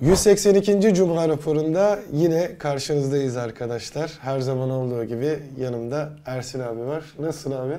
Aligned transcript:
182. 0.00 0.94
Cuma 0.94 1.28
raporunda 1.28 1.98
yine 2.12 2.58
karşınızdayız 2.58 3.36
arkadaşlar. 3.36 4.12
Her 4.20 4.40
zaman 4.40 4.70
olduğu 4.70 5.04
gibi 5.04 5.38
yanımda 5.58 6.08
Ersin 6.26 6.60
abi 6.60 6.80
var. 6.86 7.04
Nasılsın 7.18 7.52
abi? 7.52 7.74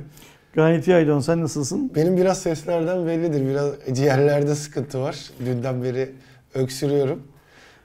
Gayet 0.53 0.87
iyi 0.87 0.95
Aydoğan. 0.95 1.19
Sen 1.19 1.41
nasılsın? 1.41 1.91
Benim 1.95 2.17
biraz 2.17 2.41
seslerden 2.41 3.07
bellidir. 3.07 3.47
Biraz 3.49 3.69
ciğerlerde 3.97 4.55
sıkıntı 4.55 5.01
var. 5.01 5.29
Dünden 5.45 5.83
beri 5.83 6.09
öksürüyorum. 6.53 7.23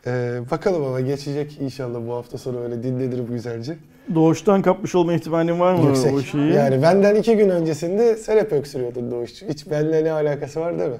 Ee, 0.06 0.40
bakalım 0.50 0.84
ama 0.84 1.00
geçecek 1.00 1.58
inşallah 1.60 1.98
bu 2.08 2.14
hafta 2.14 2.38
sonu 2.38 2.60
öyle 2.60 2.82
dinlenirim 2.82 3.26
güzelce. 3.26 3.76
Doğuştan 4.14 4.62
kapmış 4.62 4.94
olma 4.94 5.12
ihtimalin 5.14 5.60
var 5.60 5.74
mı 5.74 5.86
Yüksek. 5.88 6.14
o 6.14 6.20
şeyi? 6.20 6.52
Yani 6.52 6.82
benden 6.82 7.14
iki 7.14 7.36
gün 7.36 7.48
öncesinde 7.48 8.16
sen 8.16 8.36
hep 8.36 8.52
öksürüyordun 8.52 9.10
Doğuşçu. 9.10 9.46
Hiç 9.46 9.70
benimle 9.70 10.04
ne 10.04 10.12
alakası 10.12 10.60
var 10.60 10.78
değil 10.78 10.90
mi? 10.90 10.96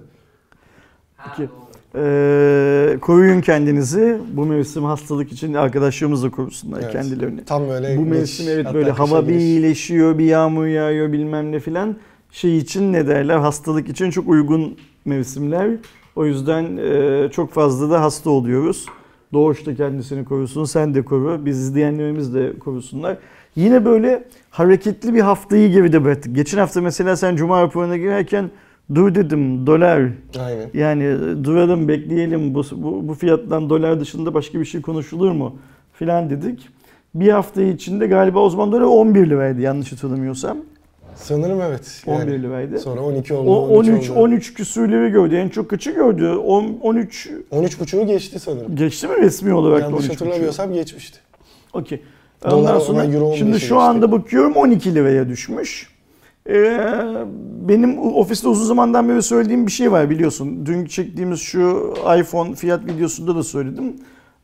Peki. 1.25 1.51
Ee, 1.97 2.97
koruyun 3.01 3.41
kendinizi. 3.41 4.19
Bu 4.33 4.47
mevsim 4.47 4.85
hastalık 4.85 5.33
için 5.33 5.55
arkadaşlarımız 5.55 6.23
da 6.23 6.31
korusunlar 6.31 6.81
Evet. 6.81 6.93
kendilerini. 6.93 7.45
Tam 7.45 7.69
böyle 7.69 7.97
Bu 7.97 8.05
geç, 8.05 8.13
mevsim 8.13 8.47
evet 8.49 8.67
böyle 8.75 8.91
hava 8.91 9.29
bir 9.29 9.35
iyileşiyor, 9.35 10.19
bir 10.19 10.25
yağmur 10.25 10.67
yağıyor 10.67 11.13
bilmem 11.13 11.53
ne 11.53 11.61
filan. 11.61 11.97
Şey 12.31 12.59
için 12.59 12.93
ne 12.93 13.07
derler 13.07 13.37
hastalık 13.37 13.89
için 13.89 14.11
çok 14.11 14.29
uygun 14.29 14.77
mevsimler. 15.05 15.71
O 16.17 16.27
yüzden 16.27 16.77
e, 16.77 17.29
çok 17.31 17.53
fazla 17.53 17.91
da 17.91 18.03
hasta 18.03 18.31
oluyoruz. 18.31 18.87
Doğuş 19.33 19.67
da 19.67 19.75
kendisini 19.75 20.25
korusun, 20.25 20.65
sen 20.65 20.95
de 20.95 21.03
koru, 21.03 21.47
biz 21.47 21.59
izleyenlerimiz 21.59 22.35
de 22.35 22.53
korusunlar. 22.59 23.17
Yine 23.57 23.85
böyle 23.85 24.25
hareketli 24.51 25.15
bir 25.15 25.21
haftayı 25.21 25.73
geride 25.73 26.05
bıraktık. 26.05 26.37
Geçen 26.37 26.59
hafta 26.59 26.81
mesela 26.81 27.17
sen 27.17 27.37
Cuma 27.37 27.63
raporuna 27.63 27.97
girerken 27.97 28.51
dur 28.95 29.15
dedim 29.15 29.67
dolar 29.67 30.03
Aynen. 30.41 30.71
yani 30.75 31.05
duralım 31.45 31.89
bekleyelim 31.89 32.55
bu, 32.55 32.63
bu, 32.73 33.09
bu 33.09 33.15
fiyattan 33.15 33.71
dolar 33.71 34.01
dışında 34.01 34.35
başka 34.35 34.61
bir 34.61 34.65
şey 34.65 34.83
konuşulur 34.83 35.33
mu 35.33 35.59
filan 35.93 36.31
dedik. 36.31 36.69
Bir 37.15 37.29
hafta 37.29 37.63
içinde 37.63 38.07
galiba 38.07 38.39
o 38.39 38.51
zaman 38.51 38.73
dolar 38.73 38.83
11 38.83 39.31
liraydı 39.31 39.61
yanlış 39.61 39.93
hatırlamıyorsam. 39.93 40.59
Sanırım 41.15 41.61
evet. 41.61 42.03
11 42.07 42.19
Yani 42.19 42.43
liraydı. 42.43 42.79
Sonra 42.79 43.01
12 43.01 43.35
oldu. 43.35 43.51
O 43.51 43.79
13 43.79 43.89
13 43.89 44.11
oldu. 44.11 44.19
13 44.21 44.55
küsürleri 44.55 45.13
gördü. 45.13 45.37
En 45.37 45.49
çok 45.49 45.71
kaçı 45.71 45.91
gördü? 45.91 46.29
10 46.31 46.79
13 46.83 47.31
13 47.51 47.81
buçuğu 47.81 48.07
geçti 48.07 48.39
sanırım. 48.39 48.77
geçti 48.77 49.09
mi 49.09 49.17
resmi 49.17 49.55
olarak 49.55 49.81
Yanlış 49.83 50.01
13 50.01 50.11
hatırlamıyorsam 50.11 50.73
geçmişti. 50.73 51.19
Okey. 51.73 52.03
Dolar 52.45 52.53
Ondan 52.59 52.73
ona 52.75 52.81
sonra 52.81 53.05
euro 53.05 53.25
15'e 53.25 53.37
şimdi 53.37 53.53
geçti. 53.53 53.67
şu 53.67 53.79
anda 53.79 54.13
bakıyorum 54.13 54.53
12 54.53 54.95
liraya 54.95 55.29
düşmüş. 55.29 55.96
Ee, 56.49 56.79
benim 57.69 57.99
ofiste 57.99 58.49
uzun 58.49 58.65
zamandan 58.65 59.09
beri 59.09 59.23
söylediğim 59.23 59.67
bir 59.67 59.73
şey 59.73 59.93
var 59.93 60.11
biliyorsun. 60.11 60.67
Dün 60.67 60.85
çektiğimiz 60.87 61.41
şu 61.41 61.95
iPhone 62.19 62.55
fiyat 62.55 62.87
videosunda 62.87 63.37
da 63.37 63.43
söyledim. 63.43 63.97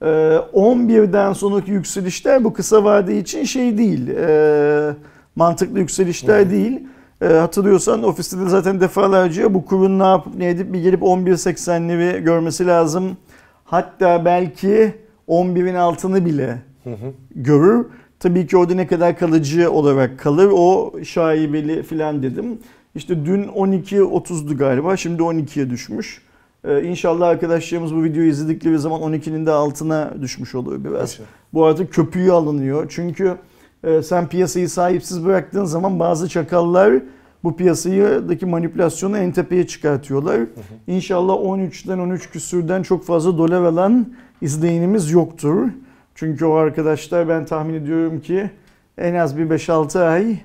Ee, 0.02 0.06
11'den 0.54 1.32
sonraki 1.32 1.70
yükselişler 1.70 2.44
bu 2.44 2.52
kısa 2.52 2.84
vade 2.84 3.18
için 3.18 3.44
şey 3.44 3.78
değil. 3.78 4.08
Ee, 4.08 4.90
mantıklı 5.36 5.78
yükselişler 5.78 6.50
değil. 6.50 6.80
Ee, 7.22 7.26
hatırlıyorsan 7.26 8.02
ofiste 8.02 8.38
de 8.38 8.48
zaten 8.48 8.80
defalarca 8.80 9.54
bu 9.54 9.64
kurun 9.64 9.98
ne 9.98 10.04
yapıp 10.04 10.34
ne 10.34 10.48
edip 10.48 10.72
bir 10.72 10.82
gelip 10.82 11.02
11.80'leri 11.02 12.18
görmesi 12.24 12.66
lazım. 12.66 13.16
Hatta 13.64 14.24
belki 14.24 14.94
11'in 15.28 15.74
altını 15.74 16.24
bile 16.26 16.58
Hı 16.84 16.90
hı. 16.90 17.12
görür. 17.34 17.86
Tabii 18.22 18.46
ki 18.46 18.56
orada 18.56 18.74
ne 18.74 18.86
kadar 18.86 19.18
kalıcı 19.18 19.70
olarak 19.70 20.18
kalır 20.18 20.50
o 20.54 20.92
şaibeli 21.04 21.82
filan 21.82 22.22
dedim. 22.22 22.58
İşte 22.94 23.26
dün 23.26 23.44
12.30'du 23.44 24.56
galiba 24.56 24.96
şimdi 24.96 25.22
12'ye 25.22 25.70
düşmüş. 25.70 26.22
Ee, 26.64 26.82
inşallah 26.82 27.28
arkadaşlarımız 27.28 27.94
bu 27.94 28.04
videoyu 28.04 28.28
izledikleri 28.28 28.78
zaman 28.78 29.00
12'nin 29.00 29.46
de 29.46 29.50
altına 29.50 30.14
düşmüş 30.20 30.54
olur 30.54 30.84
biraz. 30.84 31.18
Bu 31.54 31.64
artık 31.64 31.92
köpüğü 31.92 32.30
alınıyor. 32.30 32.86
Çünkü 32.88 33.36
e, 33.84 34.02
sen 34.02 34.28
piyasayı 34.28 34.68
sahipsiz 34.68 35.24
bıraktığın 35.24 35.64
zaman 35.64 36.00
bazı 36.00 36.28
çakallar 36.28 37.02
bu 37.44 37.56
piyasayıdaki 37.56 38.46
manipülasyonu 38.46 39.18
en 39.18 39.32
tepeye 39.32 39.66
çıkartıyorlar. 39.66 40.40
İnşallah 40.86 41.34
13'ten 41.34 41.98
13 41.98 42.30
küsürden 42.30 42.82
çok 42.82 43.04
fazla 43.04 43.38
dolar 43.38 43.62
alan 43.62 44.06
izleyenimiz 44.42 45.10
yoktur. 45.10 45.68
Çünkü 46.14 46.44
o 46.44 46.54
arkadaşlar 46.54 47.28
ben 47.28 47.44
tahmin 47.44 47.74
ediyorum 47.74 48.20
ki 48.20 48.50
en 48.98 49.14
az 49.14 49.38
bir 49.38 49.50
5-6 49.50 50.04
ay 50.04 50.36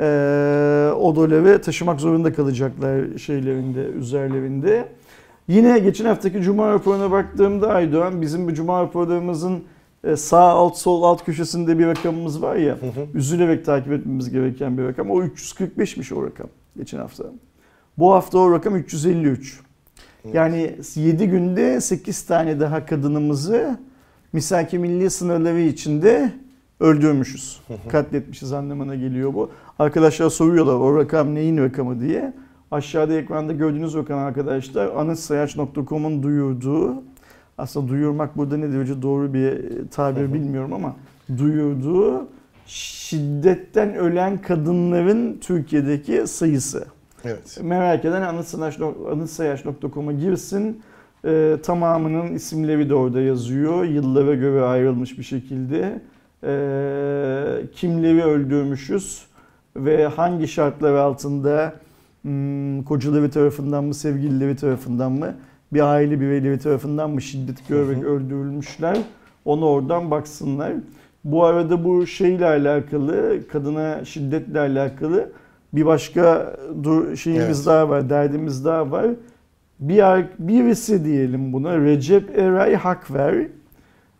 e, 0.00 0.92
o 0.92 1.16
doları 1.16 1.62
taşımak 1.62 2.00
zorunda 2.00 2.32
kalacaklar 2.32 3.18
şeylerinde, 3.18 3.82
üzerlerinde. 3.82 4.88
Yine 5.48 5.78
geçen 5.78 6.04
haftaki 6.04 6.42
Cuma 6.42 6.72
raporuna 6.72 7.10
baktığımda 7.10 7.72
Aydoğan 7.72 8.22
bizim 8.22 8.46
bu 8.48 8.54
Cuma 8.54 8.82
raporlarımızın 8.82 9.64
e, 10.04 10.16
sağ 10.16 10.40
alt 10.40 10.76
sol 10.76 11.02
alt 11.02 11.24
köşesinde 11.24 11.78
bir 11.78 11.86
rakamımız 11.86 12.42
var 12.42 12.56
ya 12.56 12.74
Hı 12.74 12.86
hı. 12.86 13.06
üzülerek 13.14 13.64
takip 13.64 13.92
etmemiz 13.92 14.30
gereken 14.30 14.78
bir 14.78 14.84
rakam. 14.84 15.10
O 15.10 15.22
345'miş 15.22 16.14
o 16.14 16.26
rakam 16.26 16.46
geçen 16.76 16.98
hafta. 16.98 17.24
Bu 17.98 18.12
hafta 18.12 18.38
o 18.38 18.52
rakam 18.52 18.76
353. 18.76 19.60
Yani 20.32 20.76
7 20.94 21.28
günde 21.28 21.80
8 21.80 22.26
tane 22.26 22.60
daha 22.60 22.86
kadınımızı 22.86 23.78
misaki 24.32 24.78
milli 24.78 25.10
sınırları 25.10 25.60
içinde 25.60 26.32
öldürmüşüz. 26.80 27.60
Katletmişiz 27.88 28.52
anlamına 28.52 28.94
geliyor 28.94 29.34
bu. 29.34 29.50
Arkadaşlar 29.78 30.30
soruyorlar 30.30 30.74
o 30.74 30.96
rakam 30.98 31.34
neyin 31.34 31.58
rakamı 31.58 32.00
diye. 32.00 32.32
Aşağıda 32.70 33.14
ekranda 33.14 33.52
gördüğünüz 33.52 33.94
rakam 33.94 34.18
arkadaşlar 34.18 34.86
anıtsayaç.com'un 34.86 36.22
duyurduğu 36.22 37.02
aslında 37.58 37.88
duyurmak 37.88 38.36
burada 38.36 38.56
ne 38.56 38.72
derece 38.72 39.02
doğru 39.02 39.34
bir 39.34 39.60
tabir 39.90 40.32
bilmiyorum 40.32 40.72
ama 40.72 40.96
duyurduğu 41.38 42.28
şiddetten 42.66 43.94
ölen 43.94 44.42
kadınların 44.42 45.38
Türkiye'deki 45.40 46.26
sayısı. 46.26 46.84
Evet. 47.24 47.58
Merak 47.62 48.04
eden 48.04 48.22
anıtsayaç- 48.22 48.80
anıtsayaç.com'a 49.12 50.12
girsin. 50.12 50.82
Ee, 51.24 51.56
tamamının 51.62 52.34
isimleri 52.34 52.90
de 52.90 52.94
orada 52.94 53.20
yazıyor. 53.20 53.84
Yıllara 53.84 54.34
göre 54.34 54.62
ayrılmış 54.62 55.18
bir 55.18 55.22
şekilde. 55.22 56.00
Ee, 56.44 57.66
kimleri 57.74 58.24
öldürmüşüz 58.24 59.26
ve 59.76 60.06
hangi 60.06 60.48
şartlar 60.48 60.94
altında 60.94 61.74
hmm, 62.22 62.82
kocaları 62.82 63.30
tarafından 63.30 63.84
mı, 63.84 63.94
sevgilileri 63.94 64.56
tarafından 64.56 65.12
mı, 65.12 65.34
bir 65.72 65.80
aile 65.80 66.20
bireyleri 66.20 66.58
tarafından 66.58 67.10
mı 67.10 67.22
şiddet 67.22 67.68
görerek 67.68 68.04
öldürülmüşler. 68.04 68.98
Onu 69.44 69.66
oradan 69.66 70.10
baksınlar. 70.10 70.72
Bu 71.24 71.44
arada 71.44 71.84
bu 71.84 72.06
şeyle 72.06 72.46
alakalı, 72.46 73.38
kadına 73.52 74.04
şiddetle 74.04 74.60
alakalı 74.60 75.32
bir 75.72 75.86
başka 75.86 76.56
dur 76.82 77.16
şeyimiz 77.16 77.58
Evet. 77.58 77.66
daha 77.66 77.88
var, 77.88 78.10
derdimiz 78.10 78.64
daha 78.64 78.90
var. 78.90 79.06
Bir 79.82 80.24
birisi 80.38 81.04
diyelim 81.04 81.52
buna 81.52 81.78
Recep 81.78 82.38
Eray 82.38 82.74
Hakver 82.74 83.46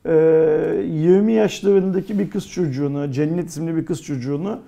e, 0.06 0.82
20 0.84 1.32
yaşlarındaki 1.32 2.18
bir 2.18 2.30
kız 2.30 2.48
çocuğunu, 2.48 3.10
Cennet 3.10 3.48
isimli 3.48 3.76
bir 3.76 3.86
kız 3.86 4.02
çocuğunu 4.02 4.60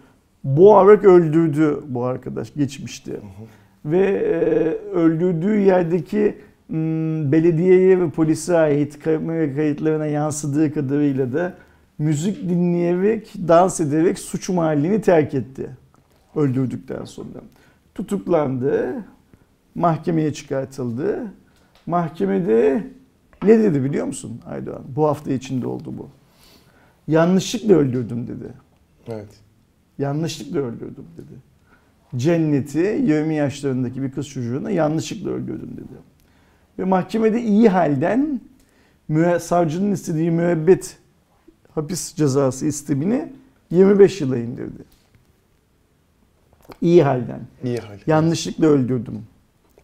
boğarak 0.44 1.05
öldürdü 1.05 1.81
bu 1.88 2.05
arkadaş 2.05 2.55
geçmişti. 2.55 3.12
Ve 3.84 4.06
e, 4.06 4.34
öldürdüğü 4.97 5.60
yerdeki 5.60 6.34
belediyeye 7.32 8.00
ve 8.00 8.11
polise 8.11 8.56
ait 8.56 8.99
kamera 8.99 9.55
kayıtlarına 9.55 10.06
yansıdığı 10.06 10.75
kadarıyla 10.75 11.32
da 11.32 11.55
müzik 11.99 12.49
dinleyerek, 12.49 13.32
dans 13.49 13.81
ederek 13.81 14.19
suç 14.19 14.49
mahallini 14.49 15.00
terk 15.00 15.34
etti. 15.34 15.71
Öldürdükten 16.37 17.05
sonra. 17.05 17.41
Tutuklandı, 17.94 19.05
mahkemeye 19.75 20.33
çıkartıldı. 20.33 21.33
Mahkemede 21.87 22.87
ne 23.43 23.59
dedi 23.59 23.85
biliyor 23.85 24.06
musun 24.06 24.41
Aydoğan? 24.47 24.82
Bu 24.88 25.06
hafta 25.06 25.32
içinde 25.32 25.67
oldu 25.67 25.94
bu. 25.99 26.09
Yanlışlıkla 27.09 27.75
öldürdüm 27.75 28.26
dedi. 28.26 28.53
Evet. 29.09 29.29
Yanlışlıkla 29.99 30.59
öldürdüm 30.59 31.05
dedi. 31.17 31.38
Cenneti 32.17 32.79
20 32.79 33.35
yaşlarındaki 33.35 34.03
bir 34.03 34.11
kız 34.11 34.29
çocuğuna 34.29 34.71
yanlışlıkla 34.71 35.31
öldürdüm 35.31 35.71
dedi. 35.76 35.99
Ve 36.79 36.85
mahkemede 36.85 37.43
iyi 37.43 37.69
halden 37.69 38.41
savcının 39.41 39.93
istediği 39.93 40.31
müebbet 40.31 40.99
hapis 41.75 42.15
cezası 42.15 42.67
istemini 42.67 43.32
25 43.71 44.21
yıla 44.21 44.38
indirdi. 44.38 44.85
İyi 46.81 47.03
halden. 47.03 47.41
İyi 47.65 47.79
hal. 47.79 47.99
Yanlışlıkla 48.06 48.67
öldürdüm. 48.67 49.23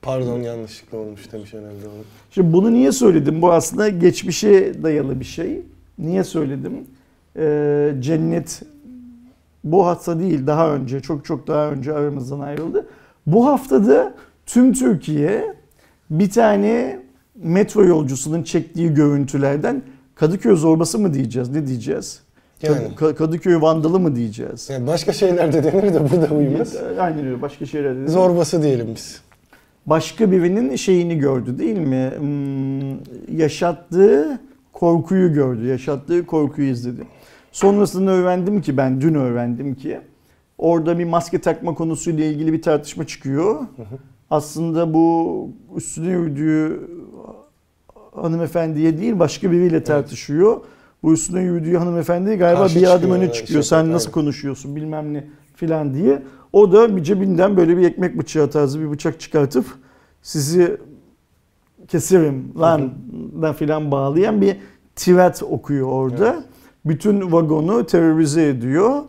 Pardon 0.02 0.40
yanlışlıkla 0.40 0.98
olmuş 0.98 1.32
demiş 1.32 1.52
herhalde 1.52 1.86
onu. 1.86 2.02
Şimdi 2.30 2.52
bunu 2.52 2.72
niye 2.72 2.92
söyledim? 2.92 3.42
Bu 3.42 3.52
aslında 3.52 3.88
geçmişe 3.88 4.82
dayalı 4.82 5.20
bir 5.20 5.24
şey. 5.24 5.62
Niye 5.98 6.24
söyledim? 6.24 6.72
Ee, 7.36 7.92
cennet 8.00 8.62
bu 9.64 9.86
hafta 9.86 10.18
değil 10.20 10.46
daha 10.46 10.74
önce 10.74 11.00
çok 11.00 11.24
çok 11.24 11.46
daha 11.46 11.70
önce 11.70 11.92
aramızdan 11.92 12.40
ayrıldı. 12.40 12.86
Bu 13.26 13.46
haftada 13.46 14.14
tüm 14.46 14.72
Türkiye 14.72 15.54
bir 16.10 16.30
tane 16.30 16.98
metro 17.34 17.84
yolcusunun 17.84 18.42
çektiği 18.42 18.94
görüntülerden 18.94 19.82
Kadıköy 20.14 20.56
zorbası 20.56 20.98
mı 20.98 21.14
diyeceğiz? 21.14 21.48
Ne 21.50 21.66
diyeceğiz? 21.66 22.20
Yani. 22.62 22.76
Ka- 22.96 23.14
Kadıköy 23.14 23.60
vandalı 23.60 24.00
mı 24.00 24.16
diyeceğiz? 24.16 24.70
Yani 24.70 24.86
başka 24.86 25.12
şeyler 25.12 25.52
de 25.52 25.64
denir 25.64 25.94
de 25.94 26.00
bu 26.12 26.22
da 26.30 26.34
uymaz. 26.34 26.76
Aynen 26.98 27.26
öyle. 27.26 27.42
Başka 27.42 27.66
şeyler 27.66 27.96
de. 27.96 28.08
Zorbası 28.08 28.62
diyelim 28.62 28.86
biz. 28.94 29.20
Başka 29.90 30.30
birinin 30.32 30.76
şeyini 30.76 31.18
gördü 31.18 31.58
değil 31.58 31.78
mi? 31.78 32.12
Hmm, 32.18 33.38
yaşattığı 33.38 34.40
korkuyu 34.72 35.32
gördü. 35.32 35.66
Yaşattığı 35.66 36.26
korkuyu 36.26 36.68
izledi. 36.70 37.02
Sonrasında 37.52 38.10
öğrendim 38.10 38.60
ki 38.60 38.76
ben 38.76 39.00
dün 39.00 39.14
öğrendim 39.14 39.74
ki 39.74 40.00
orada 40.58 40.98
bir 40.98 41.04
maske 41.04 41.40
takma 41.40 41.74
konusuyla 41.74 42.24
ilgili 42.24 42.52
bir 42.52 42.62
tartışma 42.62 43.06
çıkıyor. 43.06 43.60
Aslında 44.30 44.94
bu 44.94 45.48
üstüne 45.76 46.08
yürüdüğü 46.08 46.80
hanımefendiye 48.14 48.98
değil 48.98 49.18
başka 49.18 49.52
biriyle 49.52 49.84
tartışıyor. 49.84 50.60
Bu 51.02 51.12
üstüne 51.12 51.40
yürüdüğü 51.40 51.76
hanımefendi 51.76 52.36
galiba 52.36 52.60
Karşı 52.60 52.80
bir 52.80 52.94
adım 52.94 53.10
öne 53.10 53.24
evet, 53.24 53.34
çıkıyor. 53.34 53.62
şey, 53.62 53.68
Sen 53.68 53.92
nasıl 53.92 54.06
aynen. 54.06 54.14
konuşuyorsun 54.14 54.76
bilmem 54.76 55.14
ne 55.14 55.24
filan 55.54 55.94
diye. 55.94 56.22
O 56.52 56.72
da 56.72 56.96
bir 56.96 57.02
cebinden 57.02 57.56
böyle 57.56 57.76
bir 57.76 57.86
ekmek 57.86 58.18
bıçağı 58.18 58.50
tarzı 58.50 58.80
bir 58.80 58.90
bıçak 58.90 59.20
çıkartıp 59.20 59.66
sizi 60.22 60.76
keserim 61.88 62.52
lan 62.60 62.92
da 63.42 63.52
filan 63.52 63.90
bağlayan 63.90 64.40
bir 64.40 64.56
tweet 64.96 65.42
okuyor 65.42 65.88
orada. 65.88 66.32
Evet. 66.32 66.44
Bütün 66.84 67.32
vagonu 67.32 67.86
terörize 67.86 68.48
ediyor. 68.48 69.02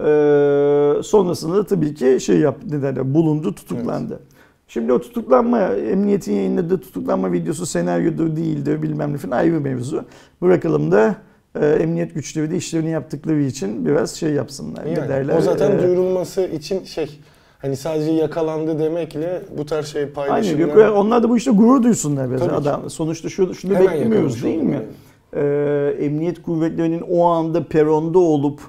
Ee, 0.00 1.02
sonrasında 1.02 1.56
da 1.56 1.66
tabii 1.66 1.94
ki 1.94 2.18
şey 2.20 2.38
yap 2.38 2.56
ne 2.70 2.82
derler 2.82 3.14
bulundu 3.14 3.54
tutuklandı. 3.54 4.20
Şimdi 4.68 4.92
o 4.92 5.00
tutuklanma 5.00 5.60
emniyetin 5.60 6.32
yayınladığı 6.32 6.80
tutuklanma 6.80 7.32
videosu 7.32 7.66
senaryodur 7.66 8.36
değildir 8.36 8.82
bilmem 8.82 9.12
ne 9.12 9.16
falan 9.16 9.36
ayrı 9.36 9.60
mevzu. 9.60 10.04
Bırakalım 10.42 10.92
da 10.92 11.16
e, 11.60 11.66
emniyet 11.66 12.14
güçleri 12.14 12.50
de 12.50 12.56
işlerini 12.56 12.90
yaptıkları 12.90 13.40
için 13.42 13.86
biraz 13.86 14.14
şey 14.14 14.30
yapsınlar. 14.32 14.84
ne 14.86 14.90
Yani, 14.90 15.08
derler? 15.08 15.36
o 15.36 15.40
zaten 15.40 15.70
Ee, 15.78 15.82
duyurulması 15.82 16.42
için 16.46 16.84
şey 16.84 17.20
hani 17.58 17.76
sadece 17.76 18.10
yakalandı 18.12 18.78
demekle 18.78 19.42
bu 19.58 19.66
tarz 19.66 19.86
şey 19.86 20.02
Aynen. 20.02 20.12
paylaşımlar 20.14 20.86
Yok, 20.86 20.96
onlar 20.96 21.22
da 21.22 21.28
bu 21.28 21.36
işte 21.36 21.50
gurur 21.50 21.82
duysunlar 21.82 22.30
biraz. 22.30 22.40
Tabii 22.40 22.50
ki. 22.50 22.56
Adam 22.56 22.90
sonuçta 22.90 23.28
şunu, 23.28 23.54
şunu 23.54 23.74
hemen 23.74 23.86
beklemiyoruz 23.94 24.42
değil 24.44 24.62
mi? 24.62 24.72
yani. 24.72 24.84
Ee, 25.34 25.94
emniyet 26.00 26.42
kuvvetlerinin 26.42 27.00
o 27.10 27.24
anda 27.24 27.64
peronda 27.64 28.18
olup 28.18 28.60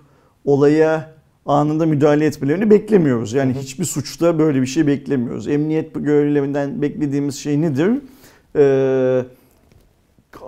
olaya 0.45 1.11
anında 1.45 1.85
müdahale 1.85 2.25
etmelerini 2.25 2.69
beklemiyoruz. 2.69 3.33
Yani 3.33 3.53
hiçbir 3.53 3.85
suçta 3.85 4.39
böyle 4.39 4.61
bir 4.61 4.65
şey 4.67 4.87
beklemiyoruz. 4.87 5.47
Emniyet 5.47 5.93
görevlilerinden 5.95 6.81
beklediğimiz 6.81 7.35
şey 7.35 7.61
nedir? 7.61 7.91
Ee, 8.55 9.23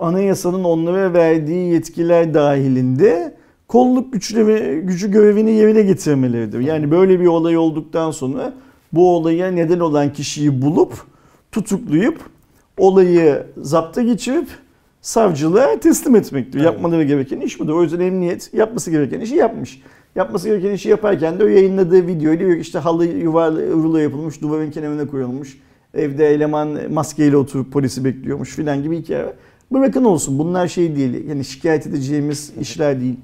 anayasanın 0.02 0.64
onlara 0.64 1.12
verdiği 1.12 1.72
yetkiler 1.72 2.34
dahilinde 2.34 3.34
kolluk 3.68 4.12
güçleri, 4.12 4.80
gücü 4.80 5.10
görevini 5.10 5.50
yerine 5.50 5.82
getirmeleridir. 5.82 6.60
Yani 6.60 6.90
böyle 6.90 7.20
bir 7.20 7.26
olay 7.26 7.56
olduktan 7.56 8.10
sonra 8.10 8.52
bu 8.92 9.16
olaya 9.16 9.50
neden 9.50 9.80
olan 9.80 10.12
kişiyi 10.12 10.62
bulup 10.62 10.92
tutuklayıp 11.52 12.20
olayı 12.78 13.46
zapta 13.56 14.02
geçirip 14.02 14.48
savcılığa 15.00 15.80
teslim 15.80 16.16
etmektir. 16.16 16.58
Aynen. 16.58 16.70
Yapmaları 16.70 17.04
gereken 17.04 17.40
iş 17.40 17.60
budur. 17.60 17.74
O 17.74 17.82
yüzden 17.82 18.00
emniyet 18.00 18.54
yapması 18.54 18.90
gereken 18.90 19.20
işi 19.20 19.34
yapmış. 19.34 19.82
Yapması 20.16 20.48
gereken 20.48 20.70
işi 20.70 20.88
yaparken 20.88 21.38
de 21.38 21.44
o 21.44 21.46
yayınladığı 21.46 22.06
videoyu 22.06 22.38
diyor 22.38 22.50
işte 22.50 22.78
halı 22.78 23.06
yuvarlı 23.06 23.70
rulo 23.70 23.98
yapılmış, 23.98 24.42
duvarın 24.42 24.70
kenarına 24.70 25.06
koyulmuş. 25.06 25.58
Evde 25.94 26.28
eleman 26.28 26.78
maskeyle 26.92 27.36
oturup 27.36 27.72
polisi 27.72 28.04
bekliyormuş 28.04 28.50
filan 28.50 28.82
gibi 28.82 28.98
hikaye 28.98 29.24
var. 29.24 29.32
Bırakın 29.72 30.04
olsun 30.04 30.38
bunlar 30.38 30.68
şey 30.68 30.96
değil. 30.96 31.28
Yani 31.28 31.44
şikayet 31.44 31.86
edeceğimiz 31.86 32.52
işler 32.60 33.00
değil. 33.00 33.16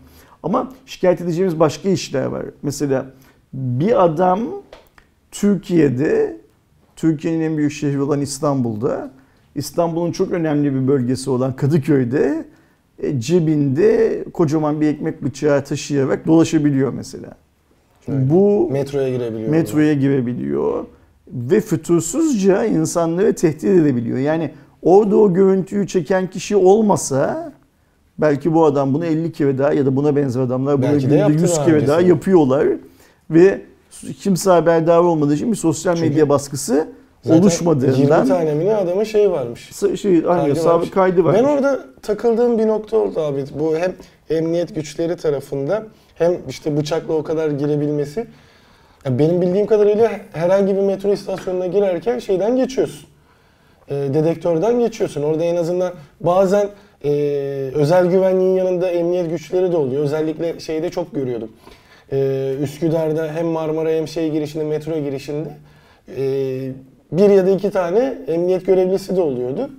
Ama 0.43 0.73
şikayet 0.87 1.21
edeceğimiz 1.21 1.61
başka 1.61 1.89
işler 1.89 2.25
var. 2.27 2.45
Mesela 2.62 3.06
bir 3.53 4.05
adam 4.05 4.41
Türkiye'de, 5.31 6.41
Türkiye'nin 6.97 7.41
en 7.41 7.56
büyük 7.56 7.73
şehri 7.73 8.00
olan 8.00 8.21
İstanbul'da, 8.21 9.11
İstanbul'un 9.55 10.12
çok 10.12 10.33
önemli 10.33 10.75
bir 10.75 10.89
bölgesi 10.89 11.31
olan 11.31 11.56
Kadıköy'de 11.56 12.45
e, 13.03 13.21
cebinde 13.21 14.25
kocaman 14.33 14.81
bir 14.81 14.87
ekmek 14.87 15.25
bıçağı 15.25 15.65
taşıyarak 15.65 16.27
dolaşabiliyor 16.27 16.93
mesela. 16.93 17.35
Evet. 18.09 18.31
Bu 18.31 18.69
metroya 18.73 19.09
girebiliyor. 19.09 19.50
metroya 19.50 19.95
girebiliyor 19.95 20.85
ve 21.33 21.61
fütursuzca 21.61 22.65
insanları 22.65 23.35
tehdit 23.35 23.65
edebiliyor. 23.65 24.19
Yani 24.19 24.50
orada 24.82 25.16
o 25.16 25.32
görüntüyü 25.32 25.86
çeken 25.86 26.30
kişi 26.30 26.56
olmasa 26.56 27.52
belki 28.19 28.54
bu 28.54 28.64
adam 28.64 28.94
bunu 28.94 29.06
50 29.06 29.32
kere 29.32 29.58
daha 29.58 29.72
ya 29.72 29.86
da 29.86 29.96
buna 29.96 30.16
benzer 30.16 30.40
adamlar 30.40 30.82
bunu 30.82 30.82
Belki 30.82 31.02
de 31.02 31.06
günde 31.06 31.16
yaptı 31.16 31.42
100 31.42 31.56
daha 31.56 31.64
kere 31.64 31.86
daha 31.86 31.96
öncesinde. 31.96 32.12
yapıyorlar 32.14 32.66
ve 33.30 33.60
kimse 34.20 34.50
haberdar 34.50 34.98
olmadığı 34.98 35.34
için 35.34 35.50
bir 35.52 35.56
sosyal 35.56 35.96
Çünkü 35.96 36.08
medya 36.08 36.28
baskısı 36.28 36.88
Zaten 37.22 37.34
20 37.36 37.44
oluşmadığından 37.44 38.28
tane 38.28 38.54
mi 38.54 38.66
ne 38.66 38.75
adamın 38.75 39.04
şeyi 39.04 39.30
varmış. 39.30 39.70
Şey 40.00 40.25
aynı 40.28 40.56
sabit 40.56 40.66
varmış. 40.66 40.90
kaydı 40.90 41.25
var. 41.25 41.34
Ben 41.34 41.44
orada 41.44 41.80
takıldığım 42.02 42.58
bir 42.58 42.66
nokta 42.66 42.96
oldu 42.96 43.20
abi. 43.20 43.44
Bu 43.58 43.76
hem 43.76 43.94
emniyet 44.30 44.75
güçleri 44.75 45.16
tarafında 45.16 45.86
hem 46.14 46.36
işte 46.48 46.76
bıçakla 46.76 47.14
o 47.14 47.22
kadar 47.22 47.50
girebilmesi. 47.50 48.26
Ya 49.04 49.19
benim 49.19 49.42
bildiğim 49.42 49.66
kadarıyla 49.66 50.10
herhangi 50.32 50.76
bir 50.76 50.82
metro 50.82 51.12
istasyonuna 51.12 51.66
girerken 51.66 52.19
şeyden 52.19 52.56
geçiyorsun. 52.56 53.07
E, 53.90 53.94
dedektörden 53.94 54.79
geçiyorsun. 54.79 55.23
Orada 55.23 55.44
en 55.44 55.56
azından 55.56 55.93
bazen 56.20 56.69
e, 57.05 57.11
özel 57.75 58.06
güvenliğin 58.06 58.56
yanında 58.56 58.90
emniyet 58.90 59.31
güçleri 59.31 59.73
de 59.73 59.76
oluyor. 59.76 60.02
Özellikle 60.02 60.61
şeyde 60.61 60.90
çok 60.90 61.14
görüyordum. 61.14 61.50
E, 62.12 62.55
Üsküdar'da 62.62 63.32
hem 63.35 63.46
Marmara 63.46 63.90
hem 63.90 64.08
şey 64.08 64.31
girişinde, 64.31 64.64
metro 64.64 64.99
girişinde 64.99 65.49
e, 66.17 66.23
bir 67.12 67.31
ya 67.31 67.46
da 67.46 67.50
iki 67.50 67.70
tane 67.70 68.19
emniyet 68.29 68.67
görevlisi 68.67 69.17
de 69.17 69.20
oluyordu. 69.20 69.70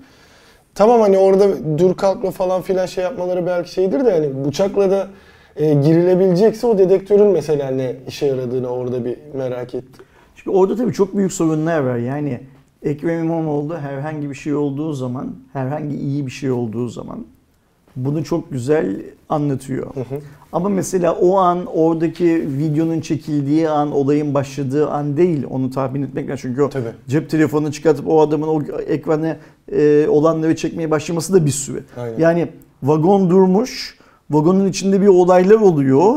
Tamam 0.76 1.02
hani 1.02 1.18
orada 1.18 1.78
dur 1.78 1.98
kalkma 1.98 2.32
falan 2.32 2.62
filan 2.62 2.86
şey 2.86 3.04
yapmaları 3.04 3.46
belki 3.46 3.72
şeydir 3.72 4.06
de 4.06 4.12
hani 4.12 4.46
bıçakla 4.46 4.92
da 4.92 5.08
e, 5.56 5.74
girilebilecekse 5.74 6.68
o 6.68 6.78
dedektörün 6.78 7.28
mesela 7.28 7.72
ne 7.72 7.96
işe 8.08 8.26
yaradığını 8.26 8.68
orada 8.68 9.06
bir 9.06 9.18
merak 9.34 9.76
ettim. 9.76 10.06
Şimdi 10.36 10.58
orada 10.58 10.76
tabii 10.76 10.94
çok 10.94 11.18
büyük 11.18 11.34
sorunlar 11.34 11.80
var. 11.80 11.98
Yani 11.98 12.40
Ekrem 12.84 13.24
İmamoğlu 13.24 13.78
herhangi 13.78 14.30
bir 14.30 14.36
şey 14.36 14.56
olduğu 14.56 14.94
zaman, 14.94 15.36
herhangi 15.54 15.96
iyi 15.96 16.26
bir 16.26 16.32
şey 16.32 16.52
olduğu 16.52 16.88
zaman 16.88 17.26
bunu 17.96 18.24
çok 18.24 18.52
güzel 18.52 19.02
anlatıyor. 19.30 19.88
Ama 20.54 20.70
mesela 20.70 21.14
o 21.14 21.38
an 21.38 21.66
oradaki 21.66 22.26
videonun 22.58 23.02
çekildiği 23.02 23.70
an, 23.70 23.92
olayın 23.92 24.34
başladığı 24.34 24.90
an 24.90 25.18
değil. 25.18 25.44
Onu 25.50 25.70
tahmin 25.70 26.02
etmek 26.02 26.30
lazım. 26.30 26.40
Çünkü 26.42 26.62
o 26.62 26.70
Tabii. 26.70 26.92
cep 27.08 27.30
telefonunu 27.30 27.72
çıkartıp 27.72 28.08
o 28.08 28.22
adamın 28.22 28.48
o 28.48 28.64
ekranı 28.88 29.38
e, 29.72 30.08
olanları 30.08 30.56
çekmeye 30.56 30.92
başlaması 30.92 31.34
da 31.34 31.46
bir 31.46 31.52
süre. 31.52 31.84
Aynen. 31.98 32.20
Yani 32.20 32.48
vagon 32.84 33.30
durmuş, 33.30 33.98
vagonun 34.32 34.68
içinde 34.68 35.02
bir 35.02 35.08
olaylar 35.08 35.56
oluyor. 35.56 36.16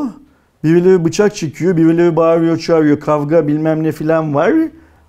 Birileri 0.64 1.04
bıçak 1.04 1.37
çekiyor, 1.37 1.76
birileri 1.76 2.16
bağırıyor, 2.16 2.58
çağırıyor, 2.58 3.00
kavga 3.00 3.46
bilmem 3.46 3.82
ne 3.82 3.92
filan 3.92 4.34
var. 4.34 4.52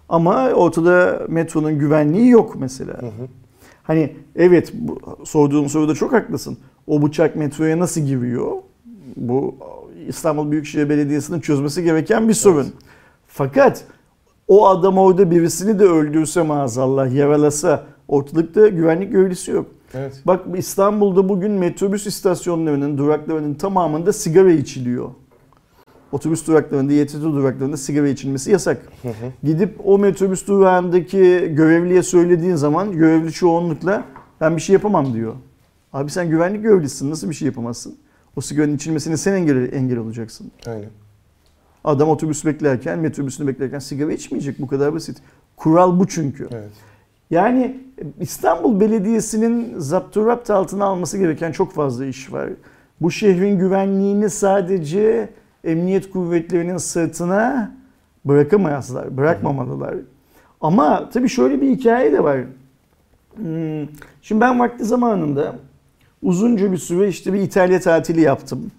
Ama 0.09 0.49
ortada 0.49 1.25
metronun 1.29 1.79
güvenliği 1.79 2.29
yok 2.29 2.55
mesela. 2.59 2.99
Hani 3.83 4.15
evet 4.35 4.71
bu, 4.73 4.99
sorduğun 5.25 5.67
soruda 5.67 5.93
çok 5.93 6.13
haklısın. 6.13 6.57
O 6.87 7.01
bıçak 7.01 7.35
metroya 7.35 7.79
nasıl 7.79 8.01
giriyor? 8.01 8.51
Bu 9.15 9.55
İstanbul 10.07 10.51
Büyükşehir 10.51 10.89
Belediyesi'nin 10.89 11.39
çözmesi 11.39 11.83
gereken 11.83 12.27
bir 12.27 12.33
sorun. 12.33 12.67
Fakat 13.27 13.83
o 14.47 14.67
adam 14.67 14.97
orada 14.97 15.31
birisini 15.31 15.79
de 15.79 15.83
öldürse 15.83 16.41
maazallah, 16.41 17.13
yaralasa 17.13 17.83
ortalıkta 18.07 18.67
güvenlik 18.67 19.11
görevlisi 19.11 19.51
yok. 19.51 19.65
Evet. 19.93 20.21
Bak 20.25 20.41
İstanbul'da 20.57 21.29
bugün 21.29 21.51
metrobüs 21.51 22.07
istasyonlarının, 22.07 22.97
duraklarının 22.97 23.53
tamamında 23.53 24.13
sigara 24.13 24.51
içiliyor. 24.51 25.09
Otobüs 26.13 26.47
duraklarında, 26.47 26.93
YTT 26.93 27.13
duraklarında 27.13 27.77
sigara 27.77 28.07
içilmesi 28.07 28.51
yasak. 28.51 28.81
Gidip 29.43 29.79
o 29.83 29.97
metrobüs 29.97 30.47
durağındaki 30.47 31.51
görevliye 31.55 32.03
söylediğin 32.03 32.55
zaman 32.55 32.91
görevli 32.91 33.31
çoğunlukla 33.31 34.03
ben 34.41 34.55
bir 34.55 34.61
şey 34.61 34.73
yapamam 34.73 35.13
diyor. 35.13 35.33
Abi 35.93 36.11
sen 36.11 36.29
güvenlik 36.29 36.63
görevlisisin 36.63 37.11
nasıl 37.11 37.29
bir 37.29 37.33
şey 37.33 37.45
yapamazsın? 37.45 37.95
O 38.35 38.41
sigaranın 38.41 38.75
içilmesine 38.75 39.17
sen 39.17 39.33
engel, 39.33 39.73
engel 39.73 39.97
olacaksın. 39.97 40.51
Aynen. 40.67 40.89
Adam 41.83 42.09
otobüs 42.09 42.45
beklerken, 42.45 42.99
metrobüsünü 42.99 43.47
beklerken 43.47 43.79
sigara 43.79 44.11
içmeyecek 44.11 44.59
bu 44.59 44.67
kadar 44.67 44.93
basit. 44.93 45.17
Kural 45.57 45.99
bu 45.99 46.07
çünkü. 46.07 46.47
Evet. 46.51 46.71
Yani 47.31 47.77
İstanbul 48.19 48.79
Belediyesi'nin 48.79 49.79
zapturapt 49.79 50.49
altına 50.49 50.85
alması 50.85 51.17
gereken 51.17 51.51
çok 51.51 51.73
fazla 51.73 52.05
iş 52.05 52.33
var. 52.33 52.49
Bu 53.01 53.11
şehrin 53.11 53.59
güvenliğini 53.59 54.29
sadece 54.29 55.29
emniyet 55.63 56.11
kuvvetlerinin 56.11 56.77
sırtına 56.77 57.71
bırakamazlar, 58.25 59.17
bırakmamalılar. 59.17 59.95
Ama 60.61 61.09
tabii 61.09 61.29
şöyle 61.29 61.61
bir 61.61 61.69
hikaye 61.69 62.11
de 62.11 62.23
var. 62.23 62.39
Hmm, 63.35 63.87
Şimdi 64.21 64.41
ben 64.41 64.59
vakti 64.59 64.85
zamanında 64.85 65.55
uzunca 66.21 66.71
bir 66.71 66.77
süre 66.77 67.07
işte 67.07 67.33
bir 67.33 67.39
İtalya 67.39 67.79
tatili 67.79 68.21
yaptım. 68.21 68.71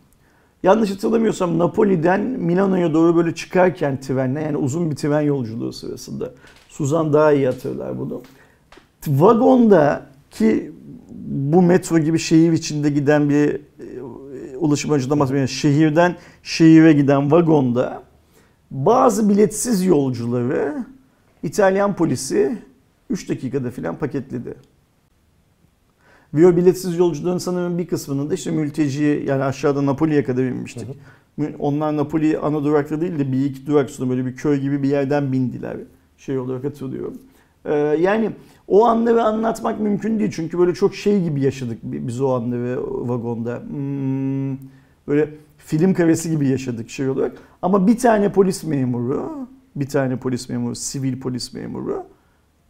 Yanlış 0.62 0.90
hatırlamıyorsam 0.90 1.58
Napoli'den 1.58 2.20
Milano'ya 2.20 2.94
doğru 2.94 3.16
böyle 3.16 3.34
çıkarken 3.34 4.00
trenle 4.00 4.40
yani 4.40 4.56
uzun 4.56 4.90
bir 4.90 4.96
tren 4.96 5.20
yolculuğu 5.20 5.72
sırasında 5.72 6.32
Suzan 6.68 7.12
daha 7.12 7.32
iyi 7.32 7.46
hatırlar 7.46 7.98
bunu. 7.98 8.22
Vagonda 9.08 10.06
ki 10.30 10.72
bu 11.28 11.62
metro 11.62 11.98
gibi 11.98 12.18
şehir 12.18 12.52
içinde 12.52 12.90
giden 12.90 13.28
bir 13.28 13.54
e, 13.54 13.93
ulaşım 14.56 14.90
aracından 14.90 15.20
bahsediyorum. 15.20 15.40
Yani 15.40 15.48
şehirden 15.48 16.16
şehire 16.42 16.92
giden 16.92 17.30
vagonda 17.30 18.02
bazı 18.70 19.28
biletsiz 19.28 19.84
yolcuları 19.84 20.84
İtalyan 21.42 21.96
polisi 21.96 22.58
3 23.10 23.28
dakikada 23.28 23.70
filan 23.70 23.98
paketledi. 23.98 24.54
Ve 26.34 26.46
o 26.46 26.56
biletsiz 26.56 26.98
yolcuların 26.98 27.38
sanırım 27.38 27.78
bir 27.78 27.86
kısmının 27.86 28.30
da 28.30 28.34
işte 28.34 28.50
mülteci 28.50 29.24
yani 29.26 29.44
aşağıda 29.44 29.86
Napoli'ye 29.86 30.24
kadar 30.24 30.42
inmiştik. 30.42 30.88
Onlar 31.58 31.96
Napoli 31.96 32.38
ana 32.38 32.64
durakta 32.64 33.00
değil 33.00 33.18
de 33.18 33.32
bir 33.32 33.44
iki 33.44 33.66
durak 33.66 33.90
sonra 33.90 34.10
böyle 34.10 34.26
bir 34.26 34.36
köy 34.36 34.60
gibi 34.60 34.82
bir 34.82 34.88
yerden 34.88 35.32
bindiler. 35.32 35.76
Şey 36.18 36.38
olarak 36.38 36.64
hatırlıyorum. 36.64 37.18
Ee, 37.64 37.74
yani 37.74 38.30
o 38.68 38.84
anları 38.84 39.22
anlatmak 39.22 39.80
mümkün 39.80 40.18
değil. 40.18 40.30
Çünkü 40.34 40.58
böyle 40.58 40.74
çok 40.74 40.94
şey 40.94 41.22
gibi 41.22 41.40
yaşadık 41.40 41.78
biz 41.82 42.20
o 42.20 42.34
anları 42.34 42.80
vagonda. 43.08 43.62
Hmm, 43.68 44.56
böyle 45.08 45.30
film 45.58 45.94
karesi 45.94 46.30
gibi 46.30 46.48
yaşadık 46.48 46.90
şey 46.90 47.08
olarak. 47.08 47.32
Ama 47.62 47.86
bir 47.86 47.98
tane 47.98 48.32
polis 48.32 48.64
memuru, 48.64 49.48
bir 49.76 49.88
tane 49.88 50.16
polis 50.16 50.48
memuru, 50.48 50.74
sivil 50.74 51.20
polis 51.20 51.54
memuru 51.54 52.04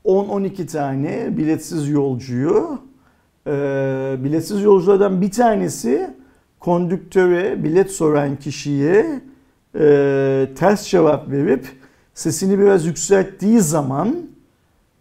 10-12 0.05 0.67
tane 0.67 1.37
biletsiz 1.37 1.89
yolcuyu 1.89 2.79
e, 3.47 3.51
biletsiz 4.19 4.63
yolculardan 4.63 5.21
bir 5.21 5.31
tanesi 5.31 6.15
kondüktöre 6.61 7.65
bilet 7.65 7.91
soran 7.91 8.37
kişiye 8.37 9.21
e, 9.79 10.49
ters 10.57 10.89
cevap 10.89 11.31
verip 11.31 11.67
sesini 12.15 12.59
biraz 12.59 12.87
yükselttiği 12.87 13.61
zaman 13.61 14.17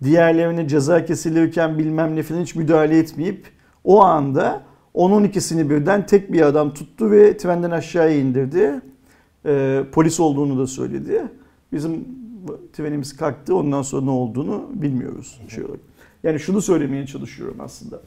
diğerlerine 0.04 0.68
ceza 0.68 1.06
kesilirken 1.06 1.80
bilmem 1.80 2.16
ne 2.16 2.24
falan 2.24 2.42
hiç 2.42 2.56
müdahale 2.56 2.98
etmeyip 2.98 3.46
o 3.84 4.04
anda 4.04 4.64
10-12'sini 4.96 5.70
birden 5.70 6.06
tek 6.06 6.34
bir 6.34 6.42
adam 6.42 6.74
tuttu 6.74 7.12
ve 7.12 7.38
trenden 7.38 7.72
aşağıya 7.72 8.20
indirdi. 8.20 8.82
E, 9.46 9.84
polis 9.92 10.20
olduğunu 10.20 10.60
da 10.60 10.68
söyledi. 10.68 11.24
Bizim 11.72 12.06
trenimiz 12.74 13.18
kalktı 13.18 13.56
ondan 13.56 13.82
sonra 13.82 14.06
ne 14.06 14.10
olduğunu 14.10 14.70
bilmiyoruz. 14.74 15.42
Şey 15.50 15.64
olarak. 15.64 15.80
Yani 16.24 16.40
şunu 16.40 16.62
söylemeye 16.62 17.08
çalışıyorum 17.08 17.58
aslında. 17.60 18.02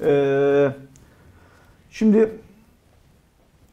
Ee, 0.00 0.68
şimdi 1.90 2.30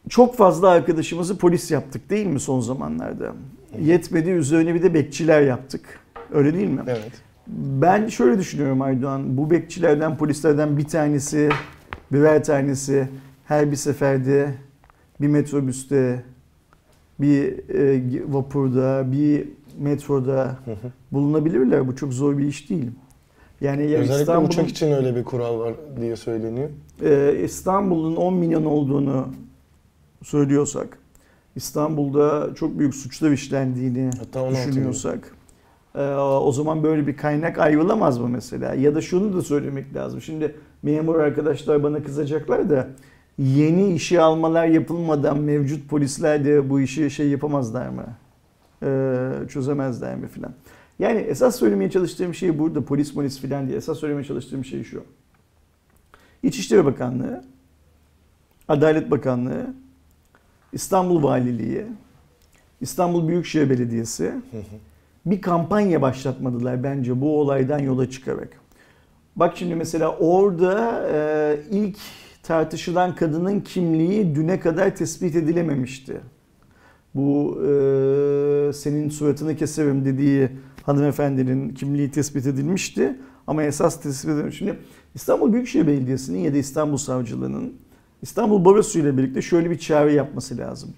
çok 0.10 0.36
fazla 0.36 0.70
arkadaşımızı 0.70 1.38
polis 1.38 1.72
yaptık 1.72 2.10
değil 2.10 2.26
mi 2.26 2.40
son 2.40 2.60
zamanlarda? 2.60 3.36
Yetmedi 3.80 4.30
üzerine 4.30 4.74
bir 4.74 4.84
de 4.84 4.94
bekçiler 4.94 5.42
yaptık. 5.42 6.00
Öyle 6.32 6.54
değil 6.54 6.70
mi? 6.70 6.82
Evet. 6.88 7.12
Ben 7.48 8.08
şöyle 8.08 8.40
düşünüyorum 8.40 8.82
Aydoğan. 8.82 9.38
Bu 9.38 9.50
bekçilerden, 9.50 10.18
polislerden 10.18 10.78
bir 10.78 10.84
tanesi, 10.88 11.50
birer 12.12 12.44
tanesi 12.44 13.10
her 13.46 13.72
bir 13.72 13.76
seferde 13.76 14.54
bir 15.22 15.28
metrobüste, 15.28 16.24
bir 17.20 17.70
e, 17.70 18.22
vapurda, 18.34 19.12
bir 19.12 19.48
metroda 19.80 20.56
bulunabilirler. 21.12 21.88
Bu 21.88 21.96
çok 21.96 22.14
zor 22.14 22.38
bir 22.38 22.46
iş 22.46 22.70
değil. 22.70 22.92
Yani 23.62 23.90
ya 23.90 24.00
Özellikle 24.00 24.22
İstanbul'un- 24.22 24.48
uçak 24.50 24.68
için 24.70 24.92
öyle 24.92 25.16
bir 25.16 25.24
kural 25.24 25.60
var 25.60 25.74
diye 26.02 26.16
söyleniyor. 26.16 26.70
e, 27.04 27.40
İstanbul'un 27.44 28.16
10 28.16 28.34
milyon 28.34 28.66
olduğunu 28.66 29.28
söylüyorsak, 30.24 30.98
İstanbul'da 31.56 32.50
çok 32.56 32.80
büyük 32.80 32.96
suçlar 32.96 33.32
işlendiğini 33.32 34.10
Hatta 34.20 34.44
16 34.44 34.68
düşünüyorsak, 34.68 35.36
o 36.20 36.52
zaman 36.52 36.84
böyle 36.84 37.08
bir 37.08 37.18
kaynak 37.18 37.60
ayrılamaz 37.60 38.20
mı 38.20 38.30
mesela? 38.30 38.74
Ya 38.74 38.96
da 38.96 39.02
şunu 39.02 39.38
da 39.38 39.42
söylemek 39.42 39.96
lazım. 39.96 40.22
Şimdi 40.22 40.56
memur 40.84 41.16
arkadaşlar 41.20 41.84
bana 41.84 42.04
kızacaklar 42.04 42.70
da 42.70 42.88
yeni 43.38 43.94
işe 43.94 44.22
almalar 44.22 44.66
yapılmadan 44.66 45.40
mevcut 45.40 45.90
polisler 45.90 46.46
de 46.46 46.70
bu 46.70 46.82
işi 46.82 47.12
şey 47.12 47.30
yapamazlar 47.30 47.90
mı? 47.90 48.06
E, 48.84 49.48
çözemezler 49.50 50.16
mi 50.16 50.28
filan? 50.28 50.54
Yani 51.00 51.20
esas 51.20 51.56
söylemeye 51.56 51.92
çalıştığım 51.92 52.34
şey 52.34 52.60
burada 52.60 52.86
polis 52.86 53.14
polis 53.14 53.40
filan 53.40 53.68
diye 53.68 53.78
esas 53.78 54.00
söylemeye 54.00 54.26
çalıştığım 54.26 54.66
şey 54.66 54.84
şu. 54.84 55.04
İçişleri 56.44 56.86
Bakanlığı, 56.86 57.44
Adalet 58.68 59.12
Bakanlığı, 59.12 59.74
İstanbul 60.74 61.24
Valiliği, 61.24 61.86
İstanbul 62.82 63.28
Büyükşehir 63.28 63.70
Belediyesi 63.70 64.34
bir 65.26 65.42
kampanya 65.42 66.02
başlatmadılar 66.02 66.84
bence 66.84 67.22
bu 67.22 67.40
olaydan 67.40 67.80
yola 67.80 68.10
çıkarak. 68.10 68.50
Bak 69.36 69.54
şimdi 69.58 69.76
mesela 69.76 70.18
orada 70.18 71.04
e, 71.14 71.60
ilk 71.72 71.98
tartışılan 72.44 73.16
kadının 73.16 73.60
kimliği 73.60 74.36
düne 74.36 74.60
kadar 74.60 74.96
tespit 74.96 75.36
edilememişti. 75.36 76.22
Bu 77.16 77.60
e, 77.62 78.74
senin 78.74 79.10
suratını 79.10 79.56
keserim 79.56 80.06
dediği 80.06 80.50
hanımefendinin 80.84 81.70
kimliği 81.70 82.12
tespit 82.12 82.48
edilmişti. 82.48 83.20
Ama 83.48 83.64
esas 83.64 84.02
tespit 84.02 84.30
edilmiş. 84.30 84.58
Şimdi 84.58 84.80
İstanbul 85.16 85.54
Büyükşehir 85.54 85.88
Belediyesi'nin 85.88 86.40
ya 86.40 86.54
da 86.54 86.58
İstanbul 86.58 86.98
Savcılığı'nın 86.98 87.74
İstanbul 88.22 88.66
Barosu 88.66 89.00
ile 89.00 89.18
birlikte 89.18 89.42
şöyle 89.42 89.70
bir 89.70 89.78
çağrı 89.78 90.14
yapması 90.14 90.58
lazım. 90.58 90.94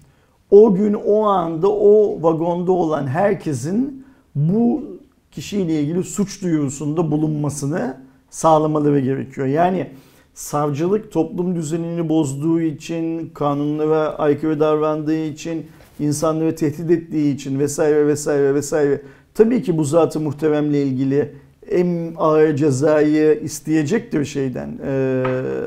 O 0.50 0.74
gün 0.74 0.94
o 0.94 1.22
anda 1.22 1.68
o 1.68 2.22
vagonda 2.22 2.72
olan 2.72 3.06
herkesin 3.06 4.05
bu 4.36 4.84
kişiyle 5.30 5.80
ilgili 5.80 6.04
suç 6.04 6.42
duyurusunda 6.42 7.10
bulunmasını 7.10 7.96
sağlamaları 8.30 9.00
gerekiyor. 9.00 9.46
Yani 9.46 9.90
savcılık 10.34 11.12
toplum 11.12 11.56
düzenini 11.56 12.08
bozduğu 12.08 12.60
için, 12.60 13.30
kanunlara 13.34 14.18
aykırı 14.18 14.60
davrandığı 14.60 15.24
için, 15.24 15.66
insanları 16.00 16.54
tehdit 16.56 16.90
ettiği 16.90 17.34
için 17.34 17.58
vesaire 17.58 18.06
vesaire 18.06 18.54
vesaire. 18.54 19.02
Tabii 19.34 19.62
ki 19.62 19.78
bu 19.78 19.84
zatı 19.84 20.20
muhteremle 20.20 20.82
ilgili 20.82 21.32
en 21.70 22.14
ağır 22.16 22.56
cezayı 22.56 23.40
isteyecektir 23.42 24.24
şeyden, 24.24 24.78
e, 24.86 25.22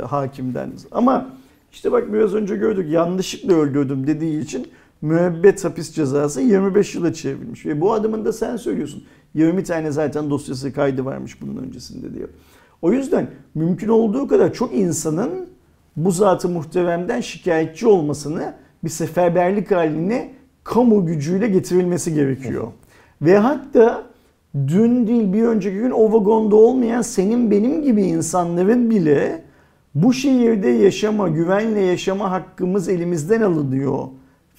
hakimden. 0.08 0.72
Ama 0.92 1.30
işte 1.72 1.92
bak 1.92 2.14
biraz 2.14 2.34
önce 2.34 2.56
gördük 2.56 2.92
yanlışlıkla 2.92 3.54
öldürdüm 3.54 4.08
dediği 4.08 4.42
için 4.42 4.68
müebbet 5.02 5.66
hapis 5.66 5.92
cezası 5.92 6.42
25 6.42 6.96
yıla 6.96 7.14
çevrilmiş. 7.14 7.66
Ve 7.66 7.82
bu 7.82 7.94
adamın 7.94 8.26
da 8.26 8.34
sen 8.34 8.58
söylüyorsun 8.58 9.04
20 9.34 9.64
tane 9.64 9.92
zaten 9.92 10.30
dosyası 10.30 10.74
kaydı 10.74 11.06
varmış 11.06 11.42
bunun 11.42 11.58
öncesinde 11.58 12.14
diyor. 12.14 12.30
O 12.82 12.92
yüzden 12.92 13.28
mümkün 13.56 13.88
olduğu 13.88 14.28
kadar 14.28 14.54
çok 14.54 14.74
insanın 14.74 15.50
bu 15.96 16.12
zatı 16.12 16.50
muhteremden 16.50 17.22
şikayetçi 17.22 17.88
olmasını 17.88 18.54
bir 18.84 18.90
seferberlik 18.90 19.72
haline 19.72 20.34
kamu 20.64 21.06
gücüyle 21.06 21.48
getirilmesi 21.48 22.14
gerekiyor. 22.14 22.68
Ve 23.22 23.38
hatta 23.38 24.04
dün 24.68 25.08
değil 25.08 25.34
bir 25.34 25.44
önceki 25.44 25.78
gün 25.78 25.92
o 25.92 26.14
vagonda 26.14 26.56
olmayan 26.56 27.02
senin 27.02 27.52
benim 27.52 27.84
gibi 27.84 28.02
insanların 28.04 28.90
bile 28.90 29.44
bu 29.96 30.14
şehirde 30.14 30.70
yaşama, 30.70 31.28
güvenle 31.28 31.80
yaşama 31.80 32.32
hakkımız 32.32 32.90
elimizden 32.90 33.42
alınıyor 33.42 34.08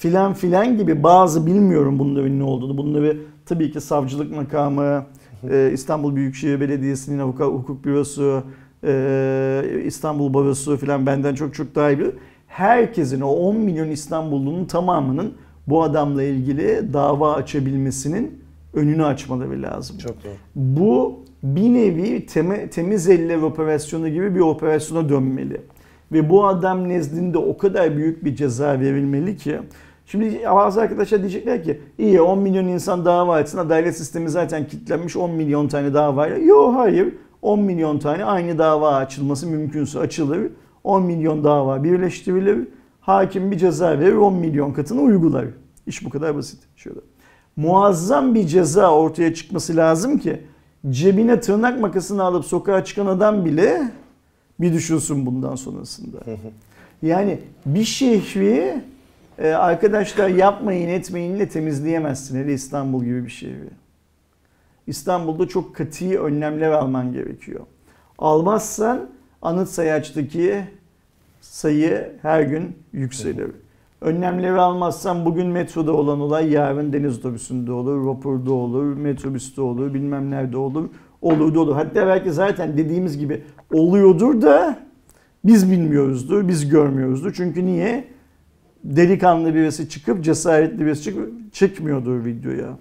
filan 0.01 0.35
filan 0.35 0.79
gibi 0.79 1.03
bazı 1.03 1.47
bilmiyorum 1.47 1.99
bunların 1.99 2.39
ne 2.39 2.43
olduğunu. 2.43 2.79
Bunları 2.79 3.17
tabii 3.47 3.73
ki 3.73 3.81
savcılık 3.81 4.37
makamı, 4.37 5.05
e, 5.51 5.71
İstanbul 5.73 6.17
Büyükşehir 6.17 6.61
Belediyesi'nin 6.61 7.19
avukat 7.19 7.47
hukuk 7.47 7.85
bürosu, 7.85 8.43
e, 8.85 9.83
İstanbul 9.85 10.35
Barosu 10.35 10.77
filan 10.77 11.07
benden 11.07 11.35
çok 11.35 11.55
çok 11.55 11.75
daha 11.75 11.91
iyi 11.91 11.99
bilir. 11.99 12.15
Herkesin 12.47 13.21
o 13.21 13.29
10 13.29 13.57
milyon 13.57 13.89
İstanbullunun 13.89 14.65
tamamının 14.65 15.35
bu 15.67 15.83
adamla 15.83 16.23
ilgili 16.23 16.93
dava 16.93 17.35
açabilmesinin 17.35 18.41
önünü 18.75 19.05
açmaları 19.05 19.63
lazım. 19.63 19.99
Çok 19.99 20.25
doğru. 20.25 20.33
Bu 20.55 21.21
bir 21.43 21.75
nevi 21.75 22.27
teme, 22.27 22.71
temiz 22.71 23.09
eller 23.09 23.37
operasyonu 23.37 24.09
gibi 24.09 24.35
bir 24.35 24.41
operasyona 24.41 25.09
dönmeli. 25.09 25.61
Ve 26.13 26.31
bu 26.31 26.47
adam 26.47 26.89
nezdinde 26.89 27.39
o 27.39 27.59
kadar 27.59 27.97
büyük 27.97 28.25
bir 28.25 28.37
ceza 28.37 28.81
verilmeli 28.81 29.37
ki 29.37 29.59
Şimdi 30.11 30.41
bazı 30.45 30.81
arkadaşlar 30.81 31.21
diyecekler 31.21 31.65
ki 31.65 31.81
iyi 31.99 32.21
10 32.21 32.39
milyon 32.39 32.67
insan 32.67 33.05
dava 33.05 33.41
etsin 33.41 33.59
adalet 33.59 33.97
sistemi 33.97 34.31
zaten 34.31 34.69
kilitlenmiş 34.69 35.17
10 35.17 35.31
milyon 35.31 35.69
tane 35.69 35.95
dava. 35.95 36.27
Yok 36.27 36.75
hayır 36.77 37.15
10 37.43 37.61
milyon 37.61 37.99
tane 37.99 38.25
aynı 38.25 38.59
dava 38.59 38.95
açılması 38.95 39.47
mümkünse 39.47 39.99
açılır. 39.99 40.51
10 40.85 41.03
milyon 41.03 41.45
dava 41.45 41.85
birleştirilir. 41.85 42.69
Hakim 43.01 43.51
bir 43.51 43.59
ceza 43.59 43.99
verir 43.99 44.15
10 44.15 44.35
milyon 44.35 44.73
katını 44.73 45.01
uygular. 45.01 45.47
İş 45.87 46.05
bu 46.05 46.11
kadar 46.11 46.37
basit. 46.37 46.61
Şöyle. 46.77 47.01
Muazzam 47.57 48.35
bir 48.35 48.47
ceza 48.47 48.95
ortaya 48.95 49.35
çıkması 49.35 49.77
lazım 49.77 50.19
ki 50.19 50.43
cebine 50.91 51.41
tırnak 51.41 51.81
makasını 51.81 52.23
alıp 52.23 52.45
sokağa 52.45 52.85
çıkan 52.85 53.07
adam 53.07 53.45
bile 53.45 53.83
bir 54.61 54.73
düşünsün 54.73 55.27
bundan 55.27 55.55
sonrasında. 55.55 56.19
Yani 57.03 57.39
bir 57.67 57.85
şehri 57.85 58.83
e, 59.41 59.49
arkadaşlar 59.49 60.29
yapmayın 60.29 60.89
etmeyinle 60.89 61.49
temizleyemezsin. 61.49 62.39
Hele 62.39 62.53
İstanbul 62.53 63.05
gibi 63.05 63.25
bir 63.25 63.31
şehri. 63.31 63.71
İstanbul'da 64.87 65.49
çok 65.49 65.77
katı 65.77 66.19
önlemler 66.23 66.71
alman 66.71 67.13
gerekiyor. 67.13 67.61
Almazsan 68.19 69.09
anıt 69.43 69.69
sayaçtaki 69.69 70.65
sayı 71.41 72.13
her 72.23 72.43
gün 72.43 72.77
yükselir. 72.93 73.51
Önlemleri 74.01 74.61
almazsan 74.61 75.25
bugün 75.25 75.47
metroda 75.47 75.93
olan 75.93 76.21
olay 76.21 76.51
yarın 76.53 76.93
deniz 76.93 77.19
otobüsünde 77.19 77.73
olur, 77.73 77.97
vapurda 77.97 78.53
olur, 78.53 78.85
metrobüste 78.85 79.61
olur, 79.61 79.95
bilmem 79.95 80.31
nerede 80.31 80.57
olur, 80.57 80.89
olur 81.23 81.55
da 81.55 81.61
olur. 81.61 81.75
Hatta 81.75 82.07
belki 82.07 82.33
zaten 82.33 82.79
dediğimiz 82.79 83.19
gibi 83.19 83.43
oluyordur 83.73 84.43
da 84.43 84.79
biz 85.45 85.71
bilmiyoruzdur, 85.71 86.49
biz 86.49 86.69
görmüyoruzdur. 86.69 87.33
Çünkü 87.33 87.67
niye? 87.67 88.20
Delikanlı 88.85 89.55
birisi 89.55 89.89
çıkıp, 89.89 90.25
cesaretli 90.25 90.87
birisi 90.87 91.03
çıkıp 91.03 91.53
çekmiyordur 91.53 92.25
videoya. 92.25 92.79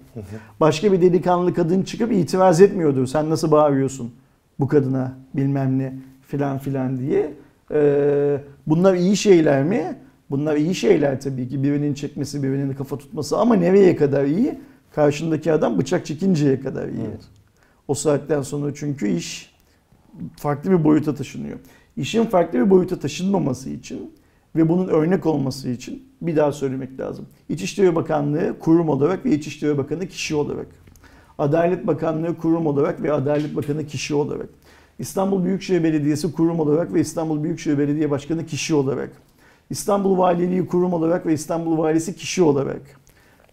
Başka 0.60 0.92
bir 0.92 1.00
delikanlı 1.02 1.54
kadın 1.54 1.82
çıkıp 1.82 2.12
itiraz 2.12 2.60
etmiyordur. 2.60 3.06
Sen 3.06 3.30
nasıl 3.30 3.50
bağırıyorsun 3.50 4.12
bu 4.60 4.68
kadına 4.68 5.18
bilmem 5.34 5.78
ne 5.78 5.94
filan 6.26 6.58
filan 6.58 6.98
diye. 6.98 7.34
Ee, 7.72 8.40
bunlar 8.66 8.94
iyi 8.94 9.16
şeyler 9.16 9.64
mi? 9.64 9.96
Bunlar 10.30 10.56
iyi 10.56 10.74
şeyler 10.74 11.20
tabii 11.20 11.48
ki. 11.48 11.62
Birinin 11.62 11.94
çekmesi, 11.94 12.42
birinin 12.42 12.72
kafa 12.72 12.98
tutması 12.98 13.38
ama 13.38 13.54
nereye 13.54 13.96
kadar 13.96 14.24
iyi? 14.24 14.58
Karşındaki 14.94 15.52
adam 15.52 15.78
bıçak 15.78 16.06
çekinceye 16.06 16.60
kadar 16.60 16.88
iyi. 16.88 17.06
Evet. 17.08 17.24
O 17.88 17.94
saatten 17.94 18.42
sonra 18.42 18.74
çünkü 18.74 19.08
iş 19.08 19.54
farklı 20.36 20.70
bir 20.70 20.84
boyuta 20.84 21.14
taşınıyor. 21.14 21.58
İşin 21.96 22.24
farklı 22.24 22.58
bir 22.58 22.70
boyuta 22.70 22.98
taşınmaması 22.98 23.70
için 23.70 24.12
ve 24.56 24.68
bunun 24.68 24.88
örnek 24.88 25.26
olması 25.26 25.68
için 25.68 26.02
bir 26.22 26.36
daha 26.36 26.52
söylemek 26.52 27.00
lazım. 27.00 27.26
İçişleri 27.48 27.94
Bakanlığı 27.94 28.58
kurum 28.58 28.88
olarak 28.88 29.24
ve 29.24 29.30
İçişleri 29.30 29.78
Bakanı 29.78 30.06
kişi 30.06 30.34
olarak. 30.34 30.66
Adalet 31.38 31.86
Bakanlığı 31.86 32.36
kurum 32.36 32.66
olarak 32.66 33.02
ve 33.02 33.12
Adalet 33.12 33.56
Bakanı 33.56 33.86
kişi 33.86 34.14
olarak. 34.14 34.48
İstanbul 34.98 35.44
Büyükşehir 35.44 35.84
Belediyesi 35.84 36.32
kurum 36.32 36.60
olarak 36.60 36.94
ve 36.94 37.00
İstanbul 37.00 37.42
Büyükşehir 37.42 37.78
Belediye 37.78 38.10
Başkanı 38.10 38.46
kişi 38.46 38.74
olarak. 38.74 39.10
İstanbul 39.70 40.18
Valiliği 40.18 40.66
kurum 40.66 40.92
olarak 40.92 41.26
ve 41.26 41.32
İstanbul 41.32 41.78
Valisi 41.78 42.16
kişi 42.16 42.42
olarak. 42.42 42.82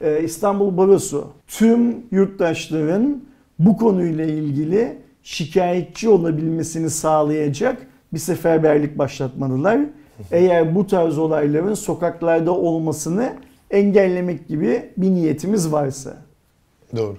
Ee, 0.01 0.23
İstanbul 0.23 0.77
Barosu 0.77 1.27
tüm 1.47 1.95
yurttaşların 2.11 3.23
bu 3.59 3.77
konuyla 3.77 4.25
ilgili 4.25 4.97
şikayetçi 5.23 6.09
olabilmesini 6.09 6.89
sağlayacak 6.89 7.87
bir 8.13 8.19
seferberlik 8.19 8.97
başlatmalılar. 8.97 9.79
Eğer 10.31 10.75
bu 10.75 10.87
tarz 10.87 11.17
olayların 11.17 11.73
sokaklarda 11.73 12.51
olmasını 12.51 13.33
engellemek 13.71 14.47
gibi 14.47 14.89
bir 14.97 15.09
niyetimiz 15.09 15.71
varsa. 15.71 16.17
Doğru. 16.95 17.17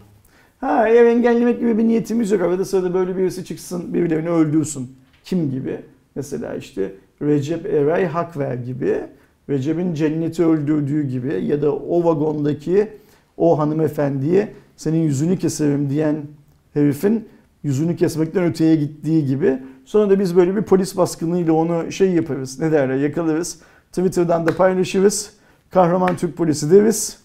Ha 0.61 0.89
eğer 0.89 1.05
engellemek 1.05 1.61
gibi 1.61 1.79
bir 1.79 1.85
niyetimiz 1.85 2.31
yok. 2.31 2.43
Arada 2.43 2.65
sırada 2.65 2.95
böyle 2.95 3.17
birisi 3.17 3.45
çıksın 3.45 3.95
birilerini 3.95 4.29
öldürsün. 4.29 4.97
Kim 5.25 5.51
gibi? 5.51 5.81
Mesela 6.15 6.55
işte 6.55 6.93
Recep 7.23 7.67
Eray 7.67 8.07
Hakver 8.07 8.55
gibi. 8.55 9.01
Recep'in 9.49 9.95
cenneti 9.95 10.45
öldürdüğü 10.45 11.09
gibi 11.09 11.45
ya 11.45 11.63
da 11.63 11.73
o 11.75 12.05
vagondaki 12.05 12.89
o 13.37 13.59
hanımefendiye 13.59 14.53
senin 14.77 14.99
yüzünü 14.99 15.39
keserim 15.39 15.91
diyen 15.91 16.17
herifin 16.75 17.29
yüzünü 17.63 17.97
kesmekten 17.97 18.45
öteye 18.45 18.77
gittiği 18.77 19.27
gibi. 19.27 19.59
Sonra 19.89 20.11
da 20.11 20.21
biz 20.21 20.37
böyle 20.37 20.57
bir 20.57 20.63
polis 20.63 20.97
baskınıyla 20.97 21.53
onu 21.53 21.93
şey 21.93 22.11
yaparız. 22.11 22.61
Ne 22.61 22.73
derler 22.73 22.95
yakalarız. 22.95 23.61
Twitter'dan 23.93 24.47
da 24.47 24.57
paylaşırız. 24.57 25.33
Kahraman 25.71 26.17
Türk 26.17 26.37
polisi 26.37 26.71
deriz. 26.71 27.19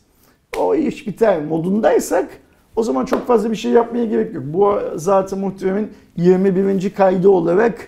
O 0.58 0.76
iş 0.76 1.08
biter 1.08 1.46
modundaysak 1.46 2.30
o 2.76 2.84
zaman 2.84 3.06
çok 3.06 3.28
fazla 3.28 3.52
bir 3.52 3.56
şey 3.56 3.72
yapmaya 3.72 4.06
gerek 4.06 4.34
yok. 4.34 4.44
Bu 4.48 4.80
zaten 4.96 5.40
muhtemelen 5.40 5.90
21. 6.18 6.94
kaydı 6.94 7.30
olarak 7.30 7.88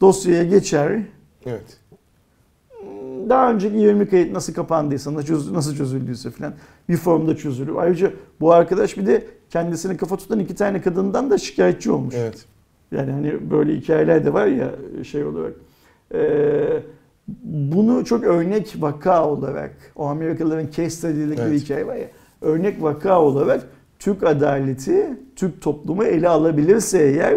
dosyaya 0.00 0.44
geçer. 0.44 1.02
Evet. 1.46 1.78
Daha 3.28 3.52
önceki 3.52 3.76
20 3.76 4.08
kayıt 4.08 4.32
nasıl 4.32 4.54
kapandıysa, 4.54 5.14
nasıl 5.52 5.76
çözüldüyse 5.76 6.30
falan 6.30 6.54
bir 6.88 6.96
formda 6.96 7.36
çözülür. 7.36 7.76
Ayrıca 7.76 8.12
bu 8.40 8.52
arkadaş 8.52 8.96
bir 8.96 9.06
de 9.06 9.26
kendisine 9.50 9.96
kafa 9.96 10.16
tutan 10.16 10.38
iki 10.38 10.54
tane 10.54 10.80
kadından 10.80 11.30
da 11.30 11.38
şikayetçi 11.38 11.90
olmuş. 11.90 12.14
Evet. 12.18 12.46
Yani 12.92 13.10
hani 13.10 13.50
böyle 13.50 13.76
hikayeler 13.76 14.24
de 14.24 14.32
var 14.32 14.46
ya 14.46 14.70
şey 15.04 15.24
olarak. 15.24 15.52
Ee, 16.14 16.82
bunu 17.44 18.04
çok 18.04 18.24
örnek 18.24 18.74
vaka 18.78 19.28
olarak, 19.28 19.76
o 19.96 20.06
Amerikalıların 20.06 20.66
case 20.66 20.90
study'deki 20.90 21.42
Evet. 21.42 21.52
bir 21.52 21.58
hikaye 21.58 21.86
var 21.86 21.96
ya, 21.96 22.06
örnek 22.40 22.82
vaka 22.82 23.20
olarak 23.22 23.62
Türk 23.98 24.22
adaleti, 24.22 25.06
Türk 25.36 25.62
toplumu 25.62 26.04
ele 26.04 26.28
alabilirse 26.28 26.98
eğer 26.98 27.34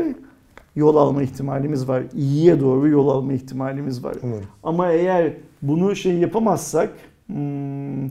yol 0.75 0.95
alma 0.95 1.23
ihtimalimiz 1.23 1.87
var. 1.87 2.03
İyiye 2.15 2.61
doğru 2.61 2.87
yol 2.87 3.09
alma 3.09 3.33
ihtimalimiz 3.33 4.03
var. 4.03 4.15
Umarım. 4.23 4.43
Ama 4.63 4.91
eğer 4.91 5.33
bunu 5.61 5.95
şey 5.95 6.13
yapamazsak, 6.13 6.89
hmm, 7.27 8.05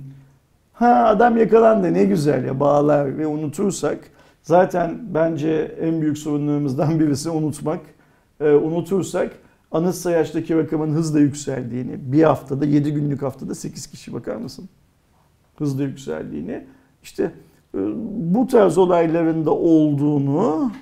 ha 0.72 1.05
adam 1.07 1.37
yakalandı 1.37 1.94
ne 1.94 2.05
güzel 2.05 2.44
ya 2.44 2.61
bağlar 2.61 3.18
ve 3.18 3.26
unutursak, 3.26 3.98
zaten 4.42 5.00
bence 5.14 5.76
en 5.81 6.00
büyük 6.00 6.18
sorunlarımızdan 6.18 7.00
birisi 7.00 7.31
unutmak. 7.31 7.81
Ee, 8.40 8.50
unutursak 8.50 9.33
anıt 9.72 9.94
sayaçtaki 9.94 10.57
rakamın 10.57 10.94
hızla 10.94 11.20
yükseldiğini, 11.20 12.12
bir 12.12 12.22
haftada 12.22 12.64
7 12.64 12.92
günlük 12.92 13.22
haftada 13.22 13.55
8 13.55 13.87
kişi 13.87 14.12
bakar 14.12 14.37
mısın? 14.37 14.68
Hızla 15.57 15.83
yükseldiğini, 15.83 16.64
işte 17.02 17.33
e, 17.74 17.78
bu 18.35 18.46
tarz 18.46 18.78
olayların 18.78 19.46
da 19.46 19.50
olduğunu, 19.50 20.72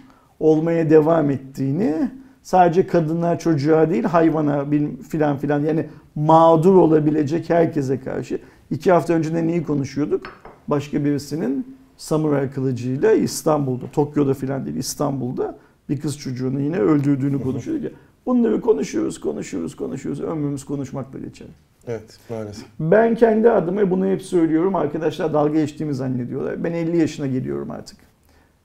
olmaya 0.41 0.91
devam 0.91 1.31
ettiğini, 1.31 2.11
sadece 2.43 2.87
kadına, 2.87 3.39
çocuğa 3.39 3.91
değil 3.91 4.05
hayvana 4.05 4.67
filan 5.09 5.37
filan 5.37 5.61
yani 5.61 5.87
mağdur 6.15 6.75
olabilecek 6.75 7.51
herkese 7.51 8.01
karşı. 8.01 8.39
İki 8.71 8.93
hafta 8.93 9.15
önce 9.15 9.35
de 9.35 9.47
neyi 9.47 9.63
konuşuyorduk? 9.63 10.27
Başka 10.69 11.05
birisinin 11.05 11.77
samuray 12.01 12.51
kılıcıyla 12.51 13.13
İstanbul'da, 13.13 13.85
Tokyo'da 13.93 14.35
filan 14.35 14.67
değil 14.67 14.77
İstanbul'da 14.77 15.59
bir 15.89 16.01
kız 16.01 16.19
çocuğunu 16.19 16.61
yine 16.61 16.79
öldürdüğünü 16.79 17.43
konuşuyorduk 17.43 17.85
ya. 17.85 17.91
Bunları 18.27 18.61
konuşuyoruz, 18.61 19.21
konuşuyoruz, 19.21 19.77
konuşuyoruz. 19.77 20.21
Ömrümüz 20.21 20.65
konuşmakla 20.65 21.19
geçer. 21.19 21.47
Evet 21.87 22.19
maalesef. 22.31 22.65
Ben 22.81 23.15
kendi 23.15 23.51
adıma 23.51 23.91
bunu 23.91 24.07
hep 24.07 24.23
söylüyorum. 24.23 24.75
Arkadaşlar 24.77 25.33
dalga 25.33 25.61
geçtiğimi 25.61 25.95
zannediyorlar. 25.95 26.65
Ben 26.65 26.73
50 26.73 26.97
yaşına 26.97 27.27
geliyorum 27.27 27.71
artık. 27.71 27.99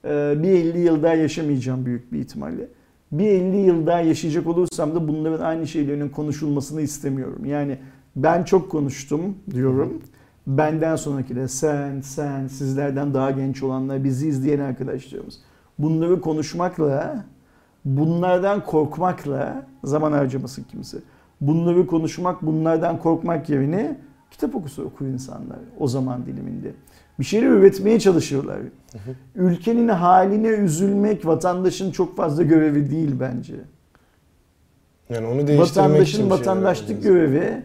Ee, 0.04 0.34
Bir 0.42 0.48
50 0.50 0.78
yıl 0.80 1.02
daha 1.02 1.14
yaşamayacağım 1.14 1.86
büyük 1.86 2.12
bir 2.12 2.18
ihtimalle. 2.18 2.68
Bir 3.12 3.26
50 3.26 3.56
yıl 3.56 3.86
daha 3.86 4.00
yaşayacak 4.00 4.46
olursam 4.46 4.94
da 4.94 5.08
bunların 5.08 5.44
aynı 5.44 5.66
şeylerin 5.66 6.08
konuşulmasını 6.08 6.80
istemiyorum. 6.82 7.44
Yani 7.44 7.78
ben 8.16 8.44
çok 8.44 8.70
konuştum 8.70 9.36
diyorum. 9.54 10.02
Benden 10.46 10.96
sonrakiler 10.96 11.46
sen, 11.46 12.00
sen, 12.00 12.46
sizlerden 12.46 13.14
daha 13.14 13.30
genç 13.30 13.62
olanlar, 13.62 14.04
bizi 14.04 14.28
izleyen 14.28 14.60
arkadaşlarımız. 14.60 15.38
Bunları 15.78 16.20
konuşmakla, 16.20 17.24
bunlardan 17.84 18.64
korkmakla 18.64 19.66
zaman 19.84 20.12
harcamasın 20.12 20.64
kimse. 20.70 20.98
Bunları 21.40 21.86
konuşmak, 21.86 22.42
bunlardan 22.42 22.98
korkmak 22.98 23.48
yerine 23.48 23.96
kitap 24.30 24.54
okusu 24.54 24.84
okur 24.84 25.06
insanlar 25.06 25.58
o 25.78 25.88
zaman 25.88 26.26
diliminde. 26.26 26.72
Bir 27.18 27.24
şeyler 27.24 27.48
üretmeye 27.48 28.00
çalışıyorlar. 28.00 28.58
Ülkenin 29.34 29.88
haline 29.88 30.48
üzülmek 30.48 31.26
vatandaşın 31.26 31.90
çok 31.90 32.16
fazla 32.16 32.42
görevi 32.42 32.90
değil 32.90 33.14
bence. 33.20 33.54
Yani 35.08 35.26
onu 35.26 35.46
değiştirmek 35.46 35.58
için 35.58 35.80
Vatandaşın 35.80 36.04
bir 36.04 36.06
şeyler 36.06 36.30
vatandaşlık 36.30 37.02
görevi 37.02 37.64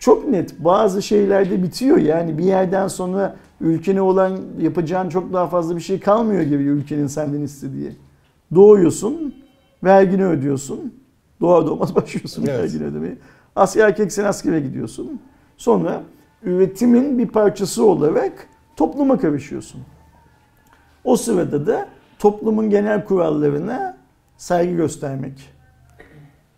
çok 0.00 0.28
net. 0.28 0.58
Bazı 0.58 1.02
şeylerde 1.02 1.62
bitiyor 1.62 1.96
yani 1.96 2.38
bir 2.38 2.44
yerden 2.44 2.88
sonra 2.88 3.36
ülkene 3.60 4.02
olan 4.02 4.38
yapacağın 4.60 5.08
çok 5.08 5.32
daha 5.32 5.46
fazla 5.46 5.76
bir 5.76 5.80
şey 5.80 6.00
kalmıyor 6.00 6.42
gibi 6.42 6.62
ülkenin 6.62 7.06
senden 7.06 7.40
istediği. 7.40 7.92
Doğuyorsun, 8.54 9.34
vergini 9.84 10.26
ödüyorsun. 10.26 10.94
Doğar 11.40 11.66
doğmaz 11.66 11.94
başlıyorsun 11.96 12.44
Evet. 12.46 12.60
vergini 12.60 12.84
ödemeye. 12.84 13.18
Asker 13.56 13.86
erkeksen 13.86 14.24
askere 14.24 14.60
gidiyorsun. 14.60 15.20
Sonra 15.56 16.02
üretimin 16.42 17.18
bir 17.18 17.28
parçası 17.28 17.84
olarak 17.86 18.32
topluma 18.76 19.18
karışıyorsun. 19.18 19.80
O 21.04 21.16
sırada 21.16 21.66
da 21.66 21.88
toplumun 22.18 22.70
genel 22.70 23.04
kurallarına 23.04 23.96
saygı 24.36 24.76
göstermek 24.76 25.50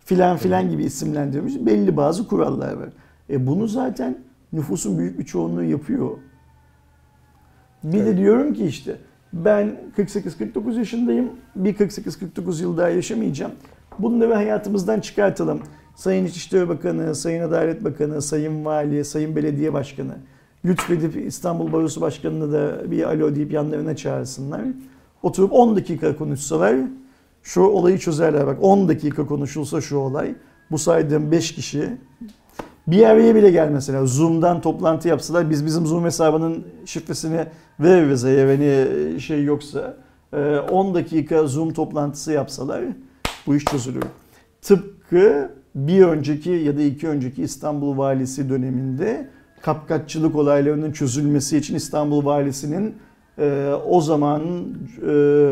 filan 0.05 0.37
filan 0.37 0.69
gibi 0.69 0.83
isimlendirilmiş 0.83 1.53
belli 1.59 1.97
bazı 1.97 2.27
kurallar 2.27 2.73
var. 2.73 2.89
E 3.29 3.47
bunu 3.47 3.67
zaten 3.67 4.17
nüfusun 4.53 4.97
büyük 4.97 5.19
bir 5.19 5.25
çoğunluğu 5.25 5.63
yapıyor. 5.63 6.09
Bir 7.83 7.99
de 7.99 8.03
Evet. 8.03 8.17
diyorum 8.17 8.53
ki 8.53 8.65
işte 8.65 8.97
Ben 9.33 9.75
48-49 9.97 10.77
yaşındayım. 10.77 11.29
Bir 11.55 11.73
48-49 11.75 12.61
yıl 12.61 12.77
daha 12.77 12.89
yaşamayacağım. 12.89 13.51
Bunları 13.99 14.33
hayatımızdan 14.33 14.99
çıkartalım. 14.99 15.61
Sayın 15.95 16.25
İçişleri 16.25 16.69
Bakanı, 16.69 17.15
Sayın 17.15 17.41
Adalet 17.41 17.83
Bakanı, 17.83 18.21
Sayın 18.21 18.65
Vali, 18.65 19.05
Sayın 19.05 19.35
Belediye 19.35 19.73
Başkanı 19.73 20.15
lütfedip 20.65 21.15
İstanbul 21.27 21.71
Barosu 21.73 22.01
Başkanı'na 22.01 22.51
da 22.51 22.91
bir 22.91 23.03
alo 23.03 23.35
deyip 23.35 23.51
yanlarına 23.51 23.95
çağırsınlar. 23.95 24.61
Oturup 25.23 25.53
10 25.53 25.75
dakika 25.75 26.15
konuşsalar 26.15 26.75
şu 27.43 27.61
olayı 27.61 27.97
çözerler. 27.97 28.47
Bak 28.47 28.57
10 28.61 28.87
dakika 28.87 29.25
konuşulsa 29.25 29.81
şu 29.81 29.97
olay. 29.97 30.35
Bu 30.71 30.77
saydığım 30.77 31.31
5 31.31 31.51
kişi 31.55 31.97
bir 32.87 33.03
araya 33.03 33.35
bile 33.35 33.51
gelmeseler 33.51 34.05
Zoom'dan 34.05 34.61
toplantı 34.61 35.07
yapsalar 35.07 35.49
biz 35.49 35.65
bizim 35.65 35.85
Zoom 35.85 36.05
hesabının 36.05 36.63
şifresini 36.85 37.45
veririz 37.79 38.25
eğer 38.25 38.47
hani 38.47 39.21
şey 39.21 39.43
yoksa. 39.43 39.97
Ee, 40.33 40.57
10 40.57 40.95
dakika 40.95 41.47
Zoom 41.47 41.73
toplantısı 41.73 42.31
yapsalar 42.31 42.83
bu 43.47 43.55
iş 43.55 43.65
çözülür. 43.65 44.03
Tıpkı 44.61 45.51
bir 45.75 46.01
önceki 46.05 46.49
ya 46.49 46.77
da 46.77 46.81
iki 46.81 47.07
önceki 47.07 47.43
İstanbul 47.43 47.97
Valisi 47.97 48.49
döneminde 48.49 49.29
kapkaççılık 49.61 50.35
olaylarının 50.35 50.91
çözülmesi 50.91 51.57
için 51.57 51.75
İstanbul 51.75 52.25
Valisi'nin 52.25 52.95
e, 53.37 53.73
o 53.85 54.01
zaman 54.01 54.41
e, 55.01 55.07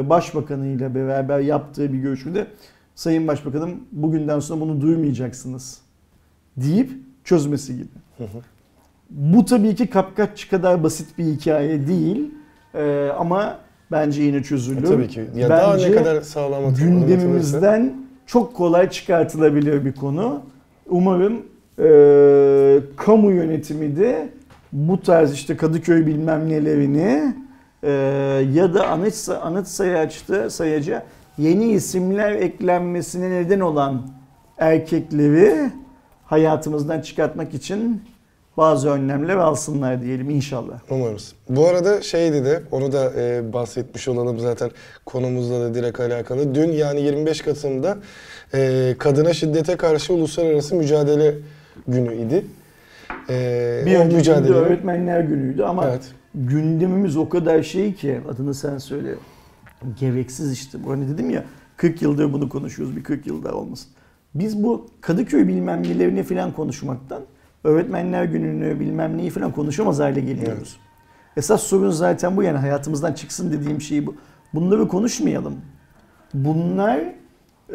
Başbakanı 0.09 0.67
ile 0.67 0.95
beraber 0.95 1.39
yaptığı 1.39 1.93
bir 1.93 1.97
görüşmede 1.97 2.47
Sayın 2.95 3.27
Başbakanım 3.27 3.83
bugünden 3.91 4.39
sonra 4.39 4.61
bunu 4.61 4.81
duymayacaksınız 4.81 5.81
deyip 6.57 6.91
çözmesi 7.23 7.75
gibi. 7.75 7.87
Bu 9.09 9.45
tabii 9.45 9.75
ki 9.75 9.87
kapkaççı 9.87 10.49
kadar 10.49 10.83
basit 10.83 11.17
bir 11.17 11.23
hikaye 11.23 11.87
değil 11.87 12.31
E, 12.75 13.09
ama 13.17 13.57
bence 13.91 14.23
yine 14.23 14.43
çözülür. 14.43 14.83
E, 14.83 14.85
tabii 14.85 15.07
ki. 15.07 15.25
Ya 15.35 15.49
daha 15.49 15.67
ne 15.67 15.73
Bence 15.73 15.95
kadar 15.95 16.21
sağlam 16.21 16.73
gündemimizden 16.73 17.93
çok 18.25 18.55
kolay 18.55 18.89
çıkartılabilir 18.89 19.85
bir 19.85 19.93
konu. 19.93 20.41
Umarım 20.89 21.33
e, 21.79 22.79
kamu 22.97 23.31
yönetimi 23.31 23.95
de 23.95 24.29
bu 24.71 25.01
tarz 25.01 25.33
işte 25.33 25.57
Kadıköy 25.57 26.05
bilmem 26.05 26.49
nelerini 26.49 27.33
e, 27.83 27.91
ya 28.53 28.73
da 28.73 28.87
anıt, 28.87 29.29
anıt 29.41 29.67
sayaçta 29.67 30.49
sayaca 30.49 31.03
yeni 31.37 31.71
isimler 31.71 32.31
eklenmesine 32.31 33.29
neden 33.29 33.59
olan 33.59 34.01
erkekleri 34.57 35.71
hayatımızdan 36.35 37.01
çıkartmak 37.01 37.53
için 37.53 38.03
bazı 38.57 38.89
önlemler 38.89 39.35
alsınlar 39.35 40.01
diyelim 40.01 40.29
inşallah. 40.29 40.79
Umarız. 40.89 41.33
Bu 41.49 41.67
arada 41.67 42.01
şeydi 42.01 42.45
de 42.45 42.63
onu 42.71 42.91
da 42.91 43.13
e, 43.17 43.53
bahsetmiş 43.53 44.07
olalım 44.07 44.39
zaten 44.39 44.71
konumuzla 45.05 45.59
da 45.61 45.73
direkt 45.73 45.99
alakalı. 45.99 46.55
Dün 46.55 46.71
yani 46.71 47.01
25 47.01 47.41
Kasım'da 47.41 47.97
e, 48.53 48.95
kadına 48.99 49.33
şiddete 49.33 49.75
karşı 49.77 50.13
uluslararası 50.13 50.75
mücadele 50.75 51.35
günü 51.87 52.15
idi. 52.15 52.45
E, 53.29 53.83
Bir 53.85 53.95
önceki 53.95 54.11
de 54.13 54.17
mücadele. 54.17 54.53
öğretmenler 54.53 55.21
günüydü 55.21 55.63
ama 55.63 55.85
Evet. 55.89 56.01
gündemimiz 56.35 57.17
o 57.17 57.29
kadar 57.29 57.63
şey 57.63 57.93
ki 57.93 58.19
adını 58.33 58.53
sen 58.53 58.77
söyle. 58.77 59.15
Gereksiz 59.99 60.51
işte. 60.51 60.83
Bu 60.83 60.91
hani 60.91 61.09
dedim 61.09 61.29
ya 61.29 61.43
40 61.77 62.01
yıldır 62.01 62.33
bunu 62.33 62.49
konuşuyoruz. 62.49 62.95
Bir 62.95 63.03
40 63.03 63.27
yıl 63.27 63.43
daha 63.43 63.53
olmasın. 63.53 63.87
Biz 64.35 64.63
bu 64.63 64.87
Kadıköy 65.01 65.47
bilmem 65.47 65.83
nelerini 65.83 66.23
falan 66.23 66.53
konuşmaktan 66.53 67.21
öğretmenler 67.63 68.25
gününü 68.25 68.79
bilmem 68.79 69.17
neyi 69.17 69.29
falan 69.29 69.51
konuşamaz 69.51 69.99
hale 69.99 70.19
geliyoruz. 70.19 70.77
Evet. 70.77 71.37
Esas 71.37 71.63
sorun 71.63 71.89
zaten 71.89 72.37
bu 72.37 72.43
yani 72.43 72.57
hayatımızdan 72.57 73.13
çıksın 73.13 73.51
dediğim 73.51 73.81
şey 73.81 74.05
bu. 74.05 74.15
Bunları 74.53 74.87
konuşmayalım. 74.87 75.55
Bunlar 76.33 76.99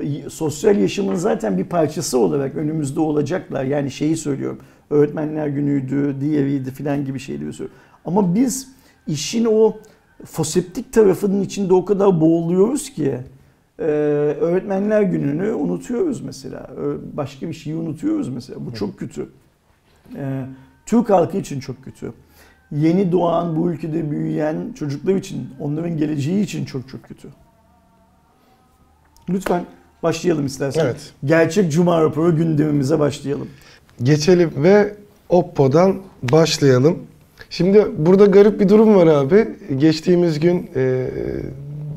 e, 0.03 0.31
sosyal 0.31 0.79
yaşamın 0.79 1.15
zaten 1.15 1.59
bir 1.59 1.65
parçası 1.65 2.19
olarak 2.19 2.55
önümüzde 2.55 3.01
olacaklar. 3.01 3.65
Yani 3.65 3.91
şeyi 3.91 4.17
söylüyorum. 4.17 4.59
Öğretmenler 4.91 5.47
günüydü, 5.47 6.17
diğeriydi 6.21 6.71
filan 6.71 7.05
gibi 7.05 7.19
şeyleri 7.19 7.53
söylüyorum. 7.53 7.83
Ama 8.05 8.35
biz 8.35 8.69
işin 9.07 9.45
o 9.45 9.77
foseptik 10.25 10.93
tarafının 10.93 11.43
içinde 11.43 11.75
o 11.75 11.85
kadar 11.85 12.21
boğuluyoruz 12.21 12.91
ki 12.91 13.19
e, 13.79 13.83
öğretmenler 13.83 15.03
gününü 15.03 15.53
unutuyoruz 15.53 16.21
mesela. 16.21 16.71
Başka 17.13 17.49
bir 17.49 17.55
şeyi 17.55 17.77
unutuyoruz 17.77 18.29
mesela. 18.29 18.67
Bu 18.67 18.75
çok 18.75 18.99
kötü. 18.99 19.29
E, 20.17 20.47
Türk 20.87 21.11
halkı 21.11 21.37
için 21.37 21.61
çok 21.61 21.85
kötü. 21.85 22.13
Yeni 22.73 23.13
doğan, 23.13 23.57
bu 23.57 23.71
ülkede 23.71 24.11
büyüyen 24.11 24.73
çocuklar 24.73 25.15
için, 25.15 25.49
onların 25.61 25.97
geleceği 25.97 26.43
için 26.43 26.65
çok 26.65 26.89
çok 26.89 27.03
kötü. 27.03 27.29
Lütfen 29.29 29.65
başlayalım 30.03 30.47
istersen. 30.47 30.85
Evet. 30.85 31.13
Gerçek 31.25 31.73
Cuma 31.73 32.03
raporu 32.03 32.37
gündemimize 32.37 32.99
başlayalım. 32.99 33.49
Geçelim 34.03 34.51
ve 34.57 34.95
Oppo'dan 35.29 35.97
başlayalım. 36.23 36.99
Şimdi 37.51 37.87
burada 37.99 38.27
garip 38.27 38.61
bir 38.61 38.69
durum 38.69 38.95
var 38.95 39.07
abi. 39.07 39.49
Geçtiğimiz 39.77 40.41
gün 40.41 40.71
e, 40.77 41.11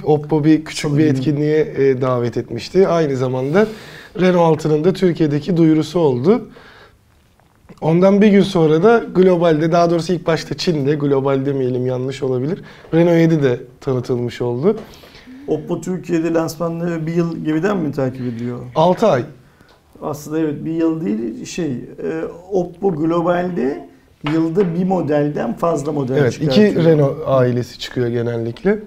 Oppo 0.03 0.43
bir 0.43 0.65
küçük 0.65 0.97
bir 0.97 1.05
etkinliğe 1.05 1.59
e, 1.77 2.01
davet 2.01 2.37
etmişti. 2.37 2.87
Aynı 2.87 3.15
zamanda 3.15 3.67
Renault 4.19 4.65
6'nın 4.65 4.83
da 4.83 4.93
Türkiye'deki 4.93 5.57
duyurusu 5.57 5.99
oldu. 5.99 6.47
Ondan 7.81 8.21
bir 8.21 8.27
gün 8.27 8.41
sonra 8.41 8.83
da 8.83 9.03
globalde, 9.15 9.71
daha 9.71 9.89
doğrusu 9.89 10.13
ilk 10.13 10.27
başta 10.27 10.57
Çin'de, 10.57 10.95
global 10.95 11.45
demeyelim 11.45 11.85
yanlış 11.87 12.23
olabilir. 12.23 12.61
Renault 12.93 13.17
7 13.33 13.43
de 13.43 13.59
tanıtılmış 13.81 14.41
oldu. 14.41 14.77
Oppo 15.47 15.81
Türkiye'de 15.81 16.33
lansmanları 16.33 17.07
bir 17.07 17.15
yıl 17.15 17.45
geriden 17.45 17.77
mi 17.77 17.91
takip 17.91 18.21
ediyor? 18.21 18.59
6 18.75 19.07
ay. 19.07 19.23
Aslında 20.01 20.39
evet 20.39 20.65
bir 20.65 20.71
yıl 20.71 21.05
değil 21.05 21.45
şey 21.45 21.71
e, 22.03 22.23
Oppo 22.51 22.95
globalde 22.95 23.89
yılda 24.33 24.75
bir 24.75 24.83
modelden 24.83 25.57
fazla 25.57 25.91
model 25.91 26.17
Evet, 26.17 26.33
çıkartıyor. 26.33 26.67
iki 26.67 26.85
Renault 26.85 27.17
ailesi 27.25 27.79
çıkıyor 27.79 28.07
genellikle. 28.07 28.79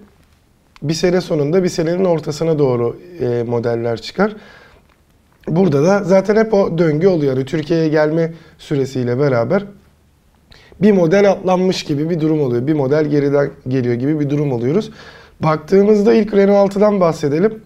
Bir 0.82 0.94
sene 0.94 1.20
sonunda 1.20 1.64
bir 1.64 1.68
senenin 1.68 2.04
ortasına 2.04 2.58
doğru 2.58 2.96
e, 3.20 3.42
modeller 3.42 4.02
çıkar. 4.02 4.36
Burada 5.48 5.84
da 5.84 6.04
zaten 6.04 6.36
hep 6.36 6.54
o 6.54 6.78
döngü 6.78 7.06
oluyor. 7.06 7.36
Yani 7.36 7.44
Türkiye'ye 7.46 7.88
gelme 7.88 8.32
süresiyle 8.58 9.18
beraber 9.18 9.64
bir 10.82 10.92
model 10.92 11.30
atlanmış 11.30 11.84
gibi 11.84 12.10
bir 12.10 12.20
durum 12.20 12.40
oluyor. 12.40 12.66
Bir 12.66 12.72
model 12.72 13.04
geriden 13.04 13.50
geliyor 13.68 13.94
gibi 13.94 14.20
bir 14.20 14.30
durum 14.30 14.52
oluyoruz. 14.52 14.90
Baktığımızda 15.40 16.14
ilk 16.14 16.34
Renault 16.34 16.76
6'dan 16.76 17.00
bahsedelim. 17.00 17.60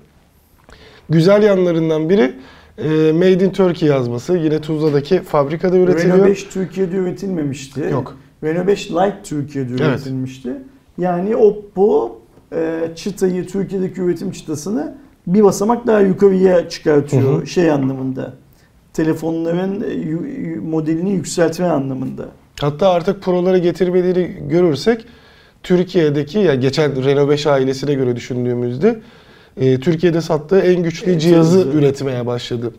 Güzel 1.10 1.42
yanlarından 1.42 2.10
biri 2.10 2.34
e, 2.78 3.12
Made 3.12 3.44
in 3.44 3.50
Turkey 3.50 3.88
yazması. 3.88 4.36
Yine 4.36 4.60
Tuzla'daki 4.60 5.22
fabrikada 5.22 5.76
üretiliyor. 5.76 6.16
Renault 6.16 6.30
5 6.30 6.44
Türkiye'de 6.44 6.96
üretilmemişti. 6.96 7.80
Yok. 7.80 8.16
Renault 8.44 8.66
5 8.66 8.90
Lite 8.90 9.16
Türkiye'de 9.24 9.70
Evet. 9.70 9.80
üretilmişti. 9.80 10.50
Yani 10.98 11.36
Oppo 11.36 12.18
çıtayı 12.96 13.46
Türkiye'deki 13.46 14.00
üretim 14.00 14.30
çıtasını 14.30 14.94
bir 15.26 15.44
basamak 15.44 15.86
daha 15.86 16.00
yukarıya 16.00 16.68
çıkartıyor 16.68 17.38
Hı 17.38 17.42
hı. 17.42 17.46
şey 17.46 17.70
anlamında. 17.70 18.32
Telefonların 18.92 19.80
e, 19.80 20.56
modelini 20.60 21.10
yükseltme 21.10 21.66
anlamında. 21.66 22.24
Hatta 22.60 22.88
artık 22.90 23.22
Pro'ları 23.22 23.58
getirmeleri 23.58 24.36
görürsek 24.48 25.04
Türkiye'deki 25.62 26.38
ya 26.38 26.54
geçen 26.54 27.04
Renault 27.04 27.30
5 27.30 27.46
ailesine 27.46 27.94
göre 27.94 28.16
düşündüğümüzde 28.16 29.00
e, 29.56 29.80
Türkiye'de 29.80 30.20
sattığı 30.20 30.60
en 30.60 30.82
güçlü 30.82 31.12
En 31.12 31.18
cihazı 31.18 31.58
cihazı. 31.62 31.78
üretmeye 31.78 32.26
başladı. 32.26 32.74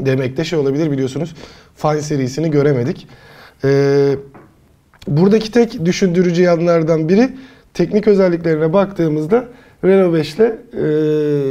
Demek 0.00 0.36
de 0.36 0.44
şey 0.44 0.58
olabilir 0.58 0.90
biliyorsunuz. 0.90 1.34
Fine 1.76 2.02
serisini 2.02 2.50
göremedik. 2.50 3.08
E, 3.64 4.10
buradaki 5.08 5.52
tek 5.52 5.84
düşündürücü 5.84 6.42
yanlardan 6.42 7.08
biri 7.08 7.30
teknik 7.76 8.08
özelliklerine 8.08 8.72
baktığımızda 8.72 9.44
Renault 9.84 10.14
5 10.14 10.34
ile 10.34 10.58
e, 10.72 10.86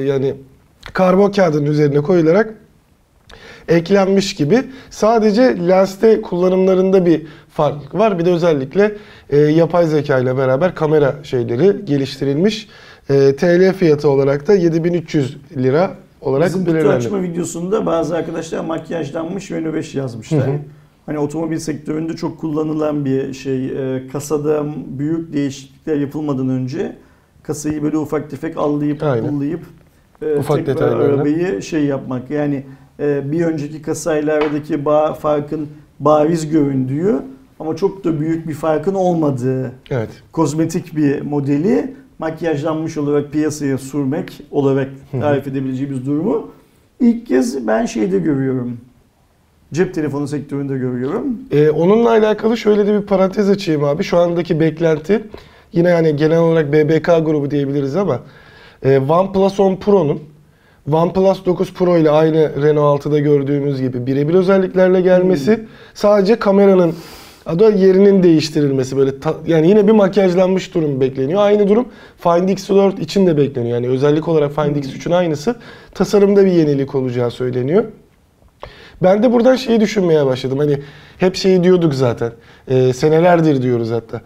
yani 0.06 0.34
karbon 0.94 1.32
kağıdının 1.32 1.66
üzerine 1.66 2.02
koyularak 2.02 2.54
eklenmiş 3.68 4.36
gibi. 4.36 4.64
Sadece 4.90 5.68
lenste 5.68 6.22
kullanımlarında 6.22 7.06
bir 7.06 7.28
farklılık 7.50 7.96
var. 7.96 8.20
Bir 8.20 8.26
de 8.26 8.32
özellikle 8.32 8.96
e, 9.30 9.38
yapay 9.38 9.88
zeka 9.88 10.20
ile 10.20 10.38
beraber 10.38 10.76
kamera 10.76 11.16
şeyleri 11.24 11.86
geliştirilmiş. 11.86 12.70
E, 13.10 13.36
TL 13.36 13.74
fiyatı 13.74 14.10
olarak 14.10 14.48
da 14.48 14.54
7300 14.54 15.38
lira 15.58 15.92
olarak 16.22 16.48
Bizim 16.48 16.60
kutu 16.60 16.74
belirlendi. 16.76 16.96
açma 16.96 17.22
videosunda 17.22 17.86
bazı 17.86 18.16
arkadaşlar 18.16 18.60
makyajlanmış 18.60 19.52
Renault 19.52 19.76
5 19.76 19.96
yazmışlar. 19.96 20.48
Hı 20.48 20.52
hı. 20.52 20.60
Hani 21.06 21.20
otomobil 21.20 21.58
sektöründe 21.58 22.16
çok 22.16 22.38
kullanılan 22.40 23.06
bir 23.06 23.34
şey. 23.34 23.66
Ee, 23.66 24.08
kasada 24.08 24.66
büyük 25.00 25.34
değişiklikler 25.34 25.98
yapılmadan 25.98 26.50
önce 26.50 26.96
kasayı 27.44 27.84
böyle 27.84 27.98
ufak 27.98 28.30
tefek 28.30 28.58
allayıp 28.58 29.04
Aynen. 29.04 29.30
pullayıp 29.30 29.62
e, 30.22 30.36
Ufak 30.38 30.66
tekrar 30.66 31.00
arabayı 31.00 31.62
şey 31.62 31.86
yapmak. 31.86 32.30
Yani 32.32 32.64
e, 33.00 33.32
bir 33.32 33.42
önceki 33.46 33.82
kasayla 33.82 34.34
aradaki 34.34 34.74
ba- 34.74 35.16
farkın 35.16 35.68
bariz 36.00 36.50
göründüğü 36.50 37.16
ama 37.60 37.76
çok 37.76 38.04
da 38.04 38.20
büyük 38.20 38.48
bir 38.48 38.54
farkın 38.54 38.94
olmadığı 38.94 39.72
Evet. 39.90 40.10
kozmetik 40.32 40.96
bir 40.96 41.22
modeli 41.22 41.94
makyajlanmış 42.20 42.98
olarak 42.98 43.32
piyasaya 43.32 43.78
sürmek 43.78 44.42
olarak 44.52 44.90
tarif 45.12 45.48
edebileceğimiz 45.48 46.06
durumu 46.06 46.48
ilk 47.00 47.26
kez 47.28 47.68
ben 47.68 47.86
şeyde 47.86 48.20
görüyorum. 48.20 48.78
Cep 49.76 49.94
telefonu 49.94 50.28
sektöründe 50.28 50.78
görüyorum. 50.78 51.26
Ee, 51.52 51.70
onunla 51.70 52.10
alakalı 52.10 52.58
şöyle 52.58 52.88
de 52.88 52.94
bir 53.02 53.06
parantez 53.06 53.50
açayım 53.50 53.84
abi. 53.84 54.04
Şu 54.04 54.18
andaki 54.18 54.60
beklenti 54.60 55.24
yine 55.74 55.90
yani 55.90 56.16
genel 56.16 56.40
olarak 56.40 56.74
BBK 56.74 57.06
grubu 57.06 57.52
diyebiliriz 57.52 57.96
ama 57.96 58.20
e, 58.84 59.00
OnePlus 59.00 59.60
10 59.60 59.76
Pro'nun 59.76 60.20
OnePlus 60.92 61.46
9 61.46 61.74
Pro 61.74 61.98
ile 61.98 62.10
aynı 62.12 62.64
Renault 62.64 63.06
6'da 63.06 63.20
gördüğümüz 63.20 63.82
gibi 63.82 64.06
birebir 64.08 64.34
özelliklerle 64.34 65.02
gelmesi 65.02 65.66
sadece 65.94 66.36
kameranın 66.36 66.94
adı 67.46 67.72
yerinin 67.78 68.24
değiştirilmesi 68.24 68.98
böyle 68.98 69.20
ta- 69.20 69.36
yani 69.48 69.70
yine 69.70 69.88
bir 69.88 69.92
makyajlanmış 69.92 70.74
durum 70.76 71.02
bekleniyor. 71.02 71.42
Aynı 71.42 71.68
durum 71.70 71.86
Find 72.18 72.50
X4 72.50 73.00
için 73.02 73.28
de 73.28 73.38
bekleniyor. 73.38 73.76
Yani 73.76 73.88
özellik 73.88 74.28
olarak 74.28 74.52
Find 74.56 74.76
X3'ün 74.76 75.12
aynısı 75.12 75.56
tasarımda 75.94 76.46
bir 76.46 76.52
yenilik 76.52 76.96
olacağı 76.96 77.32
söyleniyor. 77.32 77.84
Ben 79.04 79.24
de 79.24 79.34
buradan 79.34 79.56
şeyi 79.56 79.80
düşünmeye 79.80 80.26
başladım. 80.26 80.58
Hani 80.60 80.80
hep 81.18 81.36
şeyi 81.36 81.64
diyorduk 81.64 81.94
zaten. 81.94 82.32
Ee, 82.68 82.94
senelerdir 82.94 83.62
diyoruz 83.62 83.92
hatta. 83.92 84.22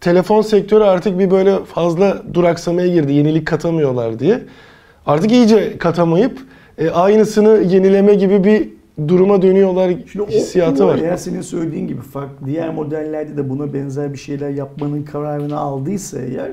Telefon 0.00 0.42
sektörü 0.42 0.84
artık 0.84 1.18
bir 1.18 1.30
böyle 1.30 1.64
fazla 1.64 2.22
duraksamaya 2.34 2.88
girdi. 2.88 3.12
Yenilik 3.12 3.46
katamıyorlar 3.46 4.18
diye. 4.18 4.42
Artık 5.06 5.32
iyice 5.32 5.78
katamayıp 5.78 6.38
e, 6.78 6.90
aynısını 6.90 7.62
yenileme 7.62 8.14
gibi 8.14 8.44
bir 8.44 8.68
duruma 9.08 9.42
dönüyorlar 9.42 9.92
Şimdi 10.12 10.22
o- 10.24 10.28
hissiyatı 10.28 10.84
o 10.84 10.88
var. 10.88 10.98
Eğer 10.98 11.16
senin 11.16 11.40
söylediğin 11.40 11.88
gibi 11.88 12.00
farklı 12.00 12.46
diğer 12.46 12.74
modellerde 12.74 13.36
de 13.36 13.50
buna 13.50 13.74
benzer 13.74 14.12
bir 14.12 14.18
şeyler 14.18 14.50
yapmanın 14.50 15.02
kararını 15.02 15.58
aldıysa 15.58 16.18
eğer 16.20 16.50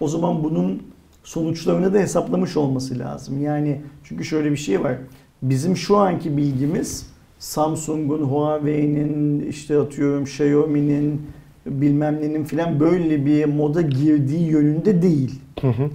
o 0.00 0.08
zaman 0.08 0.44
bunun 0.44 0.82
sonuçlarını 1.24 1.94
da 1.94 1.98
hesaplamış 1.98 2.56
olması 2.56 2.98
lazım. 2.98 3.42
Yani 3.42 3.80
çünkü 4.04 4.24
şöyle 4.24 4.50
bir 4.50 4.56
şey 4.56 4.84
var. 4.84 4.94
Bizim 5.42 5.76
şu 5.76 5.96
anki 5.96 6.36
bilgimiz 6.36 7.06
Samsung'un, 7.38 8.22
Huawei'nin, 8.22 9.40
işte 9.48 9.78
atıyorum 9.78 10.22
Xiaomi'nin 10.22 11.22
bilmem 11.66 12.20
nenin 12.22 12.44
filan 12.44 12.80
böyle 12.80 13.26
bir 13.26 13.44
moda 13.44 13.82
girdiği 13.82 14.48
yönünde 14.48 15.02
değil. 15.02 15.40
Hı 15.60 15.68
hı. 15.68 15.90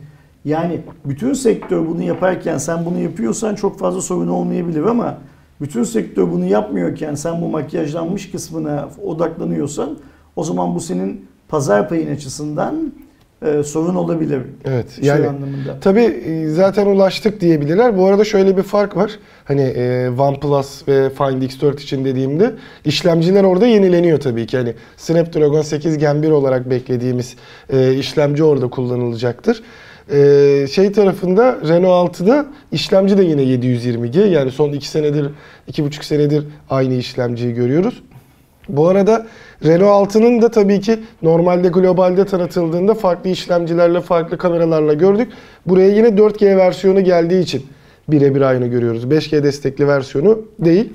Yani 0.46 0.82
bütün 1.06 1.34
sektör 1.34 1.88
bunu 1.88 2.04
yaparken 2.04 2.58
sen 2.58 2.86
bunu 2.86 3.00
yapıyorsan 3.00 3.56
çok 3.56 3.80
fazla 3.80 4.02
sorun 4.02 4.28
olmayabilir 4.28 4.84
ama 4.84 5.18
bütün 5.62 5.84
sektör 5.84 6.32
bunu 6.32 6.46
yapmıyorken 6.46 7.16
sen 7.16 7.42
bu 7.42 7.50
makyajlanmış 7.50 8.32
kısmına 8.32 8.90
odaklanıyorsan 9.04 9.98
o 10.36 10.44
zaman 10.44 10.76
bu 10.76 10.80
senin 10.80 11.26
pazar 11.48 11.90
payın 11.90 12.16
açısından 12.16 12.76
e, 13.46 13.64
sorun 13.64 13.96
olabilir. 13.96 14.42
Evet. 14.66 14.92
Şey 14.96 15.06
Yani 15.06 15.28
anlamında. 15.28 15.80
Tabii 15.82 16.02
e, 16.02 16.50
zaten 16.50 16.86
ulaştık 16.86 17.42
diyebilirler. 17.42 17.98
Bu 17.98 18.06
arada 18.06 18.24
şöyle 18.24 18.58
bir 18.58 18.64
fark 18.64 18.98
var. 18.98 19.12
Hani 19.46 19.62
e, 19.62 20.10
OnePlus 20.10 20.88
ve 20.88 21.10
Find 21.10 21.42
X4 21.42 21.82
için 21.82 22.06
dediğimde 22.06 22.56
işlemciler 22.86 23.44
orada 23.44 23.68
yenileniyor 23.68 24.20
tabii 24.20 24.48
ki. 24.48 24.58
Hani 24.58 24.74
Snapdragon 24.98 25.62
8 25.62 25.98
Gen 25.98 26.24
1 26.24 26.32
olarak 26.32 26.70
beklediğimiz 26.70 27.36
e, 27.70 27.94
işlemci 27.94 28.44
orada 28.44 28.70
kullanılacaktır. 28.70 29.64
E, 30.12 30.68
şey 30.72 30.92
tarafında 30.92 31.58
Renault 31.68 32.20
6'da 32.20 32.46
işlemci 32.72 33.18
de 33.18 33.24
yine 33.24 33.42
720G. 33.42 34.28
Yani 34.28 34.52
son 34.52 34.72
2 34.72 34.88
senedir, 34.88 35.30
2,5 35.72 36.04
senedir 36.04 36.44
aynı 36.70 36.94
işlemciyi 36.94 37.54
görüyoruz. 37.54 38.04
Bu 38.70 38.88
arada 38.88 39.28
Renault 39.66 40.16
6'nın 40.16 40.42
da 40.42 40.52
tabii 40.52 40.82
ki 40.82 41.00
normalde 41.22 41.68
globalde 41.68 42.26
tanıtıldığında 42.26 42.94
farklı 42.94 43.30
işlemcilerle, 43.30 44.02
farklı 44.02 44.38
kameralarla 44.38 44.94
gördük. 44.94 45.32
Buraya 45.66 45.90
yine 45.90 46.08
4G 46.08 46.58
versiyonu 46.58 47.02
geldiği 47.04 47.42
için 47.42 47.66
birebir 48.08 48.42
aynı 48.42 48.68
görüyoruz. 48.68 49.04
5G 49.04 49.44
destekli 49.44 49.88
versiyonu 49.88 50.42
değil. 50.60 50.94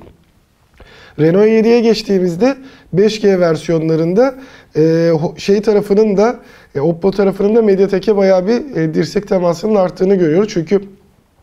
Renault 1.18 1.46
7'ye 1.46 1.80
geçtiğimizde 1.80 2.56
5G 2.94 3.40
versiyonlarında 3.40 4.34
e, 4.76 5.12
şey 5.36 5.62
tarafının 5.62 6.16
da 6.16 6.36
e, 6.74 6.80
Oppo 6.80 7.10
tarafının 7.10 7.56
da 7.56 7.62
Mediatek'e 7.62 8.16
bayağı 8.16 8.46
bir 8.46 8.76
e, 8.76 8.94
dirsek 8.94 9.28
temasının 9.28 9.74
arttığını 9.74 10.14
görüyoruz. 10.14 10.50
Çünkü 10.54 10.80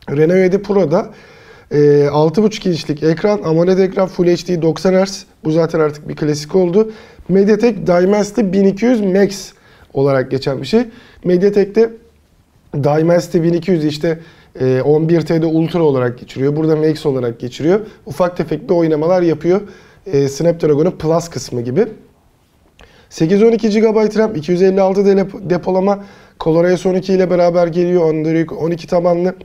Renault 0.10 0.38
7 0.38 0.62
Pro'da 0.62 1.10
e, 1.72 1.78
6.5 1.78 2.70
inçlik 2.70 3.04
ekran, 3.04 3.40
AMOLED 3.44 3.78
ekran 3.78 4.08
Full 4.08 4.26
HD 4.28 4.62
90 4.62 5.06
Hz. 5.06 5.26
Bu 5.44 5.52
zaten 5.52 5.80
artık 5.80 6.10
bir 6.10 6.16
klasik 6.16 6.56
oldu. 6.56 6.92
Mediatek 7.30 7.88
Dimensity 7.88 8.42
1200 8.42 9.02
Max 9.02 9.52
olarak 9.94 10.32
geçen 10.32 10.62
bir 10.62 10.68
şey. 10.68 10.82
Mediatek'te 11.24 11.90
Dimensity 12.76 13.42
1200 13.42 13.86
işte 13.86 14.20
e, 14.60 14.66
11T'de 14.66 15.46
Ultra 15.46 15.84
olarak 15.84 16.20
geçiriyor. 16.20 16.56
Burada 16.56 16.76
Max 16.76 17.06
olarak 17.06 17.40
geçiriyor. 17.40 17.80
Ufak 18.06 18.38
tefek 18.38 18.70
bir 18.70 18.74
oynamalar 18.76 19.22
yapıyor. 19.22 19.62
E, 20.06 20.28
Snapdragon'un 20.28 20.92
Plus 20.92 21.30
kısmı 21.30 21.62
gibi. 21.62 21.88
812 23.10 23.70
GB 23.70 24.18
RAM, 24.18 24.36
256 24.36 25.06
dele- 25.06 25.50
depolama, 25.50 26.04
ColorOS 26.40 26.86
12 26.86 27.14
ile 27.14 27.30
beraber 27.30 27.68
geliyor. 27.68 28.10
Android 28.10 28.50
12 28.50 28.88
tabanlı. 28.88 29.36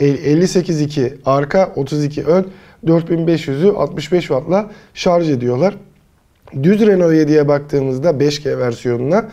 E, 0.00 0.06
58.2 0.06 1.12
arka, 1.24 1.72
32 1.76 2.24
ön, 2.24 2.46
4500'ü 2.86 3.72
65 3.72 4.20
Watt'la 4.20 4.70
şarj 4.94 5.30
ediyorlar. 5.30 5.76
Düz 6.62 6.80
Renault 6.80 7.12
7'ye 7.12 7.48
baktığımızda 7.48 8.10
5G 8.10 8.58
versiyonuna 8.58 9.28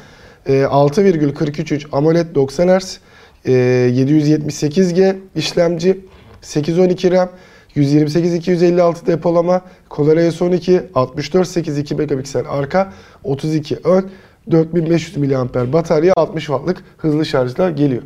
e, 0.45 0.63
6,433 0.63 1.88
AMOLED 1.91 2.36
90 2.36 2.80
Hz, 2.80 2.99
e, 3.45 3.51
778G 3.51 5.15
işlemci, 5.36 5.99
812 6.41 7.12
RAM, 7.12 7.30
128 7.75 8.34
256 8.34 9.08
depolama, 9.08 9.62
ColorOS 9.91 10.41
12, 10.41 10.82
64 10.95 11.47
8 11.47 11.77
2 11.77 11.95
megapiksel 11.95 12.45
arka, 12.49 12.93
32 13.23 13.77
ön, 13.84 14.10
4500 14.51 15.17
mAh 15.17 15.73
batarya, 15.73 16.13
60 16.17 16.45
wattlık 16.45 16.84
hızlı 16.97 17.25
şarjla 17.25 17.69
geliyor. 17.69 18.03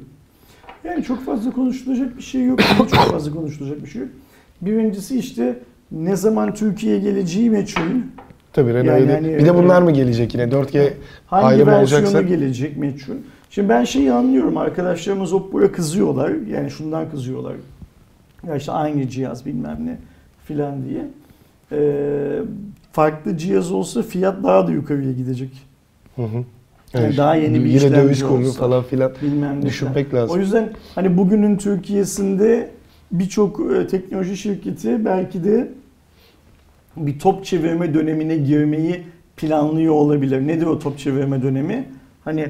Yani 0.84 1.04
çok 1.04 1.26
fazla 1.26 1.52
konuşulacak 1.52 2.18
bir 2.18 2.22
şey 2.22 2.46
yok. 2.46 2.60
çok 2.78 2.90
fazla 2.90 3.32
konuşulacak 3.32 3.84
bir 3.84 3.90
şey 3.90 4.02
yok. 4.02 4.12
Birincisi 4.62 5.20
işte 5.20 5.60
ne 5.92 6.16
zaman 6.16 6.54
Türkiye'ye 6.54 7.00
geleceği 7.00 7.50
meçhul. 7.50 7.82
Tabii 8.54 8.74
Renault 8.74 8.88
Yani 8.88 9.02
7. 9.02 9.12
hani- 9.12 9.38
bir 9.38 9.46
de 9.46 9.56
bunlar 9.56 9.82
mı 9.82 9.92
gelecek 9.92 10.34
yine? 10.34 10.44
4G 10.44 10.94
Hangi 11.28 11.46
ayrımı 11.46 11.78
olacaksa. 11.78 12.22
gelecek 12.22 12.78
meçhul. 12.78 13.16
Şimdi 13.50 13.70
ben 13.70 13.84
şeyi 13.84 14.12
anlıyorum. 14.14 14.58
Arkadaşlarımız 14.58 15.34
Oppo'ya 15.34 15.72
kızıyorlar. 15.72 16.32
Yani 16.50 16.72
şundan 16.72 17.12
kızıyorlar. 17.12 17.54
Ya 18.48 18.56
işte 18.56 18.72
aynı 18.72 19.10
cihaz 19.10 19.46
bilmem 19.46 19.78
ne 19.86 19.98
filan 20.46 20.76
diye. 20.86 21.06
Ee, 21.72 22.40
farklı 22.92 23.38
cihaz 23.38 23.72
olsa 23.72 24.02
fiyat 24.04 24.44
daha 24.44 24.68
da 24.68 24.72
yukarıya 24.72 25.12
gidecek. 25.12 25.50
Hı 26.16 26.22
hı. 26.22 26.44
Yani 26.94 27.18
daha 27.18 27.36
yeni 27.36 27.60
bir 27.66 27.70
Yine 27.70 27.96
döviz 27.96 28.24
kuru 28.24 28.34
olsa. 28.48 28.60
falan 28.60 28.84
filan 28.84 29.12
Bilmem 29.22 29.66
düşünmek 29.66 30.10
filan. 30.10 30.24
lazım. 30.24 30.36
O 30.36 30.40
yüzden 30.40 30.70
hani 30.96 31.18
bugünün 31.18 31.58
Türkiye'sinde 31.58 32.70
birçok 33.12 33.60
e, 33.76 33.88
teknoloji 33.88 34.38
şirketi 34.38 35.06
belki 35.06 35.44
de 35.44 35.72
bir 36.98 37.20
top 37.20 37.46
çevirme 37.46 37.94
dönemine 37.94 38.38
girmeyi 38.38 39.04
planlıyor 39.38 39.94
olabilir. 39.94 40.48
Nedir 40.48 40.66
o 40.66 40.80
top 40.80 40.98
çevirme 40.98 41.42
dönemi? 41.42 41.86
Hani 42.24 42.48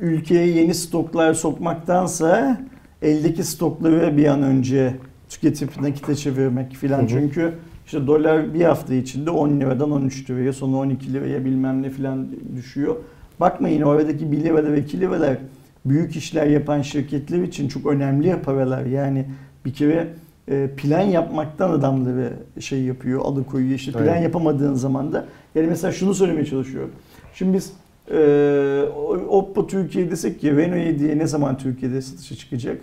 ülkeye 0.00 0.46
yeni 0.46 0.74
stoklar 0.74 1.34
sokmaktansa 1.34 2.60
eldeki 3.02 3.44
stokları 3.44 4.16
bir 4.16 4.26
an 4.26 4.42
önce 4.42 4.94
tüketip 5.28 5.80
nakite 5.80 6.14
çevirmek 6.14 6.72
Hı 6.72 6.76
filan. 6.78 7.02
hı. 7.02 7.08
Çünkü 7.08 7.52
işte 7.86 8.06
dolar 8.06 8.54
bir 8.54 8.64
hafta 8.64 8.94
içinde 8.94 9.30
10 9.30 9.60
liradan 9.60 9.90
13 9.90 10.30
liraya 10.30 10.52
sonra 10.52 10.76
12 10.76 11.12
liraya 11.12 11.44
bilmem 11.44 11.82
ne 11.82 11.90
filan 11.90 12.26
düşüyor. 12.56 12.96
Bakmayın 13.42 13.82
oradaki 13.82 14.32
1 14.32 14.44
lira 14.44 14.72
ve 14.72 14.80
2 14.80 15.00
liralar 15.00 15.36
büyük 15.84 16.16
işler 16.16 16.46
yapan 16.46 16.82
şirketler 16.82 17.42
için 17.42 17.68
çok 17.68 17.86
önemli 17.86 18.36
paralar. 18.42 18.86
Yani 18.86 19.24
bir 19.64 19.72
kere 19.72 20.08
e, 20.48 20.70
plan 20.76 21.00
yapmaktan 21.00 21.70
adamları 21.70 22.32
şey 22.60 22.82
yapıyor, 22.82 23.20
alıkoyuyor. 23.20 23.74
İşte 23.74 23.92
plan 23.92 24.06
Aynen. 24.06 24.22
yapamadığın 24.22 24.74
zaman 24.74 25.12
da 25.12 25.26
yani 25.54 25.66
mesela 25.66 25.92
şunu 25.92 26.14
söylemeye 26.14 26.46
çalışıyorum. 26.46 26.90
Şimdi 27.34 27.56
biz 27.56 27.72
e, 28.10 28.82
Oppo 29.28 29.66
Türkiye 29.66 30.10
desek 30.10 30.40
ki 30.40 30.56
Renault 30.56 31.00
7'ye 31.00 31.18
ne 31.18 31.26
zaman 31.26 31.58
Türkiye'de 31.58 32.02
satışa 32.02 32.34
çıkacak? 32.36 32.80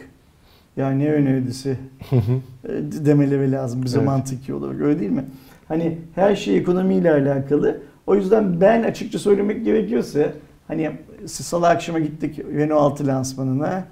Yani 0.77 1.03
ne 1.03 1.13
Renault 1.13 1.47
7'si 1.49 1.75
Hı 2.09 2.15
hı. 2.15 2.33
e, 2.71 3.05
demeleri 3.05 3.51
lazım 3.51 3.83
bize 3.83 3.97
Evet. 3.97 4.07
mantıki 4.07 4.53
olarak 4.53 4.81
öyle 4.81 4.99
değil 4.99 5.11
mi? 5.11 5.25
Hani 5.67 5.97
her 6.15 6.35
şey 6.35 6.57
ekonomiyle 6.57 7.11
alakalı. 7.11 7.77
O 8.07 8.15
yüzden 8.15 8.61
ben 8.61 8.83
açıkça 8.83 9.19
söylemek 9.19 9.65
gerekirse 9.65 10.33
hani 10.69 10.91
salı 11.25 11.67
akşama 11.67 11.99
gittik 11.99 12.39
Renault 12.39 12.81
6 12.81 13.07
lansmanına. 13.07 13.83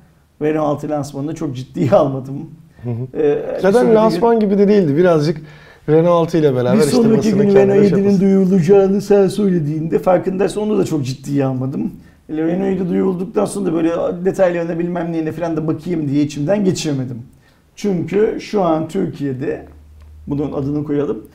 Renault 0.42 0.66
6 0.78 0.90
lansmanını 0.90 1.36
çok 1.36 1.56
ciddiye 1.56 1.92
almadım. 1.96 2.50
Hı 2.84 2.90
hı. 2.90 3.18
Ee, 3.22 3.60
Zaten 3.62 3.96
lansman 3.96 4.40
gibi 4.40 4.58
de 4.58 4.68
değildi. 4.68 4.98
Birazcık 4.98 5.42
Renault 5.90 6.28
6 6.28 6.38
ile 6.38 6.56
beraber 6.56 6.78
bir 6.78 6.82
sonraki 6.82 7.32
gün 7.32 7.56
Renault 7.56 7.80
şey 7.80 7.90
7'nin 7.90 8.04
yapasın. 8.04 8.22
duyurulacağını 8.22 9.02
sen 9.02 9.28
söylediğinde 9.28 10.00
farkındaysan 10.00 10.64
onu 10.64 10.78
da 10.78 10.86
çok 10.86 11.06
ciddiye 11.06 11.46
almadım. 11.46 11.92
Renault'u 12.30 12.86
da 12.86 12.90
duyurulduktan 12.90 13.46
sonra 13.46 13.66
da 13.66 13.74
böyle 13.74 13.92
detaylarına 14.26 14.80
bilmem 14.80 15.12
neyine 15.12 15.32
falan 15.32 15.58
da 15.58 15.68
bakayım 15.68 16.10
diye 16.10 16.24
içimden 16.24 16.66
geçirmedim. 16.66 17.22
Çünkü 17.76 18.38
şu 18.42 18.64
an 18.64 18.88
Türkiye'de 18.88 19.66
bunun 20.28 20.52
adını 20.52 20.84
koyalım. 20.84 21.26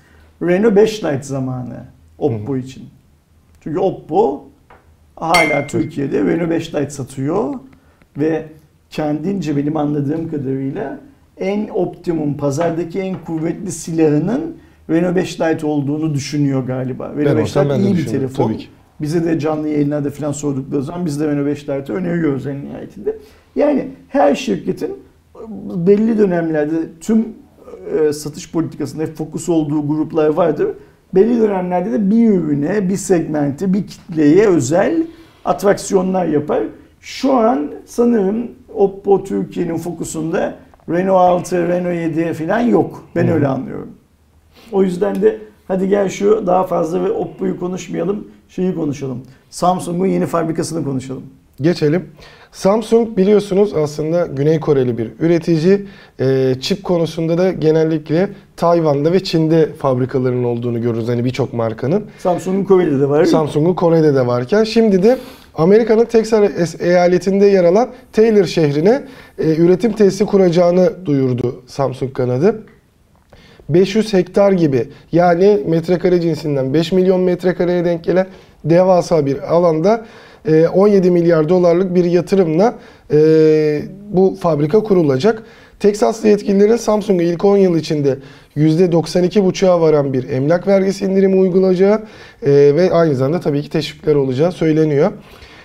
Renault 0.42 0.76
5 0.76 1.04
Lite 1.04 1.22
zamanı 1.22 1.84
Oppo 2.18 2.56
için. 2.56 2.84
Çünkü 3.60 3.78
Oppo 3.78 4.44
hala 5.16 5.66
Türkiye'de 5.66 6.24
Renault 6.24 6.50
5 6.50 6.74
Lite 6.74 6.90
satıyor 6.90 7.54
ve 8.18 8.46
kendince 8.90 9.56
benim 9.56 9.76
anladığım 9.76 10.30
kadarıyla 10.30 11.00
en 11.36 11.68
optimum 11.68 12.36
pazardaki 12.36 13.00
en 13.00 13.16
kuvvetli 13.24 13.72
silahının 13.72 14.56
Renault 14.90 15.16
5 15.16 15.40
Lite 15.40 15.66
olduğunu 15.66 16.14
düşünüyor 16.14 16.66
galiba. 16.66 17.12
Renault 17.16 17.36
5 17.36 17.42
olsam 17.42 17.64
Lite 17.64 17.74
ben 17.74 17.84
de 17.84 17.86
iyi 17.86 17.96
bir 17.96 18.06
telefon. 18.06 18.46
tabii 18.46 18.58
ki. 18.58 18.66
Bize 19.00 19.24
de 19.24 19.38
canlı 19.38 19.68
yayınlarda 19.68 20.10
falan 20.10 20.32
sordukları 20.32 20.82
zaman 20.82 21.06
biz 21.06 21.20
de 21.20 21.28
Renault 21.28 21.46
5 21.46 21.68
Lite'ı 21.68 21.96
öneriyoruz 21.96 22.46
en 22.46 22.64
nihayetinde. 22.64 23.18
Yani 23.56 23.88
her 24.08 24.34
şirketin 24.34 24.96
belli 25.76 26.18
dönemlerde 26.18 26.76
tüm 27.00 27.28
e, 27.98 28.12
satış 28.12 28.52
politikasında 28.52 29.02
hep 29.02 29.16
fokus 29.16 29.48
olduğu 29.48 29.88
gruplar 29.88 30.28
vardır. 30.28 30.68
Belli 31.14 31.40
dönemlerde 31.40 31.92
de 31.92 32.10
bir 32.10 32.30
ürüne, 32.30 32.88
bir 32.88 32.96
segmente, 32.96 33.74
bir 33.74 33.86
kitleye 33.86 34.46
özel 34.46 35.06
atraksiyonlar 35.44 36.26
yapar. 36.26 36.62
Şu 37.00 37.32
an 37.32 37.70
sanırım 37.86 38.50
Oppo 38.74 39.24
Türkiye'nin 39.24 39.76
fokusunda 39.76 40.54
Renault 40.88 41.20
6, 41.20 41.68
Renault 41.68 42.16
7 42.16 42.34
falan 42.34 42.60
yok. 42.60 43.04
Ben 43.16 43.26
hı. 43.26 43.32
öyle 43.32 43.46
anlıyorum. 43.46 43.90
O 44.72 44.82
yüzden 44.82 45.22
de 45.22 45.38
hadi 45.68 45.88
gel 45.88 46.08
şu 46.08 46.46
daha 46.46 46.64
fazla 46.64 47.04
ve 47.04 47.10
Oppo'yu 47.10 47.60
konuşmayalım, 47.60 48.28
şeyi 48.48 48.74
konuşalım. 48.74 49.22
Samsung'un 49.50 50.06
yeni 50.06 50.26
fabrikasını 50.26 50.84
konuşalım. 50.84 51.22
Geçelim. 51.60 52.08
Samsung 52.52 53.16
biliyorsunuz 53.16 53.74
aslında 53.74 54.26
Güney 54.26 54.60
Koreli 54.60 54.98
bir 54.98 55.10
üretici. 55.20 55.86
Ee, 56.20 56.54
çip 56.60 56.84
konusunda 56.84 57.38
da 57.38 57.50
genellikle 57.52 58.28
Tayvan'da 58.56 59.12
ve 59.12 59.24
Çin'de 59.24 59.68
fabrikalarının 59.72 60.44
olduğunu 60.44 60.82
görürüz. 60.82 61.08
Hani 61.08 61.24
birçok 61.24 61.52
markanın. 61.52 62.04
Samsung'un 62.18 62.64
Kore'de 62.64 63.00
de 63.00 63.08
var. 63.08 63.24
Samsung'un 63.24 63.74
Kore'de 63.74 64.14
de 64.14 64.26
varken 64.26 64.64
şimdi 64.64 65.02
de 65.02 65.18
Amerika'nın 65.54 66.04
Texas 66.04 66.80
eyaletinde 66.80 67.46
yer 67.46 67.64
alan 67.64 67.88
Taylor 68.12 68.44
şehrine 68.44 69.02
e, 69.38 69.56
üretim 69.56 69.92
tesisi 69.92 70.26
kuracağını 70.26 71.06
duyurdu 71.06 71.62
Samsung 71.66 72.12
kanadı. 72.12 72.62
500 73.68 74.12
hektar 74.12 74.52
gibi 74.52 74.88
yani 75.12 75.60
metrekare 75.66 76.20
cinsinden 76.20 76.74
5 76.74 76.92
milyon 76.92 77.20
metrekareye 77.20 77.84
denk 77.84 78.04
gelen 78.04 78.26
devasa 78.64 79.26
bir 79.26 79.54
alanda 79.54 80.04
17 80.74 81.10
milyar 81.10 81.48
dolarlık 81.48 81.94
bir 81.94 82.04
yatırımla 82.04 82.74
e, 83.12 83.18
bu 84.10 84.36
fabrika 84.40 84.80
kurulacak. 84.82 85.42
Teksaslı 85.80 86.28
yetkililerin 86.28 86.76
Samsung'a 86.76 87.24
ilk 87.24 87.44
10 87.44 87.56
yıl 87.56 87.76
içinde 87.76 88.18
%92,5'a 88.56 89.80
varan 89.80 90.12
bir 90.12 90.28
emlak 90.28 90.66
vergisi 90.66 91.04
indirimi 91.04 91.36
uygulayacağı 91.36 92.02
e, 92.42 92.50
ve 92.50 92.90
aynı 92.92 93.14
zamanda 93.14 93.40
tabii 93.40 93.62
ki 93.62 93.70
teşvikler 93.70 94.14
olacağı 94.14 94.52
söyleniyor. 94.52 95.12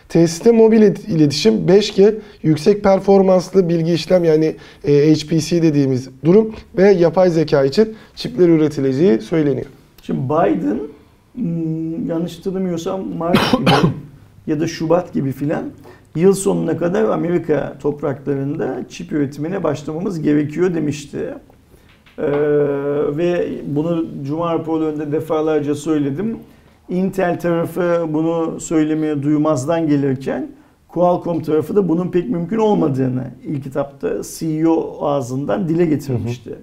Tesiste 0.09 0.51
mobil 0.51 0.81
il- 0.81 1.15
iletişim 1.15 1.53
5G, 1.67 2.15
yüksek 2.43 2.83
performanslı 2.83 3.69
bilgi 3.69 3.93
işlem 3.93 4.23
yani 4.23 4.55
e, 4.87 5.13
HPC 5.13 5.61
dediğimiz 5.61 6.09
durum 6.25 6.55
ve 6.77 6.91
yapay 6.91 7.29
zeka 7.29 7.65
için 7.65 7.95
çipler 8.15 8.49
üretileceği 8.49 9.19
söyleniyor. 9.21 9.65
Şimdi 10.03 10.19
Biden 10.19 10.79
hmm, 11.35 12.09
yanlış 12.09 12.37
hatırlamıyorsam 12.37 13.07
Mart 13.17 13.37
ya 14.47 14.59
da 14.59 14.67
Şubat 14.67 15.13
gibi 15.13 15.31
filan 15.31 15.63
yıl 16.15 16.33
sonuna 16.33 16.77
kadar 16.77 17.03
Amerika 17.03 17.77
topraklarında 17.81 18.83
çip 18.89 19.11
üretimine 19.11 19.63
başlamamız 19.63 20.21
gerekiyor 20.21 20.73
demişti. 20.73 21.33
Ee, 22.17 22.23
ve 23.17 23.47
bunu 23.67 24.05
Cuma 24.23 24.53
raporlarında 24.53 25.11
defalarca 25.11 25.75
söyledim. 25.75 26.37
Intel 26.89 27.39
tarafı 27.39 28.05
bunu 28.09 28.59
söylemeye 28.59 29.23
duymazdan 29.23 29.87
gelirken 29.87 30.51
Qualcomm 30.87 31.41
tarafı 31.41 31.75
da 31.75 31.89
bunun 31.89 32.11
pek 32.11 32.29
mümkün 32.29 32.57
olmadığını 32.57 33.23
ilk 33.43 33.67
etapta 33.67 34.21
CEO 34.37 34.97
ağzından 35.01 35.69
dile 35.69 35.85
getirmişti. 35.85 36.55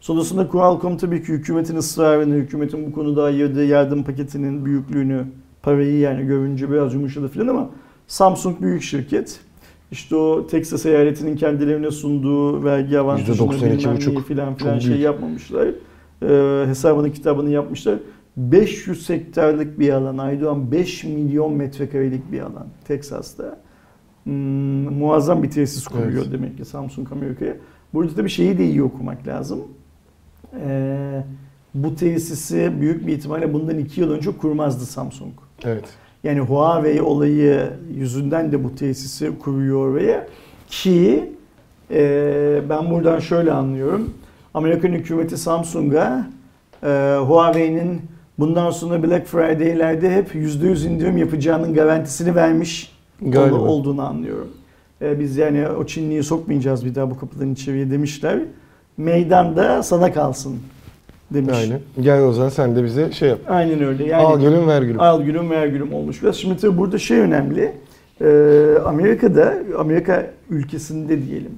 Sonrasında 0.00 0.48
Qualcomm 0.48 0.96
tabii 0.96 1.22
ki 1.22 1.28
hükümetin 1.28 1.76
ısrarını, 1.76 2.34
hükümetin 2.34 2.86
bu 2.86 2.92
konuda 2.92 3.24
ayırdığı 3.24 3.64
yardım 3.64 4.04
paketinin 4.04 4.64
büyüklüğünü, 4.64 5.24
parayı 5.66 5.98
yani 5.98 6.26
görünce 6.26 6.70
biraz 6.70 6.94
yumuşadı 6.94 7.28
filan 7.28 7.46
ama 7.46 7.70
Samsung 8.06 8.60
büyük 8.60 8.82
şirket. 8.82 9.40
İşte 9.90 10.16
o 10.16 10.46
Texas 10.46 10.86
eyaletinin 10.86 11.36
kendilerine 11.36 11.90
sunduğu 11.90 12.64
vergi 12.64 12.98
avantajını 12.98 13.36
%92,5 13.36 13.78
bilmem 13.78 13.98
neyi 14.14 14.22
filan 14.22 14.54
filan 14.54 14.78
şey 14.78 14.90
büyük. 14.90 15.04
yapmamışlar. 15.04 15.68
Ee, 16.22 16.66
hesabını 16.68 17.12
kitabını 17.12 17.50
yapmışlar. 17.50 17.98
500 18.36 19.08
hektarlık 19.08 19.78
bir 19.78 19.90
alan 19.92 20.18
Aydoğan 20.18 20.72
5 20.72 21.04
milyon 21.04 21.52
metrekarelik 21.52 22.32
bir 22.32 22.40
alan 22.40 22.66
Texas'ta. 22.84 23.60
Hmm, 24.24 24.32
muazzam 24.98 25.42
bir 25.42 25.50
tesis 25.50 25.86
kuruyor 25.86 26.22
Evet. 26.22 26.32
demek 26.32 26.56
ki 26.56 26.64
Samsung 26.64 27.12
Amerika'ya. 27.12 27.56
Burada 27.94 28.24
bir 28.24 28.30
şeyi 28.30 28.58
de 28.58 28.64
iyi 28.64 28.82
okumak 28.82 29.26
lazım. 29.26 29.58
Ee, 30.66 31.24
bu 31.74 31.94
tesisi 31.94 32.72
büyük 32.80 33.06
bir 33.06 33.12
ihtimalle 33.12 33.52
bundan 33.52 33.78
2 33.78 34.00
yıl 34.00 34.10
önce 34.10 34.30
kurmazdı 34.30 34.84
Samsung. 34.86 35.32
Evet. 35.64 35.84
Yani 36.24 36.40
Huawei 36.40 37.02
olayı 37.02 37.70
yüzünden 37.94 38.52
de 38.52 38.64
bu 38.64 38.74
tesisi 38.74 39.38
kuruyor 39.38 39.88
oraya 39.90 40.26
ki 40.68 41.30
e, 41.90 42.60
ben 42.68 42.90
buradan 42.90 43.18
şöyle 43.18 43.52
anlıyorum. 43.52 44.14
Amerikan 44.54 44.88
hükümeti 44.88 45.36
Samsung'a 45.36 46.26
e, 46.82 47.16
Huawei'nin 47.26 48.00
bundan 48.38 48.70
sonra 48.70 49.02
Black 49.02 49.26
Friday'lerde 49.26 50.10
hep 50.16 50.34
%100 50.34 50.88
indirim 50.88 51.16
yapacağının 51.16 51.74
garantisini 51.74 52.34
vermiş 52.34 52.92
Galiba. 53.22 53.56
ol- 53.56 53.66
olduğunu 53.68 54.02
anlıyorum. 54.06 54.48
E, 55.02 55.20
biz 55.20 55.36
yani 55.36 55.68
o 55.68 55.86
Çinliyi 55.86 56.22
sokmayacağız 56.22 56.84
bir 56.84 56.94
daha 56.94 57.10
bu 57.10 57.18
kapıdan 57.18 57.52
içeriye 57.52 57.90
demişler. 57.90 58.38
Meydanda 58.96 59.82
sana 59.82 60.12
kalsın 60.12 60.58
demiş. 61.30 61.54
Aynen. 61.56 61.80
Gel 62.00 62.22
o 62.22 62.32
zaman 62.32 62.48
sen 62.48 62.76
de 62.76 62.84
bize 62.84 63.12
şey 63.12 63.28
yap. 63.28 63.38
Aynen 63.48 63.82
öyle. 63.82 64.04
Yani 64.06 64.22
Al 64.22 64.40
gülüm 64.40 64.68
ver 64.68 64.82
gülüm. 64.82 65.00
Al 65.00 65.22
gülüm 65.22 65.50
ver 65.50 65.66
gülüm 65.66 65.92
olmuş 65.94 66.22
biraz. 66.22 66.36
Şimdi 66.36 66.56
tabii 66.56 66.78
burada 66.78 66.98
şey 66.98 67.18
önemli. 67.18 67.72
Ee, 68.20 68.74
Amerika'da, 68.84 69.54
Amerika 69.78 70.30
ülkesinde 70.50 71.26
diyelim. 71.26 71.52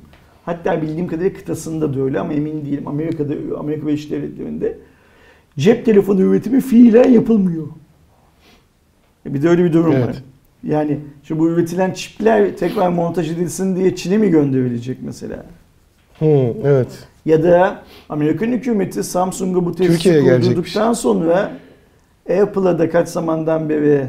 Hatta 0.44 0.82
bildiğim 0.82 1.06
kadarıyla 1.06 1.38
kıtasında 1.38 1.94
da 1.94 2.00
öyle 2.00 2.20
ama 2.20 2.32
emin 2.32 2.64
değilim. 2.64 2.88
Amerika'da, 2.88 3.34
Amerika 3.58 3.86
Birleşik 3.86 4.10
Devletleri'nde 4.10 4.78
cep 5.58 5.84
telefonu 5.84 6.20
üretimi 6.20 6.60
fiilen 6.60 7.10
yapılmıyor. 7.10 7.66
E 9.26 9.34
Bir 9.34 9.42
de 9.42 9.48
öyle 9.48 9.64
bir 9.64 9.72
durum 9.72 9.92
Evet. 9.92 10.08
var. 10.08 10.16
Yani 10.64 10.98
şu 11.24 11.38
bu 11.38 11.48
üretilen 11.48 11.90
çipler 11.92 12.56
tekrar 12.56 12.88
montaj 12.88 13.30
edilsin 13.30 13.76
diye 13.76 13.96
Çin'e 13.96 14.18
mi 14.18 14.30
gönderilecek 14.30 14.98
mesela? 15.02 15.44
Hı, 16.18 16.54
evet. 16.64 17.07
Ya 17.28 17.42
da 17.42 17.82
Amerikan 18.08 18.46
hükümeti 18.46 19.04
Samsung'a 19.04 19.64
bu 19.66 19.74
tesisi 19.74 20.20
kurdurduktan 20.20 20.92
sonra 20.92 21.50
Apple'a 22.42 22.78
da 22.78 22.90
kaç 22.90 23.08
zamandan 23.08 23.68
beri 23.68 24.06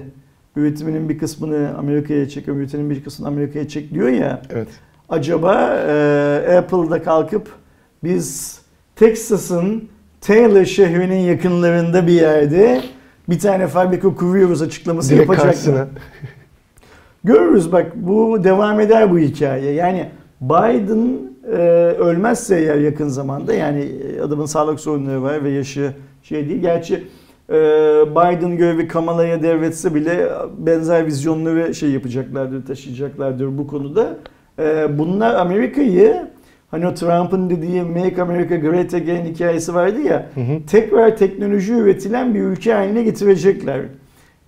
üretiminin 0.56 1.10
bir 1.10 1.18
kısmını 1.18 1.78
Amerika'ya 1.78 2.30
çek, 2.30 2.48
üretiminin 2.48 2.90
bir 2.90 3.04
kısmını 3.04 3.30
Amerika'ya 3.30 3.68
çek 3.68 3.94
diyor 3.94 4.08
ya. 4.08 4.42
Evet. 4.50 4.68
Acaba 5.10 5.76
e, 5.88 6.58
Apple'da 6.58 7.04
kalkıp 7.04 7.50
biz 8.04 8.60
Texas'ın 8.96 9.90
Taylor 10.22 10.66
şehrinin 10.66 11.20
yakınlarında 11.20 12.08
bir 12.08 12.14
yerde 12.14 12.82
bir 13.30 13.40
tane 13.40 13.68
fabrika 13.68 14.16
kuruyoruz 14.16 14.62
açıklaması 14.62 15.10
Direkt 15.10 15.22
yapacak 15.22 15.46
karşısına. 15.46 15.80
mı? 15.80 15.88
Görürüz 17.24 17.72
bak 17.72 17.92
bu 17.96 18.44
devam 18.44 18.80
eder 18.80 19.12
bu 19.12 19.20
hikaye. 19.20 19.72
Yani 19.72 20.10
Biden 20.42 21.18
e, 21.52 21.58
ölmezse 22.00 22.60
eğer 22.60 22.78
yakın 22.78 23.08
zamanda 23.08 23.54
yani 23.54 23.82
e, 23.82 24.22
adamın 24.22 24.46
sağlık 24.46 24.80
sorunları 24.80 25.24
var 25.24 25.44
ve 25.44 25.50
yaşı 25.50 25.94
şey 26.24 26.50
değil. 26.50 26.62
Gerçi 26.62 27.04
e, 27.50 27.54
Biden 28.12 28.58
görevi 28.58 28.88
Kamala'ya 28.88 29.44
devretse 29.44 29.96
bile 29.96 30.30
benzer 30.58 31.06
vizyonları 31.06 31.76
şey 31.76 31.90
yapacaklardır, 31.92 32.66
taşıyacaklardır 32.66 33.58
bu 33.58 33.68
konuda. 33.68 34.18
E, 34.60 34.98
bunlar 35.00 35.36
Amerika'yı 35.36 36.28
hani 36.72 36.88
o 36.88 36.94
Trump'ın 36.94 37.50
dediği 37.50 37.82
Make 37.82 38.22
America 38.22 38.56
Great 38.56 38.94
Again 38.94 39.26
hikayesi 39.26 39.74
vardı 39.74 40.02
ya 40.02 40.30
Hı 40.36 40.42
hı. 40.42 40.66
tekrar 40.68 41.18
teknoloji 41.18 41.74
üretilen 41.74 42.34
bir 42.34 42.42
ülke 42.42 42.74
haline 42.74 43.04
getirecekler. 43.04 43.82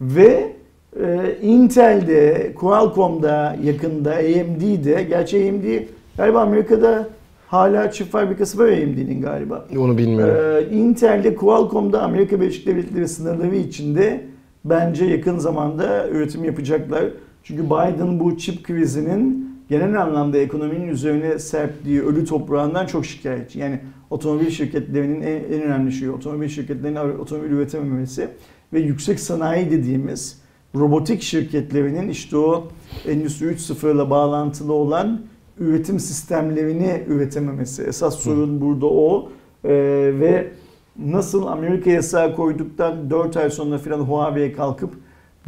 Ve 0.01 0.60
e, 0.99 1.37
Intel'de, 1.41 2.53
Qualcomm'da 2.55 3.57
yakında, 3.63 4.11
AMD'de, 4.13 5.03
gerçi 5.03 5.49
AMD 5.49 5.87
galiba 6.17 6.41
Amerika'da 6.41 7.09
hala 7.51 7.91
çift 7.91 8.11
fabrikası 8.11 8.57
var 8.59 8.67
AMD'nin 8.67 9.21
galiba. 9.21 9.65
Onu 9.77 9.97
bilmiyorum. 9.97 10.35
Ee, 10.37 10.75
Intel'de, 10.75 11.35
Qualcomm'da 11.35 12.01
Amerika 12.01 12.41
Birleşik 12.41 12.67
Devletleri 12.67 13.07
sınırları 13.07 13.55
içinde 13.55 14.23
bence 14.65 15.05
yakın 15.05 15.37
zamanda 15.37 16.09
üretim 16.09 16.43
yapacaklar. 16.43 17.03
Çünkü 17.43 17.65
Biden 17.65 18.19
bu 18.19 18.37
çip 18.37 18.63
krizinin 18.63 19.51
genel 19.69 20.01
anlamda 20.01 20.37
ekonominin 20.37 20.87
üzerine 20.87 21.39
serptiği 21.39 22.03
ölü 22.03 22.25
toprağından 22.25 22.85
çok 22.85 23.05
şikayetçi. 23.05 23.59
Yani 23.59 23.79
otomobil 24.09 24.49
şirketlerinin 24.49 25.21
en, 25.21 25.53
en 25.53 25.61
önemli 25.61 25.91
şeyi 25.91 26.11
otomobil 26.11 26.47
şirketlerinin 26.47 27.19
otomobil 27.19 27.51
üretememesi 27.51 28.27
ve 28.73 28.79
yüksek 28.79 29.19
sanayi 29.19 29.71
dediğimiz 29.71 30.40
robotik 30.75 31.21
şirketlerinin 31.21 32.09
işte 32.09 32.37
o 32.37 32.67
Endüstri 33.07 33.45
3.0 33.45 33.95
ile 33.95 34.09
bağlantılı 34.09 34.73
olan 34.73 35.21
üretim 35.59 35.99
sistemlerini 35.99 37.03
üretememesi. 37.07 37.83
Esas 37.83 38.19
sorun 38.19 38.61
burada 38.61 38.85
o. 38.85 39.29
Ee, 39.63 39.69
ve 40.19 40.51
nasıl 40.99 41.47
Amerika 41.47 41.89
yasağı 41.89 42.35
koyduktan 42.35 43.09
4 43.09 43.37
ay 43.37 43.49
sonra 43.49 43.77
filan 43.77 43.99
Huawei 43.99 44.53
kalkıp 44.53 44.93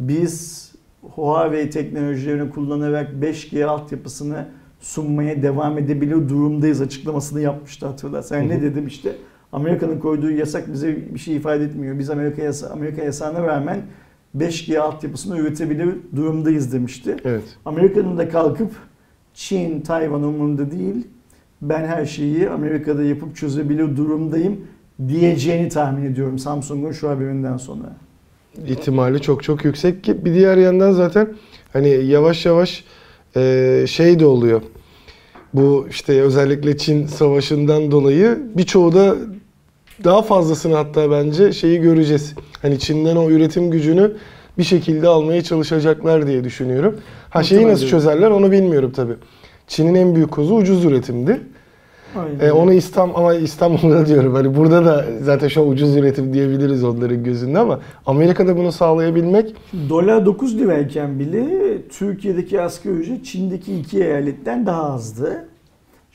biz 0.00 0.64
Huawei 1.02 1.70
teknolojilerini 1.70 2.50
kullanarak 2.50 3.10
5G 3.22 3.64
altyapısını 3.64 4.46
sunmaya 4.80 5.42
devam 5.42 5.78
edebilir 5.78 6.28
durumdayız 6.28 6.80
açıklamasını 6.80 7.40
yapmıştı 7.40 7.86
hatırlarsan. 7.86 8.36
Yani 8.36 8.48
ne 8.48 8.62
dedim 8.62 8.86
işte 8.86 9.12
Amerika'nın 9.52 9.98
koyduğu 9.98 10.30
yasak 10.30 10.72
bize 10.72 11.14
bir 11.14 11.18
şey 11.18 11.36
ifade 11.36 11.64
etmiyor. 11.64 11.98
Biz 11.98 12.10
Amerika, 12.10 12.42
yasa 12.42 12.68
Amerika 12.68 13.02
yasağına 13.02 13.42
rağmen 13.42 13.82
5G 14.38 14.78
altyapısını 14.78 15.38
üretebilir 15.38 15.94
durumdayız 16.16 16.72
demişti. 16.72 17.16
Evet. 17.24 17.42
Amerika'nın 17.64 18.18
da 18.18 18.28
kalkıp 18.28 18.70
Çin, 19.34 19.80
Tayvan 19.80 20.22
umurumda 20.22 20.70
değil. 20.70 21.06
Ben 21.62 21.84
her 21.86 22.06
şeyi 22.06 22.50
Amerika'da 22.50 23.02
yapıp 23.02 23.36
çözebilir 23.36 23.96
durumdayım 23.96 24.60
diyeceğini 25.08 25.68
tahmin 25.68 26.04
ediyorum 26.04 26.38
Samsung'un 26.38 26.92
şu 26.92 27.08
haberinden 27.08 27.56
sonra. 27.56 27.96
ihtimali 28.66 29.20
çok 29.20 29.42
çok 29.42 29.64
yüksek 29.64 30.04
ki 30.04 30.24
bir 30.24 30.34
diğer 30.34 30.56
yandan 30.56 30.92
zaten 30.92 31.28
hani 31.72 31.88
yavaş 31.88 32.46
yavaş 32.46 32.84
e, 33.36 33.84
şey 33.88 34.18
de 34.18 34.26
oluyor. 34.26 34.62
Bu 35.54 35.86
işte 35.90 36.22
özellikle 36.22 36.76
Çin 36.76 37.06
savaşından 37.06 37.90
dolayı 37.90 38.38
birçoğu 38.54 38.94
da 38.94 39.16
daha 40.04 40.22
fazlasını 40.22 40.74
hatta 40.74 41.10
bence 41.10 41.52
şeyi 41.52 41.80
göreceğiz. 41.80 42.34
Hani 42.62 42.78
Çin'den 42.78 43.16
o 43.16 43.30
üretim 43.30 43.70
gücünü 43.70 44.12
bir 44.58 44.64
şekilde 44.64 45.08
almaya 45.08 45.42
çalışacaklar 45.42 46.26
diye 46.26 46.44
düşünüyorum. 46.44 46.96
Ha 47.30 47.42
şeyi 47.42 47.68
nasıl 47.68 47.86
çözerler 47.86 48.30
onu 48.30 48.50
bilmiyorum 48.50 48.92
tabii. 48.96 49.14
Çin'in 49.66 49.94
en 49.94 50.14
büyük 50.14 50.30
kozu 50.30 50.54
ucuz 50.54 50.84
üretimdi. 50.84 51.40
Aynen. 52.16 52.40
E, 52.40 52.52
onu 52.52 52.72
İstanbul 52.72 53.14
ama 53.14 53.34
İstanbul'da 53.34 54.06
diyorum. 54.06 54.34
Hani 54.34 54.56
burada 54.56 54.84
da 54.84 55.04
zaten 55.22 55.48
şu 55.48 55.62
an 55.62 55.68
ucuz 55.68 55.96
üretim 55.96 56.34
diyebiliriz 56.34 56.84
onların 56.84 57.24
gözünde 57.24 57.58
ama 57.58 57.80
Amerika'da 58.06 58.56
bunu 58.56 58.72
sağlayabilmek 58.72 59.54
Dolar 59.88 60.26
9 60.26 60.58
lirayken 60.58 61.18
bile 61.18 61.48
Türkiye'deki 61.88 62.60
asgari 62.60 62.94
ücret 62.94 63.24
Çin'deki 63.24 63.78
iki 63.78 64.04
eyaletten 64.04 64.66
daha 64.66 64.94
azdı. 64.94 65.48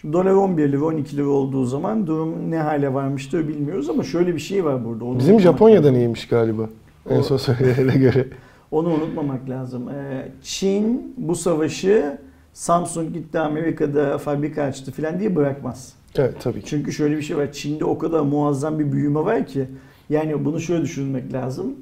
Şimdi 0.02 0.14
dolar 0.14 0.32
11 0.32 0.72
lira 0.72 0.84
12 0.86 1.18
lira 1.18 1.28
olduğu 1.28 1.66
zaman 1.66 2.08
durum 2.08 2.52
ne 2.52 2.58
hale 2.58 2.94
varmıştır 2.94 3.48
bilmiyoruz 3.48 3.90
ama 3.90 4.04
şöyle 4.04 4.36
bir 4.36 4.40
şey 4.40 4.66
var 4.66 4.86
burada. 4.86 5.06
Onu 5.06 5.20
bizim 5.20 5.40
Japonya'dan 5.40 5.84
lazım. 5.84 5.96
iyiymiş 5.96 6.28
galiba. 6.28 6.70
En 7.10 7.20
O- 7.20 7.24
son 7.24 7.38
söylenene 7.38 7.98
göre. 7.98 8.28
Onu 8.72 8.88
unutmamak 8.90 9.50
lazım. 9.50 9.90
Ee, 9.90 10.32
Çin 10.42 11.14
bu 11.18 11.36
savaşı 11.36 12.18
Samsung 12.54 13.14
gitti 13.14 13.40
Amerika'da 13.40 14.18
fabrika 14.18 14.64
açtı 14.64 14.92
falan 14.92 15.20
diye 15.20 15.36
bırakmaz. 15.36 15.94
Evet 16.16 16.36
tabii 16.42 16.60
ki. 16.62 16.66
Çünkü 16.66 16.92
şöyle 16.92 17.18
bir 17.18 17.22
şey 17.22 17.38
var. 17.38 17.52
Çin'de 17.52 17.86
o 17.86 17.98
kadar 17.98 18.20
muazzam 18.22 18.80
bir 18.80 18.92
büyüme 18.92 19.20
var 19.20 19.46
ki. 19.46 19.66
Yani 20.10 20.46
bunu 20.46 20.60
şöyle 20.60 20.84
düşünmek 20.84 21.34
lazım. 21.34 21.76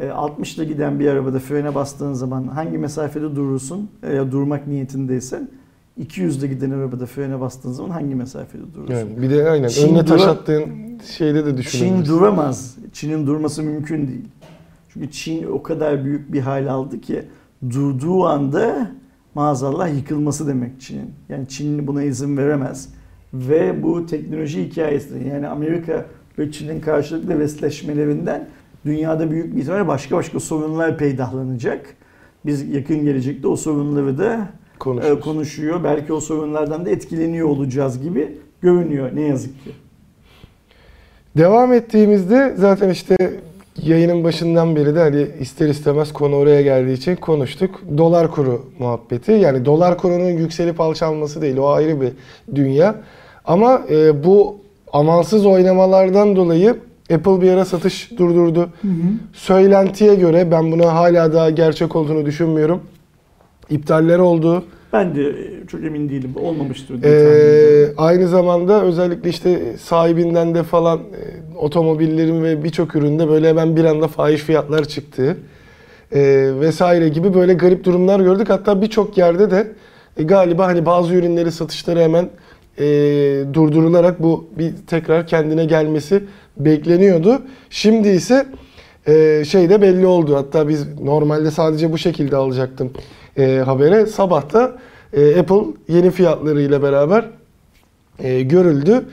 E, 0.00 0.06
60'la 0.06 0.64
giden 0.64 1.00
bir 1.00 1.08
arabada 1.08 1.38
frene 1.38 1.74
bastığın 1.74 2.12
zaman 2.12 2.46
hangi 2.46 2.78
mesafede 2.78 3.36
durursun 3.36 3.90
ya 4.14 4.32
durmak 4.32 4.66
niyetindeysen 4.66 5.48
200'de 5.98 6.46
giden 6.46 6.70
arabada 6.70 7.06
frene 7.06 7.40
bastığın 7.40 7.72
zaman 7.72 7.90
hangi 7.90 8.14
mesafede 8.14 8.74
durursun? 8.74 8.94
Yani 8.94 9.22
bir 9.22 9.30
de 9.30 9.50
aynen 9.50 9.68
Çin 9.68 9.88
önüne 9.88 10.04
taş 10.04 10.22
attığın 10.22 10.64
şeyde 11.16 11.44
de 11.44 11.50
Çin 11.50 11.56
düşünebilirsin. 11.56 12.12
duramaz. 12.14 12.76
Çin'in 12.92 13.26
durması 13.26 13.62
mümkün 13.62 14.08
değil. 14.08 14.28
Çünkü 14.88 15.10
Çin 15.10 15.46
o 15.46 15.62
kadar 15.62 16.04
büyük 16.04 16.32
bir 16.32 16.40
hal 16.40 16.66
aldı 16.66 17.00
ki 17.00 17.22
durduğu 17.70 18.24
anda 18.24 18.90
maazallah 19.34 19.96
yıkılması 19.96 20.46
demek 20.46 20.80
Çin'in. 20.80 21.10
Yani 21.28 21.48
Çin 21.48 21.86
buna 21.86 22.02
izin 22.02 22.36
veremez. 22.36 22.88
Ve 23.34 23.82
bu 23.82 24.06
teknoloji 24.06 24.64
hikayesi 24.64 25.28
yani 25.28 25.48
Amerika 25.48 26.06
ve 26.38 26.52
Çin'in 26.52 26.80
karşılıklı 26.80 27.38
vesleşmelerinden 27.38 28.48
dünyada 28.84 29.30
büyük 29.30 29.56
bir 29.56 29.60
ihtimalle 29.60 29.88
başka 29.88 30.16
başka 30.16 30.40
sorunlar 30.40 30.98
peydahlanacak. 30.98 31.86
Biz 32.46 32.68
yakın 32.68 33.04
gelecekte 33.04 33.48
o 33.48 33.56
sorunları 33.56 34.18
da 34.18 34.48
e, 35.02 35.20
konuşuyor. 35.20 35.84
Belki 35.84 36.12
o 36.12 36.20
sorunlardan 36.20 36.86
da 36.86 36.90
etkileniyor 36.90 37.48
olacağız 37.48 38.02
gibi 38.02 38.38
görünüyor 38.60 39.10
ne 39.14 39.20
yazık 39.20 39.64
ki. 39.64 39.70
Devam 41.36 41.72
ettiğimizde 41.72 42.54
zaten 42.56 42.90
işte 42.90 43.16
yayının 43.82 44.24
başından 44.24 44.76
beri 44.76 44.94
de 44.94 45.00
hani 45.00 45.26
ister 45.40 45.68
istemez 45.68 46.12
konu 46.12 46.36
oraya 46.36 46.62
geldiği 46.62 46.92
için 46.92 47.16
konuştuk. 47.16 47.80
Dolar 47.98 48.30
kuru 48.30 48.64
muhabbeti. 48.78 49.32
Yani 49.32 49.64
dolar 49.64 49.98
kurunun 49.98 50.30
yükselip 50.30 50.80
alçalması 50.80 51.42
değil. 51.42 51.56
O 51.56 51.68
ayrı 51.68 52.00
bir 52.00 52.12
dünya. 52.54 52.94
Ama 53.44 53.82
e, 53.90 54.24
bu 54.24 54.56
amansız 54.92 55.46
oynamalardan 55.46 56.36
dolayı 56.36 56.76
Apple 57.14 57.40
bir 57.40 57.50
ara 57.50 57.64
satış 57.64 58.10
durdurdu. 58.18 58.68
Söylentiye 59.32 60.14
göre 60.14 60.50
ben 60.50 60.72
buna 60.72 60.94
hala 60.94 61.32
daha 61.32 61.50
gerçek 61.50 61.96
olduğunu 61.96 62.26
düşünmüyorum. 62.26 62.80
İptaller 63.70 64.18
oldu. 64.18 64.64
Ben 64.92 65.14
de 65.14 65.32
çok 65.66 65.84
emin 65.84 66.08
değilim. 66.08 66.34
Olmamıştır 66.42 67.02
diye. 67.02 67.12
Ee, 67.12 67.94
aynı 67.96 68.28
zamanda 68.28 68.82
özellikle 68.82 69.30
işte 69.30 69.76
sahibinden 69.76 70.54
de 70.54 70.62
falan 70.62 70.98
e, 70.98 71.56
otomobillerin 71.56 72.42
ve 72.42 72.64
birçok 72.64 72.96
üründe 72.96 73.28
böyle 73.28 73.48
hemen 73.48 73.76
bir 73.76 73.84
anda 73.84 74.08
fahiş 74.08 74.40
fiyatlar 74.40 74.84
çıktı. 74.84 75.36
E, 76.12 76.50
vesaire 76.60 77.08
gibi 77.08 77.34
böyle 77.34 77.54
garip 77.54 77.84
durumlar 77.84 78.20
gördük. 78.20 78.50
Hatta 78.50 78.82
birçok 78.82 79.18
yerde 79.18 79.50
de 79.50 79.72
e, 80.16 80.22
galiba 80.22 80.66
hani 80.66 80.86
bazı 80.86 81.14
ürünleri 81.14 81.52
satışları 81.52 82.00
hemen 82.00 82.28
e, 82.78 82.84
durdurularak 83.52 84.22
bu 84.22 84.48
bir 84.58 84.72
tekrar 84.86 85.26
kendine 85.26 85.64
gelmesi 85.64 86.24
bekleniyordu. 86.56 87.42
Şimdi 87.70 88.08
ise 88.08 88.46
e, 89.06 89.44
şey 89.44 89.70
de 89.70 89.82
belli 89.82 90.06
oldu. 90.06 90.36
Hatta 90.36 90.68
biz 90.68 91.00
normalde 91.02 91.50
sadece 91.50 91.92
bu 91.92 91.98
şekilde 91.98 92.36
alacaktım 92.36 92.92
e, 93.38 93.58
habere. 93.58 94.06
Sabahta 94.06 94.72
e, 95.12 95.40
Apple 95.40 95.64
yeni 95.88 96.10
fiyatlarıyla 96.10 96.82
beraber 96.82 97.24
e, 98.18 98.42
görüldü. 98.42 99.04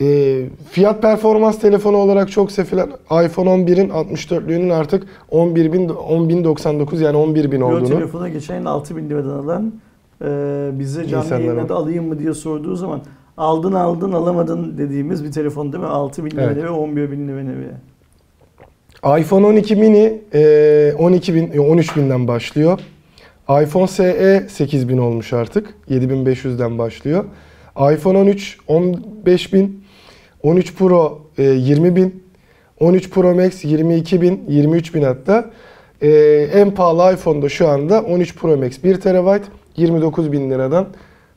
E, 0.00 0.40
fiyat 0.70 1.02
performans 1.02 1.58
telefonu 1.58 1.96
olarak 1.96 2.30
çok 2.30 2.52
sevilen 2.52 2.88
iPhone 3.24 3.48
11'in 3.50 3.88
64'lüğünün 3.88 4.70
artık 4.72 5.06
11.000 5.32 5.88
10.099 5.88 7.02
yani 7.04 7.16
11.000 7.16 7.58
Yo, 7.60 7.66
olduğunu. 7.66 7.88
telefona 7.88 8.28
geçen 8.28 8.58
yıl 8.58 8.66
6 8.66 8.96
bin 8.96 9.10
liradan 9.10 9.30
alan 9.38 9.72
e, 10.24 10.28
bize 10.78 11.08
canlı 11.08 11.30
yayında 11.34 11.68
da 11.68 11.74
alayım 11.74 12.08
mı 12.08 12.18
diye 12.18 12.34
sorduğu 12.34 12.76
zaman 12.76 13.00
aldın 13.36 13.72
aldın 13.72 14.12
alamadın 14.12 14.78
dediğimiz 14.78 15.24
bir 15.24 15.32
telefon 15.32 15.72
değil 15.72 15.84
mi? 15.84 15.90
6 15.90 16.24
bin 16.24 16.30
lira 16.30 16.42
Evet. 16.42 16.56
ve 16.64 16.70
11 16.70 17.10
bin 17.10 17.28
lira 17.28 17.42
ne 17.42 17.52
ve. 17.58 19.20
iPhone 19.20 19.46
12 19.46 19.76
mini 19.76 20.20
e, 20.34 20.92
12 20.98 21.34
bin, 21.34 21.58
13 21.58 21.96
binden 21.96 22.28
başlıyor. 22.28 22.78
iPhone 23.48 23.86
SE 23.86 24.46
8 24.48 24.88
bin 24.88 24.98
olmuş 24.98 25.32
artık. 25.32 25.74
7500'den 25.90 26.78
başlıyor. 26.78 27.24
iPhone 27.92 28.18
13 28.18 28.58
15 28.66 29.52
bin. 29.52 29.84
13 30.42 30.74
Pro 30.74 31.20
e, 31.38 31.42
20 31.42 31.96
bin. 31.96 32.24
13 32.80 33.10
Pro 33.10 33.34
Max 33.34 33.64
22 33.64 34.20
bin, 34.22 34.44
23 34.48 34.94
bin 34.94 35.02
hatta. 35.02 35.50
E, 36.02 36.10
en 36.54 36.70
pahalı 36.74 37.14
iPhone'da 37.14 37.48
şu 37.48 37.68
anda 37.68 38.02
13 38.02 38.36
Pro 38.36 38.56
Max 38.56 38.84
1 38.84 39.00
TB 39.00 39.44
29 39.76 40.32
bin 40.32 40.50
liradan 40.50 40.86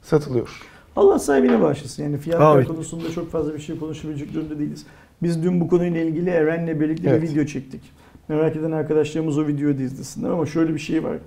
satılıyor. 0.01 0.61
Allah 0.95 1.19
sahibine 1.19 1.61
bağışlasın. 1.61 2.03
Yani 2.03 2.17
fiyatlar 2.17 2.55
Amin. 2.55 2.65
konusunda 2.65 3.11
çok 3.11 3.31
fazla 3.31 3.53
bir 3.53 3.59
şey 3.59 3.79
konuşabilecek 3.79 4.33
durumda 4.33 4.59
değiliz. 4.59 4.85
Biz 5.23 5.43
dün 5.43 5.61
bu 5.61 5.67
konuyla 5.67 6.01
ilgili 6.01 6.29
Eren'le 6.29 6.79
birlikte 6.79 7.09
Evet. 7.09 7.21
bir 7.21 7.29
video 7.29 7.45
çektik. 7.45 7.81
Merak 8.27 8.55
eden 8.55 8.71
arkadaşlarımız 8.71 9.37
o 9.37 9.47
videoyu 9.47 9.77
da 9.77 9.83
izlesinler 9.83 10.29
ama 10.29 10.45
şöyle 10.45 10.73
bir 10.73 10.79
şey 10.79 11.03
var. 11.03 11.17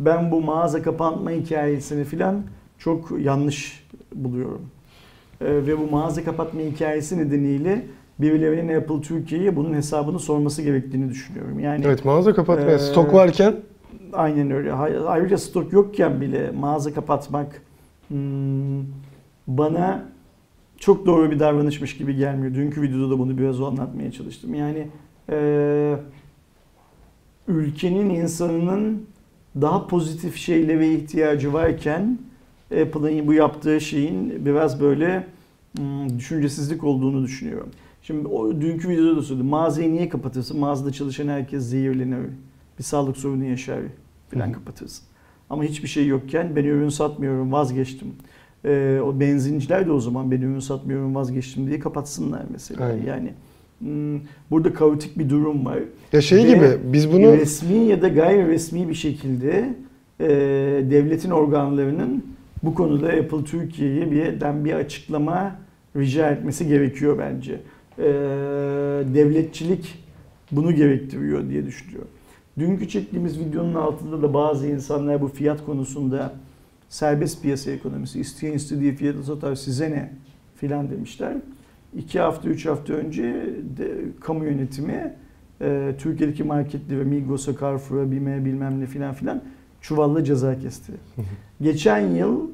Ben 0.00 0.30
bu 0.30 0.40
mağaza 0.40 0.82
kapanma 0.82 1.30
hikayesini 1.30 2.04
filan 2.04 2.42
çok 2.78 3.20
yanlış 3.20 3.86
buluyorum. 4.14 4.70
Ee, 5.40 5.46
ve 5.46 5.78
bu 5.78 5.90
mağaza 5.90 6.24
kapatma 6.24 6.60
hikayesi 6.60 7.18
nedeniyle 7.18 7.86
birilerinin 8.18 8.76
Apple 8.76 9.00
Türkiye'ye 9.00 9.56
bunun 9.56 9.74
hesabını 9.74 10.18
sorması 10.18 10.62
gerektiğini 10.62 11.08
düşünüyorum. 11.08 11.60
Yani 11.60 11.84
Evet 11.86 12.04
mağaza 12.04 12.34
kapatmaya 12.34 12.74
Ee, 12.74 12.78
stok 12.78 13.14
varken 13.14 13.56
Aynen 14.12 14.50
öyle. 14.50 14.72
Ayrıca 15.06 15.38
stok 15.38 15.72
yokken 15.72 16.20
bile 16.20 16.50
mağaza 16.50 16.94
kapatmak 16.94 17.62
hmm, 18.08 18.82
bana 19.46 20.04
çok 20.78 21.06
doğru 21.06 21.30
bir 21.30 21.38
davranışmış 21.38 21.96
gibi 21.96 22.16
gelmiyor. 22.16 22.54
Dünkü 22.54 22.82
videoda 22.82 23.10
da 23.10 23.18
bunu 23.18 23.38
biraz 23.38 23.60
anlatmaya 23.60 24.12
çalıştım. 24.12 24.54
Yani 24.54 24.88
e, 25.30 25.96
ülkenin 27.48 28.10
insanının 28.10 29.06
daha 29.60 29.86
pozitif 29.86 30.36
şeylere 30.36 30.94
ihtiyacı 30.94 31.52
varken 31.52 32.18
Apple'ın 32.82 33.26
bu 33.26 33.32
yaptığı 33.32 33.80
şeyin 33.80 34.46
biraz 34.46 34.80
böyle 34.80 35.26
hmm, 35.76 36.18
düşüncesizlik 36.18 36.84
olduğunu 36.84 37.24
düşünüyorum. 37.24 37.68
Şimdi 38.02 38.28
o 38.28 38.60
dünkü 38.60 38.88
videoda 38.88 39.16
da 39.16 39.22
söyledim. 39.22 39.46
Mağazayı 39.46 39.92
niye 39.92 40.08
kapatırsın? 40.08 40.60
Mağazada 40.60 40.92
çalışan 40.92 41.28
herkes 41.28 41.64
zehirlenir. 41.64 42.30
Bir 42.78 42.84
sağlık 42.84 43.16
sorunu 43.16 43.44
yaşar 43.44 43.80
falan 44.34 44.48
hı. 44.48 44.52
kapatırsın. 44.52 45.04
Ama 45.50 45.64
hiçbir 45.64 45.88
şey 45.88 46.06
yokken 46.06 46.56
ben 46.56 46.64
ürün 46.64 46.88
satmıyorum 46.88 47.52
vazgeçtim. 47.52 48.08
Ee, 48.64 49.00
o 49.04 49.20
benzinciler 49.20 49.86
de 49.86 49.92
o 49.92 50.00
zaman 50.00 50.30
ben 50.30 50.40
ürün 50.40 50.60
satmıyorum 50.60 51.14
vazgeçtim 51.14 51.66
diye 51.66 51.80
kapatsınlar 51.80 52.42
mesela. 52.52 52.84
Aynen. 52.84 53.06
Yani 53.06 53.32
burada 54.50 54.72
kaotik 54.74 55.18
bir 55.18 55.30
durum 55.30 55.64
var. 55.64 55.78
Ya 56.12 56.20
şey 56.20 56.38
Ve 56.38 56.42
gibi 56.42 56.78
biz 56.84 57.12
bunu 57.12 57.32
resmi 57.32 57.84
ya 57.84 58.02
da 58.02 58.08
gayri 58.08 58.48
resmi 58.48 58.88
bir 58.88 58.94
şekilde 58.94 59.74
e, 60.20 60.28
devletin 60.90 61.30
organlarının 61.30 62.24
bu 62.62 62.74
konuda 62.74 63.06
Apple 63.06 63.44
Türkiye'ye 63.44 64.10
birden 64.10 64.64
bir 64.64 64.72
açıklama 64.72 65.56
rica 65.96 66.30
etmesi 66.30 66.68
gerekiyor 66.68 67.18
bence. 67.18 67.60
E, 67.98 68.04
devletçilik 69.14 69.98
bunu 70.52 70.74
gerektiriyor 70.74 71.48
diye 71.48 71.66
düşünüyorum. 71.66 72.10
Dünkü 72.58 72.88
çektiğimiz 72.88 73.40
videonun 73.40 73.74
altında 73.74 74.22
da 74.22 74.34
bazı 74.34 74.66
insanlar 74.66 75.20
bu 75.20 75.28
fiyat 75.28 75.64
konusunda 75.66 76.32
serbest 76.88 77.42
piyasa 77.42 77.70
ekonomisi, 77.70 78.20
isteyen 78.20 78.52
istediği 78.52 78.94
fiyata 78.94 79.22
satar 79.22 79.54
size 79.54 79.90
ne 79.90 80.12
filan 80.56 80.90
demişler. 80.90 81.32
İki 81.96 82.20
hafta, 82.20 82.48
üç 82.48 82.66
hafta 82.66 82.92
önce 82.92 83.22
de, 83.78 83.94
kamu 84.20 84.44
yönetimi 84.44 85.14
e, 85.60 85.94
Türkiye'deki 85.98 86.44
marketleri 86.44 87.04
Migros'a, 87.04 87.52
Carrefour'a, 87.60 88.10
BİM'e 88.10 88.44
bilmem 88.44 88.80
ne 88.80 88.86
filan 88.86 89.14
filan 89.14 89.42
çuvalla 89.80 90.24
ceza 90.24 90.58
kesti. 90.58 90.92
Geçen 91.62 92.00
yıl 92.00 92.50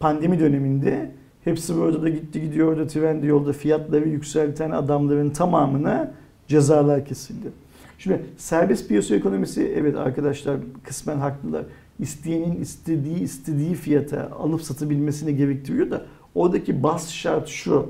pandemi 0.00 0.40
döneminde 0.40 1.10
hepsi 1.44 1.76
burada 1.76 2.02
da 2.02 2.08
gitti 2.08 2.40
gidiyor 2.40 2.78
da 2.78 2.86
trendi 2.86 3.26
yolda 3.26 3.52
fiyatları 3.52 4.08
yükselten 4.08 4.70
adamların 4.70 5.30
tamamına 5.30 6.14
cezalar 6.48 7.04
kesildi. 7.04 7.48
Şimdi 7.98 8.22
serbest 8.36 8.88
piyasa 8.88 9.14
ekonomisi 9.14 9.72
evet 9.76 9.96
arkadaşlar 9.96 10.56
kısmen 10.84 11.16
haklılar. 11.16 11.64
İsteyenin 11.98 12.60
istediği 12.60 13.20
istediği 13.20 13.74
fiyata 13.74 14.30
alıp 14.30 14.62
satabilmesini 14.62 15.36
gerektiriyor 15.36 15.90
da 15.90 16.06
oradaki 16.36 16.82
bas 16.82 17.10
şart 17.10 17.48
şu. 17.48 17.86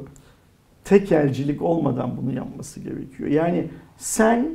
Tekelcilik 0.85 1.63
olmadan 1.63 2.17
bunu 2.17 2.35
yapması 2.35 2.81
gerekiyor. 2.81 3.31
Yani 3.31 3.69
sen 3.97 4.49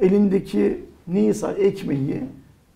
elindeki 0.00 0.84
neyi 1.08 1.34
sat, 1.34 1.58
ekmeği 1.58 2.22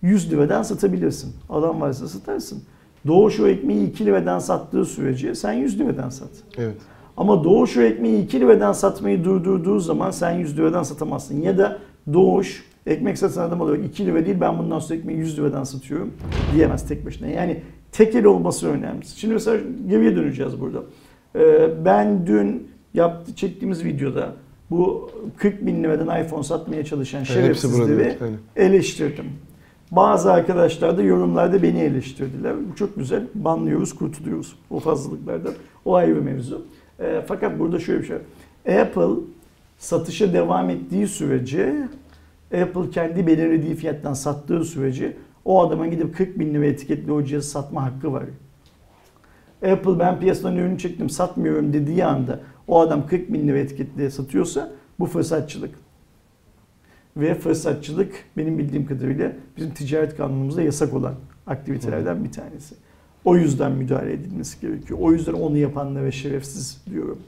100 0.01 0.31
liradan 0.31 0.63
satabilirsin. 0.63 1.33
Adam 1.49 1.81
varsa 1.81 2.07
satarsın. 2.07 2.63
Doğuş 3.07 3.39
o 3.39 3.47
ekmeği 3.47 3.89
2 3.89 4.05
liradan 4.05 4.39
sattığı 4.39 4.85
sürece 4.85 5.35
sen 5.35 5.53
100 5.53 5.79
liradan 5.79 6.09
sat. 6.09 6.29
evet. 6.57 6.75
Ama 7.17 7.43
Doğuş 7.43 7.77
o 7.77 7.81
ekmeği 7.81 8.23
2 8.23 8.39
liradan 8.39 8.71
satmayı 8.73 9.23
durdurduğu 9.23 9.79
zaman 9.79 10.11
sen 10.11 10.31
100 10.31 10.57
liradan 10.57 10.83
satamazsın. 10.83 11.41
Ya 11.41 11.57
da 11.57 11.79
Doğuş 12.13 12.63
ekmek 12.85 13.17
satan 13.17 13.47
adam 13.47 13.61
olarak 13.61 13.85
2 13.85 14.05
lira 14.05 14.25
değil 14.25 14.37
ben 14.41 14.57
bundan 14.57 14.79
sonra 14.79 14.99
ekmeği 14.99 15.19
100 15.19 15.37
liradan 15.37 15.63
satıyorum 15.63 16.13
diyemez 16.55 16.87
tek 16.87 17.05
başına. 17.05 17.27
Yani 17.27 17.61
tekel 17.93 18.25
olması 18.25 18.69
önemli. 18.69 19.05
Şimdi 19.05 19.33
mesela 19.33 19.59
geriye 19.89 20.15
döneceğiz 20.15 20.61
burada. 20.61 20.83
Ee, 21.35 21.69
ben 21.85 22.27
dün 22.27 22.67
yaptı, 22.93 23.35
çektiğimiz 23.35 23.85
videoda 23.85 24.33
bu 24.71 25.11
40 25.37 25.65
bin 25.65 25.83
liradan 25.83 26.23
iPhone 26.23 26.43
satmaya 26.43 26.85
çalışan 26.85 27.23
şerefsizleri 27.23 28.17
eleştirdim. 28.55 29.25
Bazı 29.91 30.33
arkadaşlar 30.33 30.97
da 30.97 31.01
yorumlarda 31.01 31.63
beni 31.63 31.79
eleştirdiler. 31.79 32.53
Bu 32.71 32.75
çok 32.75 32.95
güzel. 32.95 33.23
Banlıyoruz, 33.35 33.95
kurtuluyoruz 33.95 34.55
o 34.69 34.79
fazlalıklardan. 34.79 35.53
O 35.85 35.95
ayrı 35.95 36.21
mevzu. 36.21 36.65
E, 36.99 37.21
fakat 37.27 37.59
burada 37.59 37.79
şöyle 37.79 38.01
bir 38.01 38.07
şey. 38.07 38.17
Apple 38.81 39.21
satışa 39.77 40.33
devam 40.33 40.69
ettiği 40.69 41.07
sürece 41.07 41.87
Apple 42.61 42.89
kendi 42.91 43.27
belirlediği 43.27 43.75
fiyattan 43.75 44.13
sattığı 44.13 44.63
sürece 44.63 45.17
o 45.45 45.61
adama 45.61 45.87
gidip 45.87 46.17
40 46.17 46.39
bin 46.39 46.53
lira 46.53 46.65
etiketli 46.65 47.11
o 47.11 47.23
cihazı 47.23 47.49
satma 47.49 47.83
hakkı 47.83 48.13
var. 48.13 48.23
Apple 49.71 49.99
ben 49.99 50.19
piyasadan 50.19 50.55
ürün 50.55 50.77
çektim 50.77 51.09
satmıyorum 51.09 51.73
dediği 51.73 52.05
anda 52.05 52.39
o 52.67 52.79
adam 52.79 53.07
40 53.07 53.33
bin 53.33 53.47
lira 53.47 53.57
etiketli 53.57 54.11
satıyorsa 54.11 54.71
bu 54.99 55.05
fırsatçılık. 55.05 55.75
Ve 57.17 57.35
fırsatçılık 57.35 58.13
benim 58.37 58.57
bildiğim 58.57 58.85
kadarıyla 58.85 59.31
bizim 59.57 59.71
ticaret 59.71 60.17
kanunumuzda 60.17 60.61
yasak 60.61 60.93
olan 60.93 61.15
aktivitelerden 61.47 62.23
bir 62.23 62.31
tanesi. 62.31 62.75
O 63.25 63.35
yüzden 63.35 63.71
müdahale 63.71 64.13
edilmesi 64.13 64.61
gerekiyor. 64.61 64.99
O 65.01 65.11
yüzden 65.11 65.33
onu 65.33 65.57
yapanlara 65.57 66.11
şerefsiz 66.11 66.83
diyorum. 66.91 67.19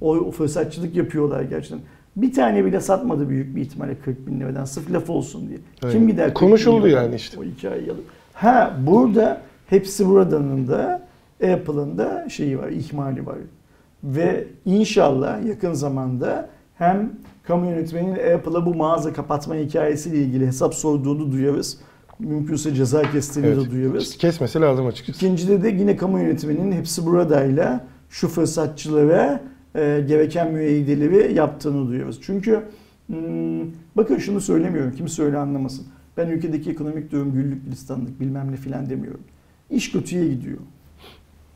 O, 0.00 0.16
o 0.16 0.30
fırsatçılık 0.30 0.96
yapıyorlar 0.96 1.42
gerçekten. 1.42 1.80
Bir 2.16 2.32
tane 2.32 2.64
bile 2.64 2.80
satmadı 2.80 3.28
büyük 3.28 3.56
bir 3.56 3.62
ihtimalle 3.62 3.94
40 4.04 4.26
bin 4.26 4.40
liradan. 4.40 4.64
Sırf 4.64 4.92
laf 4.92 5.10
olsun 5.10 5.48
diye. 5.48 5.58
Aynen. 5.82 5.94
Kim 5.98 6.08
gider? 6.08 6.24
40 6.24 6.34
bin 6.36 6.46
Konuşuldu 6.46 6.88
yani 6.88 7.14
işte. 7.14 7.40
O 7.40 7.44
hikayeyi 7.44 7.90
alıp. 7.90 8.04
Ha 8.32 8.76
burada 8.86 9.40
hepsi 9.66 10.08
buradanın 10.08 10.68
da 10.68 11.02
Apple'ın 11.52 11.98
da 11.98 12.28
şeyi 12.28 12.58
var, 12.58 12.68
ihmali 12.68 13.26
var. 13.26 13.36
Ve 14.04 14.44
inşallah 14.64 15.46
yakın 15.46 15.72
zamanda 15.72 16.48
hem 16.78 17.12
kamu 17.42 17.70
yönetmeninin 17.70 18.34
Apple'a 18.36 18.66
bu 18.66 18.74
mağaza 18.74 19.12
kapatma 19.12 19.54
hikayesiyle 19.54 20.16
ilgili 20.18 20.46
hesap 20.46 20.74
sorduğunu 20.74 21.32
duyarız. 21.32 21.78
Mümkünse 22.18 22.74
ceza 22.74 23.02
kestiğini 23.10 23.48
Evet. 23.48 23.66
de 23.66 23.70
duyarız. 23.70 24.16
Kesmesi 24.18 24.60
lazım 24.60 24.86
açıkçası. 24.86 25.18
İkincide 25.26 25.62
de 25.62 25.68
yine 25.68 25.96
kamu 25.96 26.18
yönetiminin 26.18 26.72
hepsi 26.72 27.06
buradayla 27.06 27.86
şu 28.10 28.28
fırsatçılara 28.28 29.40
e, 29.74 30.04
gereken 30.08 30.52
müeyyideleri 30.52 31.34
yaptığını 31.34 31.88
duyuyoruz. 31.88 32.20
Çünkü 32.22 32.62
hmm, 33.06 33.70
bakın 33.96 34.18
şunu 34.18 34.40
söylemiyorum, 34.40 34.92
kimse 34.96 35.22
öyle 35.22 35.38
anlamasın. 35.38 35.86
Ben 36.16 36.28
ülkedeki 36.28 36.70
ekonomik 36.70 37.12
durum 37.12 37.32
güllük 37.32 37.64
gülistanlık 37.64 38.20
bilmem 38.20 38.52
ne 38.52 38.56
filan 38.56 38.90
demiyorum. 38.90 39.20
İş 39.70 39.92
kötüye 39.92 40.28
gidiyor. 40.28 40.58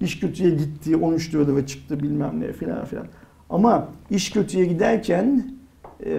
İş 0.01 0.21
kötüye 0.21 0.51
gitti, 0.51 0.97
13 0.97 1.35
lirada 1.35 1.57
ve 1.57 1.67
çıktı 1.67 2.03
bilmem 2.03 2.41
ne 2.41 2.53
filan 2.53 2.85
filan. 2.85 3.07
Ama 3.51 3.89
iş 4.11 4.31
kötüye 4.31 4.65
giderken 4.65 5.53
e, 6.07 6.15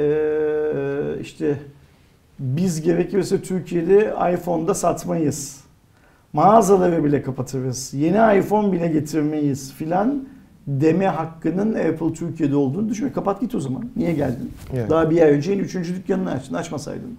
işte 1.22 1.58
biz 2.40 2.82
gerekirse 2.82 3.42
Türkiye'de 3.42 4.16
iPhone'da 4.34 4.74
satmayız. 4.74 5.64
Mağazaları 6.34 7.04
bile 7.04 7.22
kapatırız. 7.22 7.94
Yeni 7.94 8.40
iPhone 8.40 8.72
bile 8.72 8.88
getirmeyiz 8.88 9.74
filan 9.74 10.28
deme 10.70 11.08
hakkının 11.08 11.74
Apple 11.74 12.14
Türkiye'de 12.14 12.56
olduğunu 12.56 12.90
düşünme. 12.90 13.12
Kapat 13.12 13.42
git 13.42 13.56
o 13.56 13.60
zaman. 13.60 13.86
Niye 13.96 14.14
geldin? 14.14 14.52
Yani. 14.74 14.90
Daha 14.90 15.10
bir 15.10 15.22
ay 15.22 15.30
önce 15.32 15.52
yeni 15.52 15.62
üçüncü 15.62 15.96
dükkanını 15.96 16.32
açtın. 16.32 16.54
Açmasaydın. 16.56 17.18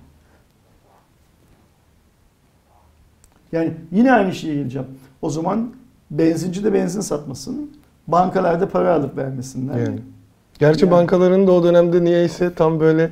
Yani 3.52 3.72
yine 3.92 4.12
aynı 4.12 4.32
şeye 4.34 4.54
geleceğim. 4.54 4.86
O 5.22 5.30
zaman 5.30 5.70
benzinci 6.10 6.64
de 6.64 6.72
benzin 6.74 7.00
satmasın. 7.00 7.70
Bankalarda 8.08 8.68
para 8.68 8.94
alıp 8.94 9.16
vermesinler. 9.16 9.78
Yani. 9.78 9.98
Gerçi 10.58 10.84
Yani. 10.84 10.92
bankaların 10.92 11.46
da 11.46 11.52
o 11.52 11.64
dönemde 11.64 12.04
niyeyse 12.04 12.54
tam 12.54 12.80
böyle 12.80 13.10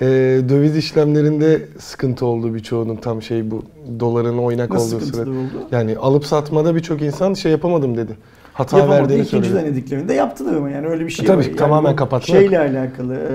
e, 0.00 0.06
döviz 0.48 0.76
işlemlerinde 0.76 1.68
sıkıntı 1.78 2.26
oldu 2.26 2.54
birçoğunun 2.54 2.96
tam 2.96 3.22
şey 3.22 3.50
bu 3.50 3.62
doların 4.00 4.38
oynak 4.38 4.70
Nasıl 4.70 4.96
olduğu 4.96 5.04
sıra. 5.04 5.30
oldu? 5.30 5.66
Yani 5.70 5.96
alıp 5.96 6.26
satmada 6.26 6.74
birçok 6.74 7.02
insan 7.02 7.34
şey 7.34 7.52
yapamadım 7.52 7.96
dedi. 7.96 8.16
Hata 8.54 8.78
Yapamadı. 8.78 9.00
verdiğini 9.02 9.22
İkinci 9.22 9.48
söyledi. 9.48 9.66
denediklerinde 9.66 10.14
yaptılar 10.14 10.54
ama 10.56 10.70
yani 10.70 10.86
öyle 10.86 11.04
bir 11.04 11.10
şey 11.10 11.24
E 11.24 11.26
tabii, 11.26 11.38
var. 11.38 11.44
Yani 11.44 11.56
tamamen 11.56 11.96
kapatmak. 11.96 12.26
Şeyle 12.38 12.58
alakalı, 12.58 13.14
e, 13.14 13.30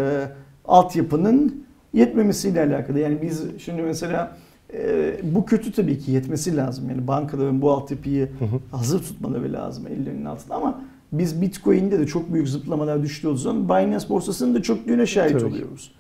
altyapının 0.66 1.64
yetmemesiyle 1.94 2.62
alakalı. 2.64 3.00
Yani 3.00 3.22
biz 3.22 3.44
şimdi 3.58 3.82
mesela 3.82 4.38
e, 4.74 5.12
bu 5.24 5.46
kötü 5.46 5.72
tabii 5.72 6.00
ki 6.00 6.12
yetmesi 6.12 6.58
lazım. 6.58 6.90
Yani 6.90 7.08
bankaların 7.08 7.62
bu 7.62 7.72
altyapıyı 7.72 8.30
Hı 8.40 8.46
hı. 8.46 8.78
hazır 8.78 9.00
tutmaları 9.00 9.54
lazım 9.54 9.88
ellerinin 9.88 10.26
altında 10.26 10.56
ama 10.56 10.82
biz 11.12 11.42
Bitcoin'de 11.42 12.00
de 12.00 12.06
çok 12.08 12.34
büyük 12.34 12.48
zıplamalar 12.50 13.04
düştüğü 13.04 13.38
zaman 13.38 13.66
Binance 13.70 14.10
borsasının 14.10 14.56
da 14.56 14.62
çöktüğüne 14.62 15.06
şahit 15.06 15.32
Tabii 15.32 15.42
ki. 15.42 15.48
oluyoruz. 15.48 15.92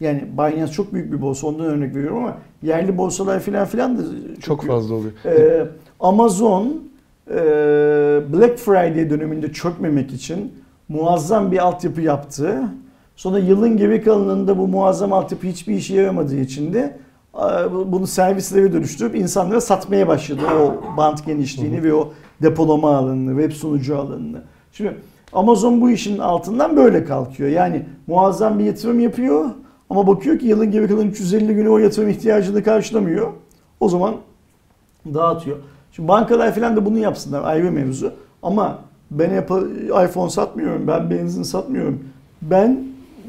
Yani 0.00 0.24
Binance 0.38 0.72
çok 0.72 0.92
büyük 0.94 1.12
bir 1.12 1.20
borsa 1.22 1.46
ondan 1.46 1.66
örnek 1.66 1.94
veriyorum 1.94 2.18
ama 2.18 2.38
yerli 2.62 2.98
borsalar 2.98 3.40
falan 3.40 3.66
filan 3.66 3.98
da 3.98 4.02
çok, 4.34 4.42
Çok 4.42 4.66
fazla 4.66 4.94
oluyor. 4.94 5.12
Ee, 5.24 5.66
Amazon 6.00 6.82
Black 8.32 8.58
Friday 8.58 9.10
döneminde 9.10 9.52
çökmemek 9.52 10.12
için 10.12 10.52
muazzam 10.88 11.52
bir 11.52 11.58
altyapı 11.58 12.00
yaptı. 12.00 12.62
Sonra 13.16 13.38
yılın 13.38 13.76
geri 13.76 14.02
kalanında 14.02 14.58
bu 14.58 14.68
muazzam 14.68 15.12
altyapı 15.12 15.46
hiçbir 15.46 15.74
işe 15.74 15.94
yaramadığı 15.94 16.40
için 16.40 16.72
de 16.72 16.98
e, 17.34 17.40
bunu 17.92 18.06
servislere 18.06 18.72
dönüştürüp 18.72 19.16
insanlara 19.16 19.60
satmaya 19.60 20.08
başladı 20.08 20.40
o 20.60 20.96
bant 20.96 21.26
genişliğini 21.26 21.82
ve 21.82 21.94
o 21.94 22.12
depolama 22.42 22.96
alanını, 22.96 23.40
web 23.40 23.56
sunucu 23.56 23.98
alanını. 23.98 24.42
Şimdi 24.72 24.96
Amazon 25.32 25.80
bu 25.80 25.90
işin 25.90 26.18
altından 26.18 26.76
böyle 26.76 27.04
kalkıyor. 27.04 27.50
Yani 27.50 27.86
muazzam 28.06 28.58
bir 28.58 28.64
yatırım 28.64 29.00
yapıyor 29.00 29.50
Ama 29.90 30.06
bakıyor 30.06 30.38
ki 30.38 30.46
yılın 30.46 30.70
geri 30.70 30.88
kalan 30.88 31.06
350 31.06 31.54
günü 31.54 31.68
o 31.68 31.78
yatırım 31.78 32.08
ihtiyacını 32.08 32.62
karşılamıyor. 32.62 33.32
O 33.80 33.88
zaman 33.88 34.14
dağıtıyor. 35.14 35.56
Şimdi 35.98 36.08
bankalar 36.08 36.54
falan 36.54 36.76
da 36.76 36.86
bunu 36.86 36.98
yapsınlar 36.98 37.42
ayrı 37.44 37.72
mevzu. 37.72 38.12
Ama 38.42 38.78
ben 39.10 39.42
iPhone 40.04 40.30
satmıyorum, 40.30 40.86
ben 40.86 41.10
benzin 41.10 41.42
satmıyorum. 41.42 42.04
Ben 42.42 42.84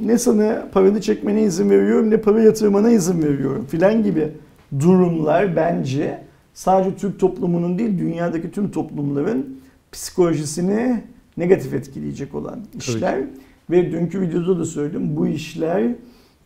ne 0.05 0.17
sana 0.17 0.67
paranı 0.71 1.01
çekmene 1.01 1.43
izin 1.43 1.69
veriyorum 1.69 2.09
ne 2.09 2.17
para 2.17 2.41
yatırmana 2.41 2.91
izin 2.91 3.23
veriyorum 3.23 3.65
filan 3.69 4.03
gibi 4.03 4.31
durumlar 4.79 5.55
bence 5.55 6.21
sadece 6.53 6.95
Türk 6.95 7.19
toplumunun 7.19 7.79
değil 7.79 7.99
dünyadaki 7.99 8.51
tüm 8.51 8.71
toplumların 8.71 9.59
psikolojisini 9.91 11.03
negatif 11.37 11.73
etkileyecek 11.73 12.35
olan 12.35 12.59
işler. 12.77 13.19
Ve 13.69 13.91
dünkü 13.91 14.21
videoda 14.21 14.59
da 14.59 14.65
söyledim 14.65 15.15
bu 15.17 15.27
işler 15.27 15.83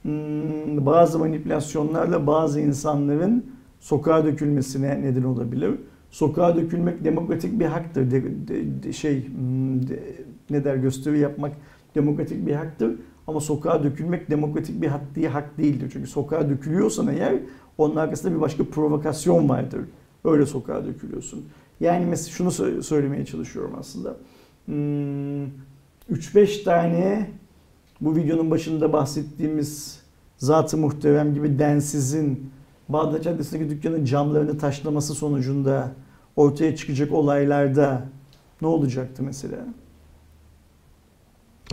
hmm, 0.01 0.85
bazı 0.85 1.19
manipülasyonlarla 1.19 2.27
bazı 2.27 2.61
insanların 2.61 3.45
sokağa 3.79 4.25
dökülmesine 4.25 5.01
neden 5.01 5.23
olabilir. 5.23 5.71
Sokağa 6.13 6.55
dökülmek 6.55 7.03
demokratik 7.03 7.59
bir 7.59 7.65
haktır. 7.65 8.11
De, 8.11 8.23
de- 8.23 8.83
de- 8.83 8.93
şey 8.93 9.27
hmm, 9.27 9.87
de- 9.87 10.15
ne 10.49 10.63
der 10.63 10.75
gösteri 10.75 11.19
yapmak 11.19 11.51
demokratik 11.95 12.47
bir 12.47 12.53
haktır. 12.53 12.95
Ama 13.27 13.39
sokağa 13.39 13.83
dökülmek 13.83 14.29
demokratik 14.29 14.81
bir 14.81 14.87
hak 14.87 15.01
diye 15.15 15.29
hak 15.29 15.57
değildir. 15.57 15.89
Çünkü 15.93 16.09
sokağa 16.09 16.49
dökülüyorsan 16.49 17.07
eğer 17.07 17.35
onun 17.77 17.95
arkasında 17.95 18.35
bir 18.35 18.41
başka 18.41 18.63
provokasyon 18.63 19.49
vardır. 19.49 19.81
Öyle 20.25 20.45
sokağa 20.45 20.85
dökülüyorsun. 20.85 21.45
Yani 21.79 22.05
mesela 22.05 22.31
şunu 22.31 22.49
sö- 22.49 22.83
söylemeye 22.83 23.25
çalışıyorum 23.25 23.75
aslında. 23.79 24.15
Hmm, 24.65 25.45
3-5 26.11 26.63
tane 26.63 27.29
bu 28.01 28.15
videonun 28.15 28.51
başında 28.51 28.93
bahsettiğimiz 28.93 29.99
Zat-ı 30.37 30.77
Muhterem 30.77 31.33
gibi 31.33 31.59
densizin 31.59 32.49
Bağdat 32.89 33.23
Caddesi'ndeki 33.23 33.69
dükkanın 33.69 34.05
camlarını 34.05 34.57
taşlaması 34.57 35.13
sonucunda 35.13 35.91
ortaya 36.35 36.75
çıkacak 36.75 37.11
olaylarda 37.11 38.03
ne 38.61 38.67
olacaktı 38.67 39.23
mesela? 39.23 39.57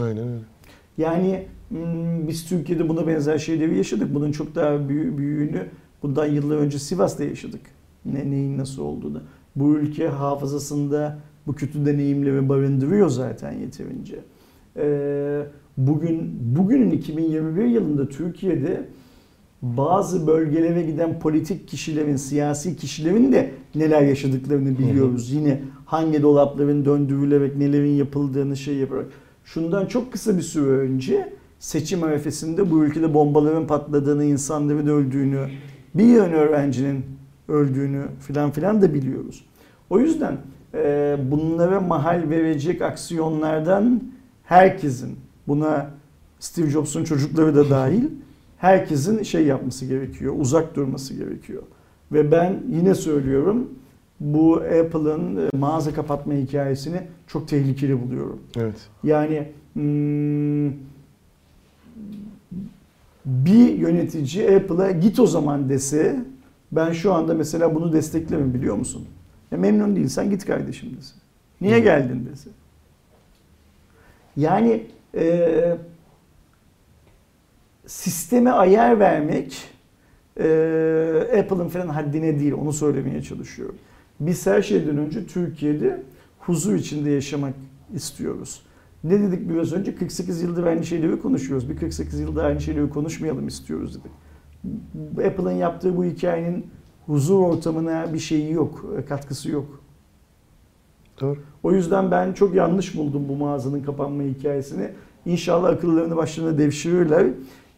Aynen 0.02 0.28
öyle. 0.28 0.44
Yani 0.98 1.46
hmm, 1.68 2.28
biz 2.28 2.48
Türkiye'de 2.48 2.88
buna 2.88 3.06
benzer 3.06 3.38
şeyleri 3.38 3.76
yaşadık. 3.76 4.14
Bunun 4.14 4.32
çok 4.32 4.54
daha 4.54 4.88
büyü- 4.88 5.18
büyüğünü 5.18 5.66
bundan 6.02 6.26
yıllar 6.26 6.56
önce 6.56 6.78
Sivas'ta 6.78 7.24
yaşadık. 7.24 7.60
Ne, 8.04 8.30
neyin 8.30 8.58
nasıl 8.58 8.82
olduğunu. 8.82 9.22
Bu 9.56 9.76
ülke 9.76 10.08
hafızasında 10.08 11.18
bu 11.46 11.52
kötü 11.52 11.86
deneyimleri 11.86 12.48
barındırıyor 12.48 13.08
zaten 13.08 13.52
yeterince. 13.52 14.18
Ee, 14.76 15.42
bugün 15.76 16.38
bugünün 16.56 16.90
2021 16.90 17.64
yılında 17.64 18.08
Türkiye'de 18.08 18.88
bazı 19.62 20.26
bölgelere 20.26 20.82
giden 20.82 21.20
politik 21.20 21.68
kişilerin, 21.68 22.16
siyasi 22.16 22.76
kişilerin 22.76 23.32
de 23.32 23.50
neler 23.74 24.02
yaşadıklarını 24.02 24.78
biliyoruz. 24.78 25.32
Yine 25.32 25.60
hangi 25.86 26.22
dolapların 26.22 26.84
döndürülerek 26.84 27.56
nelerin 27.56 27.92
yapıldığını 27.92 28.56
şey 28.56 28.76
yaparak. 28.76 29.06
Şundan 29.44 29.86
çok 29.86 30.12
kısa 30.12 30.36
bir 30.36 30.42
süre 30.42 30.70
önce 30.70 31.32
seçim 31.58 32.02
arifesinde 32.02 32.70
bu 32.70 32.84
ülkede 32.84 33.14
bombaların 33.14 33.66
patladığını, 33.66 34.24
insanların 34.24 34.86
öldüğünü, 34.86 35.48
bir 35.94 36.04
yön 36.04 36.32
öğrencinin 36.32 37.04
öldüğünü 37.48 38.02
filan 38.20 38.50
filan 38.50 38.82
da 38.82 38.94
biliyoruz. 38.94 39.44
O 39.90 39.98
yüzden 40.00 40.36
e, 40.74 41.16
bunlara 41.30 41.80
mahal 41.80 42.30
verecek 42.30 42.82
aksiyonlardan 42.82 44.02
herkesin, 44.44 45.18
buna 45.48 45.90
Steve 46.40 46.70
Jobs'un 46.70 47.04
çocukları 47.04 47.56
da 47.56 47.70
dahil, 47.70 48.04
herkesin 48.58 49.22
şey 49.22 49.46
yapması 49.46 49.86
gerekiyor, 49.86 50.34
uzak 50.38 50.76
durması 50.76 51.14
gerekiyor. 51.14 51.62
Ve 52.12 52.32
ben 52.32 52.62
yine 52.70 52.94
söylüyorum, 52.94 53.68
bu 54.20 54.54
Apple'ın 54.56 55.36
e, 55.36 55.56
mağaza 55.56 55.94
kapatma 55.94 56.34
hikayesini 56.34 57.02
çok 57.26 57.48
tehlikeli 57.48 58.02
buluyorum. 58.02 58.40
Evet. 58.56 58.88
Yani 59.02 59.48
hmm, 59.72 60.70
bir 63.24 63.78
yönetici 63.78 64.56
Apple'a 64.56 64.90
git 64.90 65.20
o 65.20 65.26
zaman 65.26 65.68
dese 65.68 66.24
ben 66.72 66.92
şu 66.92 67.12
anda 67.12 67.34
mesela 67.34 67.74
bunu 67.74 67.92
desteklemem 67.92 68.54
biliyor 68.54 68.76
musun? 68.76 69.06
Ya 69.50 69.58
memnun 69.58 69.96
değilsen 69.96 70.30
git 70.30 70.46
kardeşim 70.46 70.96
dese. 70.98 71.14
Niye 71.60 71.76
Hı. 71.76 71.80
geldin 71.80 72.28
dese. 72.32 72.50
Yani 74.36 74.86
e, 75.14 75.76
sisteme 77.86 78.50
ayar 78.50 79.00
vermek 79.00 79.70
e, 80.40 81.40
Apple'ın 81.40 81.68
falan 81.68 81.88
haddine 81.88 82.40
değil 82.40 82.52
onu 82.52 82.72
söylemeye 82.72 83.22
çalışıyorum. 83.22 83.76
Biz 84.20 84.46
her 84.46 84.62
şeyden 84.62 84.98
önce 84.98 85.26
Türkiye'de 85.26 86.02
huzur 86.38 86.74
içinde 86.74 87.10
yaşamak 87.10 87.54
istiyoruz. 87.94 88.62
Ne 89.04 89.20
dedik 89.20 89.48
biraz 89.48 89.72
önce? 89.72 89.94
48 89.94 90.42
yıldır 90.42 90.64
aynı 90.64 90.84
şeyleri 90.84 91.20
konuşuyoruz. 91.20 91.68
Bir 91.68 91.76
48 91.76 92.20
yıldır 92.20 92.44
aynı 92.44 92.60
şeyleri 92.60 92.90
konuşmayalım 92.90 93.48
istiyoruz 93.48 93.98
dedik. 93.98 94.12
Apple'ın 95.26 95.52
yaptığı 95.52 95.96
bu 95.96 96.04
hikayenin 96.04 96.66
huzur 97.06 97.38
ortamına 97.38 98.14
bir 98.14 98.18
şeyi 98.18 98.52
yok, 98.52 98.84
katkısı 99.08 99.50
yok. 99.50 99.80
Doğru. 101.20 101.38
O 101.62 101.72
yüzden 101.72 102.10
ben 102.10 102.32
çok 102.32 102.54
yanlış 102.54 102.96
buldum 102.96 103.28
bu 103.28 103.36
mağazanın 103.36 103.82
kapanma 103.82 104.22
hikayesini. 104.22 104.90
İnşallah 105.26 105.68
akıllarını 105.68 106.16
başlarına 106.16 106.58
devşirirler. 106.58 107.26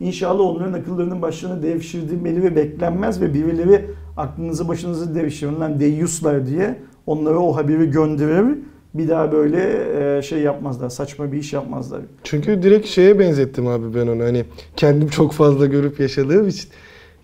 İnşallah 0.02 0.40
onların 0.44 0.72
akıllarının 0.72 1.22
başlarına 1.22 1.62
devşirdirmeli 1.62 2.42
ve 2.42 2.56
beklenmez 2.56 3.20
ve 3.20 3.34
birileri 3.34 3.84
aklınızı 4.16 4.68
başınızı 4.68 5.14
devşirin 5.14 5.60
lan 5.60 5.80
deyyuslar 5.80 6.46
diye 6.46 6.78
onlara 7.06 7.38
o 7.38 7.56
haberi 7.56 7.90
gönderir. 7.90 8.58
Bir 8.94 9.08
daha 9.08 9.32
böyle 9.32 9.58
e, 10.18 10.22
şey 10.22 10.38
yapmazlar, 10.38 10.88
saçma 10.88 11.32
bir 11.32 11.38
iş 11.38 11.52
yapmazlar. 11.52 12.00
Çünkü 12.24 12.62
direkt 12.62 12.86
şeye 12.86 13.18
benzettim 13.18 13.66
abi 13.66 13.94
ben 13.94 14.06
onu. 14.06 14.22
Hani 14.22 14.44
kendim 14.76 15.08
çok 15.08 15.32
fazla 15.32 15.66
görüp 15.66 16.00
yaşadığım 16.00 16.48
için. 16.48 16.68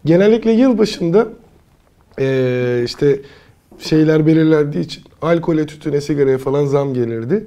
Genellikle 0.05 0.51
yıl 0.53 0.79
başında 0.79 1.27
eee, 2.19 2.83
işte 2.85 3.21
şeyler 3.79 4.27
belirlendiği 4.27 4.85
için 4.85 5.03
alkole, 5.23 5.67
tütüne, 5.67 6.01
sigaraya 6.01 6.39
falan 6.39 6.65
zam 6.67 6.95
gelirdi. 6.95 7.47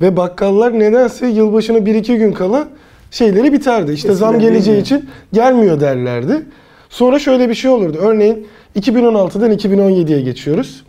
Ve 0.00 0.16
bakkallar 0.16 0.78
nedense 0.78 1.26
yılbaşına 1.26 1.78
1-2 1.78 2.16
gün 2.16 2.32
kala 2.32 2.68
şeyleri 3.10 3.52
biterdi. 3.52 3.92
İşte 3.92 4.12
zam 4.12 4.34
Eskiden 4.34 4.52
geleceği 4.52 4.80
için 4.80 5.08
gelmiyor 5.32 5.80
derlerdi. 5.80 6.42
Sonra 6.88 7.18
şöyle 7.18 7.48
bir 7.48 7.54
şey 7.54 7.70
olurdu. 7.70 7.98
Örneğin 8.00 8.46
2016'dan 8.76 9.52
2017'ye 9.52 10.20
geçiyoruz. 10.20 10.84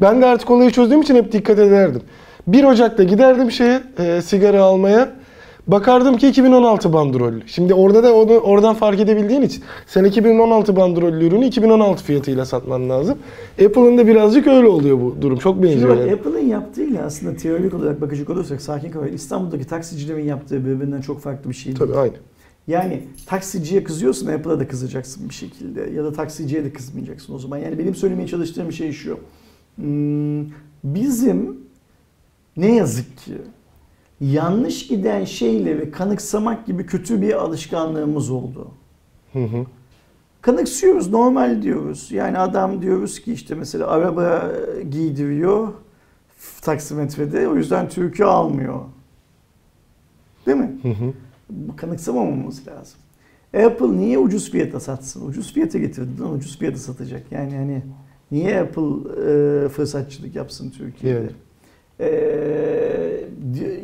Ben 0.00 0.22
de 0.22 0.26
artık 0.26 0.50
olayı 0.50 0.70
çözdüğüm 0.70 1.00
için 1.02 1.16
hep 1.16 1.32
dikkat 1.32 1.58
ederdim. 1.58 2.02
1 2.46 2.64
Ocak'ta 2.64 3.02
giderdim 3.02 3.50
şeye 3.50 3.80
e, 3.98 4.22
sigara 4.22 4.62
almaya. 4.62 5.08
Bakardım 5.66 6.16
ki 6.16 6.28
2016 6.28 6.92
bandrollü. 6.92 7.42
Şimdi 7.46 7.74
orada 7.74 8.02
da 8.02 8.14
onu 8.14 8.32
oradan 8.38 8.74
fark 8.74 9.00
edebildiğin 9.00 9.42
için 9.42 9.62
sen 9.86 10.04
2016 10.04 10.76
bandrollü 10.76 11.26
ürünü 11.26 11.46
2016 11.46 12.04
fiyatıyla 12.04 12.44
satman 12.44 12.88
lazım. 12.90 13.18
Apple'ın 13.66 13.98
da 13.98 14.06
birazcık 14.06 14.46
öyle 14.46 14.68
oluyor 14.68 15.00
bu 15.00 15.16
durum. 15.22 15.38
Çok 15.38 15.54
Şimdi 15.54 15.66
benziyor 15.66 15.90
bak 15.90 15.98
yani. 15.98 16.12
Apple'ın 16.12 16.46
yaptığıyla 16.46 17.04
aslında 17.04 17.36
teorik 17.36 17.74
olarak 17.74 18.00
bakacak 18.00 18.30
olursak 18.30 18.62
sakin 18.62 18.90
kafayla 18.90 19.14
İstanbul'daki 19.14 19.64
taksicilerin 19.64 20.24
yaptığı 20.24 20.64
birbirinden 20.66 21.00
çok 21.00 21.20
farklı 21.20 21.50
bir 21.50 21.54
şey 21.54 21.64
değil. 21.64 21.78
Tabii 21.78 21.98
aynı. 21.98 22.14
Yani 22.68 23.02
taksiciye 23.26 23.84
kızıyorsun 23.84 24.26
Apple'a 24.26 24.60
da 24.60 24.68
kızacaksın 24.68 25.28
bir 25.28 25.34
şekilde 25.34 25.90
ya 25.94 26.04
da 26.04 26.12
taksiciye 26.12 26.64
de 26.64 26.72
kızmayacaksın 26.72 27.34
o 27.34 27.38
zaman. 27.38 27.58
Yani 27.58 27.78
benim 27.78 27.94
söylemeye 27.94 28.28
çalıştığım 28.28 28.72
şey 28.72 28.92
şu. 28.92 29.18
Hmm, 29.76 30.44
Bizim 30.84 31.56
ne 32.56 32.74
yazık 32.74 33.18
ki 33.18 33.32
yanlış 34.20 34.86
giden 34.86 35.24
şeyleri 35.24 35.90
kanıksamak 35.90 36.66
gibi 36.66 36.86
kötü 36.86 37.22
bir 37.22 37.32
alışkanlığımız 37.32 38.30
oldu. 38.30 38.70
Hı 39.32 39.44
hı. 39.44 39.66
Kanıksıyoruz, 40.42 41.10
normal 41.10 41.62
diyoruz. 41.62 42.12
Yani 42.12 42.38
adam 42.38 42.82
diyoruz 42.82 43.20
ki 43.20 43.32
işte 43.32 43.54
mesela 43.54 43.86
araba 43.86 44.52
giydiriyor 44.90 45.72
taksimetrede 46.62 47.48
o 47.48 47.56
yüzden 47.56 47.88
Türkiye 47.88 48.28
almıyor. 48.28 48.80
Değil 50.46 50.58
mi? 50.58 50.78
Hı 50.82 50.88
hı. 50.88 51.12
Bu 51.50 51.76
kanıksamamamız 51.76 52.68
lazım. 52.68 52.98
Apple 53.66 53.96
niye 53.96 54.18
ucuz 54.18 54.50
fiyata 54.50 54.80
satsın? 54.80 55.28
Ucuz 55.28 55.52
fiyata 55.52 55.78
getirdi 55.78 56.22
ucuz 56.22 56.58
fiyata 56.58 56.78
satacak. 56.78 57.32
Yani 57.32 57.56
hani 57.56 57.82
niye 58.30 58.60
Apple 58.60 58.82
e, 59.64 59.68
fırsatçılık 59.68 60.36
yapsın 60.36 60.70
Türkiye'de? 60.70 61.18
Evet. 61.18 61.32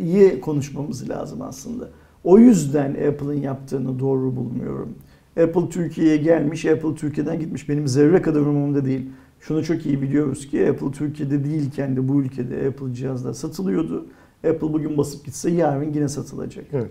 İyi 0.05 0.41
konuşmamız 0.41 1.11
lazım 1.11 1.43
aslında. 1.43 1.89
O 2.25 2.39
yüzden 2.39 2.91
Apple'ın 2.91 3.41
yaptığını 3.41 3.99
doğru 3.99 4.37
bulmuyorum. 4.37 4.95
Apple 5.43 5.69
Türkiye'ye 5.69 6.17
gelmiş, 6.17 6.67
Apple 6.67 6.95
Türkiye'den 6.95 7.41
gitmiş. 7.41 7.69
Benim 7.69 7.89
zerre 7.89 8.23
kadar 8.23 8.41
umurumda 8.41 8.85
değil. 8.85 9.11
Şunu 9.41 9.65
çok 9.65 9.87
iyi 9.87 10.03
biliyoruz 10.03 10.47
ki 10.47 10.69
Apple 10.69 10.91
Türkiye'de 10.91 11.45
değilken 11.45 11.97
de 11.97 12.09
bu 12.09 12.23
ülkede 12.23 12.67
Apple 12.69 12.95
cihazlar 12.95 13.33
satılıyordu. 13.33 14.07
Apple 14.49 14.73
bugün 14.73 14.99
basıp 14.99 15.25
gitse 15.25 15.51
yarın 15.51 15.93
yine 15.93 16.09
satılacak. 16.09 16.65
Evet. 16.73 16.91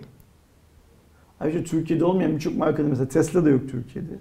Ayrıca 1.40 1.64
Türkiye'de 1.64 2.04
olmayan 2.04 2.32
birçok 2.32 2.56
markada 2.56 2.88
mesela 2.88 3.08
Tesla 3.08 3.44
da 3.44 3.50
yok 3.50 3.68
Türkiye'de. 3.70 4.18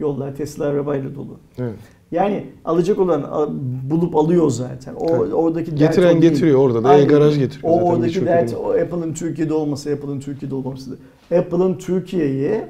Yollar 0.00 0.36
Tesla 0.36 0.64
arabayla 0.64 1.14
dolu. 1.14 1.38
Evet. 1.58 1.78
Yani 2.14 2.46
alacak 2.64 2.98
olan 2.98 3.50
bulup 3.90 4.16
alıyor 4.16 4.50
zaten. 4.50 4.94
O 4.94 5.06
Tabii. 5.06 5.34
oradaki 5.34 5.70
dert 5.70 5.78
Getiren 5.78 6.16
o 6.16 6.22
değil. 6.22 6.32
getiriyor 6.32 6.58
orada 6.58 6.84
da 6.84 6.88
Aynen. 6.88 7.04
e-garaj 7.04 7.38
getiriyor 7.38 7.72
O 7.72 7.74
zaten 7.74 7.86
oradaki 7.86 8.26
dert 8.26 8.54
o 8.54 8.70
Apple'ın 8.70 9.14
Türkiye'de 9.14 9.54
olması, 9.54 9.92
Apple'ın 9.92 10.20
Türkiye'de 10.20 10.54
olmaması. 10.54 10.98
Apple'ın 11.38 11.74
Türkiye'ye 11.74 12.68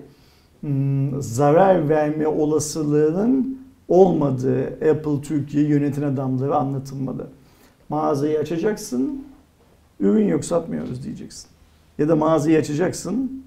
hmm, 0.61 1.23
zarar 1.23 1.89
verme 1.89 2.29
olasılığının 2.29 3.59
olmadığı 3.89 4.65
Apple 4.67 5.21
Türkiye 5.23 5.65
yöneten 5.65 6.03
adamlara 6.03 6.57
anlatılmalı. 6.57 7.27
Mağazayı 7.89 8.39
açacaksın, 8.39 9.25
ürün 10.01 10.29
yok 10.29 10.45
satmıyoruz 10.45 11.05
diyeceksin. 11.05 11.49
Ya 11.99 12.09
da 12.09 12.17
mağazayı 12.17 12.59
açacaksın, 12.59 13.45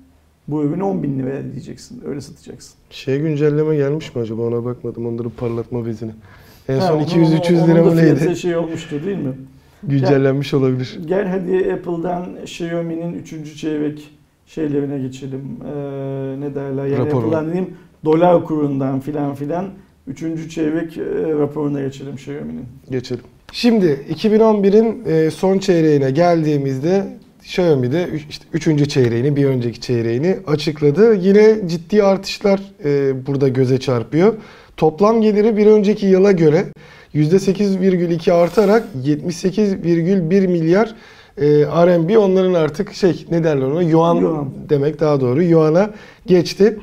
bu 0.48 0.64
ürün 0.64 0.80
10 0.80 1.04
bin 1.04 1.20
liraya 1.20 1.44
diyeceksin. 1.52 2.02
Öyle 2.06 2.22
satacaksın. 2.22 2.74
Şey 2.90 3.20
güncelleme 3.20 3.76
gelmiş 3.76 4.16
mi 4.16 4.22
acaba 4.22 4.42
ona 4.42 4.66
bakmadım 4.66 5.06
onların 5.06 5.32
parlatma 5.32 5.86
bezini. 5.86 6.12
En 6.70 6.80
son 6.80 6.98
onun- 6.98 7.04
200-300 7.04 7.62
onun 7.64 7.68
lira 7.68 7.84
mı 7.84 7.98
neydi? 7.98 8.36
şey 8.36 8.56
olmuştu 8.56 8.96
değil 9.06 9.18
mi? 9.18 9.34
Güncellenmiş 9.84 10.54
olabilir. 10.54 11.00
Gel 11.06 11.28
hadi 11.28 11.74
Apple'dan 11.74 12.26
Xiaomi'nin 12.44 13.14
3. 13.14 13.58
çeyrek 13.58 14.10
şeylerine 14.48 15.00
geçelim. 15.00 15.42
Ee, 15.66 15.70
ne 16.40 16.56
derler? 16.56 16.86
Yani 16.86 17.06
Raporu. 17.06 17.18
Apple'dan 17.26 17.46
diyeyim 17.46 17.74
dolar 18.06 18.46
kurundan 18.46 19.00
filan 19.00 19.36
filan 19.36 19.66
3. 20.08 20.50
çeyrek 20.50 20.98
e, 20.98 21.04
raporuna 21.40 21.82
geçelim 21.82 22.14
Xiaomi'nin. 22.16 22.66
Geçelim. 22.92 23.24
Şimdi 23.52 23.86
2011'in 24.10 25.06
e, 25.06 25.32
son 25.32 25.58
çeyreğine 25.60 26.12
geldiğimizde 26.12 27.18
Xiaomi 27.48 27.92
de 27.92 28.10
işte 28.30 28.46
3. 28.54 28.90
çeyreğini, 28.90 29.36
bir 29.36 29.46
önceki 29.46 29.82
çeyreğini 29.82 30.38
açıkladı. 30.48 31.16
Yine 31.16 31.68
ciddi 31.68 32.04
artışlar 32.04 32.60
e, 32.86 33.26
burada 33.26 33.48
göze 33.48 33.80
çarpıyor. 33.80 34.34
Toplam 34.78 35.22
geliri 35.22 35.58
bir 35.58 35.66
önceki 35.66 36.06
yıla 36.06 36.32
göre 36.32 36.66
%8,2 37.16 38.34
artarak 38.34 38.84
78,1 39.06 40.48
milyar 40.48 40.96
e, 41.38 41.46
RMB 41.66 42.18
onların 42.18 42.54
artık 42.54 42.94
şey 42.94 43.26
ne 43.32 43.44
derler 43.44 43.66
ona 43.66 43.82
yuan, 43.82 44.16
Yuan. 44.16 44.50
demek 44.70 45.00
daha 45.00 45.22
doğru 45.22 45.44
yuana 45.44 45.90
geçti. 46.26 46.80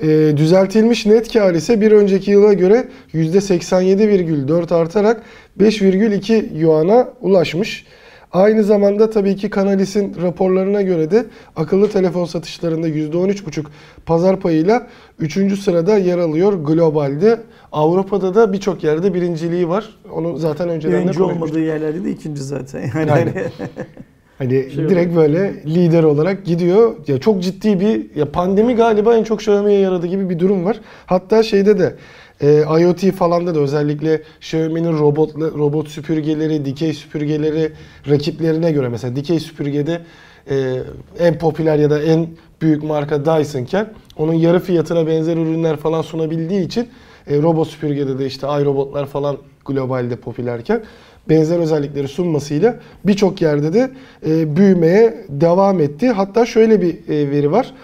E, 0.00 0.08
düzeltilmiş 0.36 1.06
net 1.06 1.32
kar 1.32 1.54
ise 1.54 1.80
bir 1.80 1.92
önceki 1.92 2.30
yıla 2.30 2.52
göre 2.52 2.88
%87,4 3.14 4.74
artarak 4.74 5.22
5,2 5.60 6.58
yuana 6.58 7.08
ulaşmış. 7.20 7.84
Aynı 8.36 8.64
zamanda 8.64 9.10
tabii 9.10 9.36
ki 9.36 9.50
Canalis'in 9.50 10.14
raporlarına 10.22 10.82
göre 10.82 11.10
de 11.10 11.24
akıllı 11.56 11.90
telefon 11.90 12.24
satışlarında 12.24 12.88
%13,5 12.88 13.64
pazar 14.06 14.40
payıyla 14.40 14.86
3. 15.18 15.58
sırada 15.58 15.98
yer 15.98 16.18
alıyor 16.18 16.52
globalde. 16.52 17.40
Avrupa'da 17.72 18.34
da 18.34 18.52
birçok 18.52 18.84
yerde 18.84 19.14
birinciliği 19.14 19.68
var. 19.68 19.98
Onu 20.12 20.36
zaten 20.36 20.68
önceden 20.68 20.92
de 20.92 21.02
Birinci 21.04 21.18
konuşmuştuk. 21.18 21.42
olmadığı 21.42 21.60
yerlerde 21.60 22.04
de 22.04 22.10
ikinci 22.10 22.42
zaten. 22.42 22.90
Yani 22.98 23.12
Aynen. 23.12 23.32
Hani 24.38 24.70
Şey 24.74 24.88
direkt 24.88 25.16
böyle 25.16 25.54
lider 25.66 26.02
olarak 26.02 26.44
gidiyor. 26.44 26.94
Ya 27.06 27.18
çok 27.20 27.42
ciddi 27.42 27.80
bir 27.80 28.14
ya 28.14 28.32
pandemi 28.32 28.74
galiba 28.76 29.16
en 29.16 29.24
çok 29.24 29.38
Xiaomi'ye 29.40 29.78
yaradı 29.80 30.06
gibi 30.06 30.30
bir 30.30 30.38
durum 30.38 30.64
var. 30.64 30.80
Hatta 31.06 31.42
şeyde 31.42 31.78
de 31.78 31.94
e, 32.40 32.64
IoT 32.80 33.12
falan 33.12 33.46
da 33.46 33.60
özellikle 33.60 34.22
Xiaomi'nin 34.40 34.98
robot 34.98 35.34
robot 35.34 35.88
süpürgeleri, 35.88 36.64
dikey 36.64 36.92
süpürgeleri 36.92 37.72
rakiplerine 38.08 38.72
göre 38.72 38.88
mesela 38.88 39.16
dikey 39.16 39.40
süpürgede 39.40 40.00
e, 40.50 40.82
en 41.18 41.38
popüler 41.38 41.78
ya 41.78 41.90
da 41.90 42.02
en 42.02 42.28
büyük 42.62 42.82
marka 42.82 43.24
Dyson'ken 43.24 43.92
onun 44.16 44.34
yarı 44.34 44.60
fiyatına 44.60 45.06
benzer 45.06 45.36
ürünler 45.36 45.76
falan 45.76 46.02
sunabildiği 46.02 46.66
için 46.66 46.88
e, 47.26 47.42
robot 47.42 47.68
süpürgede 47.68 48.18
de 48.18 48.26
işte 48.26 48.46
iRobotlar 48.46 49.06
falan 49.06 49.36
globalde 49.64 50.16
popülerken 50.16 50.82
benzer 51.28 51.58
özellikleri 51.58 52.08
sunmasıyla 52.08 52.80
birçok 53.04 53.42
yerde 53.42 53.72
de 53.72 53.90
e, 54.26 54.56
büyümeye 54.56 55.26
devam 55.28 55.80
etti. 55.80 56.10
Hatta 56.10 56.46
şöyle 56.46 56.82
bir 56.82 57.08
e, 57.08 57.30
veri 57.30 57.52
var. 57.52 57.74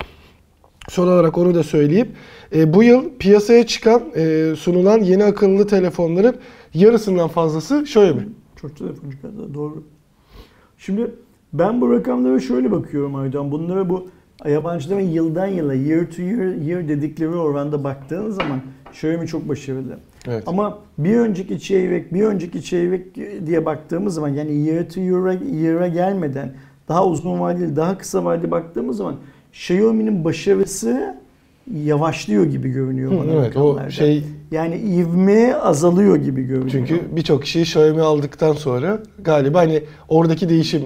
Son 0.88 1.08
olarak 1.08 1.38
onu 1.38 1.54
da 1.54 1.62
söyleyeyim. 1.62 2.08
E, 2.54 2.74
bu 2.74 2.82
yıl 2.82 3.10
piyasaya 3.18 3.66
çıkan, 3.66 4.02
e, 4.16 4.52
sunulan 4.56 4.98
yeni 4.98 5.24
akıllı 5.24 5.66
telefonların 5.66 6.36
yarısından 6.74 7.28
fazlası 7.28 7.82
Xiaomi. 7.82 8.28
Çok 8.56 8.76
telefoncu 8.76 9.18
doğru. 9.54 9.82
Şimdi 10.78 11.10
ben 11.52 11.80
bu 11.80 11.92
rakamlara 11.92 12.40
şöyle 12.40 12.70
bakıyorum 12.70 13.14
Aydan. 13.14 13.52
Bunlara 13.52 13.88
bu 13.88 14.08
yabancıların 14.48 15.00
yıldan 15.00 15.46
yıla 15.46 15.74
year 15.74 16.10
to 16.10 16.22
year, 16.22 16.54
year 16.54 16.88
dedikleri 16.88 17.28
oranda 17.28 17.84
baktığın 17.84 18.30
zaman 18.30 18.60
Xiaomi 18.90 19.26
çok 19.26 19.48
başarılı. 19.48 19.98
Evet. 20.28 20.42
Ama 20.46 20.78
bir 20.98 21.16
önceki 21.16 21.60
çeyrek, 21.60 22.14
bir 22.14 22.22
önceki 22.22 22.62
çeyrek 22.62 23.14
diye 23.46 23.66
baktığımız 23.66 24.14
zaman 24.14 24.28
yani 24.28 24.54
year 24.54 24.88
to 24.88 25.00
year'a, 25.00 25.32
year'a 25.32 25.88
gelmeden 25.88 26.52
daha 26.88 27.06
uzun 27.06 27.40
vadeli, 27.40 27.76
daha 27.76 27.98
kısa 27.98 28.24
vadeli 28.24 28.50
baktığımız 28.50 28.96
zaman 28.96 29.16
Xiaomi'nin 29.52 30.24
başarısı 30.24 31.21
yavaşlıyor 31.84 32.44
gibi 32.44 32.68
görünüyor 32.70 33.12
Hı, 33.12 33.18
bana 33.18 33.32
evet 33.32 33.56
o 33.56 33.90
şey 33.90 34.24
Yani 34.50 34.76
ivme 34.76 35.54
azalıyor 35.54 36.16
gibi 36.16 36.42
görünüyor. 36.42 36.70
çünkü 36.70 37.00
birçok 37.16 37.42
kişi 37.42 37.60
Xiaomi 37.60 38.00
aldıktan 38.00 38.52
sonra 38.52 38.98
galiba 39.18 39.58
hani 39.60 39.82
oradaki 40.08 40.48
değişim 40.48 40.82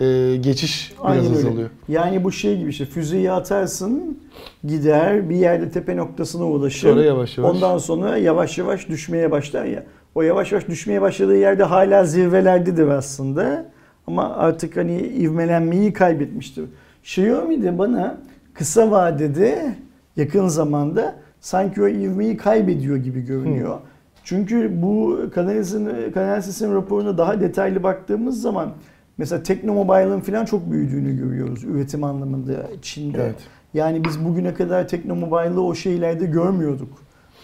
e, 0.00 0.36
geçiş 0.40 0.92
biraz 0.98 1.10
Aynen 1.10 1.26
öyle. 1.26 1.38
azalıyor. 1.48 1.70
Yani 1.88 2.24
bu 2.24 2.32
şey 2.32 2.58
gibi 2.58 2.70
işte 2.70 2.84
füzeyi 2.84 3.32
atarsın 3.32 4.18
gider 4.64 5.30
bir 5.30 5.36
yerde 5.36 5.70
tepe 5.70 5.96
noktasına 5.96 6.44
ulaşır. 6.44 6.88
Sonra 6.88 7.04
yavaş 7.04 7.38
yavaş. 7.38 7.54
Ondan 7.54 7.78
sonra 7.78 8.16
yavaş 8.16 8.58
yavaş 8.58 8.88
düşmeye 8.88 9.30
başlar 9.30 9.64
ya. 9.64 9.82
O 10.14 10.22
yavaş 10.22 10.52
yavaş 10.52 10.68
düşmeye 10.68 11.00
başladığı 11.00 11.36
yerde 11.36 11.62
hala 11.62 12.04
zirvelerdedir 12.04 12.86
aslında. 12.88 13.64
Ama 14.06 14.34
artık 14.36 14.76
hani 14.76 14.98
ivmelenmeyi 14.98 15.92
kaybetmiştir. 15.92 16.64
Xiaomi 17.02 17.62
de 17.62 17.78
bana 17.78 18.18
kısa 18.54 18.90
vadede 18.90 19.74
yakın 20.16 20.48
zamanda 20.48 21.16
sanki 21.40 21.82
o 21.82 21.88
ivmeyi 21.88 22.36
kaybediyor 22.36 22.96
gibi 22.96 23.20
görünüyor. 23.20 23.78
Çünkü 24.24 24.82
bu 24.82 25.20
Canalys'in 25.34 25.88
Canalys'in 26.14 26.74
raporuna 26.74 27.18
daha 27.18 27.40
detaylı 27.40 27.82
baktığımız 27.82 28.40
zaman 28.40 28.72
mesela 29.18 29.42
Teknomobile'ın 29.42 30.20
falan 30.20 30.44
çok 30.44 30.70
büyüdüğünü 30.70 31.16
görüyoruz 31.16 31.64
üretim 31.64 32.04
anlamında 32.04 32.52
Çin'de. 32.82 33.22
Evet. 33.22 33.36
Yani 33.74 34.04
biz 34.04 34.24
bugüne 34.24 34.54
kadar 34.54 34.88
Teknomobile'ı 34.88 35.60
o 35.60 35.74
şeylerde 35.74 36.24
görmüyorduk. 36.26 36.88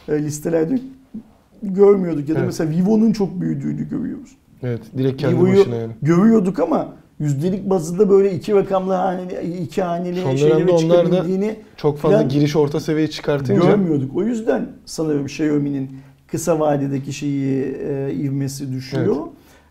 E, 0.09 0.23
listelerde 0.23 0.79
görmüyorduk 1.63 2.29
ya 2.29 2.35
da 2.35 2.39
Evet. 2.39 2.47
mesela 2.47 2.71
Vivo'nun 2.71 3.13
çok 3.13 3.41
büyüdüğünü 3.41 3.89
görüyoruz. 3.89 4.37
Evet, 4.63 4.81
direkt 4.99 5.21
kendi 5.21 5.37
Vivo'yu 5.37 5.59
başına 5.61 5.75
yani. 5.77 5.93
görüyorduk 6.03 6.59
ama 6.59 6.95
yüzdelik 7.19 7.71
bazında 7.71 8.11
böyle 8.11 8.33
iki 8.33 8.55
rakamlı 8.55 8.93
haneli, 8.93 9.57
iki 9.63 9.83
haneli 9.83 10.21
Son 10.21 10.37
şeylere 10.37 10.77
çıkabildiğini 10.77 11.57
Çok 11.77 11.99
fazla 11.99 12.17
Falan 12.17 12.29
giriş 12.29 12.57
orta 12.57 12.81
seviye 12.81 13.09
çıkartınca 13.09 13.63
görmüyorduk. 13.71 14.17
O 14.17 14.23
yüzden 14.23 14.69
sanırım 14.85 15.27
Xiaomi'nin 15.27 15.91
kısa 16.27 16.61
vadedeki 16.61 17.13
şeyi 17.13 17.77
e, 17.89 18.13
ivmesi 18.15 18.73
düşüyor. 18.73 19.17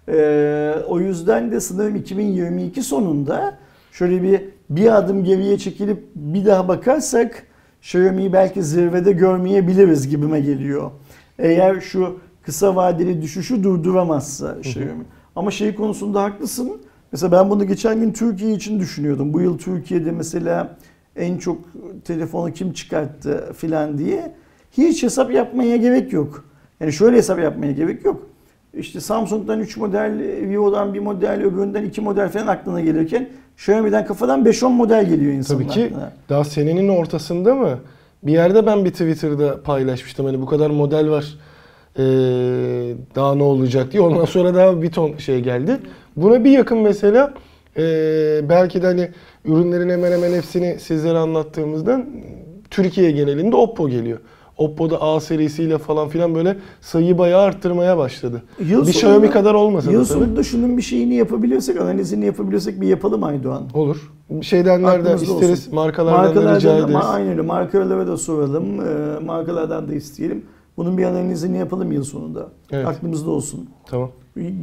E, 0.08 0.84
o 0.88 1.00
yüzden 1.00 1.52
de 1.52 1.60
sanırım 1.60 1.96
2022 1.96 2.84
sonunda 2.84 3.58
şöyle 3.92 4.24
bir 4.24 4.42
bir 4.70 4.98
adım 4.98 5.24
geriye 5.24 5.58
çekilip 5.58 6.04
bir 6.16 6.46
daha 6.46 6.68
bakarsak 6.68 7.44
Xiaomi'yi 7.82 8.34
belki 8.34 8.64
zirvede 8.64 9.12
görmeyebiliriz 9.12 10.10
gibime 10.10 10.39
geliyor. 10.39 10.92
Eğer 11.39 11.80
şu 11.82 12.20
kısa 12.44 12.76
vadeli 12.76 13.22
düşüşü 13.22 13.64
durduramazsa 13.64 14.56
Xiaomi. 14.60 15.06
Ama 15.36 15.52
şey 15.52 15.76
konusunda 15.76 16.24
haklısın. 16.24 16.82
Mesela 17.12 17.32
ben 17.32 17.49
bunu 17.49 17.68
geçen 17.68 17.99
gün 17.99 18.12
Türkiye 18.12 18.53
için 18.53 18.80
düşünüyordum. 18.80 19.34
Bu 19.34 19.41
yıl 19.41 19.57
Türkiye'de 19.57 20.12
mesela 20.12 20.78
en 21.16 21.38
çok 21.38 21.57
telefonu 22.05 22.51
kim 22.51 22.74
çıkarttı 22.74 23.53
filan 23.57 23.97
diye 23.97 24.36
hiç 24.72 25.03
hesap 25.03 25.32
yapmaya 25.34 25.78
gerek 25.78 26.14
yok. 26.14 26.45
Yani 26.80 26.93
şöyle 26.93 27.18
hesap 27.18 27.39
yapmaya 27.39 27.72
gerek 27.72 28.05
yok. 28.05 28.28
İşte 28.74 28.99
Samsung'dan 28.99 29.59
3 29.59 29.78
model, 29.78 30.20
Vivo'dan 30.49 30.93
bir 30.93 30.99
model, 30.99 31.43
öbüründen 31.43 31.84
2 31.84 32.01
model 32.01 32.30
falan 32.30 32.47
aklına 32.47 32.82
gelirken 32.82 33.30
Xiaomi'den 33.57 34.05
kafadan 34.05 34.45
5-10 34.45 34.70
model 34.70 35.09
geliyor 35.09 35.34
insanın 35.34 35.59
Tabii 35.59 35.70
ki 35.70 35.86
aklına. 35.86 36.12
daha 36.30 36.43
senenin 36.43 36.89
ortasında 36.89 37.55
mı? 37.55 37.80
Bir 38.24 38.32
yerde 38.32 38.66
ben 38.66 38.86
bir 38.86 38.91
Twitter'da 38.91 39.64
paylaşmıştım 39.64 40.26
hani 40.26 40.41
bu 40.41 40.45
kadar 40.45 40.70
model 40.70 41.09
var. 41.09 41.38
Ee, 41.97 42.01
daha 43.16 43.36
ne 43.36 43.43
olacak 43.43 43.91
diye. 43.91 44.03
Ondan 44.03 44.26
sonra 44.26 44.55
daha 44.55 44.82
bir 44.82 44.91
ton 44.91 45.18
şey 45.18 45.39
geldi. 45.39 45.78
Buna 46.16 46.43
bir 46.43 46.51
yakın 46.51 46.78
mesela 46.78 47.34
ee, 47.78 48.41
belki 48.49 48.82
de 48.82 48.86
hani 48.88 49.09
ürünlerin 49.45 49.89
hemen 49.89 50.12
hemen 50.12 50.32
hepsini 50.34 50.80
sizlere 50.80 51.18
anlattığımızdan 51.18 52.05
Türkiye 52.70 53.12
genelinde 53.12 53.55
Oppo 53.55 53.89
geliyor. 53.89 54.20
Oppo'da 54.57 55.01
A 55.01 55.20
serisiyle 55.20 55.78
falan 55.78 56.09
filan 56.09 56.36
böyle 56.36 56.57
sayıyı 56.82 57.18
bayağı 57.18 57.41
arttırmaya 57.41 57.97
başladı. 57.97 58.43
Yıl 58.59 58.82
bir 58.88 58.88
Xiaomi 58.91 59.30
kadar 59.30 59.53
olmasa 59.53 59.91
Yıl 59.91 60.05
tabii. 60.05 60.20
sonunda 60.20 60.43
şunun 60.43 60.78
bir 60.78 60.82
şeyini 60.82 61.16
yapabiliyorsak, 61.16 61.78
analizini 61.82 62.26
yapabiliyorsak 62.26 62.82
bir 62.82 62.88
yapalım 62.88 63.24
Aydoğan. 63.24 63.64
Olur. 63.74 64.12
Şeyden 64.41 64.84
nereden 64.84 64.99
Aklımızda 65.14 65.34
isteriz, 65.34 65.59
olsun. 65.59 65.76
markalardan, 65.76 66.24
da 66.24 66.30
rica 66.30 66.43
Markalardan 66.51 66.78
ederiz. 66.80 66.95
ama 66.95 67.03
aynen 67.14 67.30
öyle. 67.32 67.41
Markalara 67.41 68.07
da 68.07 68.18
soralım. 68.18 68.66
e, 68.82 69.20
markalardan 69.26 69.88
da 69.89 69.93
isteyelim. 69.93 70.45
Bunun 70.78 70.97
bir 70.97 71.03
analizini 71.03 71.57
yapalım 71.57 71.91
yıl 71.91 72.03
sonunda. 72.03 72.47
Evet. 72.72 72.88
Aklımızda 72.88 73.30
olsun. 73.30 73.70
Tamam. 73.88 74.12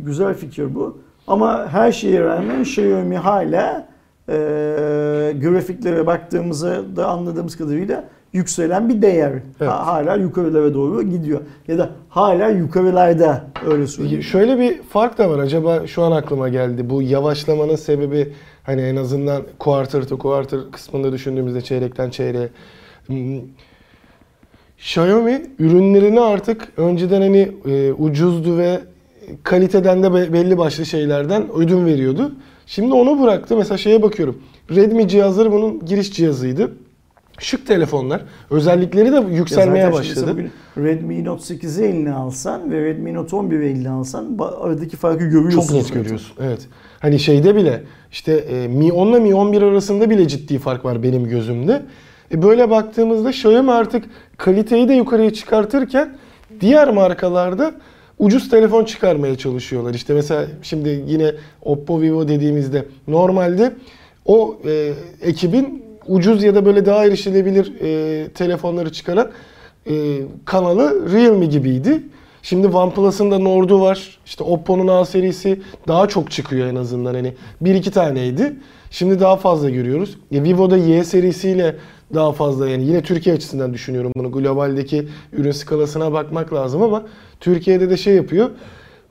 Güzel 0.05 0.35
fikir 0.35 0.75
bu. 0.75 0.99
Ama 1.29 1.69
her 1.73 1.93
şeye 1.93 2.21
rağmen 2.21 2.61
Xiaomi 2.63 3.17
hala 3.17 3.89
e, 4.29 4.35
grafiklere 5.43 6.07
baktığımızda 6.07 6.97
da 6.97 7.07
anladığımız 7.09 7.57
kadarıyla 7.57 8.05
yükselen 8.33 8.89
bir 8.89 9.03
değer. 9.03 9.33
Evet. 9.61 9.71
Ha- 9.71 9.87
hala 9.87 10.15
yukarılara 10.15 10.75
doğru 10.75 11.03
gidiyor. 11.03 11.41
Ya 11.69 11.79
da 11.79 11.91
hala 12.09 12.49
yukarılarda 12.49 13.45
öyle 13.71 13.87
söyleyeyim. 13.87 14.23
Şöyle 14.23 14.59
bir 14.59 14.83
fark 14.83 15.19
da 15.19 15.31
var. 15.31 15.39
Acaba 15.39 15.87
şu 15.87 16.03
an 16.03 16.13
aklıma 16.13 16.49
geldi. 16.49 16.91
Bu 16.91 17.03
yavaşlamanın 17.03 17.77
sebebi 17.77 18.33
hani 18.63 18.83
en 18.83 18.97
azından 18.97 19.43
quarter 19.59 20.09
to 20.09 20.19
quarter 20.19 20.61
kısmında 20.73 21.13
düşündüğümüzde 21.13 21.61
çeyrekten 21.61 22.11
çeyreğe. 22.11 22.49
Hmm, 23.07 23.41
Xiaomi 24.79 25.43
ürünlerini 25.59 26.21
artık 26.21 26.69
önceden 26.77 27.21
hani 27.21 27.53
e, 27.67 27.93
ucuzdu 27.93 28.59
ve 28.59 28.81
kaliteden 29.43 30.03
de 30.03 30.15
be- 30.15 30.33
belli 30.33 30.59
başlı 30.59 30.87
şeylerden 30.87 31.53
ödün 31.53 31.87
veriyordu. 31.87 32.33
Şimdi 32.67 32.95
onu 32.95 33.23
bıraktı. 33.23 33.57
Mesela 33.57 33.79
şeye 33.79 34.03
bakıyorum. 34.03 34.39
Redmi 34.71 35.09
cihazları 35.09 35.53
bunun 35.53 35.85
giriş 35.87 36.13
cihazıydı. 36.13 36.73
Şık 37.41 37.67
telefonlar. 37.67 38.23
Özellikleri 38.51 39.13
de 39.13 39.17
Ya 39.17 39.21
yükselmeye 39.29 39.83
şimdi 39.85 39.97
başladı. 39.97 40.31
bugün 40.33 40.51
Redmi 40.79 41.25
Note 41.25 41.55
8'i 41.55 41.85
eline 41.85 42.13
alsan 42.13 42.71
ve 42.71 42.85
Redmi 42.85 43.15
Note 43.15 43.37
11'i 43.37 43.65
eline 43.71 43.91
alsan 43.91 44.39
aradaki 44.61 44.97
farkı 44.97 45.25
görüyorsun. 45.25 45.61
Çok 45.61 45.71
net 45.73 45.87
zaten. 45.87 46.03
görüyorsun. 46.03 46.33
Evet. 46.41 46.61
Hani 47.01 47.19
şeyde 47.19 47.57
bile 47.57 47.83
işte 48.13 48.33
e, 48.33 48.69
Mi 48.69 48.93
10 48.93 49.07
ile 49.09 49.19
Mi 49.19 49.35
11 49.35 49.63
arasında 49.63 50.11
bile 50.11 50.29
ciddi 50.29 50.59
fark 50.59 50.85
var 50.85 51.03
benim 51.03 51.25
gözümde. 51.29 51.83
E, 52.35 52.43
böyle 52.43 52.71
baktığımızda 52.71 53.31
Xiaomi 53.31 53.73
artık 53.73 54.05
kaliteyi 54.37 54.89
de 54.89 54.95
yukarıya 54.95 55.33
çıkartırken 55.33 56.17
diğer 56.61 56.89
markalarda 56.93 57.73
ucuz 58.19 58.51
telefon 58.51 58.85
çıkarmaya 58.85 59.39
çalışıyorlar. 59.39 59.95
İşte 59.95 60.15
mesela 60.15 60.47
şimdi 60.63 61.05
yine 61.07 61.33
Oppo, 61.63 62.01
Vivo 62.01 62.29
dediğimizde 62.29 62.85
normalde 63.09 63.73
o 64.27 64.59
e, 64.67 64.93
ekibin 65.23 65.85
ucuz 66.07 66.43
ya 66.43 66.55
da 66.55 66.65
böyle 66.65 66.87
daha 66.87 67.05
erişilebilir 67.05 67.73
e, 67.81 68.29
telefonları 68.29 68.93
çıkaran 68.93 69.31
e, 69.91 70.19
kanalı 70.45 71.13
Realme 71.13 71.47
gibiydi. 71.47 72.03
Şimdi 72.43 72.67
OnePlus'ın 72.67 73.31
da 73.31 73.39
Nord'u 73.39 73.81
var. 73.81 74.19
İşte 74.27 74.45
Oppo'nun 74.45 74.89
A 74.89 75.05
serisi 75.05 75.61
daha 75.89 76.09
çok 76.09 76.31
çıkıyor 76.31 76.67
en 76.67 76.75
azından. 76.75 77.15
Hani 77.15 77.35
bir 77.61 77.75
iki 77.75 77.91
taneydi. 77.91 78.57
Şimdi 78.91 79.21
daha 79.21 79.37
fazla 79.37 79.71
görüyoruz. 79.71 80.19
E, 80.33 80.43
Vivo'da 80.43 80.77
Y 80.77 81.05
serisiyle 81.05 81.77
daha 82.15 82.33
fazla 82.33 82.69
yani 82.69 82.85
yine 82.85 83.03
Türkiye 83.03 83.35
açısından 83.35 83.75
düşünüyorum 83.75 84.13
bunu. 84.17 84.33
Globaldeki 84.33 85.09
ürün 85.33 85.51
skalasına 85.51 86.13
bakmak 86.13 86.53
lazım 86.53 86.83
ama 86.83 87.03
Türkiye'de 87.41 87.91
de 87.91 87.97
şey 87.97 88.15
yapıyor. 88.15 88.51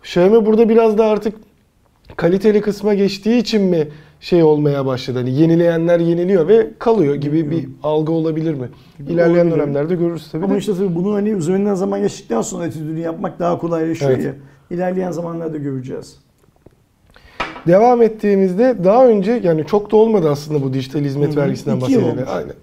Xiaomi 0.04 0.46
burada 0.46 0.70
biraz 0.70 0.98
da 0.98 1.06
artık 1.06 1.36
kaliteli 2.16 2.62
kısma 2.62 2.94
geçtiği 2.94 3.38
için 3.38 3.62
mi 3.62 3.88
şey 4.20 4.44
olmaya 4.44 4.86
başladı? 4.86 5.18
Hani 5.18 5.34
yenileyenler 5.34 6.00
yeniliyor 6.00 6.48
ve 6.48 6.68
kalıyor 6.80 7.16
gibi 7.16 7.52
bir 7.52 7.70
algı 7.84 8.12
olabilir 8.12 8.54
mi? 8.54 8.70
İlerleyen 9.10 9.46
Olabilir. 9.46 9.52
dönemlerde 9.64 9.96
görürüz 9.96 10.32
tabii. 10.32 10.46
Ama 10.46 10.54
de. 10.54 10.58
işte 10.58 10.74
tabii 10.74 10.96
bunu 10.96 11.14
hani 11.14 11.30
üzerinden 11.30 11.76
zaman 11.76 12.02
geçtikten 12.02 12.42
sonra 12.42 12.66
etüdünü 12.66 13.00
yapmak 13.00 13.40
daha 13.40 13.58
kolaylaşıyor 13.58 14.12
Evet. 14.12 14.26
ya. 14.26 14.34
İlerleyen 14.72 15.12
zamanlarda 15.12 15.58
göreceğiz. 15.58 16.16
Devam 17.68 18.02
ettiğimizde 18.02 18.76
daha 18.84 19.08
önce 19.08 19.32
yani 19.44 19.66
çok 19.66 19.92
da 19.92 19.96
olmadı 19.96 20.30
aslında 20.30 20.64
bu 20.64 20.74
dijital 20.74 21.00
hizmet 21.00 21.36
Hı 21.36 21.40
vergisinden 21.40 21.82
bahsedelim. 21.82 22.26
Aynen. 22.28 22.54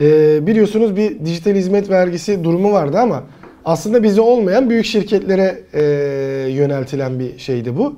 Ee, 0.00 0.46
biliyorsunuz 0.46 0.96
bir 0.96 1.24
dijital 1.24 1.54
hizmet 1.54 1.90
vergisi 1.90 2.44
durumu 2.44 2.72
vardı 2.72 2.98
ama 2.98 3.22
aslında 3.64 4.02
bize 4.02 4.20
olmayan 4.20 4.70
büyük 4.70 4.84
şirketlere 4.84 5.62
e, 5.72 5.82
yöneltilen 6.50 7.18
bir 7.18 7.38
şeydi 7.38 7.76
bu. 7.76 7.94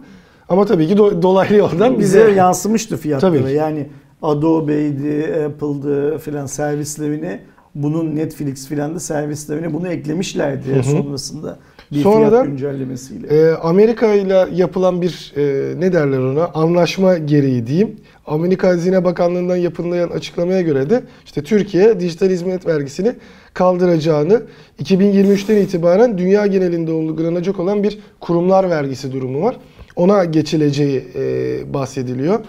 Ama 0.49 0.67
tabii 0.67 0.87
ki 0.87 0.95
do- 0.95 1.23
dolaylı 1.23 1.57
yoldan 1.57 1.99
Bize 1.99 2.19
bize 2.27 2.33
yansımıştı 2.33 2.97
fiyatları. 2.97 3.33
Tabii 3.39 3.47
ki. 3.51 3.55
Yani 3.57 3.87
Adobe'ydi, 4.23 5.27
Apple'dı 5.47 6.19
filan 6.19 6.47
servislerini 6.47 7.41
bunun 7.75 8.17
Netflix 8.17 8.69
filan 8.69 8.95
da 8.95 9.01
servislerine 9.01 9.75
bunu 9.75 9.89
eklemişlerdi 9.89 10.75
Hı 10.75 10.79
hı. 10.79 10.83
sonrasında 10.83 11.59
bir 11.93 12.03
Sonradan, 12.03 12.47
güncellemesiyle. 12.47 13.27
Ee, 13.27 13.53
Amerika 13.53 14.15
ile 14.15 14.47
yapılan 14.55 15.03
bir 15.03 15.33
e, 15.37 15.75
ne 15.81 15.93
derler 15.93 16.19
ona 16.19 16.47
anlaşma 16.47 17.19
gereği 17.19 17.67
diyeyim. 17.67 17.97
Amerika 18.27 18.69
Hazine 18.69 19.05
Bakanlığı'ndan 19.05 19.57
yapılan 19.57 20.09
açıklamaya 20.09 20.61
göre 20.61 20.91
de 20.91 21.03
işte 21.25 21.43
Türkiye 21.43 22.01
dijital 22.01 22.29
hizmet 22.29 22.67
vergisini 22.67 23.13
kaldıracağını 23.55 24.43
2023'ten 24.83 25.57
itibaren 25.57 26.19
dünya 26.19 26.47
genelinde 26.47 26.93
uygulanacak 26.93 27.61
olan 27.61 27.83
bir 27.83 27.99
kurumlar 28.21 28.71
vergisi 28.71 29.13
durumu 29.13 29.43
var. 29.43 29.57
Ona 29.97 30.25
geçileceği 30.25 31.05
e, 31.15 31.75
bahsediliyor. 31.75 32.41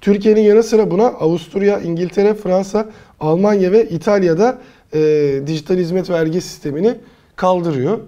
Türkiye'nin 0.00 0.40
yanı 0.40 0.62
sıra 0.62 0.90
buna 0.90 1.06
Avusturya, 1.06 1.80
İngiltere, 1.80 2.34
Fransa, 2.34 2.88
Almanya 3.20 3.72
ve 3.72 3.88
İtalya'da 3.88 4.58
e, 4.94 5.00
dijital 5.46 5.76
hizmet 5.76 6.10
vergi 6.10 6.40
sistemini 6.40 6.94
kaldırıyor. 7.36 7.98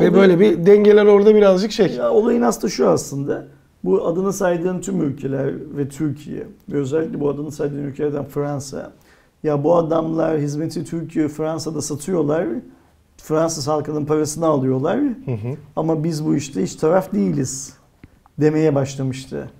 Ve 0.00 0.14
böyle 0.14 0.40
bir 0.40 0.66
dengeler 0.66 1.06
orada 1.06 1.34
birazcık 1.34 1.72
şey. 1.72 1.94
Ya 1.94 2.10
olayın 2.10 2.42
aslında 2.42 2.68
şu 2.68 2.88
aslında. 2.88 3.46
Bu 3.84 4.06
adını 4.06 4.32
saydığın 4.32 4.80
tüm 4.80 5.02
ülkeler 5.02 5.76
ve 5.76 5.88
Türkiye 5.88 6.46
ve 6.68 6.76
özellikle 6.76 7.20
bu 7.20 7.28
adını 7.28 7.52
saydığın 7.52 7.84
ülkelerden 7.84 8.24
Fransa. 8.24 8.92
Ya 9.42 9.64
bu 9.64 9.76
adamlar 9.76 10.38
hizmeti 10.38 10.84
Türkiye, 10.84 11.28
Fransa'da 11.28 11.82
satıyorlar. 11.82 12.46
Fransız 13.16 13.68
halkının 13.68 14.04
parasını 14.04 14.46
alıyorlar. 14.46 14.98
Hı 14.98 15.30
hı. 15.30 15.56
Ama 15.76 16.04
biz 16.04 16.26
bu 16.26 16.36
işte 16.36 16.62
hiç 16.62 16.74
taraf 16.74 17.12
değiliz 17.12 17.74
demeye 18.40 18.74
başlamıştı. 18.74 19.50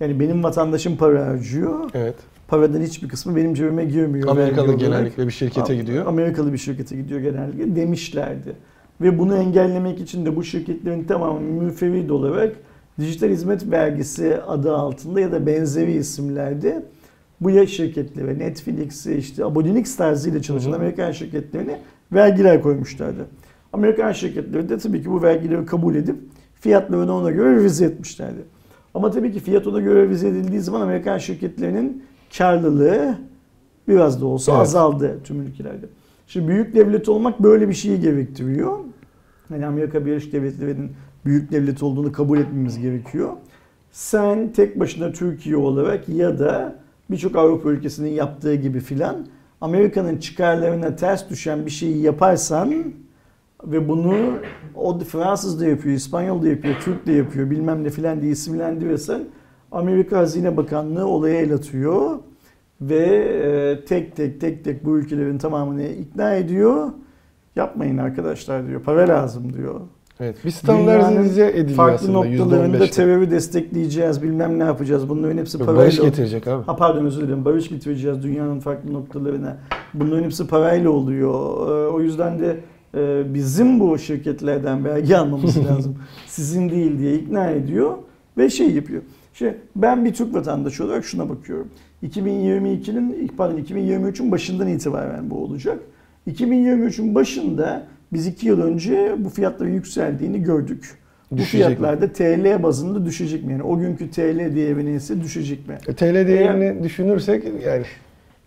Yani 0.00 0.20
benim 0.20 0.44
vatandaşım 0.44 0.96
para 0.96 1.26
harcıyor. 1.26 1.90
Evet. 1.94 2.14
Paradan 2.48 2.80
hiçbir 2.80 3.08
kısmı 3.08 3.36
benim 3.36 3.54
cebime 3.54 3.84
girmiyor. 3.84 4.28
Amerikalı 4.28 4.64
olarak. 4.64 4.80
genellikle 4.80 5.26
bir 5.26 5.32
şirkete 5.32 5.76
gidiyor. 5.76 6.06
Amerikalı 6.06 6.52
bir 6.52 6.58
şirkete 6.58 6.96
gidiyor 6.96 7.20
genellikle 7.20 7.76
demişlerdi. 7.76 8.56
Ve 9.00 9.18
bunu 9.18 9.36
engellemek 9.36 10.00
için 10.00 10.26
de 10.26 10.36
bu 10.36 10.44
şirketlerin 10.44 11.04
tamamı 11.04 11.40
müfevid 11.40 12.10
olarak 12.10 12.56
dijital 13.00 13.28
hizmet 13.28 13.70
vergisi 13.70 14.36
adı 14.46 14.76
altında 14.76 15.20
ya 15.20 15.32
da 15.32 15.46
benzeri 15.46 15.92
isimlerde 15.92 16.84
bu 17.40 17.50
ya 17.50 17.66
şirketlere, 17.66 18.38
Netflix'e 18.38 19.16
işte 19.16 19.44
abonelik 19.44 19.96
tarzıyla 19.98 20.42
çalışan. 20.42 20.72
Amerikan 20.72 21.12
şirketlerine 21.12 21.80
vergiler 22.12 22.62
koymuşlardı. 22.62 23.26
Amerikan 23.72 24.12
şirketleri 24.12 24.68
de 24.68 24.78
tabii 24.78 25.02
ki 25.02 25.10
bu 25.10 25.22
vergileri 25.22 25.66
kabul 25.66 25.94
edip 25.94 26.16
fiyatlarını 26.54 27.14
ona 27.14 27.30
göre 27.30 27.56
revize 27.56 27.84
etmişlerdi. 27.84 28.40
Ama 28.94 29.10
tabii 29.10 29.32
ki 29.32 29.40
fiyat 29.40 29.66
ona 29.66 29.80
göre 29.80 30.02
revize 30.02 30.28
edildiği 30.28 30.60
zaman 30.60 30.80
Amerikan 30.80 31.18
şirketlerinin 31.18 32.04
karlılığı 32.38 33.18
biraz 33.88 34.20
da 34.20 34.26
olsa 34.26 34.52
Evet. 34.52 34.62
azaldı 34.62 35.18
tüm 35.24 35.42
ülkelerde. 35.42 35.86
Şimdi 36.28 36.48
büyük 36.48 36.74
devlet 36.74 37.08
olmak 37.08 37.42
böyle 37.42 37.68
bir 37.68 37.74
şeyi 37.74 38.00
gerektiriyor. 38.00 38.78
Yani 39.50 39.66
Amerika 39.66 40.06
Birleşik 40.06 40.32
Devletleri'nin 40.32 40.92
büyük 41.24 41.52
devlet 41.52 41.82
olduğunu 41.82 42.12
kabul 42.12 42.38
etmemiz 42.38 42.78
gerekiyor. 42.78 43.32
Sen 43.90 44.52
tek 44.52 44.80
başına 44.80 45.12
Türkiye 45.12 45.56
olarak 45.56 46.08
ya 46.08 46.38
da 46.38 46.76
birçok 47.10 47.36
Avrupa 47.36 47.70
ülkesinin 47.70 48.10
yaptığı 48.10 48.54
gibi 48.54 48.80
filan 48.80 49.26
Amerika'nın 49.60 50.16
çıkarlarına 50.16 50.96
ters 50.96 51.30
düşen 51.30 51.66
bir 51.66 51.70
şeyi 51.70 52.02
yaparsan 52.02 52.84
ve 53.64 53.88
bunu 53.88 54.16
o 54.74 54.98
Fransız 54.98 55.60
da 55.60 55.66
yapıyor, 55.66 55.94
İspanyol 55.94 56.42
da 56.42 56.48
yapıyor, 56.48 56.74
Türk 56.84 57.06
de 57.06 57.12
yapıyor 57.12 57.50
bilmem 57.50 57.84
ne 57.84 57.90
filan 57.90 58.22
diye 58.22 58.32
isimlendirirsen 58.32 59.22
Amerika 59.72 60.18
Hazine 60.18 60.56
Bakanlığı 60.56 61.06
olaya 61.06 61.40
el 61.40 61.54
atıyor 61.54 62.18
ve 62.80 63.04
e, 63.80 63.84
tek 63.84 64.16
tek 64.16 64.40
tek 64.40 64.64
tek 64.64 64.84
bu 64.84 64.98
ülkelerin 64.98 65.38
tamamını 65.38 65.82
ikna 65.88 66.34
ediyor. 66.34 66.88
Yapmayın 67.56 67.98
arkadaşlar 67.98 68.66
diyor. 68.66 68.82
Para 68.82 69.08
lazım 69.08 69.52
diyor. 69.52 69.80
Evet. 70.20 70.36
Bir 70.44 70.50
standartize 70.50 71.48
ediliyor 71.48 71.76
farklı 71.76 71.94
aslında 71.94 72.12
noktalarında 72.12 72.76
%15'le. 72.78 72.90
terörü 72.90 73.30
destekleyeceğiz, 73.30 74.22
bilmem 74.22 74.58
ne 74.58 74.64
yapacağız. 74.64 75.08
Bunların 75.08 75.38
hepsi 75.38 75.58
parayla. 75.58 75.80
Barış 75.82 76.00
getirecek 76.00 76.46
abi. 76.46 76.64
Ha 76.64 76.76
pardon 76.76 77.04
özür 77.04 77.22
dilerim. 77.22 77.44
Barış 77.44 77.68
getireceğiz 77.68 78.22
dünyanın 78.22 78.60
farklı 78.60 78.92
noktalarına. 78.92 79.56
Bunların 79.94 80.22
hepsi 80.24 80.46
parayla 80.46 80.90
oluyor. 80.90 81.32
Ee, 81.68 81.88
O 81.88 82.00
yüzden 82.00 82.38
de 82.38 82.56
e, 82.94 83.34
bizim 83.34 83.80
bu 83.80 83.98
şirketlerden 83.98 84.84
vergi 84.84 85.16
almamız 85.16 85.64
lazım. 85.68 85.96
Sizin 86.26 86.70
değil 86.70 86.98
diye 86.98 87.14
ikna 87.14 87.50
ediyor 87.50 87.94
ve 88.38 88.50
şey 88.50 88.70
yapıyor. 88.70 89.02
Şimdi 89.34 89.58
ben 89.76 90.04
bir 90.04 90.14
Türk 90.14 90.34
vatandaşı 90.34 90.84
olarak 90.84 91.04
şuna 91.04 91.28
bakıyorum. 91.28 91.68
2022'nin 92.02 93.30
pardon 93.36 93.58
2023'ün 93.58 94.32
başından 94.32 94.68
itibaren 94.68 95.30
bu 95.30 95.44
olacak. 95.44 95.78
2023'ün 96.30 97.14
başında 97.14 97.86
biz 98.12 98.26
2 98.26 98.46
yıl 98.46 98.62
önce 98.62 99.14
bu 99.18 99.28
fiyatların 99.28 99.72
yükseldiğini 99.72 100.42
gördük. 100.42 100.98
Bu 101.30 101.36
Düşecek 101.36 101.66
fiyatlar 101.66 102.00
da 102.00 102.12
TL 102.12 102.62
bazında 102.62 103.06
düşecek 103.06 103.44
mi? 103.44 103.52
Yani 103.52 103.62
o 103.62 103.78
günkü 103.78 104.10
TL 104.10 104.54
değeri 104.56 104.86
neyse 104.86 105.20
düşecek 105.20 105.68
mi? 105.68 105.78
E, 105.88 105.94
TL 105.94 106.14
değerini 106.14 106.82
düşünürsek 106.82 107.44
yani 107.66 107.82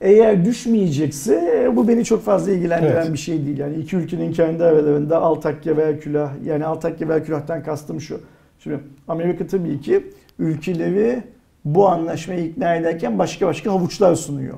Eğer 0.02 0.45
düşmeyecekse 0.45 1.70
bu 1.76 1.88
beni 1.88 2.06
çok 2.06 2.24
fazla 2.24 2.52
ilgilendiren 2.52 2.91
Evet. 2.91 3.14
bir 3.14 3.18
şey 3.18 3.45
değil. 3.45 3.58
Yani 3.58 3.76
iki 3.76 3.95
ülkenin 3.95 4.32
kendi 4.32 4.64
aralarında 4.64 5.22
altakya 5.22 5.78
ve 5.78 5.99
külah 5.99 6.32
yani 6.45 6.66
altakya 6.66 7.10
ve 7.10 7.24
külahtan 7.24 7.64
kastım 7.64 8.02
şu. 8.02 8.22
Şimdi 8.60 8.80
Amerika 9.08 9.47
tabii 9.47 9.82
ki 9.82 10.04
ülkeleri 10.39 11.24
bu 11.66 11.89
anlaşmayı 11.89 12.45
ikna 12.45 12.76
ederken 12.76 13.20
başka 13.20 13.47
başka 13.47 13.72
havuçlar 13.72 14.16
sunuyor. 14.16 14.57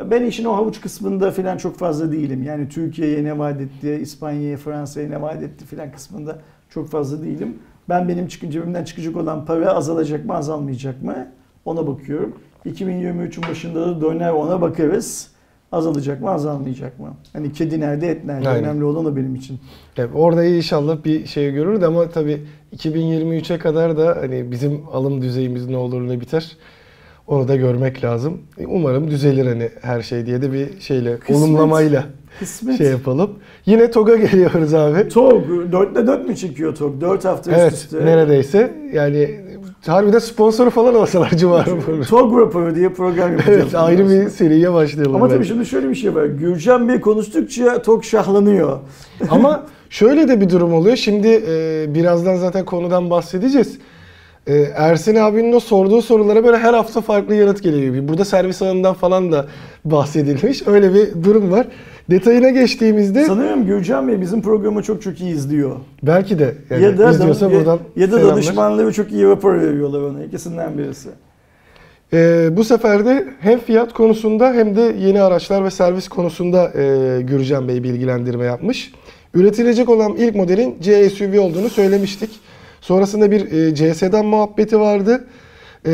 Ben 0.00 0.22
işin 0.22 0.44
o 0.44 0.56
havuç 0.56 0.80
kısmında 0.80 1.30
falan 1.30 1.56
çok 1.56 1.78
fazla 1.78 2.12
değilim. 2.12 2.42
Yani 2.42 2.68
Türkiye'ye 2.68 3.24
ne 3.24 3.38
vaat 3.38 3.60
etti, 3.60 3.98
İspanya'ya, 4.02 4.56
Fransa'ya 4.56 5.08
ne 5.08 5.22
vaat 5.22 5.42
etti 5.42 5.64
falan 5.64 5.92
kısmında 5.92 6.38
çok 6.70 6.88
fazla 6.88 7.22
değilim. 7.22 7.58
Ben 7.88 8.08
benim 8.08 8.28
çıkın 8.28 8.50
cebimden 8.50 8.84
çıkacak 8.84 9.16
olan 9.16 9.44
para 9.44 9.72
azalacak 9.72 10.24
mı, 10.24 10.34
azalmayacak 10.34 11.02
mı? 11.02 11.28
Ona 11.64 11.86
bakıyorum. 11.86 12.34
2023'ün 12.66 13.50
başında 13.50 13.86
da 13.86 14.00
döner 14.00 14.30
ona 14.30 14.60
bakarız. 14.60 15.33
Azalacak 15.72 16.20
mı, 16.20 16.30
azalmayacak 16.30 17.00
mı? 17.00 17.14
Hani 17.32 17.52
kedi 17.52 17.80
nerede, 17.80 18.08
et 18.10 18.24
nerede? 18.24 18.48
Aynen. 18.48 18.64
Önemli 18.64 18.84
olan 18.84 19.04
o 19.04 19.16
benim 19.16 19.34
için. 19.34 19.58
Evet, 19.96 20.10
orada 20.14 20.44
inşallah 20.44 21.04
bir 21.04 21.26
şey 21.26 21.52
görürüz 21.52 21.82
ama 21.82 22.08
tabii 22.08 22.40
2023'e 22.76 23.58
kadar 23.58 23.96
da 23.96 24.16
hani 24.20 24.50
bizim 24.50 24.80
alım 24.92 25.22
düzeyimiz 25.22 25.68
ne 25.68 25.76
olur 25.76 26.08
ne 26.08 26.20
biter 26.20 26.56
onu 27.26 27.48
da 27.48 27.56
görmek 27.56 28.04
lazım. 28.04 28.40
Umarım 28.66 29.10
düzelir 29.10 29.46
hani 29.46 29.68
her 29.82 30.02
şey 30.02 30.26
diye 30.26 30.42
de 30.42 30.52
bir 30.52 30.80
şeyle 30.80 31.18
Kısmet. 31.18 31.38
olumlamayla 31.38 32.04
Kısmet. 32.38 32.78
şey 32.78 32.86
yapalım. 32.86 33.30
Yine 33.66 33.90
TOG'a 33.90 34.16
geliyoruz 34.26 34.74
abi. 34.74 35.08
TOG, 35.08 35.44
4'te 35.72 36.06
4 36.06 36.28
mü 36.28 36.36
çekiyor 36.36 36.74
TOG? 36.74 37.00
4 37.00 37.24
hafta 37.24 37.50
üst 37.50 37.58
Evet 37.60 37.72
üste. 37.72 38.04
neredeyse 38.06 38.74
yani 38.92 39.40
harbiden 39.86 40.18
sponsoru 40.18 40.70
falan 40.70 40.94
olsalar 40.94 41.30
civarı. 41.36 42.04
TOG 42.08 42.40
raporu 42.40 42.74
diye 42.74 42.88
program 42.88 43.32
yapacağız. 43.32 43.60
evet 43.62 43.74
ayrı 43.74 44.08
bir 44.08 44.28
seriye 44.28 44.72
başlayalım. 44.72 45.14
Ama 45.16 45.28
tabii 45.28 45.44
şimdi 45.44 45.66
şöyle 45.66 45.90
bir 45.90 45.94
şey 45.94 46.14
var. 46.14 46.24
Gürcan 46.24 46.88
Bey 46.88 47.00
konuştukça 47.00 47.82
TOG 47.82 48.04
şahlanıyor. 48.04 48.78
Ama 49.30 49.66
şöyle 49.90 50.28
de 50.28 50.40
bir 50.40 50.50
durum 50.50 50.74
oluyor. 50.74 50.96
Şimdi 50.96 51.42
e, 51.48 51.86
birazdan 51.94 52.36
zaten 52.36 52.64
konudan 52.64 53.10
bahsedeceğiz. 53.10 53.78
E, 54.46 54.54
Ersin 54.76 55.14
abinin 55.16 55.52
o 55.52 55.60
sorduğu 55.60 56.02
sorulara 56.02 56.44
böyle 56.44 56.58
her 56.58 56.74
hafta 56.74 57.00
farklı 57.00 57.34
yanıt 57.34 57.62
geliyor. 57.62 58.08
Burada 58.08 58.24
servis 58.24 58.62
alanından 58.62 58.94
falan 58.94 59.32
da 59.32 59.46
bahsedilmiş. 59.84 60.66
Öyle 60.66 60.94
bir 60.94 61.24
durum 61.24 61.50
var. 61.50 61.66
Detayına 62.10 62.50
geçtiğimizde 62.50 63.24
Sanıyorum 63.24 63.66
Gürcan 63.66 64.08
Bey 64.08 64.20
bizim 64.20 64.42
programı 64.42 64.82
çok 64.82 65.02
çok 65.02 65.20
iyi 65.20 65.34
izliyor. 65.34 65.76
belki 66.02 66.38
de 66.38 66.54
yani 66.70 66.82
ya 66.82 66.98
da 66.98 67.10
izliyorsa 67.10 67.50
ya- 67.50 67.58
buradan 67.58 67.78
ya 67.96 68.06
da 68.12 68.16
selamlar. 68.16 68.32
danışmanları 68.36 68.92
çok 68.92 69.12
iyi 69.12 69.24
rapor 69.24 69.60
veriyorlar 69.60 70.00
ona. 70.00 70.24
İkisinden 70.24 70.78
birisi. 70.78 71.08
E, 72.12 72.48
bu 72.56 72.64
sefer 72.64 73.06
de 73.06 73.28
hem 73.40 73.58
fiyat 73.58 73.92
konusunda 73.92 74.52
hem 74.52 74.76
de 74.76 74.80
yeni 74.80 75.22
araçlar 75.22 75.64
ve 75.64 75.70
servis 75.70 76.08
konusunda 76.08 76.72
e, 76.80 77.22
Gürcan 77.22 77.68
Bey 77.68 77.82
bilgilendirme 77.82 78.44
yapmış. 78.44 78.92
Üretilecek 79.34 79.88
olan 79.88 80.12
ilk 80.16 80.34
modelin 80.34 80.76
C 80.80 81.10
SUV 81.10 81.38
olduğunu 81.40 81.68
söylemiştik. 81.70 82.30
Sonrasında 82.80 83.30
bir 83.30 83.52
e, 83.52 83.74
C 83.74 83.94
sedan 83.94 84.26
muhabbeti 84.26 84.80
vardı. 84.80 85.24
E, 85.86 85.92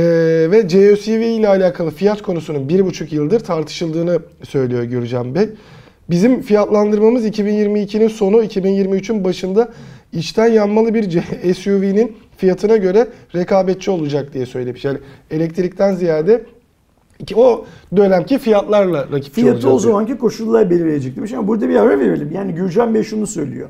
ve 0.50 0.68
C 0.68 0.96
SUV 0.96 1.20
ile 1.20 1.48
alakalı 1.48 1.90
fiyat 1.90 2.22
konusunun 2.22 2.68
bir 2.68 2.84
buçuk 2.86 3.12
yıldır 3.12 3.40
tartışıldığını 3.40 4.18
söylüyor 4.42 4.82
Gürcan 4.82 5.34
Bey. 5.34 5.48
Bizim 6.10 6.42
fiyatlandırmamız 6.42 7.26
2022'nin 7.26 8.08
sonu 8.08 8.44
2023'ün 8.44 9.24
başında 9.24 9.68
içten 10.12 10.46
yanmalı 10.46 10.94
bir 10.94 11.22
SUV'nin 11.54 12.16
fiyatına 12.36 12.76
göre 12.76 13.06
rekabetçi 13.34 13.90
olacak 13.90 14.34
diye 14.34 14.46
söylemiş. 14.46 14.84
Yani 14.84 14.98
elektrikten 15.30 15.94
ziyade 15.94 16.42
ki 17.26 17.36
o 17.36 17.64
dönemki 17.96 18.38
fiyatlarla 18.38 19.08
rakipçi 19.12 19.40
Fiyatı 19.40 19.58
o 19.58 19.62
diyor. 19.62 19.80
zamanki 19.80 20.18
koşullar 20.18 20.70
belirleyecek 20.70 21.16
demiş 21.16 21.32
ama 21.32 21.48
burada 21.48 21.68
bir 21.68 21.76
ara 21.76 21.98
verelim. 21.98 22.30
Yani 22.34 22.54
Gürcan 22.54 22.94
Bey 22.94 23.02
şunu 23.02 23.26
söylüyor. 23.26 23.68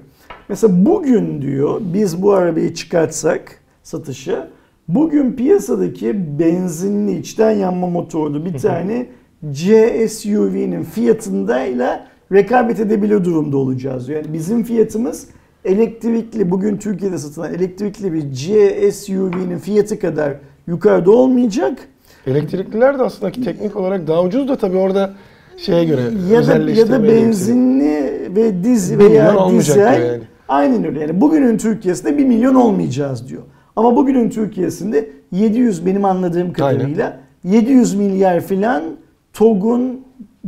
Mesela 0.48 0.86
bugün 0.86 1.42
diyor 1.42 1.80
biz 1.80 2.22
bu 2.22 2.32
arabayı 2.32 2.74
çıkartsak 2.74 3.60
satışa 3.82 4.48
bugün 4.88 5.32
piyasadaki 5.32 6.38
benzinli 6.38 7.18
içten 7.18 7.50
yanma 7.50 7.86
motorlu 7.86 8.44
bir 8.44 8.58
tane 8.58 9.06
C 9.52 10.08
SUV'nin 10.08 10.82
fiyatındayla 10.84 12.09
rekabet 12.32 12.80
edebilir 12.80 13.24
durumda 13.24 13.56
olacağız. 13.56 14.08
Yani 14.08 14.32
bizim 14.32 14.64
fiyatımız 14.64 15.26
elektrikli 15.64 16.50
bugün 16.50 16.76
Türkiye'de 16.76 17.18
satılan 17.18 17.54
elektrikli 17.54 18.12
bir 18.12 18.32
C 18.32 18.92
SUV'nin 18.92 19.58
fiyatı 19.58 19.98
kadar 19.98 20.34
yukarıda 20.66 21.10
olmayacak. 21.10 21.78
Elektrikliler 22.26 22.98
de 22.98 23.02
aslında 23.02 23.32
ki 23.32 23.44
teknik 23.44 23.76
olarak 23.76 24.06
daha 24.06 24.22
ucuz 24.22 24.48
da 24.48 24.56
tabii 24.56 24.76
orada 24.76 25.14
şeye 25.56 25.84
göre 25.84 26.02
ya 26.32 26.46
da 26.46 26.70
ya 26.70 26.88
da 26.88 27.02
benzinli 27.02 28.28
ve 28.36 28.64
diz 28.64 28.98
veya 28.98 29.50
dizel 29.50 30.02
yani. 30.02 30.22
aynen 30.48 30.84
öyle. 30.84 31.00
Yani 31.00 31.20
bugünün 31.20 31.58
Türkiye'sinde 31.58 32.18
1 32.18 32.24
milyon 32.24 32.54
olmayacağız 32.54 33.28
diyor. 33.28 33.42
Ama 33.76 33.96
bugünün 33.96 34.30
Türkiye'sinde 34.30 35.10
700 35.32 35.86
benim 35.86 36.04
anladığım 36.04 36.52
kadarıyla 36.52 37.20
700 37.44 37.94
milyar 37.94 38.40
filan 38.40 38.82
TOG'un 39.32 40.00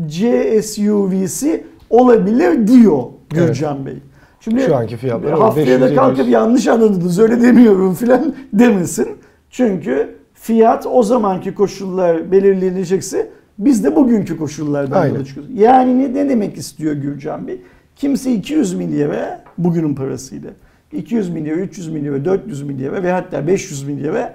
C 0.06 0.62
SUV'si 0.62 1.64
olabilir 1.92 2.66
diyor 2.66 3.02
Gürcan 3.30 3.86
Bey. 3.86 3.94
Şimdi 4.40 4.62
Şu 4.62 4.76
anki 4.76 4.96
fiyatlar 4.96 5.38
haftaya 5.38 5.80
da 5.80 5.84
500, 5.84 5.94
kalkıp 5.96 6.18
700. 6.18 6.32
yanlış 6.32 6.66
anladınız 6.68 7.18
öyle 7.18 7.42
demiyorum 7.42 7.94
filan 8.00 8.34
demesin. 8.52 9.08
Çünkü 9.50 10.16
fiyat 10.34 10.86
o 10.86 11.02
zamanki 11.02 11.54
koşullar 11.54 12.32
belirlenecekse 12.32 13.30
biz 13.58 13.84
de 13.84 13.96
bugünkü 13.96 14.36
koşullardan 14.36 15.00
Aynen. 15.00 15.14
yola 15.14 15.24
çıkıyoruz. 15.24 15.52
Yani 15.54 15.98
ne, 15.98 16.14
ne 16.14 16.28
demek 16.28 16.56
istiyor 16.56 16.94
Gürcan 16.94 17.46
Bey? 17.46 17.60
Kimse 17.96 18.32
200 18.32 18.74
milyara 18.74 19.44
bugünün 19.58 19.94
parasıyla 19.94 20.50
200 20.92 21.28
milyara, 21.30 21.60
300 21.60 21.88
milyara, 21.88 22.24
400 22.24 22.62
milyara 22.62 23.02
ve 23.02 23.12
hatta 23.12 23.46
500 23.46 23.82
milyara 23.82 24.34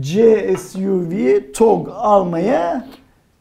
C 0.00 0.56
SUV 0.58 1.40
TOG 1.54 1.88
almaya 1.94 2.86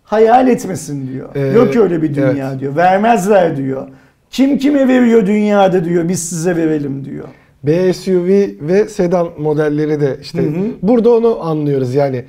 hayal 0.08 0.48
etmesin 0.48 1.08
diyor. 1.08 1.30
Ee, 1.36 1.40
Yok 1.40 1.76
öyle 1.76 2.02
bir 2.02 2.16
dünya 2.16 2.50
evet. 2.50 2.60
diyor. 2.60 2.76
Vermezler 2.76 3.58
diyor. 3.58 3.88
Kim 4.30 4.58
kime 4.58 4.88
veriyor 4.88 5.26
dünyada 5.26 5.86
diyor. 5.86 6.10
Biz 6.10 6.30
size 6.30 6.56
verelim 6.56 7.06
diyor. 7.06 7.28
B 7.64 7.94
SUV 7.94 8.48
ve 8.62 8.88
sedan 8.88 9.28
modelleri 9.38 10.02
de 10.02 10.18
işte 10.22 10.44
Hı 10.44 10.48
hı. 10.48 10.66
burada 10.82 11.14
onu 11.14 11.38
anlıyoruz 11.42 11.96
yani. 11.96 12.26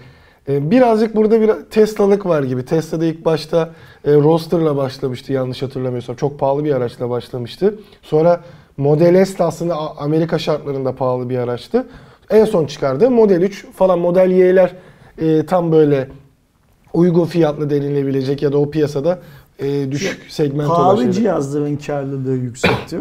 E, 0.48 0.70
Birazcık 0.70 1.16
burada 1.16 1.40
bir 1.40 1.50
Tesla'lık 1.70 2.26
var 2.26 2.42
gibi. 2.42 2.64
Tesla'da 2.64 3.04
ilk 3.04 3.24
başta 3.24 3.70
e, 4.04 4.12
Roadster'la 4.12 4.76
başlamıştı 4.76 5.32
yanlış 5.32 5.62
hatırlamıyorsam. 5.62 6.16
Çok 6.16 6.38
pahalı 6.38 6.64
bir 6.64 6.74
araçla 6.74 7.10
başlamıştı. 7.10 7.74
Sonra 8.02 8.40
Model 8.76 9.24
S 9.24 9.44
aslında 9.44 9.76
Amerika 9.96 10.38
şartlarında 10.38 10.94
pahalı 10.94 11.30
bir 11.30 11.38
araçtı. 11.38 11.86
En 12.30 12.44
son 12.44 12.66
çıkardığı 12.66 13.10
Model 13.10 13.42
3 13.42 13.66
falan 13.72 13.98
Model 13.98 14.30
Y'ler 14.30 14.72
e, 15.18 15.46
tam 15.46 15.72
böyle 15.72 16.08
uygun 16.98 17.24
fiyatlı 17.24 17.70
denilebilecek 17.70 18.42
ya 18.42 18.52
da 18.52 18.58
o 18.58 18.70
piyasada 18.70 19.18
e, 19.58 19.92
düşük 19.92 20.26
segment 20.28 20.68
olan 20.68 20.76
Pahalı 20.78 21.12
cihazların 21.12 21.76
karlılığı 21.76 22.34
yüksektir. 22.36 23.00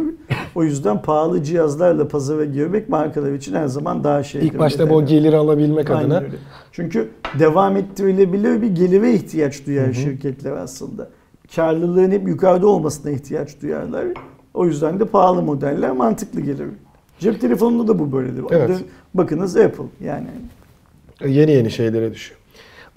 o 0.55 0.63
yüzden 0.63 1.01
pahalı 1.01 1.43
cihazlarla 1.43 2.07
pazara 2.07 2.45
girmek 2.45 2.89
markalar 2.89 3.33
için 3.33 3.55
her 3.55 3.67
zaman 3.67 4.03
daha 4.03 4.23
şey. 4.23 4.41
İlk 4.47 4.59
başta 4.59 4.89
bu 4.89 5.05
gelir 5.05 5.33
alabilmek 5.33 5.89
Aynen 5.89 6.09
adına. 6.09 6.19
öyle. 6.19 6.35
Çünkü 6.71 7.09
devam 7.39 7.77
ettirilebilir 7.77 8.61
bir 8.61 8.67
gelire 8.67 9.13
ihtiyaç 9.13 9.65
duyar 9.67 9.93
şirketler 9.93 10.51
aslında. 10.51 11.09
Karlılığın 11.55 12.11
hep 12.11 12.27
yukarıda 12.27 12.67
olmasına 12.67 13.11
ihtiyaç 13.11 13.61
duyarlar. 13.61 14.05
O 14.53 14.65
yüzden 14.65 14.99
de 14.99 15.05
pahalı 15.05 15.41
modeller 15.41 15.91
mantıklı 15.91 16.41
gelir. 16.41 16.67
Cep 17.19 17.41
telefonunda 17.41 17.87
da 17.87 17.99
bu 17.99 18.11
böyledir. 18.11 18.43
Evet. 18.51 18.77
Bakınız 19.13 19.57
Apple 19.57 19.83
yani. 20.05 20.27
yeni 21.25 21.51
yeni 21.51 21.71
şeylere 21.71 22.13
düşüyor. 22.13 22.39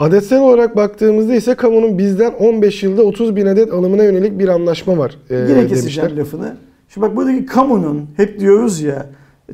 Adetsel 0.01 0.41
olarak 0.41 0.77
baktığımızda 0.77 1.35
ise 1.35 1.55
kamunun 1.55 1.99
bizden 1.99 2.33
15 2.33 2.83
yılda 2.83 3.03
30 3.03 3.37
bin 3.37 3.47
adet 3.47 3.73
alımına 3.73 4.05
yönelik 4.05 4.39
bir 4.39 4.49
anlaşma 4.49 4.99
var 4.99 5.17
e, 5.31 5.37
Yine 5.37 5.67
keseceğim 5.67 6.17
lafını. 6.17 6.57
Şimdi 6.89 7.07
bak 7.07 7.17
buradaki 7.17 7.47
kamunun 7.47 8.07
hep 8.17 8.41
diyoruz 8.41 8.81
ya 8.81 9.07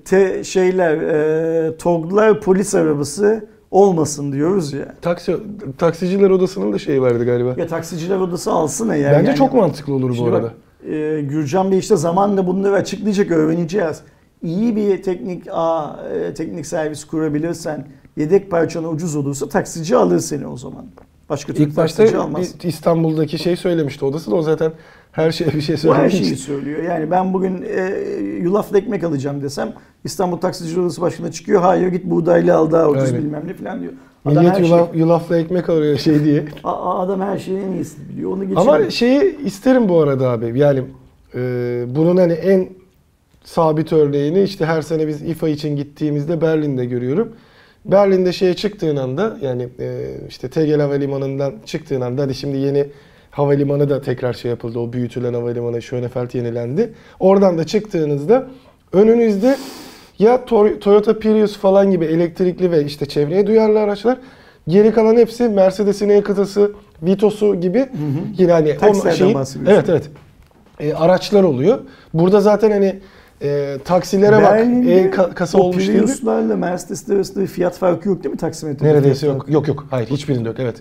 te, 0.05 0.45
şeyler 0.45 0.97
e, 0.97 1.77
TOG'lar 1.77 2.41
polis 2.41 2.75
arabası 2.75 3.47
olmasın 3.71 4.33
diyoruz 4.33 4.73
ya. 4.73 4.95
Taksi, 5.03 5.37
taksiciler 5.79 6.31
odasının 6.31 6.73
da 6.73 6.79
şeyi 6.79 7.03
vardı 7.03 7.25
galiba. 7.25 7.55
Ya 7.59 7.67
taksiciler 7.67 8.17
odası 8.17 8.53
alsın 8.53 8.89
eğer. 8.89 9.13
Bence 9.13 9.29
yani. 9.29 9.39
çok 9.39 9.55
mantıklı 9.55 9.95
olur 9.95 10.11
bu 10.11 10.15
Şimdi 10.15 10.31
arada. 10.31 10.43
bak, 10.43 10.55
e, 10.93 11.21
Gürcan 11.21 11.71
Bey 11.71 11.79
işte 11.79 11.97
zamanla 11.97 12.47
bunları 12.47 12.75
açıklayacak, 12.75 13.31
öğreneceğiz. 13.31 14.01
İyi 14.43 14.77
bir 14.77 15.03
teknik 15.03 15.43
ağ, 15.51 15.97
e, 16.15 16.35
teknik 16.35 16.67
servis 16.67 17.05
kurabilirsen, 17.05 17.87
yedek 18.17 18.51
parçan 18.51 18.93
ucuz 18.95 19.17
olursa 19.17 19.49
taksici 19.49 19.97
alır 19.97 20.19
seni 20.19 20.47
o 20.47 20.57
zaman. 20.57 20.87
Başka 21.29 21.53
türlü 21.53 21.69
İlk 21.69 21.77
başta 21.77 22.23
almaz. 22.23 22.55
İstanbul'daki 22.63 23.39
şey 23.39 23.57
söylemişti 23.57 24.05
odası 24.05 24.31
da 24.31 24.35
o 24.35 24.43
zaten 24.43 24.73
Her 25.17 25.31
şeye 25.31 25.53
bir 25.53 25.61
şey 25.61 25.77
Bu 25.85 25.95
her 25.95 26.11
şeyi 26.11 26.37
söylüyor. 26.37 26.83
Yani 26.83 27.11
ben 27.11 27.35
bugün 27.35 27.63
e, 27.63 27.95
yulaflı 28.43 28.79
ekmek 28.79 29.05
alacağım 29.05 29.43
desem 29.43 29.73
İstanbul 30.05 30.37
Taksiciler 30.37 30.83
Odası 30.83 31.01
Başkanı 31.01 31.33
çıkıyor. 31.33 31.63
Hayır 31.63 31.89
git 31.89 32.05
buğdaylı 32.05 32.55
al 32.55 32.71
daha 32.71 32.89
ucuz 32.89 33.05
Aynen. 33.05 33.19
bilmem 33.19 33.43
ne 33.47 33.55
falan 33.55 33.81
diyor. 33.81 33.93
Adam 34.25 34.37
Millet 34.37 34.55
her, 34.55 34.59
şey, 34.59 34.67
yulaf, 34.67 34.89
yulafla 34.95 35.39
ekmek 35.39 35.69
alıyor 35.69 35.99
şey 35.99 36.25
diye. 36.25 36.45
Adam 36.65 37.21
her 37.21 37.39
şeyin 37.39 37.61
en 37.61 37.73
iyisini 37.73 38.09
biliyor. 38.09 38.31
Onu 38.31 38.43
geçelim. 38.43 38.59
Ama 38.59 38.91
şeyi 38.91 39.45
isterim 39.45 39.89
bu 39.89 40.01
arada 40.01 40.31
abi. 40.31 40.59
Yani 40.59 40.83
e, 41.35 41.85
bunun 41.89 42.17
hani 42.17 42.33
en 42.33 42.69
sabit 43.45 43.93
örneğini 43.93 44.43
işte 44.43 44.67
her 44.67 44.83
sene 44.83 45.09
biz 45.09 45.23
İFA 45.23 45.49
için 45.49 45.77
gittiğimizde 45.77 46.41
Berlin'de 46.41 46.85
görüyorum. 46.85 47.33
Berlin'de 47.91 48.33
şeye 48.33 48.55
çıktığın 48.55 48.97
anda 48.97 49.37
yani 49.43 49.69
e, 49.81 50.15
işte 50.29 50.51
Tegel 50.51 50.81
Havalimanı'ndan 50.81 51.55
çıktığın 51.67 52.01
anda 52.01 52.23
hadi 52.23 52.35
şimdi 52.35 52.57
yeni 52.57 52.87
havalimanı 53.31 53.91
da 53.91 54.01
tekrar 54.01 54.33
şey 54.33 54.51
yapıldı. 54.51 54.79
O 54.79 54.93
büyütülen 54.93 55.35
havalimanı 55.35 55.83
Schönefeld 55.83 56.35
yenilendi. 56.35 56.93
Oradan 57.21 57.59
da 57.59 57.65
çıktığınızda 57.65 58.49
önünüzde 58.93 59.57
ya 60.19 60.45
Toyota 60.81 61.19
Prius 61.19 61.59
falan 61.59 61.91
gibi 61.91 62.05
elektrikli 62.05 62.71
ve 62.71 62.85
işte 62.85 63.07
çevreye 63.07 63.47
duyarlı 63.47 63.81
araçlar 63.81 64.19
geri 64.69 64.93
kalan 64.93 65.17
hepsi 65.17 65.49
Mercedes'in 65.49 66.09
E-kıtası, 66.09 66.73
Vitos'u 67.03 67.61
gibi 67.61 67.89
yine 68.39 68.53
hani 68.53 68.77
Taksilerden 68.79 69.45
şeyin-. 69.45 69.67
Evet 69.67 69.89
evet. 69.89 70.11
E, 70.81 70.95
araçlar 70.95 71.43
oluyor. 71.43 71.79
Burada 72.15 72.41
zaten 72.41 72.71
hani 72.71 73.01
e, 73.43 73.77
taksilere 73.85 74.37
bak 74.37 74.53
Berlin'de 74.53 75.01
e, 75.01 75.11
ka- 75.11 75.35
kasa 75.35 75.59
olmuş 75.59 75.89
değil 75.89 76.01
mi? 76.01 76.07
Prius'larla 76.07 76.57
Mercedes'ler 76.57 77.17
arasında 77.17 77.41
bir 77.43 77.47
fiyat 77.49 77.79
farkı 77.79 78.09
yok 78.09 78.25
değil 78.25 78.33
mi 78.33 78.39
taksimetrede? 78.39 78.89
Neredeyse 78.89 79.27
yok. 79.27 79.37
farkı? 79.37 79.53
Yok 79.53 79.69
yok. 79.69 79.87
Hayır 79.91 80.07
hiçbirinde 80.09 80.49
yok. 80.49 80.57
Evet. 80.61 80.77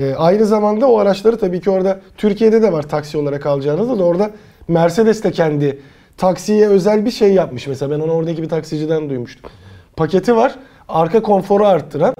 E, 0.00 0.14
aynı 0.14 0.46
zamanda 0.46 0.88
o 0.90 0.98
araçları 0.98 1.38
tabii 1.38 1.60
ki 1.60 1.70
orada 1.70 2.00
Türkiye'de 2.16 2.62
de 2.62 2.72
var 2.72 2.82
taksi 2.82 3.18
olarak 3.18 3.46
alacağınızda 3.46 3.98
da 3.98 4.04
orada 4.04 4.30
Mercedes 4.68 5.24
de 5.24 5.30
kendi 5.30 5.78
taksiye 6.16 6.68
özel 6.68 7.04
bir 7.04 7.10
şey 7.10 7.32
yapmış. 7.32 7.66
Mesela 7.66 7.90
ben 7.90 8.00
onu 8.00 8.12
oradaki 8.12 8.42
bir 8.42 8.48
taksiciden 8.48 9.10
duymuştum. 9.10 9.50
Paketi 9.96 10.36
var. 10.36 10.54
Arka 10.88 11.22
konforu 11.22 11.66
arttıran 11.66 12.14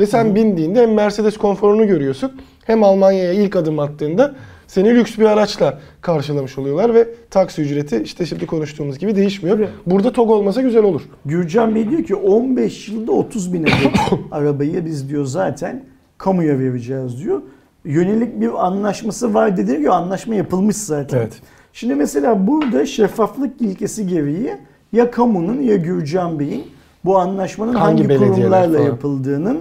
ve 0.00 0.06
sen 0.06 0.34
bindiğinde 0.34 0.82
hem 0.82 0.94
Mercedes 0.94 1.36
konforunu 1.36 1.86
görüyorsun 1.86 2.32
hem 2.64 2.82
Almanya'ya 2.82 3.32
ilk 3.32 3.56
adım 3.56 3.78
attığında 3.78 4.34
seni 4.68 4.94
lüks 4.94 5.18
bir 5.18 5.24
araçla 5.24 5.78
karşılamış 6.00 6.58
oluyorlar 6.58 6.94
ve 6.94 7.08
taksi 7.30 7.62
ücreti 7.62 8.02
işte 8.04 8.26
şimdi 8.26 8.46
konuştuğumuz 8.46 8.98
gibi 8.98 9.16
değişmiyor. 9.16 9.58
Evet. 9.58 9.68
Burada 9.86 10.12
TOG 10.12 10.30
olmasa 10.30 10.62
güzel 10.62 10.82
olur. 10.82 11.02
Gürcan 11.24 11.74
Bey 11.74 11.90
diyor 11.90 12.04
ki 12.04 12.14
15 12.14 12.88
yılda 12.88 13.12
30 13.12 13.52
bin 13.52 13.66
arabayı 14.30 14.86
biz 14.86 15.08
diyor 15.08 15.24
zaten 15.24 15.84
kamuya 16.18 16.58
vereceğiz 16.58 17.24
diyor. 17.24 17.42
Yönelik 17.84 18.40
bir 18.40 18.66
anlaşması 18.66 19.34
var 19.34 19.56
dedi 19.56 19.82
ki 19.82 19.90
anlaşma 19.90 20.34
yapılmış 20.34 20.76
zaten. 20.76 21.18
Evet. 21.18 21.40
Şimdi 21.72 21.94
mesela 21.94 22.46
burada 22.46 22.86
şeffaflık 22.86 23.60
ilkesi 23.60 24.06
gereği 24.06 24.50
ya 24.92 25.10
kamunun 25.10 25.60
ya 25.62 25.76
Gürcan 25.76 26.38
Bey'in 26.38 26.64
bu 27.04 27.18
anlaşmanın 27.18 27.74
Hangi 27.74 28.02
hangi, 28.02 28.18
kurumlarla 28.18 28.78
falan? 28.78 28.86
yapıldığının 28.86 29.58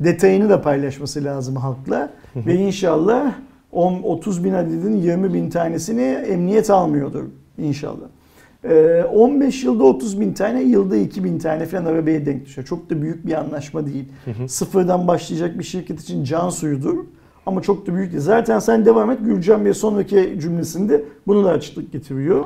detayını 0.00 0.50
da 0.50 0.62
paylaşması 0.62 1.24
lazım 1.24 1.56
halkla. 1.56 2.10
Ve 2.36 2.54
inşallah 2.54 3.32
10, 3.72 4.02
30 4.02 4.44
bin 4.44 4.52
adedin 4.52 4.96
20 4.96 5.34
bin 5.34 5.50
tanesini 5.50 6.02
emniyet 6.02 6.70
almıyordur 6.70 7.24
inşallah. 7.58 8.06
Ee, 8.64 9.04
15 9.12 9.64
yılda 9.64 9.84
30 9.84 10.20
bin 10.20 10.32
tane, 10.32 10.62
yılda 10.62 10.96
2 10.96 11.24
bin 11.24 11.38
tane 11.38 11.66
falan 11.66 11.84
arabaya 11.84 12.26
denk 12.26 12.44
düşüyor. 12.46 12.66
Çok 12.66 12.90
da 12.90 13.02
büyük 13.02 13.26
bir 13.26 13.32
anlaşma 13.32 13.86
değil. 13.86 14.04
Sıfırdan 14.48 15.08
başlayacak 15.08 15.58
bir 15.58 15.64
şirket 15.64 16.00
için 16.00 16.24
can 16.24 16.48
suyudur. 16.50 16.96
Ama 17.46 17.62
çok 17.62 17.86
da 17.86 17.94
büyük 17.94 18.10
değil. 18.12 18.22
Zaten 18.22 18.58
sen 18.58 18.84
devam 18.86 19.10
et. 19.10 19.18
Gürcan 19.24 19.64
Bey 19.64 19.74
sonraki 19.74 20.36
cümlesinde 20.40 21.04
bunu 21.26 21.44
da 21.44 21.50
açıklık 21.50 21.92
getiriyor. 21.92 22.44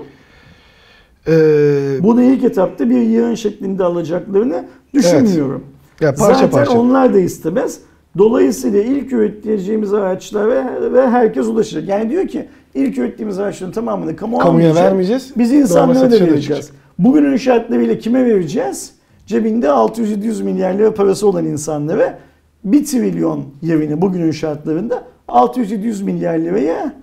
Ee, 1.29 1.99
Bunu 2.03 2.23
ilk 2.23 2.45
etapta 2.45 2.91
bir 2.91 3.01
yığın 3.01 3.35
şeklinde 3.35 3.85
alacaklarını 3.85 4.65
düşünmüyorum. 4.95 5.65
ya 6.01 6.15
parça 6.15 6.35
Zaten 6.35 6.51
parça. 6.51 6.79
onlar 6.79 7.15
da 7.15 7.19
istemez. 7.19 7.81
Dolayısıyla 8.19 8.83
ilk 8.83 9.13
üreteceğimiz 9.13 9.93
araçlar 9.95 10.49
ve, 10.49 10.93
ve 10.93 11.09
herkes 11.09 11.47
ulaşacak. 11.47 11.89
Yani 11.89 12.11
diyor 12.11 12.29
ki 12.29 12.47
ilk 12.75 12.99
ürettiğimiz 12.99 13.39
araçların 13.39 13.73
tamamını 13.73 14.17
kamu 14.17 14.39
Kamuya 14.39 14.67
almayacak. 14.69 14.85
vermeyeceğiz. 14.91 15.33
Biz 15.39 15.53
insanlara 15.53 16.11
da 16.11 16.21
vereceğiz. 16.27 16.71
Bugünün 16.99 17.37
şartlarıyla 17.37 17.99
kime 17.99 18.25
vereceğiz? 18.25 18.93
Cebinde 19.27 19.67
600-700 19.67 20.43
milyar 20.43 20.75
lira 20.75 20.95
parası 20.95 21.29
olan 21.29 21.45
insanlara 21.47 22.19
1 22.65 22.85
trilyon 22.85 23.45
yerine 23.63 24.01
bugünün 24.03 24.31
şartlarında 24.31 25.05
600-700 25.29 26.05
milyar 26.05 26.39
liraya 26.39 26.95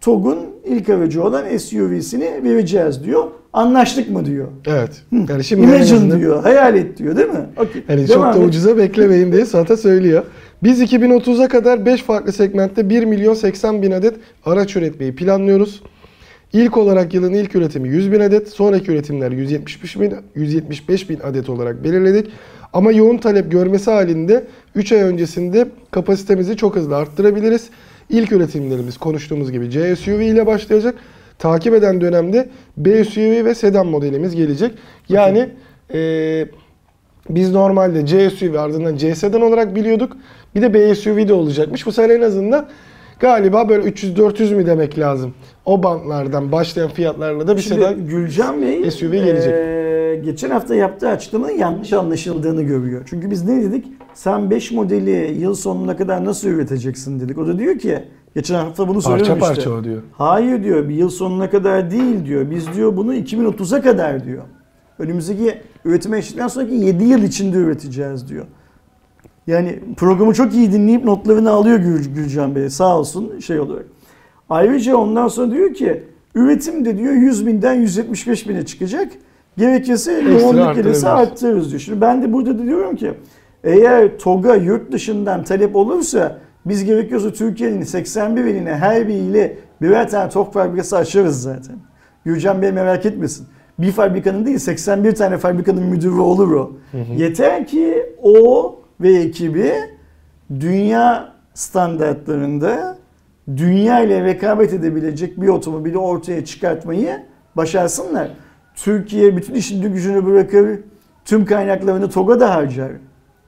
TOG'un 0.00 0.38
ilk 0.64 0.88
aracı 0.88 1.24
olan 1.24 1.56
SUV'sini 1.58 2.30
vereceğiz 2.44 3.04
diyor. 3.04 3.24
Anlaştık 3.52 4.10
mı 4.10 4.24
diyor. 4.26 4.48
Evet. 4.66 5.02
Yani 5.28 5.44
şimdi 5.44 5.62
Imagine 5.62 5.82
azından- 5.82 6.18
diyor, 6.20 6.42
hayal 6.42 6.76
et 6.76 6.98
diyor 6.98 7.16
değil 7.16 7.28
mi? 7.28 7.46
Okey. 7.56 7.82
Yani 7.88 8.06
çok 8.06 8.16
Devam 8.16 8.34
da 8.34 8.38
et. 8.38 8.48
ucuza 8.48 8.76
beklemeyin 8.76 9.32
diye 9.32 9.44
zaten 9.44 9.74
söylüyor. 9.74 10.22
Biz 10.62 10.82
2030'a 10.82 11.48
kadar 11.48 11.86
5 11.86 12.02
farklı 12.02 12.32
segmentte 12.32 12.90
1 12.90 13.04
milyon 13.04 13.34
80 13.34 13.82
bin 13.82 13.90
adet 13.90 14.14
araç 14.44 14.76
üretmeyi 14.76 15.14
planlıyoruz. 15.14 15.82
İlk 16.52 16.76
olarak 16.76 17.14
yılın 17.14 17.32
ilk 17.32 17.54
üretimi 17.54 17.88
100 17.88 18.12
bin 18.12 18.20
adet, 18.20 18.48
sonraki 18.48 18.92
üretimler 18.92 19.32
175 19.32 20.00
bin, 20.00 20.14
175 20.34 21.10
bin 21.10 21.20
adet 21.20 21.48
olarak 21.48 21.84
belirledik. 21.84 22.30
Ama 22.72 22.92
yoğun 22.92 23.16
talep 23.16 23.50
görmesi 23.50 23.90
halinde 23.90 24.44
3 24.74 24.92
ay 24.92 25.00
öncesinde 25.00 25.68
kapasitemizi 25.90 26.56
çok 26.56 26.76
hızlı 26.76 26.96
arttırabiliriz. 26.96 27.70
İlk 28.10 28.32
üretimlerimiz 28.32 28.96
konuştuğumuz 28.96 29.52
gibi 29.52 29.70
C 29.70 29.96
SUV 29.96 30.20
ile 30.20 30.46
başlayacak. 30.46 30.94
Takip 31.38 31.74
eden 31.74 32.00
dönemde 32.00 32.48
B 32.76 33.04
SUV 33.04 33.44
ve 33.44 33.54
sedan 33.54 33.86
modelimiz 33.86 34.34
gelecek. 34.34 34.72
Yani 35.08 35.48
eee 35.94 36.48
biz 37.28 37.52
normalde 37.52 38.06
C 38.06 38.30
SUV 38.30 38.54
ardından 38.54 38.96
C 38.96 39.14
sedan 39.14 39.40
olarak 39.42 39.74
biliyorduk. 39.74 40.16
Bir 40.54 40.62
de 40.62 40.74
B 40.74 40.94
SUV 40.94 41.28
de 41.28 41.32
olacakmış. 41.32 41.86
Bu 41.86 41.92
sene 41.92 42.12
en 42.12 42.20
azından 42.22 42.66
galiba 43.20 43.68
böyle 43.68 43.88
300-400 43.88 44.54
mi 44.54 44.66
demek 44.66 44.98
lazım. 44.98 45.34
O 45.64 45.82
bantlardan 45.82 46.52
başlayan 46.52 46.88
fiyatlarla 46.90 47.46
da 47.48 47.56
bir 47.56 47.62
Şimdi 47.62 47.80
sedan 47.80 48.06
Gülcan 48.06 48.62
Bey 48.62 48.90
SUV 48.90 49.12
gelecek. 49.12 49.52
eee, 49.52 50.16
geçen 50.24 50.50
hafta 50.50 50.74
yaptığı 50.74 51.08
açıklamanın 51.08 51.52
yanlış 51.58 51.92
anlaşıldığını 51.92 52.62
görüyor. 52.62 53.02
Çünkü 53.10 53.30
biz 53.30 53.44
ne 53.44 53.62
dedik? 53.62 53.86
Sen 54.14 54.50
5 54.50 54.72
modeli 54.72 55.40
yıl 55.40 55.54
sonuna 55.54 55.96
kadar 55.96 56.24
nasıl 56.24 56.48
üreteceksin 56.48 57.20
dedik. 57.20 57.38
O 57.38 57.46
da 57.46 57.58
diyor 57.58 57.78
ki 57.78 57.98
geçen 58.34 58.54
hafta 58.54 58.88
bunu 58.88 59.00
parça 59.00 59.24
söylemişti. 59.24 59.54
parça 59.54 59.70
o 59.70 59.84
diyor. 59.84 60.02
Hayır 60.12 60.64
diyor 60.64 60.88
bir 60.88 60.94
yıl 60.94 61.08
sonuna 61.10 61.50
kadar 61.50 61.90
değil 61.90 62.26
diyor. 62.26 62.50
Biz 62.50 62.74
diyor 62.74 62.96
bunu 62.96 63.14
2030'a 63.14 63.82
kadar 63.82 64.24
diyor. 64.24 64.42
Önümüzdeki 64.98 65.54
üretime 65.88 66.16
geçtikten 66.16 66.48
sonraki 66.48 66.74
7 66.74 67.04
yıl 67.04 67.22
içinde 67.22 67.56
üreteceğiz 67.56 68.28
diyor. 68.28 68.46
Yani 69.46 69.80
programı 69.96 70.34
çok 70.34 70.54
iyi 70.54 70.72
dinleyip 70.72 71.04
notlarını 71.04 71.50
alıyor 71.50 71.78
Gül, 71.78 72.14
Gülcan 72.14 72.54
Bey 72.54 72.70
sağ 72.70 72.98
olsun 72.98 73.38
şey 73.38 73.60
olarak. 73.60 73.84
Ayrıca 74.50 74.96
ondan 74.96 75.28
sonra 75.28 75.50
diyor 75.50 75.74
ki 75.74 76.02
üretim 76.34 76.84
de 76.84 76.98
diyor 76.98 77.12
100 77.12 77.46
binden 77.46 77.74
175 77.74 78.48
bine 78.48 78.66
çıkacak. 78.66 79.12
Gerekirse 79.56 80.12
yoğunluk 80.12 80.74
gelirse 80.74 81.08
arttırırız 81.08 81.70
diyor. 81.70 81.80
Şimdi 81.80 82.00
ben 82.00 82.22
de 82.22 82.32
burada 82.32 82.58
da 82.58 82.62
diyorum 82.62 82.96
ki 82.96 83.14
eğer 83.64 84.18
TOG'a 84.18 84.54
yurt 84.54 84.92
dışından 84.92 85.44
talep 85.44 85.76
olursa 85.76 86.38
biz 86.66 86.84
gerekiyorsa 86.84 87.32
Türkiye'nin 87.32 87.82
81 87.82 88.44
iline 88.44 88.74
her 88.74 89.08
biriyle 89.08 89.56
birer 89.82 90.10
tane 90.10 90.30
TOG 90.30 90.52
fabrikası 90.52 90.96
açarız 90.96 91.42
zaten. 91.42 91.76
Gürcan 92.24 92.62
Bey 92.62 92.72
merak 92.72 93.06
etmesin. 93.06 93.46
Bir 93.78 93.92
fabrikanın 93.92 94.46
değil 94.46 94.58
81 94.58 95.14
tane 95.14 95.38
fabrikanın 95.38 95.82
müdürü 95.82 96.18
olur 96.20 96.52
o. 96.52 96.72
Yeter 97.16 97.66
ki 97.66 98.06
o 98.22 98.74
ve 99.00 99.12
ekibi 99.12 99.72
dünya 100.60 101.32
standartlarında 101.54 102.98
dünya 103.56 104.00
ile 104.00 104.24
rekabet 104.24 104.72
edebilecek 104.72 105.40
bir 105.40 105.48
otomobili 105.48 105.98
ortaya 105.98 106.44
çıkartmayı 106.44 107.22
başarsınlar. 107.56 108.30
Türkiye 108.74 109.36
bütün 109.36 109.54
işin 109.54 109.82
gücünü 109.92 110.26
bırakır, 110.26 110.80
tüm 111.24 111.44
kaynaklarını 111.44 112.10
TOG'a 112.10 112.40
da 112.40 112.54
harcar. 112.54 112.90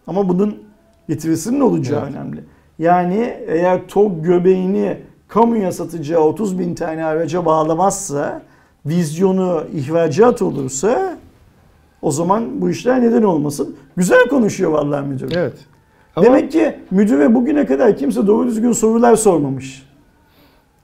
Ama 0.07 0.29
bunun 0.29 0.63
getirisinin 1.09 1.61
olacağı 1.61 2.03
Evet. 2.03 2.15
önemli. 2.17 2.45
Yani 2.79 3.37
eğer 3.47 3.89
TOG 3.89 4.25
göbeğini 4.25 4.97
kamuya 5.29 5.73
satacağı 5.73 6.21
30 6.21 6.59
bin 6.59 6.75
tane 6.75 7.05
araca 7.05 7.45
bağlamazsa, 7.47 8.43
vizyonu 8.87 9.65
ihracat 9.75 10.43
olursa 10.43 11.19
o 12.03 12.11
zaman 12.11 12.61
bu 12.61 12.71
işler 12.71 13.03
neden 13.03 13.23
olmasın? 13.23 13.77
Güzel 13.97 14.29
konuşuyor 14.29 14.71
vallahi 14.71 15.07
müdür. 15.07 15.33
Evet. 15.37 15.55
Ama 16.17 16.27
Demek 16.27 16.53
ki 16.53 16.77
müdüre 16.91 17.35
bugüne 17.35 17.67
kadar 17.67 17.97
kimse 17.97 18.27
doğru 18.27 18.47
düzgün 18.47 18.73
sorular 18.73 19.17
sormamış. 19.17 19.90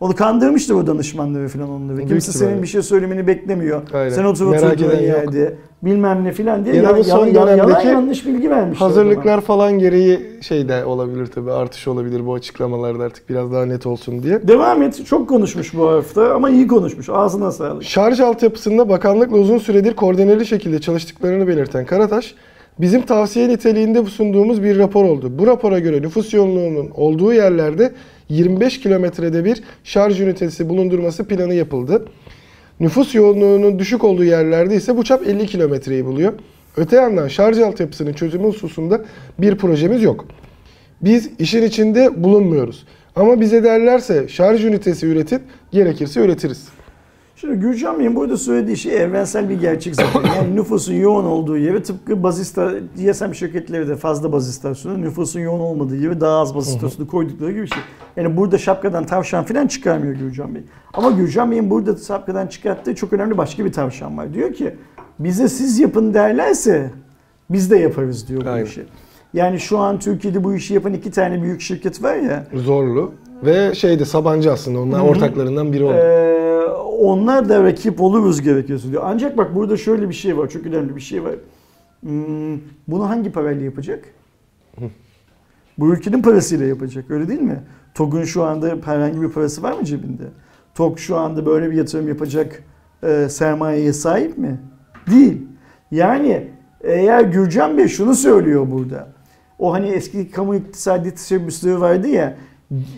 Onu 0.01 0.15
kandırmıştır 0.15 0.75
o 0.75 0.87
danışmanları 0.87 1.49
falan 1.49 1.71
onları. 1.71 1.97
Büyük 1.97 2.09
Kimse 2.09 2.33
senin 2.33 2.45
ihtimalle. 2.45 2.63
bir 2.63 2.67
şey 2.67 2.83
söylemeni 2.83 3.27
beklemiyor. 3.27 3.83
Aynen. 3.95 4.11
Sen 4.11 4.25
otur 4.25 4.51
Merak 4.51 4.65
oturduğun 4.73 4.91
eden 4.91 4.99
yok. 4.99 5.07
yerde 5.35 5.55
bilmem 5.83 6.25
ne 6.25 6.33
filan 6.33 6.65
diye 6.65 6.75
Ya 6.75 6.83
da 6.83 6.87
yalan, 6.87 6.99
bu 7.01 7.05
son 7.05 7.27
yalan, 7.27 7.33
yalan 7.51 7.59
dönemdeki 7.59 7.89
yanlış 7.89 8.27
bilgi 8.27 8.49
zaman. 8.49 8.73
Hazırlıklar 8.73 9.41
falan 9.41 9.73
gereği 9.73 10.21
şey 10.41 10.69
de 10.69 10.85
olabilir 10.85 11.27
tabii 11.27 11.53
artış 11.53 11.89
olabilir 11.89 12.27
bu 12.27 12.35
açıklamalarda 12.35 13.05
artık 13.05 13.29
biraz 13.31 13.53
daha 13.53 13.67
net 13.67 13.87
olsun 13.87 14.23
diye. 14.23 14.49
Devam 14.49 14.83
et. 14.83 15.07
Çok 15.07 15.29
konuşmuş 15.29 15.75
bu 15.75 15.89
hafta 15.89 16.35
ama 16.35 16.51
iyi 16.51 16.67
konuşmuş. 16.67 17.09
Ağzına 17.09 17.51
sağlık. 17.53 17.85
Şarj 17.85 18.21
altyapısında 18.21 18.89
bakanlıkla 18.89 19.37
uzun 19.37 19.59
süredir 19.59 19.97
koordineli 19.97 20.47
şekilde 20.47 20.79
çalıştıklarını 20.81 21.49
belirten 21.49 21.87
Karataş, 21.87 22.35
bizim 22.81 23.03
tavsiye 23.03 23.49
niteliğinde 23.49 24.05
sunduğumuz 24.05 24.63
bir 24.63 24.79
rapor 24.79 25.05
oldu. 25.05 25.33
Bu 25.39 25.47
rapora 25.47 25.79
göre 25.79 26.03
nüfus 26.03 26.35
yoğunluğunun 26.35 26.91
olduğu 26.95 27.33
yerlerde 27.33 27.93
25 28.29 28.81
kilometrede 28.81 29.45
bir 29.45 29.63
şarj 29.85 30.21
ünitesi 30.21 30.69
bulundurması 30.69 31.25
planı 31.25 31.55
yapıldı. 31.55 32.09
Nüfus 32.81 33.15
yoğunluğunun 33.15 33.79
düşük 33.79 34.05
olduğu 34.05 34.25
yerlerde 34.25 34.77
ise 34.77 34.97
bu 34.97 35.05
çap 35.05 35.27
50 35.27 35.47
kilometreyi 35.47 36.05
buluyor. 36.05 36.33
Öte 36.77 36.97
yandan 36.97 37.29
şarj 37.29 37.59
altyapısının 37.59 38.13
çözümü 38.13 38.45
hususunda 38.45 39.05
bir 39.39 39.57
projemiz 39.57 40.03
yok. 40.03 40.25
Biz 41.01 41.31
işin 41.39 41.63
içinde 41.63 42.25
bulunmuyoruz. 42.25 42.87
Ama 43.17 43.41
bize 43.41 43.65
derlerse 43.65 44.29
şarj 44.29 44.65
ünitesi 44.65 45.07
üretin, 45.07 45.43
gerekirse 45.73 46.21
üretiriz. 46.21 46.69
Şimdi 47.37 47.55
Gürcan 47.61 47.99
Bey'in 47.99 48.17
burada 48.17 48.37
söylediği 48.37 48.77
şey 48.77 49.03
evrensel 49.03 49.49
bir 49.49 49.61
gerçek 49.61 49.95
zaten. 49.97 50.23
Yani 50.37 50.57
nüfusun 50.57 50.95
yoğun 50.95 51.25
olduğu 51.25 51.57
yeri 51.59 51.83
tıpkı 51.83 52.23
baz 52.23 52.41
ista- 52.41 52.81
GSM 52.97 53.33
şirketleri 53.35 53.89
de 53.89 53.97
fazla 53.97 54.33
baz 54.33 54.49
istasyonu, 54.49 55.01
nüfusun 55.03 55.41
yoğun 55.41 55.61
olmadığı 55.61 55.97
yeri 55.97 56.21
daha 56.21 56.39
az 56.41 56.55
baz 56.55 56.69
istasyonu 56.69 57.09
koydukları 57.09 57.51
gibi 57.53 57.63
bir 57.63 57.67
şey. 57.67 57.83
Yani 58.17 58.37
burada 58.37 58.59
şapkadan 58.59 59.07
tavşan 59.07 59.45
falan 59.45 59.67
çıkarmıyor 59.67 60.15
Gürcan 60.15 60.55
Bey. 60.55 60.63
Ama 60.95 61.11
Gürcan 61.11 61.51
Bey'in 61.51 61.71
burada 61.71 61.97
şapkadan 61.97 62.47
çıkarttığı 62.47 62.95
çok 62.95 63.13
önemli 63.13 63.39
başka 63.39 63.65
bir 63.65 63.73
tavşan 63.73 64.19
var. 64.19 64.35
Diyor 64.35 64.53
ki 64.53 64.75
bize 65.19 65.49
siz 65.49 65.79
yapın 65.79 66.15
derlerse 66.15 66.91
biz 67.51 67.71
de 67.71 67.77
yaparız 67.77 68.29
diyor 68.29 68.45
bu 68.45 68.49
Aynen. 68.51 68.65
işi. 68.67 68.85
Yani 69.35 69.61
şu 69.61 69.79
an 69.79 69.99
Türkiye'de 69.99 70.45
bu 70.45 70.55
işi 70.55 70.75
yapan 70.75 70.93
iki 70.93 71.11
tane 71.11 71.43
büyük 71.43 71.61
şirket 71.61 72.03
var 72.03 72.17
ya. 72.17 72.47
Zorlu 72.55 73.13
ve 73.45 73.75
şeyde 73.75 74.05
Sabancı 74.05 74.53
aslında 74.53 74.81
onlar 74.81 75.01
Hı 75.01 75.05
hı. 75.05 75.09
ortaklarından 75.09 75.73
biri 75.73 75.85
oldu. 75.85 75.95
Ee, 75.95 76.46
onlar 76.97 77.49
da 77.49 77.63
rakip 77.63 78.01
oluruz 78.01 78.43
gerekiyorsa 78.43 78.91
diyor. 78.91 79.03
Ancak 79.05 79.37
bak 79.37 79.55
burada 79.55 79.77
şöyle 79.77 80.09
bir 80.09 80.15
şey 80.15 80.39
var. 80.39 80.49
Çok 80.49 80.67
önemli 80.67 80.97
bir 80.97 81.01
şey 81.01 81.25
var. 81.25 81.35
Hmm, 82.01 82.61
bunu 82.89 83.09
hangi 83.09 83.33
parayla 83.33 83.65
yapacak? 83.65 84.05
Bu 85.79 85.93
ülkenin 85.93 86.23
parasıyla 86.23 86.67
yapacak. 86.67 87.11
Öyle 87.11 87.29
değil 87.29 87.41
mi? 87.41 87.61
TOG'un 87.95 88.25
şu 88.25 88.45
anda 88.45 88.79
herhangi 88.85 89.23
bir 89.23 89.29
parası 89.29 89.63
var 89.63 89.73
mı 89.73 89.85
cebinde? 89.85 90.23
TOG 90.75 90.99
şu 90.99 91.17
anda 91.17 91.47
böyle 91.47 91.71
bir 91.71 91.77
yatırım 91.77 92.09
yapacak 92.09 92.63
e, 93.03 93.29
sermayeye 93.29 93.93
sahip 93.93 94.39
mi? 94.39 94.61
Değil. 95.11 95.43
Yani 95.91 96.49
eğer 96.81 97.21
Gürcan 97.21 97.79
Bey 97.79 97.89
şunu 97.89 98.15
söylüyor 98.15 98.71
burada. 98.71 99.09
O 99.59 99.73
hani 99.73 99.89
eski 99.89 100.31
kamu 100.31 100.55
iktisadi 100.55 101.15
teşebbüsleri 101.15 101.81
vardı 101.81 102.09
ya. 102.09 102.37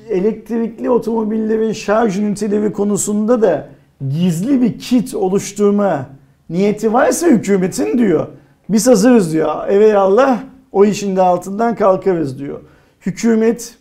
Elektrikli 0.09 0.91
otomobillerin 0.91 1.73
şarj 1.73 2.19
üniteleri 2.19 2.73
konusunda 2.73 3.43
da 3.43 3.69
gizli 4.11 4.63
bir 4.63 4.79
kit 4.79 5.15
oluşturma 5.15 6.07
niyeti 6.51 6.93
varsa 6.93 7.27
hükümetin 7.27 7.99
diyor. 7.99 8.27
Biz 8.69 8.87
hazırız 8.87 9.33
diyor. 9.33 9.69
Evelallah 9.69 10.41
o 10.73 10.85
işin 10.85 11.17
de 11.17 11.23
altından 11.23 11.75
kalkarız 11.75 12.39
diyor. 12.39 12.61
Hükümet 13.07 13.75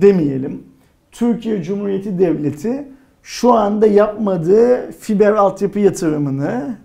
demeyelim. 0.00 0.62
Türkiye 1.12 1.62
Cumhuriyeti 1.62 2.18
Devleti 2.18 2.88
şu 3.22 3.52
anda 3.52 3.86
yapmadığı 3.86 4.90
fiber 5.00 5.32
altyapı 5.32 5.78
yatırımını 5.78 6.76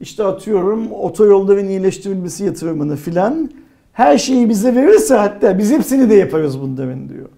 işte 0.00 0.24
atıyorum 0.24 0.92
otoyolların 0.92 1.68
iyileştirilmesi 1.68 2.44
yatırımını 2.44 2.96
filan 2.96 3.50
her 3.92 4.18
şeyi 4.18 4.48
bize 4.48 4.74
verirse 4.74 5.14
hatta 5.14 5.58
biz 5.58 5.70
hepsini 5.72 6.10
de 6.10 6.14
yaparız 6.14 6.60
bunların 6.60 7.08
diyor. 7.08 7.28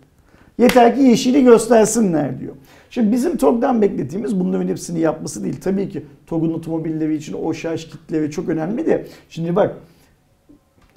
Yeter 0.59 0.97
ki 0.97 1.03
yeşili 1.03 1.45
göstersinler 1.45 2.41
diyor. 2.41 2.55
Şimdi 2.95 3.13
bizim 3.13 3.37
TOG'dan 3.37 3.83
beklediğimiz 3.83 4.41
bunların 4.41 4.69
hepsini 4.69 5.01
yapması 5.01 5.45
değil. 5.45 5.61
Tabii 5.61 5.89
ki 5.89 6.05
TOG'un 6.27 6.53
otomobilleri 6.53 7.15
için 7.17 7.37
o 7.45 7.55
şarj 7.55 7.85
kitleri 7.89 8.31
çok 8.31 8.49
önemli 8.49 8.87
de. 8.87 9.07
Şimdi 9.29 9.57
bak 9.57 9.77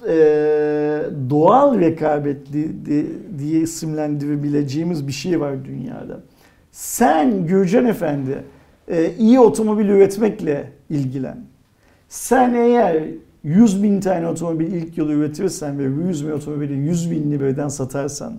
eee, 0.06 0.12
doğal 1.30 1.80
rekabet 1.80 2.52
di- 2.52 2.86
di- 2.86 3.06
diye 3.38 3.60
isimlendirebileceğimiz 3.60 5.06
bir 5.06 5.12
şey 5.12 5.40
var 5.40 5.64
dünyada. 5.64 6.20
Sen 6.72 7.46
Gürcan 7.46 7.84
Efendi 7.84 8.44
e, 8.88 9.10
iyi 9.18 9.40
otomobil 9.40 9.88
üretmekle 9.88 10.72
ilgilen. 10.90 11.38
Sen 12.08 12.54
eğer 12.54 13.02
100 13.44 13.82
bin 13.82 14.00
tane 14.00 14.28
otomobil 14.28 14.72
ilk 14.72 14.98
yıl 14.98 15.10
üretirsen 15.10 15.78
ve 15.78 15.96
bu 15.96 16.00
100 16.08 16.26
bin 16.26 16.32
otomobili 16.32 16.72
100 16.72 17.10
bin 17.10 17.30
liradan 17.32 17.68
satarsan 17.68 18.38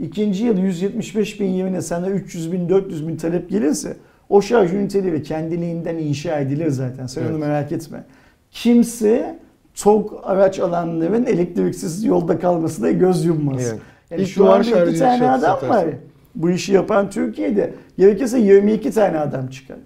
ikinci 0.00 0.44
yıl 0.44 0.58
175 0.58 1.40
bin 1.40 1.46
yerine 1.48 1.82
sana 1.82 2.08
300 2.08 2.52
bin 2.52 2.68
400 2.68 3.08
bin 3.08 3.16
talep 3.16 3.50
gelirse 3.50 3.96
o 4.28 4.42
şarj 4.42 4.72
üniteleri 4.72 5.22
kendiliğinden 5.22 5.96
inşa 5.98 6.38
edilir 6.38 6.68
zaten. 6.68 7.06
Sen 7.06 7.22
onu 7.22 7.30
Evet. 7.30 7.40
merak 7.40 7.72
etme. 7.72 8.04
Kimse 8.50 9.38
TOG 9.82 10.12
araç 10.22 10.60
alanların 10.60 11.26
elektriksiz 11.26 12.04
yolda 12.04 12.38
kalmasına 12.38 12.90
göz 12.90 13.24
yummaz. 13.24 13.68
Evet. 13.68 13.80
Yani 14.10 14.22
İlk 14.22 14.28
şu 14.28 14.52
anda 14.52 14.84
iki 14.86 14.98
tane 14.98 15.30
adam 15.30 15.68
var. 15.68 15.86
Bu 16.34 16.50
işi 16.50 16.72
yapan 16.72 17.10
Türkiye'de. 17.10 17.74
Gerekirse 17.98 18.38
22 18.38 18.90
tane 18.90 19.18
adam 19.18 19.46
çıkar 19.48 19.76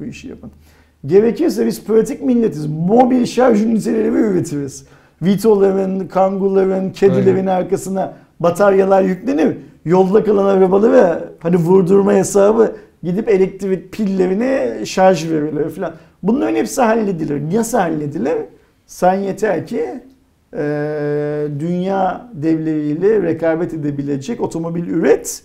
bu 0.00 0.04
işi 0.04 0.28
yapan. 0.28 0.50
Gerekirse 1.06 1.66
biz 1.66 1.84
pratik 1.84 2.22
milletiz. 2.22 2.66
Mobil 2.66 3.24
şarj 3.24 3.62
üniteleri 3.62 4.08
üretiriz. 4.08 4.86
Vitoların, 5.22 6.08
kanguların, 6.08 6.90
kedilerin 6.90 7.46
arkasına 7.46 8.14
bataryalar 8.40 9.02
yüklenir. 9.02 9.56
Yolda 9.84 10.24
kalan 10.24 10.44
arabaları 10.44 11.32
hani 11.40 11.56
vurdurma 11.56 12.12
hesabı 12.12 12.76
gidip 13.02 13.28
elektrik 13.28 13.92
pillerine 13.92 14.86
şarj 14.86 15.30
verilir 15.30 15.70
falan. 15.70 15.94
Bunların 16.22 16.54
hepsi 16.54 16.82
halledilir. 16.82 17.56
Nasıl 17.56 17.78
halledilir? 17.78 18.38
Sen 18.86 19.14
yeter 19.14 19.66
ki 19.66 20.00
e, 20.54 20.60
dünya 21.60 22.28
devleriyle 22.34 23.22
rekabet 23.22 23.74
edebilecek 23.74 24.40
otomobil 24.40 24.86
üret 24.88 25.44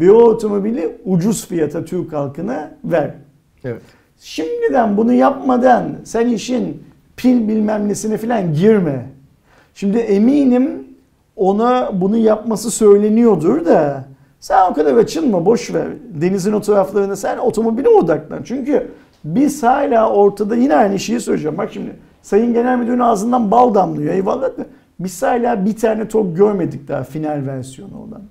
ve 0.00 0.12
o 0.12 0.22
otomobili 0.22 0.96
ucuz 1.04 1.46
fiyata 1.46 1.84
Türk 1.84 2.12
halkına 2.12 2.70
ver. 2.84 3.14
Evet. 3.64 3.82
Şimdiden 4.18 4.96
bunu 4.96 5.12
yapmadan 5.12 5.96
sen 6.04 6.26
işin 6.28 6.82
pil 7.16 7.48
bilmem 7.48 7.88
nesine 7.88 8.16
falan 8.16 8.54
girme. 8.54 9.06
Şimdi 9.74 9.98
eminim 9.98 10.83
ona 11.36 12.00
bunu 12.00 12.16
yapması 12.16 12.70
söyleniyordur 12.70 13.66
da 13.66 14.04
sen 14.40 14.70
o 14.70 14.74
kadar 14.74 14.96
açılma 14.96 15.46
boş 15.46 15.74
ver. 15.74 15.86
Denizin 16.20 16.52
o 16.52 16.60
taraflarında 16.60 17.16
sen 17.16 17.38
otomobile 17.38 17.88
odaklan. 17.88 18.42
Çünkü 18.42 18.90
biz 19.24 19.62
hala 19.62 20.10
ortada 20.10 20.56
yine 20.56 20.74
aynı 20.76 20.98
şeyi 20.98 21.20
söyleyeceğim. 21.20 21.58
Bak 21.58 21.70
şimdi 21.72 21.96
Sayın 22.22 22.52
Genel 22.54 22.78
Müdürün 22.78 22.98
ağzından 22.98 23.50
bal 23.50 23.74
damlıyor 23.74 24.14
eyvallah 24.14 24.58
da 24.58 24.66
biz 25.00 25.22
hala 25.22 25.66
bir 25.66 25.76
tane 25.76 26.08
TOG 26.08 26.36
görmedik 26.36 26.88
daha 26.88 27.02
final 27.04 27.46
versiyonu 27.46 27.98
olan. 27.98 28.22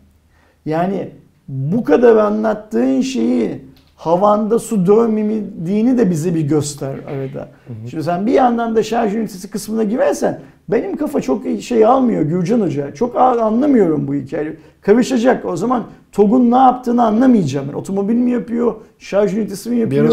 Yani 0.65 1.09
bu 1.47 1.84
kadar 1.84 2.15
anlattığın 2.15 3.01
şeyi 3.01 3.61
havanda 3.95 4.59
su 4.59 4.85
dövmediğini 4.85 5.97
de 5.97 6.09
bize 6.09 6.35
bir 6.35 6.41
göster 6.41 6.95
arada. 7.07 7.47
Şimdi 7.89 8.03
sen 8.03 8.25
bir 8.25 8.31
yandan 8.31 8.75
da 8.75 8.84
şarj 8.84 9.15
ünitesi 9.15 9.49
kısmına 9.49 9.84
girersen 9.84 10.39
benim 10.69 10.98
kafa 10.98 11.22
çok 11.22 11.44
şey 11.61 11.85
almıyor 11.85 12.22
Gürcan 12.22 12.61
Hoca. 12.61 12.94
Çok 12.94 13.15
anlamıyorum 13.15 14.07
bu 14.07 14.14
hikayeyi. 14.14 14.57
Karışacak. 14.81 15.45
O 15.45 15.56
zaman 15.56 15.84
TOG'un 16.11 16.52
ne 16.52 16.56
yaptığını 16.56 17.03
anlamayacağım. 17.03 17.68
Ben. 17.69 17.73
Otomobil 17.73 18.15
mi 18.15 18.31
yapıyor? 18.31 18.73
Şarj 18.99 19.38
ünitesi 19.38 19.69
mi 19.69 19.76
yapıyor? 19.77 20.06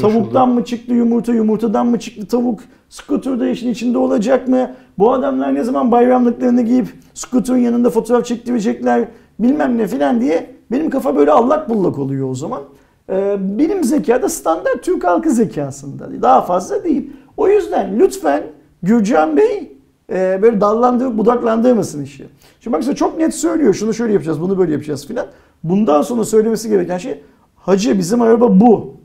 Tavuktan 0.00 0.48
mı 0.48 0.64
çıktı 0.64 0.94
yumurta? 0.94 1.32
Yumurtadan 1.32 1.86
mı 1.86 1.98
çıktı 1.98 2.26
tavuk? 2.26 2.60
Scooter 2.88 3.40
da 3.40 3.48
işin 3.48 3.70
içinde 3.70 3.98
olacak 3.98 4.48
mı? 4.48 4.70
Bu 4.98 5.12
adamlar 5.12 5.54
ne 5.54 5.64
zaman 5.64 5.92
bayramlıklarını 5.92 6.62
giyip 6.62 6.88
scooter'ın 7.14 7.58
yanında 7.58 7.90
fotoğraf 7.90 8.24
çektirecekler 8.24 9.08
bilmem 9.38 9.78
ne 9.78 9.86
filan 9.86 10.20
diye 10.20 10.50
benim 10.70 10.90
kafa 10.90 11.16
böyle 11.16 11.30
allak 11.30 11.68
bullak 11.68 11.98
oluyor 11.98 12.30
o 12.30 12.34
zaman. 12.34 12.62
Ee, 13.10 13.36
bilim 13.40 13.84
zeka 13.84 14.22
da 14.22 14.28
standart 14.28 14.82
Türk 14.82 15.04
halkı 15.04 15.30
zekasında. 15.30 16.22
Daha 16.22 16.40
fazla 16.40 16.84
değil. 16.84 17.10
O 17.36 17.48
yüzden 17.48 17.98
lütfen 17.98 18.42
Gürcan 18.82 19.36
Bey 19.36 19.77
e, 20.12 20.38
böyle 20.42 20.60
dallandır, 20.60 21.18
budaklandırmasın 21.18 22.04
işi. 22.04 22.26
Şimdi 22.60 22.76
bak 22.76 22.84
size 22.84 22.96
çok 22.96 23.18
net 23.18 23.34
söylüyor. 23.34 23.74
Şunu 23.74 23.94
şöyle 23.94 24.12
yapacağız, 24.12 24.40
bunu 24.40 24.58
böyle 24.58 24.72
yapacağız 24.72 25.06
filan. 25.06 25.26
Bundan 25.64 26.02
sonra 26.02 26.24
söylemesi 26.24 26.68
gereken 26.68 26.98
şey 26.98 27.22
Hacı 27.68 27.98
bizim 27.98 28.22
araba 28.22 28.60
bu 28.60 28.96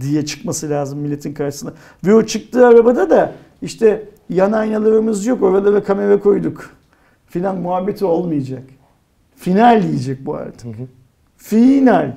diye 0.00 0.26
çıkması 0.26 0.70
lazım 0.70 0.98
milletin 0.98 1.34
karşısına. 1.34 1.72
Ve 2.04 2.14
o 2.14 2.22
çıktığı 2.22 2.66
arabada 2.66 3.10
da 3.10 3.32
işte 3.62 4.08
yan 4.30 4.52
aynalarımız 4.52 5.26
yok 5.26 5.42
oralara 5.42 5.84
kamera 5.84 6.20
koyduk 6.20 6.70
filan 7.26 7.56
muhabbeti 7.56 8.04
olmayacak. 8.04 8.62
Final 9.36 9.82
diyecek 9.82 10.26
bu 10.26 10.34
artık. 10.34 10.76
Final. 11.36 12.16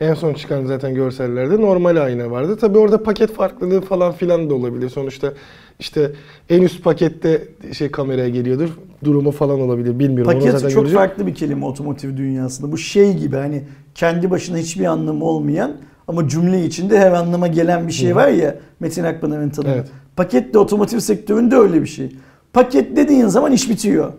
En 0.00 0.14
son 0.14 0.34
çıkan 0.34 0.66
zaten 0.66 0.94
görsellerde 0.94 1.60
normal 1.60 1.96
ayna 1.96 2.30
vardı. 2.30 2.56
Tabi 2.56 2.78
orada 2.78 3.02
paket 3.02 3.32
farklılığı 3.34 3.80
falan 3.80 4.12
filan 4.12 4.50
da 4.50 4.54
olabilir. 4.54 4.88
Sonuçta 4.88 5.32
işte 5.78 6.12
en 6.50 6.62
üst 6.62 6.84
pakette 6.84 7.48
şey 7.72 7.90
kameraya 7.90 8.28
geliyordur. 8.28 8.68
Durumu 9.04 9.30
falan 9.30 9.60
olabilir. 9.60 9.98
Bilmiyorum. 9.98 10.32
Onu 10.32 10.38
Paket 10.38 10.52
zaten 10.52 10.68
çok 10.68 10.82
göreceğim. 10.82 10.98
farklı 10.98 11.26
bir 11.26 11.34
kelime 11.34 11.66
otomotiv 11.66 12.16
dünyasında. 12.16 12.72
Bu 12.72 12.78
şey 12.78 13.16
gibi 13.16 13.36
hani 13.36 13.62
kendi 13.94 14.30
başına 14.30 14.56
hiçbir 14.56 14.84
anlamı 14.84 15.24
olmayan 15.24 15.76
ama 16.08 16.28
cümle 16.28 16.64
içinde 16.64 16.98
her 16.98 17.12
anlama 17.12 17.46
gelen 17.46 17.88
bir 17.88 17.92
şey 17.92 18.16
var 18.16 18.28
ya 18.28 18.56
Metin 18.80 19.04
Akpınar'ın 19.04 19.50
tanımı. 19.50 19.74
Evet. 19.74 19.88
Paket 20.16 20.54
de 20.54 20.58
otomotiv 20.58 20.98
sektöründe 20.98 21.56
öyle 21.56 21.82
bir 21.82 21.86
şey. 21.86 22.16
Paket 22.52 22.96
dediğin 22.96 23.26
zaman 23.26 23.52
iş 23.52 23.70
bitiyor. 23.70 24.12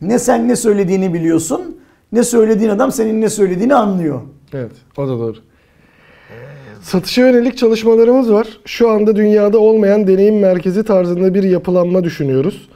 Ne 0.00 0.18
sen 0.18 0.48
ne 0.48 0.56
söylediğini 0.56 1.14
biliyorsun, 1.14 1.76
ne 2.12 2.22
söylediğin 2.22 2.70
adam 2.70 2.92
senin 2.92 3.20
ne 3.20 3.28
söylediğini 3.28 3.74
anlıyor. 3.74 4.20
Evet, 4.54 4.72
o 4.96 5.08
da 5.08 5.18
doğru. 5.18 5.36
Satışa 6.82 7.20
yönelik 7.20 7.58
çalışmalarımız 7.58 8.32
var. 8.32 8.48
Şu 8.64 8.90
anda 8.90 9.16
dünyada 9.16 9.58
olmayan 9.58 10.06
deneyim 10.06 10.38
merkezi 10.38 10.84
tarzında 10.84 11.34
bir 11.34 11.42
yapılanma 11.42 12.04
düşünüyoruz. 12.04 12.68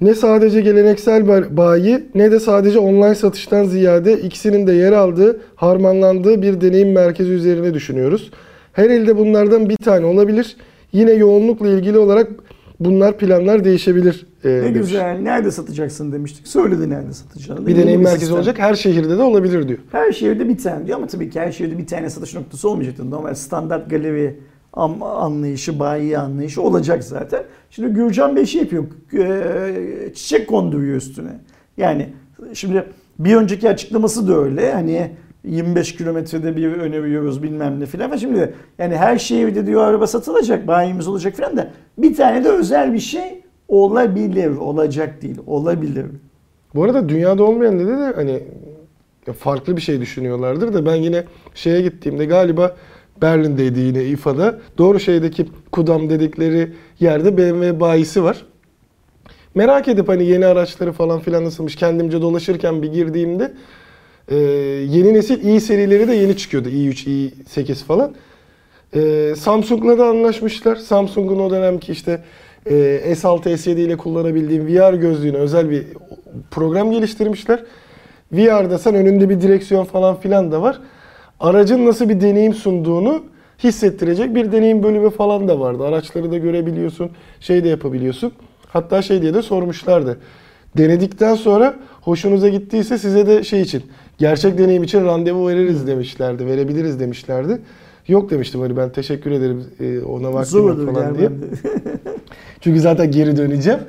Ne 0.00 0.14
sadece 0.14 0.60
geleneksel 0.60 1.22
ba- 1.22 1.56
bayi 1.56 2.04
ne 2.14 2.32
de 2.32 2.40
sadece 2.40 2.78
online 2.78 3.14
satıştan 3.14 3.64
ziyade 3.64 4.20
ikisinin 4.20 4.66
de 4.66 4.72
yer 4.72 4.92
aldığı, 4.92 5.40
harmanlandığı 5.56 6.42
bir 6.42 6.60
deneyim 6.60 6.92
merkezi 6.92 7.30
üzerine 7.30 7.74
düşünüyoruz. 7.74 8.30
Her 8.72 8.90
ilde 8.90 9.16
bunlardan 9.16 9.68
bir 9.68 9.76
tane 9.76 10.06
olabilir. 10.06 10.56
Yine 10.92 11.12
yoğunlukla 11.12 11.68
ilgili 11.68 11.98
olarak 11.98 12.30
bunlar 12.80 13.18
planlar 13.18 13.64
değişebilir. 13.64 14.26
E, 14.46 14.48
Ne 14.48 14.62
demiş. 14.62 14.80
güzel, 14.80 15.18
nerede 15.20 15.50
satacaksın 15.50 16.12
demiştik. 16.12 16.48
Söyledi 16.48 16.90
nerede 16.90 17.12
satacağını. 17.12 17.66
Bir 17.66 17.76
deneyim 17.76 18.00
merkezi 18.02 18.20
sistem. 18.20 18.36
olacak. 18.36 18.58
Her 18.58 18.74
şehirde 18.74 19.18
de 19.18 19.22
olabilir 19.22 19.68
diyor. 19.68 19.78
Her 19.92 20.12
şehirde 20.12 20.48
bir 20.48 20.58
tane 20.58 20.86
diyor 20.86 20.98
ama 20.98 21.06
tabii 21.06 21.30
ki 21.30 21.40
her 21.40 21.52
şehirde 21.52 21.78
bir 21.78 21.86
tane 21.86 22.10
satış 22.10 22.34
noktası 22.34 22.70
olmayacaktır. 22.70 23.10
Normal 23.10 23.34
standart 23.34 23.90
galeri 23.90 24.40
anlayışı, 25.02 25.78
bayi 25.78 26.18
anlayışı 26.18 26.62
olacak 26.62 27.04
zaten. 27.04 27.42
Şimdi 27.70 27.94
Gürcan 27.94 28.36
Bey 28.36 28.46
şey 28.46 28.60
yapıyor, 28.60 28.84
eee, 29.12 30.12
çiçek 30.14 30.48
konduruyor 30.48 30.96
üstüne. 30.96 31.30
Yani 31.76 32.08
şimdi 32.54 32.84
bir 33.18 33.36
önceki 33.36 33.68
açıklaması 33.68 34.28
da 34.28 34.34
öyle. 34.38 34.72
Hani 34.72 35.10
25 35.44 35.96
kilometrede 35.96 36.56
bir 36.56 36.72
öneriyoruz 36.72 37.42
bilmem 37.42 37.80
ne 37.80 37.86
filan. 37.86 38.04
Ama 38.04 38.16
şimdi 38.18 38.54
yani 38.78 38.96
her 38.96 39.18
şehirde 39.18 39.66
diyor 39.66 39.82
araba 39.84 40.06
satılacak, 40.06 40.66
bayimiz 40.66 41.08
olacak 41.08 41.34
filan 41.36 41.56
da 41.56 41.70
bir 41.98 42.14
tane 42.14 42.44
de 42.44 42.48
özel 42.48 42.92
bir 42.92 42.98
şey 43.00 43.42
olabilir, 43.68 44.50
olacak 44.50 45.22
değil, 45.22 45.36
olabilir. 45.46 46.06
Bu 46.74 46.84
arada 46.84 47.08
dünyada 47.08 47.44
olmayan 47.44 47.78
dedi 47.78 47.88
de 47.88 48.12
hani 48.16 48.42
farklı 49.38 49.76
bir 49.76 49.82
şey 49.82 50.00
düşünüyorlardır 50.00 50.74
da 50.74 50.86
ben 50.86 50.94
yine 50.94 51.24
şeye 51.54 51.80
gittiğimde 51.80 52.24
galiba 52.24 52.76
Berlin'deydi 53.22 53.80
yine 53.80 54.04
İFA'da. 54.04 54.58
Doğru 54.78 55.00
şeydeki 55.00 55.46
Kudam 55.72 56.10
dedikleri 56.10 56.72
yerde 57.00 57.38
BMW 57.38 57.80
bayisi 57.80 58.24
var. 58.24 58.44
Merak 59.54 59.88
edip 59.88 60.08
hani 60.08 60.24
yeni 60.24 60.46
araçları 60.46 60.92
falan 60.92 61.20
filan 61.20 61.44
nasılmış 61.44 61.76
kendimce 61.76 62.22
dolaşırken 62.22 62.82
bir 62.82 62.92
girdiğimde 62.92 63.54
e, 64.28 64.36
yeni 64.90 65.14
nesil 65.14 65.44
i 65.44 65.60
serileri 65.60 66.08
de 66.08 66.14
yeni 66.14 66.36
çıkıyordu. 66.36 66.68
i3, 66.68 67.30
i8 67.48 67.84
falan. 67.84 68.14
E, 68.94 69.34
Samsung'la 69.36 69.98
da 69.98 70.06
anlaşmışlar. 70.06 70.76
Samsung'un 70.76 71.38
o 71.38 71.50
dönemki 71.50 71.92
işte 71.92 72.22
e, 72.66 73.12
S6, 73.12 73.48
S7 73.48 73.80
ile 73.80 73.96
kullanabildiğim 73.96 74.66
VR 74.66 74.94
gözlüğüne 74.94 75.36
özel 75.36 75.70
bir 75.70 75.86
program 76.50 76.90
geliştirmişler. 76.90 77.64
VR'da 78.32 78.78
sen 78.78 78.94
önünde 78.94 79.28
bir 79.28 79.40
direksiyon 79.40 79.84
falan 79.84 80.20
filan 80.20 80.52
da 80.52 80.62
var. 80.62 80.80
Aracın 81.40 81.86
nasıl 81.86 82.08
bir 82.08 82.20
deneyim 82.20 82.54
sunduğunu 82.54 83.24
hissettirecek 83.64 84.34
bir 84.34 84.52
deneyim 84.52 84.82
bölümü 84.82 85.10
falan 85.10 85.48
da 85.48 85.60
vardı. 85.60 85.84
Araçları 85.84 86.30
da 86.30 86.38
görebiliyorsun, 86.38 87.10
şey 87.40 87.64
de 87.64 87.68
yapabiliyorsun. 87.68 88.32
Hatta 88.68 89.02
şey 89.02 89.22
diye 89.22 89.34
de 89.34 89.42
sormuşlardı. 89.42 90.18
Denedikten 90.76 91.34
sonra 91.34 91.74
hoşunuza 92.00 92.48
gittiyse 92.48 92.98
size 92.98 93.26
de 93.26 93.44
şey 93.44 93.60
için, 93.60 93.82
gerçek 94.18 94.58
deneyim 94.58 94.82
için 94.82 95.04
randevu 95.04 95.48
veririz 95.48 95.86
demişlerdi, 95.86 96.46
verebiliriz 96.46 97.00
demişlerdi. 97.00 97.60
Yok 98.08 98.30
demiştim 98.30 98.60
hani 98.60 98.76
ben 98.76 98.92
teşekkür 98.92 99.30
ederim 99.30 99.64
e, 99.80 100.00
ona 100.00 100.32
vaktim 100.32 100.68
yok 100.68 100.94
falan 100.94 101.18
diye. 101.18 101.30
Çünkü 102.60 102.80
zaten 102.80 103.10
geri 103.10 103.36
döneceğim. 103.36 103.80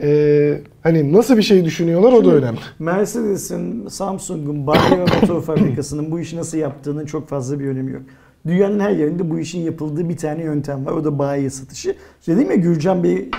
Ee, 0.00 0.60
hani 0.82 1.12
nasıl 1.12 1.36
bir 1.36 1.42
şey 1.42 1.64
düşünüyorlar 1.64 2.12
o 2.12 2.24
da 2.24 2.34
önemli. 2.34 2.58
Mercedes'in, 2.78 3.88
Samsung'un, 3.88 4.66
Bayer 4.66 4.98
motor 5.20 5.42
fabrikasının 5.42 6.10
bu 6.10 6.20
işi 6.20 6.36
nasıl 6.36 6.58
yaptığının 6.58 7.06
çok 7.06 7.28
fazla 7.28 7.60
bir 7.60 7.66
önemi 7.66 7.92
yok. 7.92 8.02
Dünyanın 8.46 8.80
her 8.80 8.90
yerinde 8.90 9.30
bu 9.30 9.38
işin 9.38 9.60
yapıldığı 9.60 10.08
bir 10.08 10.16
tane 10.16 10.42
yöntem 10.42 10.86
var. 10.86 10.92
O 10.92 11.04
da 11.04 11.18
bayi 11.18 11.50
satışı. 11.50 11.94
İşte 12.20 12.36
dedim 12.36 12.50
ya 12.50 12.56
Gürcan 12.56 13.04
Bey 13.04 13.30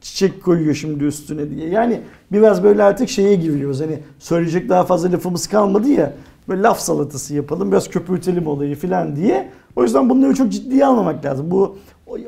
çiçek 0.00 0.42
koyuyor 0.42 0.74
şimdi 0.74 1.04
üstüne 1.04 1.50
diye. 1.50 1.68
Yani 1.68 2.00
biraz 2.32 2.62
böyle 2.64 2.82
artık 2.82 3.08
şeye 3.08 3.34
giriyoruz. 3.34 3.80
Hani 3.80 3.98
söyleyecek 4.18 4.68
daha 4.68 4.84
fazla 4.84 5.12
lafımız 5.12 5.46
kalmadı 5.46 5.88
ya. 5.88 6.12
Böyle 6.48 6.62
laf 6.62 6.80
salatası 6.80 7.34
yapalım, 7.34 7.70
biraz 7.70 7.88
köpürtelim 7.88 8.46
olayı 8.46 8.76
falan 8.76 9.16
diye. 9.16 9.50
O 9.76 9.82
yüzden 9.82 10.10
bunları 10.10 10.34
çok 10.34 10.52
ciddiye 10.52 10.86
almamak 10.86 11.24
lazım. 11.24 11.50
Bu 11.50 11.78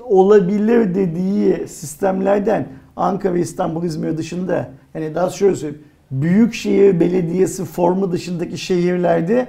olabilir 0.04 0.94
dediği 0.94 1.68
sistemlerden 1.68 2.68
Ankara, 2.96 3.38
İstanbul, 3.38 3.84
İzmir 3.84 4.16
dışında 4.16 4.70
hani 4.92 5.14
daha 5.14 5.30
şöyle 5.30 5.56
söyleyeyim. 5.56 5.84
Büyükşehir 6.10 7.00
Belediyesi 7.00 7.64
formu 7.64 8.12
dışındaki 8.12 8.58
şehirlerde 8.58 9.46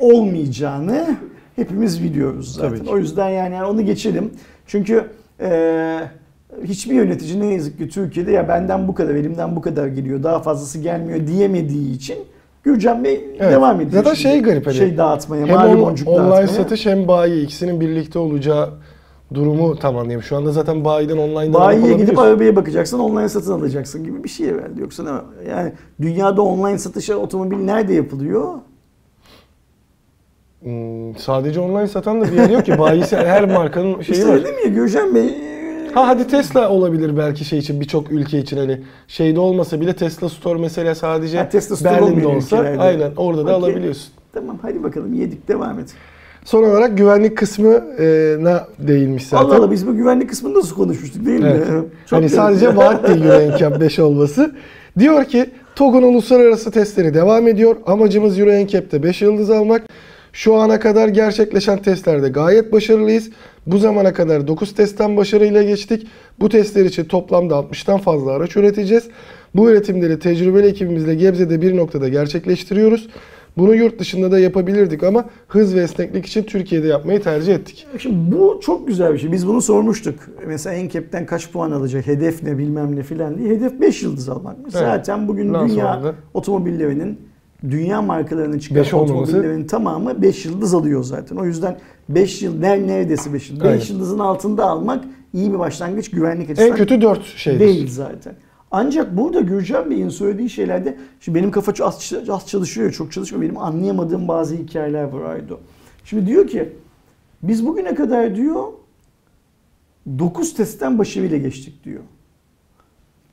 olmayacağını 0.00 1.16
hepimiz 1.56 2.02
biliyoruz 2.04 2.54
zaten. 2.54 2.68
Tabii 2.68 2.84
ki. 2.84 2.90
O 2.90 2.98
yüzden 2.98 3.28
yani 3.28 3.64
onu 3.64 3.82
geçelim. 3.86 4.30
Çünkü 4.66 5.04
eee, 5.40 6.00
hiçbir 6.64 6.94
yönetici 6.94 7.40
ne 7.40 7.46
yazık 7.46 7.78
ki 7.78 7.88
Türkiye'de 7.88 8.32
ya 8.32 8.48
benden 8.48 8.88
bu 8.88 8.94
kadar, 8.94 9.14
elimden 9.14 9.56
bu 9.56 9.60
kadar 9.60 9.86
geliyor, 9.86 10.22
daha 10.22 10.40
fazlası 10.42 10.78
gelmiyor 10.78 11.26
diyemediği 11.26 11.94
için 11.94 12.16
Gürcan 12.64 13.04
Bey 13.04 13.26
Evet. 13.40 13.52
devam 13.52 13.80
ediyor. 13.80 14.02
Zaten 14.04 14.14
şey 14.14 14.42
garip 14.42 14.66
hani, 14.66 14.74
Şey 14.74 14.96
dağıtmaya, 14.98 15.46
Hem 15.46 15.54
mali 15.54 15.74
on- 15.76 15.80
boncuk 15.82 16.08
online 16.08 16.20
dağıtmaya. 16.30 16.46
satış 16.46 16.86
hem 16.86 17.08
bayi 17.08 17.44
ikisinin 17.44 17.80
birlikte 17.80 18.18
olacağı 18.18 18.70
durumu 19.34 19.76
tam 19.78 19.96
anlayayım. 19.96 20.22
Şu 20.22 20.36
anda 20.36 20.52
zaten 20.52 20.84
bayiden 20.84 21.16
online'dan 21.16 21.54
Bayiye 21.60 21.92
gidip 21.96 22.18
arabaya 22.18 22.56
bakacaksın, 22.56 22.98
online 22.98 23.28
satın 23.28 23.52
alacaksın 23.52 24.04
gibi 24.04 24.24
bir 24.24 24.28
şey 24.28 24.46
herhalde. 24.48 24.80
Yoksa 24.80 25.02
ne? 25.02 25.10
Yani 25.50 25.72
dünyada 26.00 26.42
online 26.42 26.78
satışa 26.78 27.14
otomobil 27.16 27.56
nerede 27.56 27.94
yapılıyor? 27.94 28.54
Hmm, 30.62 31.16
sadece 31.18 31.60
online 31.60 31.86
satan 31.88 32.20
da 32.20 32.24
bir 32.24 32.32
yer 32.32 32.50
yok 32.50 32.64
ki. 32.66 32.78
Bayisi 32.78 33.16
her 33.16 33.44
markanın 33.54 34.00
şeyi 34.02 34.16
işte 34.18 34.28
var. 34.28 34.40
dedim 34.40 34.54
ya 34.64 34.70
Gürcan 34.70 35.14
Bey 35.14 35.34
Ha 35.94 36.08
hadi 36.08 36.26
Tesla 36.26 36.68
olabilir 36.70 37.16
belki 37.16 37.44
şey 37.44 37.58
için 37.58 37.80
birçok 37.80 38.12
ülke 38.12 38.38
için 38.38 38.56
hani 38.56 38.80
şeyde 39.08 39.40
olmasa 39.40 39.80
bile 39.80 39.92
Tesla 39.92 40.28
Store 40.28 40.58
mesela 40.58 40.94
sadece 40.94 41.38
Ha, 41.38 41.48
Tesla 41.48 41.76
Store 41.76 41.92
Berlin'de 41.94 42.26
olsa 42.26 42.56
ülkelerde. 42.56 42.82
aynen 42.82 43.10
orada 43.16 43.46
da 43.46 43.56
Okey. 43.56 43.68
alabiliyorsun. 43.70 44.12
Tamam 44.32 44.58
hadi 44.62 44.82
bakalım 44.82 45.14
yedik 45.14 45.48
devam 45.48 45.78
et. 45.78 45.88
Son 46.44 46.62
olarak 46.64 46.98
güvenlik 46.98 47.38
kısmına 47.38 48.66
değinmiş 48.78 49.26
zaten. 49.26 49.44
Allah 49.46 49.56
Allah 49.56 49.70
biz 49.70 49.86
bu 49.86 49.94
güvenlik 49.96 50.28
kısmını 50.30 50.54
nasıl 50.58 50.76
konuşmuştuk 50.76 51.26
değil 51.26 51.42
Evet. 51.44 51.70
mi? 51.70 51.82
Çok 52.06 52.18
hani 52.18 52.28
sadece 52.28 52.76
vaat 52.76 53.08
değil 53.08 53.24
Euro 53.24 53.56
NCAP 53.56 53.80
5 53.80 53.98
olması. 53.98 54.54
Diyor 54.98 55.24
ki 55.24 55.50
TOG'un 55.76 56.02
uluslararası 56.02 56.70
testleri 56.70 57.14
devam 57.14 57.48
ediyor. 57.48 57.76
Amacımız 57.86 58.38
Euro 58.38 58.50
NCAP'te 58.64 59.02
5 59.02 59.22
yıldız 59.22 59.50
almak. 59.50 59.82
Şu 60.32 60.54
ana 60.54 60.80
kadar 60.80 61.08
gerçekleşen 61.08 61.82
testlerde 61.82 62.28
gayet 62.28 62.72
başarılıyız. 62.72 63.30
Bu 63.66 63.78
zamana 63.78 64.12
kadar 64.12 64.48
9 64.48 64.74
testten 64.74 65.16
başarıyla 65.16 65.62
geçtik. 65.62 66.06
Bu 66.40 66.48
testler 66.48 66.84
için 66.84 67.04
toplamda 67.04 67.54
60'tan 67.54 67.98
fazla 67.98 68.32
araç 68.32 68.56
üreteceğiz. 68.56 69.08
Bu 69.54 69.70
üretimleri 69.70 70.18
tecrübeli 70.18 70.66
ekibimizle 70.66 71.14
Gebze'de 71.14 71.62
bir 71.62 71.76
noktada 71.76 72.08
gerçekleştiriyoruz. 72.08 73.08
Bunu 73.58 73.74
yurt 73.74 73.98
dışında 73.98 74.30
da 74.30 74.38
yapabilirdik 74.38 75.02
ama 75.02 75.24
hız 75.48 75.74
ve 75.74 75.80
esneklik 75.80 76.26
için 76.26 76.42
Türkiye'de 76.42 76.86
yapmayı 76.86 77.22
tercih 77.22 77.54
ettik. 77.54 77.86
Şimdi 77.98 78.36
bu 78.36 78.60
çok 78.62 78.88
güzel 78.88 79.12
bir 79.12 79.18
şey. 79.18 79.32
Biz 79.32 79.46
bunu 79.46 79.62
sormuştuk. 79.62 80.14
Mesela 80.46 80.76
Enkep'ten 80.76 81.26
kaç 81.26 81.50
puan 81.50 81.70
alacak, 81.70 82.06
hedef 82.06 82.42
ne 82.42 82.58
bilmem 82.58 82.96
ne 82.96 83.02
filan 83.02 83.38
diye. 83.38 83.50
Hedef 83.50 83.80
5 83.80 84.02
yıldız 84.02 84.28
almak. 84.28 84.56
Zaten 84.68 85.28
bugün 85.28 85.48
Bundan 85.48 85.68
dünya 85.68 86.14
otomobillerinin, 86.34 87.18
dünya 87.70 88.02
markalarının 88.02 88.58
çıkan 88.58 88.76
Beş 88.76 88.94
otomobillerinin 88.94 89.66
tamamı 89.66 90.22
5 90.22 90.44
yıldız 90.44 90.74
alıyor 90.74 91.04
zaten. 91.04 91.36
O 91.36 91.44
yüzden 91.44 91.78
5 92.08 92.42
yıl, 92.42 92.58
ner 92.60 92.86
neredeyse 92.86 93.32
5 93.32 93.50
yıldız. 93.50 93.64
5 93.64 93.70
Aynen. 93.70 93.94
yıldızın 93.94 94.18
altında 94.18 94.64
almak 94.64 95.04
iyi 95.32 95.52
bir 95.52 95.58
başlangıç 95.58 96.10
güvenlik 96.10 96.50
En 96.50 96.52
açısından 96.52 96.76
kötü 96.76 97.00
4 97.00 97.24
şeydir. 97.24 97.60
değil 97.60 97.88
zaten. 97.90 98.34
Ancak 98.70 99.16
burada 99.16 99.40
Gürcan 99.40 99.90
Bey'in 99.90 100.08
söylediği 100.08 100.50
şeylerde, 100.50 100.96
şimdi 101.20 101.38
benim 101.38 101.50
kafa 101.50 101.74
çok 101.74 101.86
az, 101.86 102.12
az 102.30 102.46
çalışıyor, 102.46 102.92
çok 102.92 103.12
çalışmıyor. 103.12 103.42
Benim 103.42 103.58
anlayamadığım 103.58 104.28
bazı 104.28 104.54
hikayeler 104.54 105.04
var 105.04 105.30
Aydo. 105.30 105.58
Şimdi 106.04 106.26
diyor 106.26 106.46
ki, 106.46 106.72
biz 107.42 107.66
bugüne 107.66 107.94
kadar 107.94 108.36
diyor 108.36 108.64
9 110.18 110.54
testten 110.54 110.98
başarıyla 110.98 111.38
geçtik 111.38 111.84
diyor. 111.84 112.02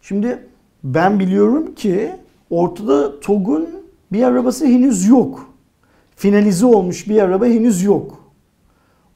Şimdi 0.01 0.39
ben 0.83 1.19
biliyorum 1.19 1.75
ki 1.75 2.11
ortada 2.49 3.19
TOG'un 3.19 3.69
bir 4.11 4.23
arabası 4.23 4.65
henüz 4.65 5.07
yok. 5.07 5.47
finalize 6.15 6.65
olmuş 6.65 7.09
bir 7.09 7.21
araba 7.21 7.45
henüz 7.45 7.83
yok. 7.83 8.17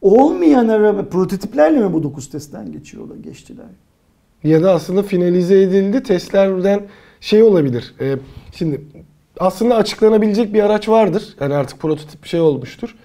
Olmayan 0.01 0.68
araba 0.68 1.03
prototiplerle 1.03 1.80
mi 1.80 1.93
bu 1.93 2.03
9 2.03 2.30
testten 2.30 2.72
geçiyorlar, 2.72 3.15
geçtiler? 3.15 3.65
Ya 4.43 4.63
da 4.63 4.72
aslında 4.73 5.03
finalize 5.03 5.61
edildi. 5.61 6.03
Testlerden 6.03 6.81
şey 7.19 7.43
olabilir. 7.43 7.95
e, 7.99 8.15
şimdi 8.55 8.81
aslında 9.39 9.76
açıklanabilecek 9.76 10.53
bir 10.53 10.63
araç 10.63 10.89
vardır. 10.89 11.35
Yani 11.39 11.53
artık 11.53 11.80
prototip 11.80 12.23
bir 12.23 12.30
şey 12.30 12.39
olmuştur. 12.41 12.95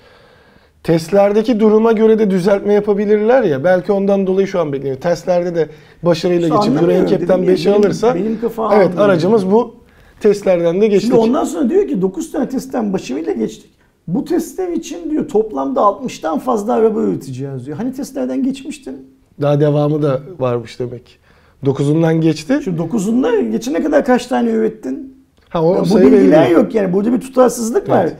Testlerdeki 0.82 1.60
duruma 1.60 1.92
göre 1.92 2.18
de 2.18 2.30
düzeltme 2.30 2.74
yapabilirler 2.74 3.42
ya. 3.42 3.64
Belki 3.64 3.92
ondan 3.92 4.26
dolayı 4.26 4.46
şu 4.46 4.60
an 4.60 4.72
bekleniyor. 4.72 5.00
Testlerde 5.00 5.54
de 5.54 5.68
başarıyla 6.02 6.48
geçip. 6.48 6.82
Euro 6.82 7.04
NCAP'ten 7.04 7.18
Dedim 7.42 7.44
ya, 7.44 7.54
5'i 7.54 7.66
benim- 7.66 7.80
alırsa 7.80 8.14
benim 8.14 8.40
kafa 8.40 8.76
evet 8.76 8.98
aracımız 8.98 9.50
bu 9.50 9.74
testlerden 10.20 10.80
de 10.80 10.86
geçtik. 10.86 11.10
Şimdi 11.10 11.20
ondan 11.20 11.44
sonra 11.44 11.70
diyor 11.70 11.88
ki 11.88 12.02
9 12.02 12.32
tane 12.32 12.48
testten 12.48 12.92
başarıyla 12.92 13.32
geçtik. 13.32 13.70
Bu 14.08 14.24
testler 14.24 14.68
için 14.68 15.10
diyor 15.10 15.28
toplamda 15.28 15.80
60'tan 15.80 16.38
fazla 16.40 16.72
araba 16.72 17.00
üreteceğiz 17.02 17.66
diyor. 17.66 17.76
Hani 17.76 17.92
testlerden 17.92 18.42
geçmiştin? 18.42 18.96
Daha 19.40 19.60
devamı 19.60 20.02
da 20.02 20.20
varmış 20.38 20.80
demek. 20.80 21.18
9'undan 21.64 22.20
geçti. 22.20 22.58
Şu 22.64 22.70
9'unda 22.70 23.50
geçene 23.50 23.82
kadar 23.82 24.04
kaç 24.04 24.26
tane 24.26 24.50
ürettin? 24.50 25.14
Ha 25.48 25.64
o 25.64 25.74
Ya 25.74 25.82
bu 25.90 26.00
bilgiler 26.00 26.44
belli. 26.46 26.52
yok 26.54 26.74
yani. 26.74 26.92
Burada 26.92 27.12
bir 27.12 27.20
tutarsızlık 27.20 27.88
var. 27.88 28.04
Evet. 28.04 28.16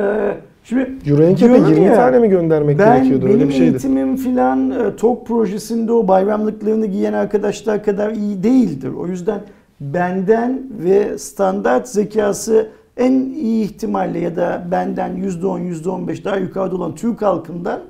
Ee, 0.00 0.34
şimdi 0.64 0.90
diyorum 1.04 1.36
20 1.40 1.84
ya, 1.84 1.94
tane 1.94 2.18
mi 2.18 2.28
göndermek 2.28 2.78
ben 2.78 2.96
gerekiyordu? 2.96 3.24
benim 3.26 3.34
Öyle 3.38 3.48
bir 3.48 3.52
şeydi. 3.54 3.64
eğitimim 3.70 4.16
filan 4.16 4.70
e, 4.70 4.96
TOG 4.96 5.26
projesinde 5.26 5.92
o 5.92 6.08
bayramlıklarını 6.08 6.86
giyen 6.86 7.12
arkadaşlar 7.12 7.84
kadar 7.84 8.10
iyi 8.10 8.42
değildir. 8.42 8.90
O 9.00 9.06
yüzden 9.06 9.40
benden 9.80 10.62
ve 10.70 11.18
standart 11.18 11.88
zekası 11.88 12.68
en 12.96 13.12
iyi 13.12 13.64
ihtimalle 13.64 14.18
ya 14.18 14.36
da 14.36 14.66
benden 14.70 15.16
%10 15.16 15.60
%15 15.60 16.24
daha 16.24 16.36
yukarıda 16.36 16.76
olan 16.76 16.94
Türk 16.94 17.22
halkından 17.22 17.80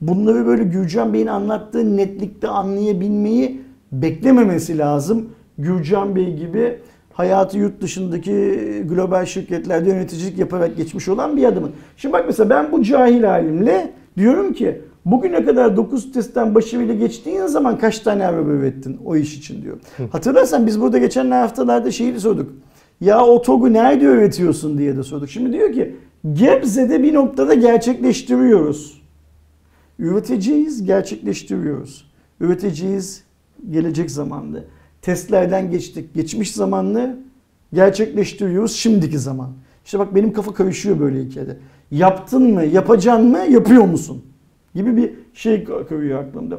bunları 0.00 0.46
böyle 0.46 0.64
Gürcan 0.64 1.14
Bey'in 1.14 1.26
anlattığı 1.26 1.96
netlikte 1.96 2.48
anlayabilmeyi 2.48 3.60
beklememesi 3.92 4.78
lazım. 4.78 5.28
Gürcan 5.58 6.16
Bey 6.16 6.36
gibi 6.36 6.78
hayatı 7.12 7.58
yurt 7.58 7.80
dışındaki 7.80 8.32
global 8.88 9.24
şirketlerde 9.24 9.88
yöneticilik 9.88 10.38
yaparak 10.38 10.76
geçmiş 10.76 11.08
olan 11.08 11.36
bir 11.36 11.44
adamın. 11.44 11.70
Şimdi 11.96 12.12
bak 12.12 12.24
mesela 12.26 12.50
ben 12.50 12.72
bu 12.72 12.82
cahil 12.82 13.24
halimle 13.24 13.92
diyorum 14.16 14.52
ki 14.52 14.80
bugüne 15.06 15.44
kadar 15.44 15.76
9 15.76 16.12
testten 16.12 16.54
başarıyla 16.54 16.94
geçtiğin 16.94 17.46
zaman 17.46 17.78
kaç 17.78 17.98
tane 17.98 18.26
araba 18.26 18.50
ürettin 18.50 18.98
o 19.04 19.16
iş 19.16 19.38
için 19.38 19.62
diyor. 19.62 19.78
Hatırlarsan 20.12 20.66
biz 20.66 20.80
burada 20.80 20.98
geçen 20.98 21.30
haftalarda 21.30 21.90
şeyi 21.90 22.14
de 22.14 22.20
sorduk. 22.20 22.52
Ya 23.00 23.24
o 23.26 23.42
TOG'u 23.42 23.72
nerede 23.72 24.04
üretiyorsun 24.04 24.78
diye 24.78 24.96
de 24.96 25.02
sorduk. 25.02 25.30
Şimdi 25.30 25.52
diyor 25.52 25.72
ki 25.72 25.96
Gebze'de 26.32 27.02
bir 27.02 27.14
noktada 27.14 27.54
gerçekleştiriyoruz. 27.54 29.02
Üreteceğiz, 29.98 30.84
gerçekleştiriyoruz. 30.84 32.10
Üreteceğiz 32.40 33.24
gelecek 33.70 34.10
zamanda. 34.10 34.58
Testlerden 35.02 35.70
geçtik, 35.70 36.14
geçmiş 36.14 36.52
zamanlı 36.52 37.16
gerçekleştiriyoruz 37.72 38.76
şimdiki 38.76 39.18
zaman. 39.18 39.50
İşte 39.84 39.98
bak 39.98 40.14
benim 40.14 40.32
kafa 40.32 40.54
karışıyor 40.54 41.00
böyle 41.00 41.24
hikayede. 41.24 41.56
Yaptın 41.90 42.54
mı, 42.54 42.64
yapacaksın 42.64 43.30
mı, 43.30 43.38
yapıyor 43.38 43.84
musun? 43.84 44.24
Gibi 44.76 44.96
bir 44.96 45.10
şey 45.34 45.64
koyuyor 45.88 46.24
aklımda. 46.24 46.58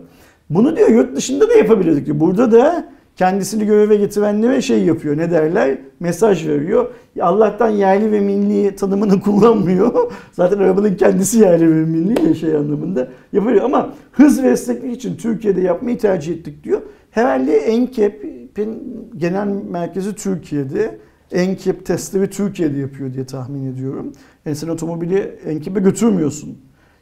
Bunu 0.50 0.78
diyor 0.78 0.90
yurt 0.90 1.16
dışında 1.16 1.50
da 1.50 1.54
yapabilirdik 1.54 2.06
diyor. 2.06 2.20
Burada 2.20 2.52
da 2.52 2.90
kendisini 3.16 3.66
göreve 3.66 3.96
getirenlere 3.96 4.62
şey 4.62 4.84
yapıyor. 4.84 5.18
Ne 5.18 5.32
derler? 5.32 5.78
Mesaj 6.00 6.48
veriyor. 6.48 6.90
Allah'tan 7.22 7.70
yerli 7.70 8.12
ve 8.12 8.20
milli 8.20 8.76
tanımını 8.76 9.22
kullanmıyor. 9.22 10.12
Zaten 10.32 10.58
arabanın 10.58 10.96
kendisi 10.96 11.40
yerli 11.40 11.70
ve 11.70 11.86
milli 11.86 12.28
ya 12.28 12.36
şey 12.36 12.56
anlamında 12.56 13.08
yapıyor. 13.34 13.64
Ama 13.64 13.94
hız 14.12 14.44
ve 14.44 14.50
esneklik 14.50 14.96
için 14.96 15.18
Türkiye'de 15.18 15.62
yapmayı 15.62 15.98
tercih 15.98 16.34
ettik 16.34 16.64
diyor. 16.64 16.82
Herhalde 17.12 17.82
NCAP'in 17.82 18.84
genel 19.18 19.48
merkezi 19.48 20.16
Türkiye'de. 20.16 20.98
NCAP 21.32 21.86
testleri 21.86 22.30
Türkiye'de 22.30 22.78
yapıyor 22.78 23.14
diye 23.14 23.26
tahmin 23.26 23.74
ediyorum. 23.74 24.12
Yani 24.46 24.56
sen 24.56 24.68
otomobili 24.68 25.40
NCAP'e 25.46 25.80
götürmüyorsun. 25.80 26.58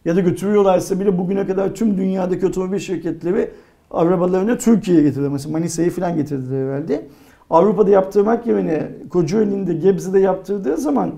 Ya 0.06 0.15
da 0.15 0.19
götürüyorlarsa 0.19 0.99
bile 0.99 1.18
bugüne 1.18 1.48
kadar 1.48 1.76
tüm 1.76 1.98
dünyadaki 1.98 2.45
otomobil 2.45 2.80
şirketleri 2.80 3.52
arabalarını 3.91 4.57
Türkiye'ye 4.57 5.03
getirdiler. 5.03 5.32
Mesela 5.32 5.52
Manisa'yı 5.52 5.91
falan 5.91 6.15
getirdiler 6.15 6.68
herhalde. 6.68 7.07
Avrupa'da 7.49 7.90
yaptırmak 7.90 8.48
yerine 8.48 8.91
Kocaeli'nde, 9.10 9.73
Gebze'de 9.73 10.19
yaptırdığı 10.19 10.77
zaman 10.77 11.11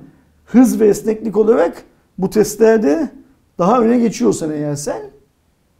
hız 0.46 0.80
ve 0.80 0.88
esneklik 0.88 1.38
olarak 1.38 1.84
bu 2.18 2.30
testlerde 2.30 3.10
daha 3.60 3.82
öne 3.82 4.00
geçiyorsan 4.00 4.52
eğer 4.52 4.76
sen 4.76 5.02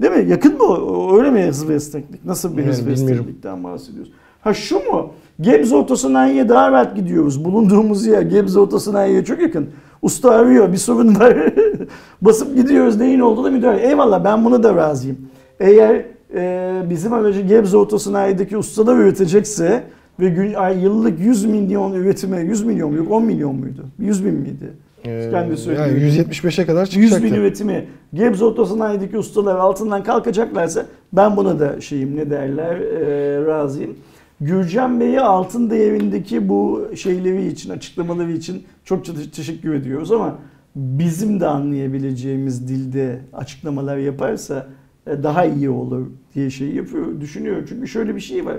değil 0.02 0.14
mi? 0.14 0.30
Yakın 0.32 0.58
mı? 0.58 0.78
Öyle 1.18 1.32
mi 1.32 1.48
hız 1.48 1.70
ve 1.70 1.74
esneklik? 1.74 2.26
Nasıl 2.26 2.58
bir 2.58 2.66
hız 2.66 2.86
ve 2.88 2.92
esneklikten 2.92 3.64
bahsediyoruz? 3.64 4.12
Ha 4.42 4.54
şu 4.54 4.76
mu? 4.76 5.14
Gebze 5.42 5.76
Otosanayi'ye 5.76 6.50
daha 6.50 6.72
rahat 6.72 6.96
gidiyoruz. 6.96 7.46
Bulunduğumuz 7.46 8.06
yer 8.06 8.22
Gebze 8.22 8.60
Otosanayi'ye 8.60 9.26
çok 9.26 9.42
yakın. 9.42 9.70
Usta 10.02 10.32
arıyor 10.32 10.72
bir 10.72 10.78
sorun 10.78 11.20
var. 11.20 11.38
Basıp 12.22 12.56
gidiyoruz 12.56 12.98
neyin 13.00 13.20
olduğu 13.20 13.44
da 13.44 13.52
müdahale. 13.52 13.88
Eyvallah 13.88 14.24
ben 14.24 14.46
buna 14.46 14.64
da 14.64 14.76
razıyım. 14.76 15.18
Eğer 15.60 16.06
e, 16.36 16.74
bizim 16.90 17.14
aracı 17.14 17.42
Gebze 17.42 17.78
Otosanayi'deki 17.78 18.58
ustalar 18.58 18.98
üretecekse 18.98 19.84
ve 20.20 20.30
gün, 20.30 20.54
ay, 20.54 20.84
yıllık 20.84 21.20
100 21.20 21.46
milyon 21.46 21.94
üretime 21.94 22.40
100 22.40 22.64
milyon 22.64 22.94
yok 22.94 23.12
10 23.12 23.24
milyon 23.26 23.56
muydu? 23.56 23.86
100 24.00 24.26
bin 24.26 24.34
miydi? 24.34 24.74
Ee, 25.06 25.30
Kendi 25.32 25.58
söylüyor. 25.58 25.86
yani 25.88 26.00
175'e 26.00 26.66
kadar 26.66 26.82
100 26.82 26.90
çıkacaktı. 26.92 27.24
bin 27.24 27.34
üretimi 27.34 27.86
Gebze 28.14 28.46
Otosanayi'deki 28.46 29.18
ustalar 29.18 29.56
altından 29.56 30.04
kalkacaklarsa 30.04 30.86
ben 31.14 31.38
buna 31.38 31.60
da 31.60 31.82
şeyim 31.82 32.16
ne 32.16 32.30
derler 32.30 32.76
e, 32.76 33.46
razıyım. 33.46 33.96
Gürcan 34.42 35.00
Bey'e 35.00 35.20
altın 35.22 35.70
değerindeki 35.70 36.50
bu 36.50 36.90
şeyleri 36.96 37.48
için, 37.48 37.70
açıklamaları 37.70 38.32
için 38.32 38.64
çok 38.84 39.06
te- 39.06 39.32
teşekkür 39.36 39.74
ediyoruz 39.74 40.12
ama 40.12 40.40
bizim 40.76 41.40
de 41.40 41.48
anlayabileceğimiz 41.48 42.68
dilde 42.68 43.20
açıklamalar 43.34 43.98
yaparsa 43.98 44.68
e, 45.08 45.24
daha 45.24 45.46
iyi 45.46 45.70
olur 45.70 46.08
diye 46.36 46.50
şey 46.50 46.76
yapıyor, 46.76 47.22
düşünüyorum. 47.22 47.66
Çünkü 47.70 47.88
şöyle 47.88 48.16
bir 48.16 48.22
şey 48.22 48.46
var. 48.46 48.58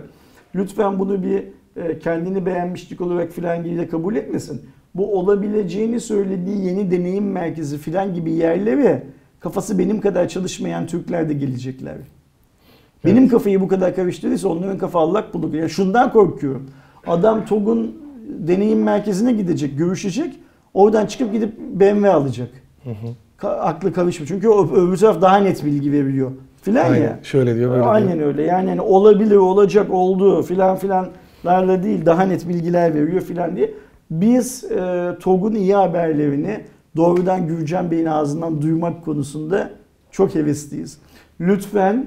Lütfen 0.54 0.98
bunu 0.98 1.22
bir 1.22 1.44
e, 1.82 1.98
kendini 1.98 2.46
beğenmişlik 2.46 3.00
olarak 3.00 3.32
filan 3.32 3.64
gibi 3.64 3.88
kabul 3.88 4.16
etmesin. 4.16 4.60
Bu 4.94 5.18
olabileceğini 5.18 6.00
söylediği 6.00 6.64
yeni 6.64 6.90
deneyim 6.90 7.32
merkezi 7.32 7.78
filan 7.78 8.14
gibi 8.14 8.32
yerlere 8.32 9.02
kafası 9.40 9.78
benim 9.78 10.00
kadar 10.00 10.28
çalışmayan 10.28 10.86
Türkler 10.86 11.28
de 11.28 11.32
gelecekler. 11.32 11.96
Benim 13.04 13.28
kafayı 13.28 13.60
bu 13.60 13.68
kadar 13.68 13.96
karıştırdıysa 13.96 14.48
onların 14.48 14.78
kafa 14.78 15.00
allak 15.00 15.34
bulluk. 15.34 15.54
Ya 15.54 15.68
şundan 15.68 16.12
korkuyorum. 16.12 16.70
Adam 17.06 17.44
TOG'un 17.46 17.96
deneyim 18.38 18.82
merkezine 18.82 19.32
gidecek, 19.32 19.78
görüşecek. 19.78 20.34
Oradan 20.74 21.06
çıkıp 21.06 21.32
gidip 21.32 21.58
BMW 21.58 22.10
alacak. 22.10 22.48
Ka- 23.38 23.48
aklı 23.60 23.92
karışmıyor. 23.92 24.28
Çünkü 24.28 24.48
o 24.48 24.74
öbür 24.74 24.96
taraf 24.96 25.20
daha 25.22 25.36
net 25.36 25.64
bilgi 25.64 25.92
veriyor. 25.92 26.30
Filan 26.62 26.84
Aynen. 26.84 27.02
ya. 27.04 27.18
Şöyle 27.22 27.56
diyor 27.56 27.70
böyle 27.70 27.82
Aynen 27.82 28.18
diyor. 28.18 28.26
öyle. 28.26 28.42
Yani 28.42 28.68
hani 28.68 28.80
olabilir, 28.80 29.36
olacak, 29.36 29.86
oldu 29.90 30.42
filan 30.42 30.76
filanlarla 30.76 31.82
değil 31.82 32.06
daha 32.06 32.22
net 32.22 32.48
bilgiler 32.48 32.94
veriyor 32.94 33.20
filan 33.20 33.56
diye. 33.56 33.70
Biz 34.10 34.64
e, 34.64 35.08
TOG'un 35.20 35.54
iyi 35.54 35.74
haberlerini 35.74 36.60
doğrudan 36.96 37.46
Gürcan 37.46 37.90
Bey'in 37.90 38.06
ağzından 38.06 38.62
duymak 38.62 39.04
konusunda 39.04 39.70
çok 40.10 40.34
hevesliyiz. 40.34 40.98
Lütfen 41.40 42.06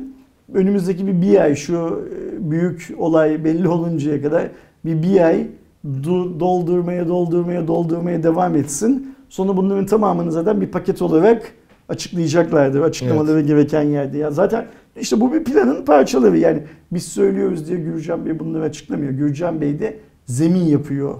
önümüzdeki 0.54 1.08
bir, 1.08 1.22
bir 1.22 1.42
ay 1.42 1.56
şu 1.56 1.76
e, 1.78 2.52
büyük 2.52 2.94
olay 2.98 3.44
belli 3.44 3.68
oluncaya 3.68 4.22
kadar 4.22 4.48
bir 4.86 5.04
bir 5.04 5.22
ay 5.26 5.48
du- 5.86 6.40
doldurmaya 6.40 7.08
doldurmaya 7.08 7.68
doldurmaya 7.68 8.24
devam 8.24 8.56
etsin. 8.56 9.16
Sonra 9.30 9.58
bunların 9.58 9.86
tamamını 9.86 10.32
zaten 10.32 10.62
bir 10.62 10.68
paket 10.68 11.02
olarak 11.02 11.52
açıklayacaklardır. 11.90 12.82
Açıklamaları 12.82 13.42
gereken 13.42 13.82
yerde. 13.82 14.18
Ya 14.18 14.32
zaten 14.32 14.66
işte 15.02 15.22
bu 15.22 15.34
bir 15.34 15.44
planın 15.44 15.86
parçaları. 15.86 16.38
Yani 16.38 16.64
biz 16.92 17.04
söylüyoruz 17.04 17.68
diye 17.68 17.80
Gürcan 17.80 18.26
Bey 18.26 18.40
bunları 18.40 18.64
açıklamıyor. 18.64 19.12
Gürcan 19.12 19.62
Bey 19.62 19.80
de 19.80 20.00
zemin 20.26 20.64
yapıyor. 20.64 21.16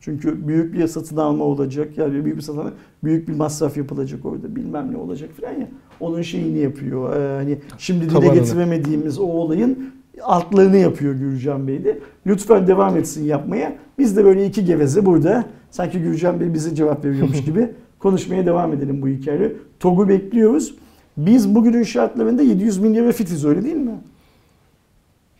Çünkü 0.00 0.48
büyük 0.48 0.74
bir 0.74 0.86
satın 0.86 1.16
alma 1.16 1.44
olacak. 1.44 1.98
Yani 1.98 2.24
büyük 2.24 2.36
bir 2.36 2.42
satın 2.42 2.58
alma, 2.60 2.72
büyük 3.04 3.28
bir 3.28 3.34
masraf 3.34 3.76
yapılacak 3.76 4.24
orada. 4.24 4.56
Bilmem 4.56 4.92
ne 4.92 4.96
olacak 4.96 5.30
falan 5.40 5.52
ya. 5.52 5.68
Onun 6.00 6.22
şeyini 6.22 6.58
yapıyor. 6.58 7.16
Ee, 7.16 7.36
hani 7.36 7.58
şimdi 7.78 8.00
dile 8.04 8.12
Tabanını. 8.12 8.34
getiremediğimiz 8.34 9.18
o 9.18 9.22
olayın 9.22 9.90
altlarını 10.22 10.76
yapıyor 10.76 11.14
Gürcan 11.14 11.68
Bey 11.68 11.84
de. 11.84 11.98
Lütfen 12.26 12.66
devam 12.66 12.96
etsin 12.96 13.24
yapmaya. 13.24 13.76
Biz 13.98 14.16
de 14.16 14.24
böyle 14.24 14.46
iki 14.46 14.64
geveze 14.64 15.06
burada 15.06 15.44
sanki 15.70 15.98
Gürcan 16.02 16.40
Bey 16.40 16.54
bize 16.54 16.74
cevap 16.74 17.04
veriyormuş 17.04 17.44
gibi 17.46 17.70
konuşmaya 17.98 18.46
devam 18.46 18.72
edelim 18.72 19.02
bu 19.02 19.08
hikayeyi. 19.08 19.52
TOG'u 19.80 20.08
bekliyoruz. 20.08 20.74
Biz 21.16 21.54
bugünün 21.54 21.82
şartlarında 21.82 22.42
700 22.42 22.78
milyara 22.78 23.12
fitiz 23.12 23.44
öyle 23.44 23.64
değil 23.64 23.76
mi? 23.76 23.90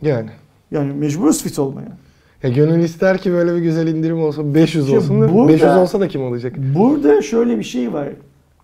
Yani. 0.02 0.30
Yani 0.70 0.92
mecburuz 0.92 1.42
fit 1.42 1.58
olmaya. 1.58 1.88
Ya 2.42 2.50
gönül 2.50 2.82
ister 2.82 3.18
ki 3.18 3.32
böyle 3.32 3.54
bir 3.54 3.60
güzel 3.60 3.86
indirim 3.86 4.22
olsa 4.22 4.54
500 4.54 4.84
İşte 4.84 4.98
olsun 4.98 5.20
da 5.20 5.34
burada- 5.34 5.48
500 5.52 5.76
olsa 5.76 6.00
da 6.00 6.08
kim 6.08 6.22
alacak? 6.22 6.54
Burada 6.78 7.22
şöyle 7.22 7.58
bir 7.58 7.64
şey 7.64 7.92
var. 7.92 8.08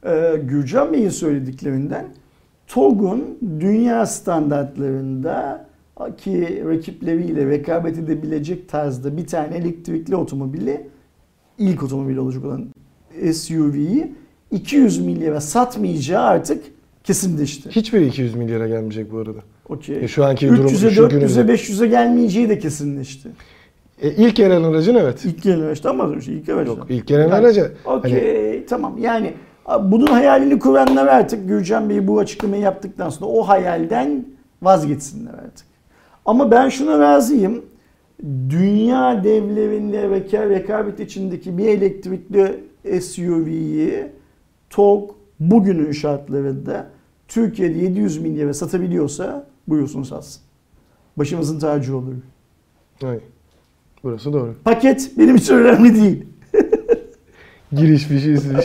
Ee, 0.06 0.40
Gürcan 0.44 0.92
Bey'in 0.92 1.08
söylediklerinden 1.08 2.06
TOG'un 2.68 3.38
dünya 3.60 4.06
standartlarında 4.06 5.66
ki 6.16 6.62
rakipleriyle 6.68 7.46
rekabet 7.46 7.98
edebilecek 7.98 8.68
tarzda 8.68 9.16
bir 9.16 9.26
tane 9.26 9.56
elektrikli 9.56 10.16
otomobili 10.16 10.86
ilk 11.58 11.82
otomobil 11.82 12.16
olacak 12.16 12.44
olan 12.44 12.64
SUV'yi 13.32 14.12
200 14.50 14.98
milyara 14.98 15.40
satmayacağı 15.40 16.22
artık 16.22 16.64
kesinleşti. 17.04 17.70
Hiçbiri 17.70 18.06
200 18.06 18.34
milyara 18.34 18.68
gelmeyecek 18.68 19.12
bu 19.12 19.18
arada. 19.18 19.38
Okey. 19.68 20.04
E, 20.04 20.08
şu 20.08 20.24
anki 20.24 20.48
durum 20.48 20.66
300'e, 20.66 20.90
şu 20.90 21.02
400'e, 21.02 21.08
gününde. 21.08 21.52
500'e 21.52 21.86
gelmeyeceği 21.86 22.48
de 22.48 22.58
kesinleşti. 22.58 23.28
E, 24.02 24.10
ilk 24.10 24.36
gelen 24.36 24.62
aracın 24.62 24.94
evet. 24.94 25.24
İlk 25.24 25.42
gelen 25.42 25.74
ama 25.84 26.14
ilk 26.14 26.46
gelen 26.46 26.66
Yok 26.66 26.86
ilk 26.88 27.06
gelen 27.06 27.22
Yani- 27.22 27.34
aracı. 27.34 27.72
Okey 27.84 28.12
Hani 28.12 28.66
tamam 28.66 28.98
yani 28.98 29.34
bunun 29.78 30.06
hayalini 30.06 30.58
kuranlar 30.58 31.06
artık 31.06 31.48
Gürcan 31.48 31.90
Bey 31.90 32.06
bu 32.06 32.18
açıklamayı 32.18 32.62
yaptıktan 32.62 33.08
sonra 33.10 33.30
o 33.30 33.42
hayalden 33.42 34.24
vazgeçsinler 34.62 35.32
artık. 35.32 35.66
Ama 36.24 36.50
ben 36.50 36.68
şuna 36.68 36.98
razıyım. 36.98 37.64
Dünya 38.50 39.24
devlerinde 39.24 39.96
reka- 39.96 40.50
rekabet 40.50 41.00
içindeki 41.00 41.58
bir 41.58 41.66
elektrikli 41.66 42.60
SUV'yi 43.00 44.06
TOG 44.70 45.10
bugünün 45.40 45.92
şartlarında 45.92 46.86
Türkiye'de 47.28 47.78
700 47.78 48.18
milyara 48.18 48.54
satabiliyorsa 48.54 49.46
buyursun 49.68 50.02
satsın. 50.02 50.42
Başımızın 51.16 51.58
tacı 51.58 51.96
olur. 51.96 52.14
Hayır. 53.00 53.22
Burası 54.02 54.32
doğru. 54.32 54.54
Paket 54.64 55.10
benim 55.18 55.36
için 55.36 55.54
önemli 55.54 55.94
değil. 56.02 56.24
Giriş 57.72 58.10
bir 58.10 58.18
şey 58.18 58.34
işte. 58.34 58.56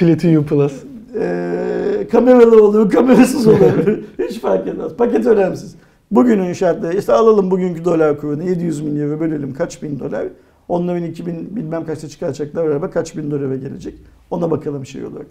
Platinum 0.00 0.46
Plus. 0.46 0.84
Ee, 1.20 2.06
kameralı 2.12 2.64
olur, 2.64 2.90
kamerasız 2.90 3.46
olur. 3.46 3.98
Hiç 4.18 4.40
fark 4.40 4.68
etmez. 4.68 4.92
Paket 4.92 5.26
önemsiz. 5.26 5.74
Bugünün 6.10 6.52
şartları 6.52 6.98
işte 6.98 7.12
alalım 7.12 7.50
bugünkü 7.50 7.84
dolar 7.84 8.20
kurunu 8.20 8.42
700 8.42 8.80
milyara 8.80 9.20
bölelim 9.20 9.54
kaç 9.54 9.82
bin 9.82 9.98
dolar. 9.98 10.26
Onların 10.68 11.04
2000 11.04 11.56
bilmem 11.56 11.86
kaçta 11.86 12.08
çıkaracaklar 12.08 12.64
araba 12.64 12.90
kaç 12.90 13.16
bin 13.16 13.30
dolara 13.30 13.56
gelecek. 13.56 13.94
Ona 14.30 14.50
bakalım 14.50 14.86
şey 14.86 15.04
olarak. 15.04 15.26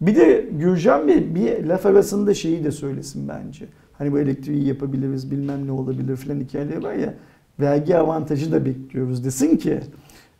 Bir 0.00 0.16
de 0.16 0.48
Gürcan 0.52 1.08
Bey 1.08 1.34
bir 1.34 1.64
laf 1.64 1.86
arasında 1.86 2.34
şeyi 2.34 2.64
de 2.64 2.70
söylesin 2.70 3.28
bence. 3.28 3.64
Hani 3.92 4.12
bu 4.12 4.18
elektriği 4.18 4.68
yapabiliriz 4.68 5.30
bilmem 5.30 5.66
ne 5.66 5.72
olabilir 5.72 6.16
filan 6.16 6.40
hikayeleri 6.40 6.82
var 6.82 6.94
ya. 6.94 7.14
Vergi 7.60 7.96
avantajı 7.96 8.52
da 8.52 8.64
bekliyoruz 8.64 9.24
desin 9.24 9.56
ki 9.56 9.80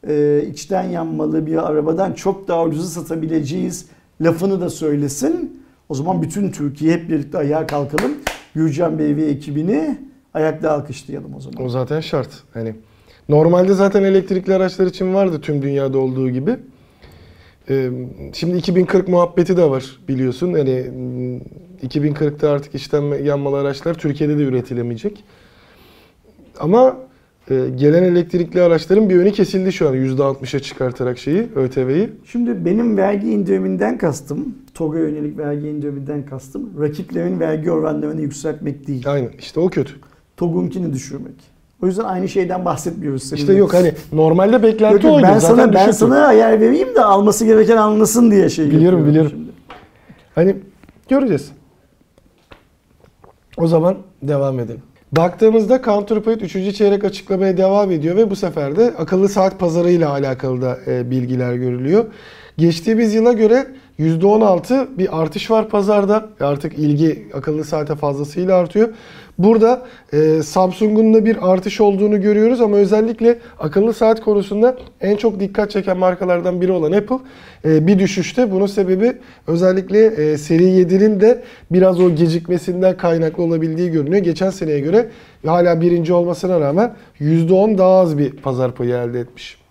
e, 0.08 0.44
içten 0.50 0.82
yanmalı 0.82 1.46
bir 1.46 1.70
arabadan 1.70 2.12
çok 2.12 2.48
daha 2.48 2.64
ucuza 2.64 2.86
satabileceğiz 2.86 3.86
lafını 4.20 4.60
da 4.60 4.70
söylesin. 4.70 5.62
O 5.88 5.94
zaman 5.94 6.22
bütün 6.22 6.50
Türkiye 6.50 6.94
hep 6.94 7.08
birlikte 7.08 7.38
ayağa 7.38 7.66
kalkalım. 7.66 8.12
Gürcan 8.54 8.98
Bey 8.98 9.16
ve 9.16 9.24
ekibini 9.24 9.98
ayakta 10.34 10.70
alkışlayalım 10.70 11.34
o 11.34 11.40
zaman. 11.40 11.62
O 11.64 11.68
zaten 11.68 12.00
şart. 12.00 12.28
Hani 12.54 12.74
normalde 13.28 13.74
zaten 13.74 14.02
elektrikli 14.02 14.54
araçlar 14.54 14.86
için 14.86 15.14
vardı 15.14 15.40
tüm 15.40 15.62
dünyada 15.62 15.98
olduğu 15.98 16.30
gibi. 16.30 16.56
Ee, 17.70 17.90
Şimdi 18.32 18.56
2040 18.56 19.08
muhabbeti 19.08 19.56
de 19.56 19.70
var 19.70 19.98
biliyorsun. 20.08 20.52
Hani 20.52 20.90
mm, 20.96 21.38
2040'ta 21.88 22.50
artık 22.50 22.74
içten 22.74 23.02
yanmalı 23.24 23.58
araçlar 23.58 23.94
Türkiye'de 23.94 24.38
de 24.38 24.42
üretilemeyecek. 24.42 25.24
Ama 26.60 26.96
e, 27.50 27.68
gelen 27.76 28.02
elektrikli 28.02 28.62
araçların 28.62 29.10
bir 29.10 29.16
önü 29.16 29.32
kesildi 29.32 29.72
şu 29.72 29.88
an 29.88 29.94
%60'a 29.94 30.60
çıkartarak 30.60 31.18
şeyi, 31.18 31.48
ÖTV'yi. 31.56 32.10
Şimdi 32.24 32.64
benim 32.64 32.96
vergi 32.96 33.30
indiriminden 33.30 33.98
kastım, 33.98 34.54
TOG'a 34.74 34.98
yönelik 34.98 35.38
vergi 35.38 35.68
indiriminden 35.68 36.26
kastım, 36.26 36.70
rakiplerin 36.80 37.40
vergi 37.40 37.70
oranlarını 37.70 38.20
yükseltmek 38.20 38.86
değil. 38.86 39.04
Aynen 39.10 39.30
işte 39.38 39.60
o 39.60 39.68
kötü. 39.68 39.92
TOG'unkini 40.36 40.92
düşürmek. 40.92 41.58
O 41.82 41.86
yüzden 41.86 42.04
aynı 42.04 42.28
şeyden 42.28 42.64
bahsetmiyoruz 42.64 43.22
seninle. 43.22 43.40
İşte 43.42 43.54
yok 43.54 43.74
hani 43.74 43.92
normalde 44.12 44.62
beklenti 44.62 45.06
Yok, 45.06 45.16
oydu. 45.16 45.26
ben 45.26 45.38
zaten 45.38 45.56
sana 45.56 45.72
ben 45.74 45.90
sana 45.90 46.26
ayar 46.26 46.60
vereyim 46.60 46.94
de 46.94 47.04
alması 47.04 47.46
gereken 47.46 47.76
anlasın 47.76 48.30
diye 48.30 48.48
şey 48.48 48.70
Biliyorum, 48.70 49.06
biliyorum. 49.06 49.30
şimdi. 49.30 49.50
Hani 50.34 50.56
göreceğiz. 51.08 51.52
O 53.56 53.66
zaman 53.66 53.96
devam 54.22 54.60
edelim. 54.60 54.82
Baktığımızda 55.12 55.82
Counterpoint 55.82 56.43
3. 56.43 56.76
çeyrek 56.76 57.05
açıklamaya 57.05 57.56
devam 57.56 57.90
ediyor 57.90 58.16
ve 58.16 58.30
bu 58.30 58.36
sefer 58.36 58.76
de 58.76 58.94
akıllı 58.98 59.28
saat 59.28 59.59
pazarıyla 59.59 60.10
alakalı 60.10 60.62
da 60.62 60.78
e, 60.86 61.10
bilgiler 61.10 61.55
görülüyor. 61.55 62.05
Geçtiğimiz 62.59 63.14
yıla 63.14 63.32
göre 63.32 63.66
%16 63.98 64.98
bir 64.98 65.20
artış 65.20 65.51
var 65.51 65.68
pazarda. 65.68 66.28
Artık 66.40 66.78
ilgi 66.78 67.28
akıllı 67.35 67.64
saate 67.64 67.97
fazlasıyla 67.97 68.56
artıyor. 68.56 68.89
Burada 69.39 69.82
e, 70.12 70.43
Samsung'un 70.43 71.15
da 71.15 71.24
bir 71.24 71.52
artış 71.52 71.81
olduğunu 71.81 72.20
görüyoruz 72.20 72.60
ama 72.60 72.77
özellikle 72.77 73.39
akıllı 73.59 73.94
saat 73.94 74.20
konusunda 74.20 74.77
en 75.01 75.16
çok 75.16 75.40
dikkat 75.40 75.70
çeken 75.70 75.97
markalardan 75.98 76.60
biri 76.60 76.73
olan 76.73 76.93
Apple 76.93 77.19
e, 77.65 77.86
bir 77.86 77.98
düşüşte. 77.98 78.51
Bunun 78.51 78.66
sebebi 78.66 79.12
özellikle 79.47 80.06
e, 80.06 80.39
seri 80.39 80.62
7'nin 80.62 81.20
de 81.20 81.43
biraz 81.70 82.01
o 82.01 82.15
gecikmesinden 82.15 82.97
kaynaklı 82.97 83.43
olabildiği 83.43 83.90
görünüyor. 83.90 84.23
Geçen 84.23 84.51
seneye 84.51 84.81
göre 84.81 85.09
hala 85.47 85.81
birinci 85.81 86.12
olmasına 86.12 86.60
rağmen 86.60 86.94
%10 87.20 87.78
daha 87.78 87.98
az 87.98 88.19
bir 88.19 88.31
pazar 88.31 88.74
payı 88.74 88.94
elde 88.94 89.20
etmiş. 89.20 89.68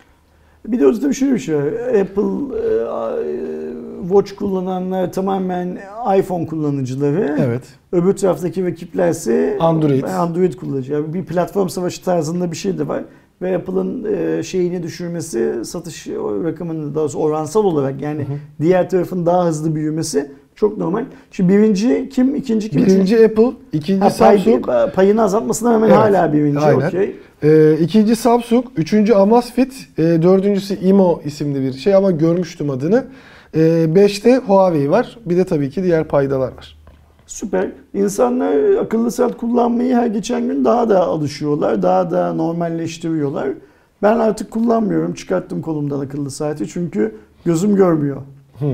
Bir 0.67 0.79
de 0.79 0.87
orada 0.87 1.13
şöyle 1.13 1.33
bir 1.33 1.39
şey. 1.39 1.55
Apple 2.01 2.57
e, 2.57 2.87
Watch 4.01 4.35
kullananlar 4.35 5.13
tamamen 5.13 5.77
iPhone 6.19 6.45
kullanıcıları. 6.45 7.35
Evet. 7.39 7.63
Öbür 7.91 8.13
taraftaki 8.13 8.65
rakiplerse 8.65 9.57
Android. 9.59 10.03
Android 10.03 10.53
kullanıcı. 10.53 10.93
Yani 10.93 11.13
bir 11.13 11.25
platform 11.25 11.67
savaşı 11.67 12.03
tarzında 12.03 12.51
bir 12.51 12.57
şey 12.57 12.77
de 12.77 12.87
var. 12.87 13.03
Ve 13.41 13.55
Apple'ın 13.57 14.03
e, 14.13 14.43
şeyini 14.43 14.83
düşürmesi, 14.83 15.65
satış 15.65 16.07
rakamını 16.43 16.95
daha 16.95 17.01
doğrusu 17.03 17.19
oransal 17.19 17.63
olarak 17.63 18.01
yani 18.01 18.25
diğer 18.61 18.89
tarafın 18.89 19.25
daha 19.25 19.45
hızlı 19.45 19.75
büyümesi 19.75 20.31
çok 20.57 20.77
normal. 20.77 21.05
Şimdi 21.31 21.53
birinci 21.53 22.09
kim, 22.09 22.35
ikinci 22.35 22.69
kim? 22.69 22.85
Birinci 22.85 23.25
Apple, 23.25 23.51
ikinci 23.73 23.99
Ha, 23.99 24.07
pay- 24.07 24.37
Samsung, 24.37 24.65
payını 24.95 25.23
azaltmasına 25.23 25.73
rağmen 25.73 25.87
Evet, 25.87 25.97
hala 25.97 26.33
birinci. 26.33 26.59
aynen. 26.59 26.87
Okey. 26.87 27.15
e, 27.43 27.73
ikinci 27.81 28.15
Samsung, 28.15 28.65
üçüncü 28.77 29.13
Amazfit, 29.13 29.73
e, 29.97 30.01
dördüncüsü 30.03 30.75
IMO 30.79 31.21
isimli 31.25 31.61
bir 31.61 31.73
şey 31.73 31.95
ama 31.95 32.11
görmüştüm 32.11 32.69
adını. 32.69 33.05
E, 33.55 33.95
beşte 33.95 34.37
Huawei 34.37 34.91
var. 34.91 35.17
Bir 35.25 35.37
de 35.37 35.43
tabii 35.45 35.69
ki 35.69 35.83
diğer 35.83 36.03
paydalar 36.03 36.51
var. 36.57 36.77
Süper. 37.27 37.71
İnsanlar 37.93 38.75
akıllı 38.81 39.11
saat 39.11 39.37
kullanmayı 39.37 39.95
her 39.95 40.07
geçen 40.07 40.47
gün 40.47 40.65
daha 40.65 40.89
da 40.89 41.01
alışıyorlar. 41.05 41.81
Daha 41.83 42.11
da 42.11 42.33
normalleştiriyorlar. 42.33 43.49
Ben 44.03 44.19
artık 44.19 44.51
kullanmıyorum. 44.51 45.13
Çıkarttım 45.13 45.61
kolumdan 45.61 45.99
akıllı 45.99 46.31
saati 46.31 46.67
çünkü 46.67 47.15
gözüm 47.45 47.75
görmüyor. 47.75 48.21
Hmm. 48.59 48.67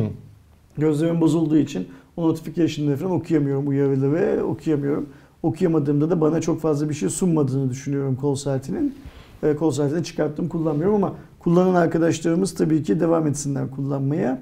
Gözlerim 0.77 1.21
bozulduğu 1.21 1.57
için 1.57 1.87
o 2.17 2.27
notification'ları 2.27 2.97
falan 2.97 3.11
okuyamıyorum. 3.11 3.67
Uyarıları 3.67 4.45
okuyamıyorum. 4.45 5.09
Okuyamadığımda 5.43 6.09
da 6.09 6.21
bana 6.21 6.41
çok 6.41 6.61
fazla 6.61 6.89
bir 6.89 6.93
şey 6.93 7.09
sunmadığını 7.09 7.69
düşünüyorum 7.69 8.15
kol 8.15 8.35
saatinin. 8.35 8.95
E, 9.43 9.55
kol 9.55 9.71
saatini 9.71 10.03
çıkarttım 10.03 10.49
kullanmıyorum 10.49 10.95
ama 10.95 11.13
kullanan 11.39 11.75
arkadaşlarımız 11.75 12.53
tabii 12.53 12.83
ki 12.83 12.99
devam 12.99 13.27
etsinler 13.27 13.71
kullanmaya. 13.71 14.41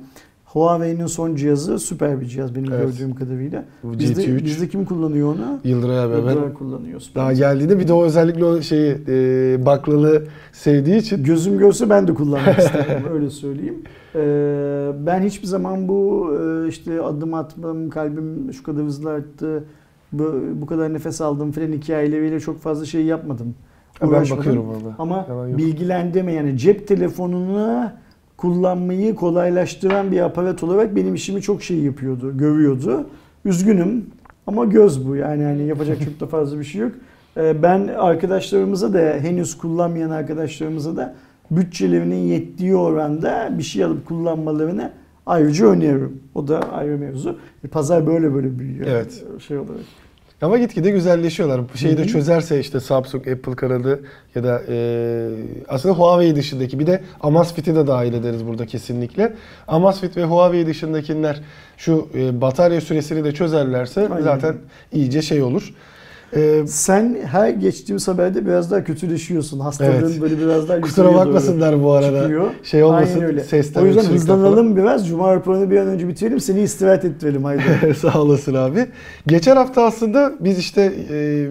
Huawei'nin 0.54 1.06
son 1.06 1.36
cihazı 1.36 1.80
süper 1.80 2.22
bir 2.22 2.26
cihaz 2.26 2.56
benim 2.56 2.74
Evet. 2.74 2.86
gördüğüm 2.86 3.16
kadarıyla. 3.16 3.66
Bu 3.84 4.00
Bizde, 4.00 4.24
GT3. 4.24 4.44
bizde 4.46 4.68
kim 4.68 4.86
kullanıyor 4.86 5.28
onu? 5.28 5.60
Yıldıray 5.64 6.00
abi 6.00 6.14
ben 6.28 6.54
kullanıyor. 6.54 7.00
Süper. 7.00 7.22
daha 7.24 7.34
geldiğinde 7.34 7.80
bir 7.80 7.88
de 7.88 7.94
o 7.94 8.04
özellikle 8.04 8.46
o 8.46 8.62
şeyi 8.62 8.98
e, 9.08 9.66
baklalı 9.66 10.24
sevdiği 10.52 10.96
için 10.98 11.24
Gözüm 11.24 11.58
görse 11.58 11.90
ben 11.90 12.08
de 12.08 12.14
kullanmak 12.14 12.60
isterim 12.64 13.04
öyle 13.14 13.30
söyleyeyim. 13.30 13.84
Ee, 14.16 14.92
ben 15.06 15.22
hiçbir 15.22 15.48
zaman 15.48 15.88
bu 15.88 16.32
e, 16.42 16.68
işte 16.70 17.02
adım 17.02 17.34
atmam, 17.34 17.90
kalbim 17.90 18.54
şu 18.54 18.64
kadar 18.64 18.84
hızlı 18.84 19.10
arttı, 19.10 19.64
bu, 20.12 20.34
bu 20.56 20.66
kadar 20.66 20.94
nefes 20.94 21.22
aldım 21.22 21.52
falan 21.52 21.72
hikayeleriyle 21.72 22.40
çok 22.40 22.60
fazla 22.60 22.86
şey 22.86 23.06
yapmadım. 23.06 23.56
ben 24.02 24.08
Uğraşmadım. 24.08 24.38
bakıyorum 24.38 24.70
orada. 24.70 24.96
Ama 25.00 25.28
bilgilendirme 25.58 26.34
yani 26.34 26.58
cep 26.58 26.88
telefonunu 26.88 27.92
kullanmayı 28.42 29.16
kolaylaştıran 29.16 30.12
bir 30.12 30.20
aparat 30.20 30.64
olarak 30.64 30.96
benim 30.96 31.16
işimi 31.16 31.42
çok 31.42 31.64
şey 31.64 31.80
yapıyordu, 31.80 32.38
görüyordu. 32.38 33.06
Üzgünüm 33.46 34.06
ama 34.48 34.66
göz 34.66 35.08
bu 35.08 35.16
yani 35.16 35.44
hani 35.44 35.64
yapacak 35.64 35.98
çok 36.02 36.20
da 36.20 36.28
fazla 36.28 36.60
bir 36.60 36.64
şey 36.64 36.82
yok. 36.82 36.92
Ee, 37.38 37.64
Ben 37.64 37.88
arkadaşlarımıza 37.88 38.94
da 38.94 39.00
henüz 39.00 39.58
kullanmayan 39.58 40.10
arkadaşlarımıza 40.10 40.96
da 40.96 41.16
bütçelerinin 41.52 42.16
yettiği 42.16 42.76
oranda 42.76 43.50
bir 43.58 43.64
şey 43.64 43.84
alıp 43.84 44.06
kullanmalarını 44.06 44.92
ayrıca 45.26 45.66
öneriyorum. 45.66 46.20
O 46.36 46.48
da 46.48 46.60
ayrı 46.60 46.98
mevzu. 46.98 47.36
Pazar 47.72 48.08
böyle 48.08 48.34
böyle 48.34 48.60
büyüyor. 48.60 48.88
Evet. 48.90 49.24
Şey 49.48 49.58
olarak. 49.58 49.82
Ama 50.42 50.58
gitgide 50.58 50.92
güzelleşiyorlar. 50.92 51.62
Bu 51.74 51.78
şeyi 51.78 51.98
de 51.98 52.08
çözerse 52.08 52.60
işte 52.60 52.80
Samsung, 52.80 53.28
Apple 53.28 53.56
kanadı 53.56 54.04
ya 54.36 54.44
da 54.44 54.62
e, 54.70 55.30
aslında 55.68 55.96
Huawei 55.96 56.36
dışındaki 56.36 56.80
bir 56.80 56.88
de 56.88 57.04
Amazfit'i 57.22 57.76
de 57.76 57.88
dahil 57.88 58.14
ederiz 58.14 58.48
burada 58.48 58.66
kesinlikle. 58.66 59.34
Amazfit 59.68 60.18
ve 60.18 60.24
Huawei 60.24 60.68
dışındakiler 60.68 61.42
şu 61.78 62.08
e, 62.16 62.42
batarya 62.42 62.82
süresini 62.82 63.24
de 63.24 63.32
çözerlerse 63.32 64.02
Aynen. 64.02 64.24
zaten 64.24 64.56
iyice 64.92 65.22
şey 65.22 65.42
olur. 65.42 65.74
E, 66.36 66.64
Sen 66.68 67.18
her 67.26 67.50
geçtiğimiz 67.50 68.08
haberde 68.08 68.46
biraz 68.46 68.72
daha 68.72 68.84
kötüleşiyorsun. 68.84 69.60
Hastalığın 69.60 69.92
Evet. 69.92 70.22
böyle 70.22 70.38
biraz 70.40 70.70
daha 70.70 70.82
kusura 70.82 71.06
yukarıya 71.06 71.26
doğru 71.26 71.34
bakmasınlar 71.34 71.84
bu 71.84 71.92
arada. 71.92 72.22
çıkıyor. 72.22 72.48
Şey 72.64 72.84
olmasın 72.84 73.14
Aynen 73.14 73.28
öyle. 73.28 73.44
sesten 73.44 73.82
O 73.82 73.86
yüzden 73.86 74.00
öksürükten 74.04 74.28
falan. 74.28 74.38
hızlanalım 74.38 74.78
biraz. 74.78 75.08
Cuma 75.08 75.36
raporunu 75.36 75.72
bir 75.72 75.78
an 75.78 75.88
önce 75.88 76.08
bitirelim. 76.08 76.40
Seni 76.40 76.62
istirahat 76.62 77.06
ettirelim 77.06 77.44
haydi. 77.44 77.62
Sağ 77.98 78.22
olasın 78.22 78.54
abi. 78.54 78.86
Geçen 79.28 79.56
hafta 79.56 79.84
aslında 79.84 80.34
biz 80.40 80.58
işte 80.60 80.94
e, 81.10 81.48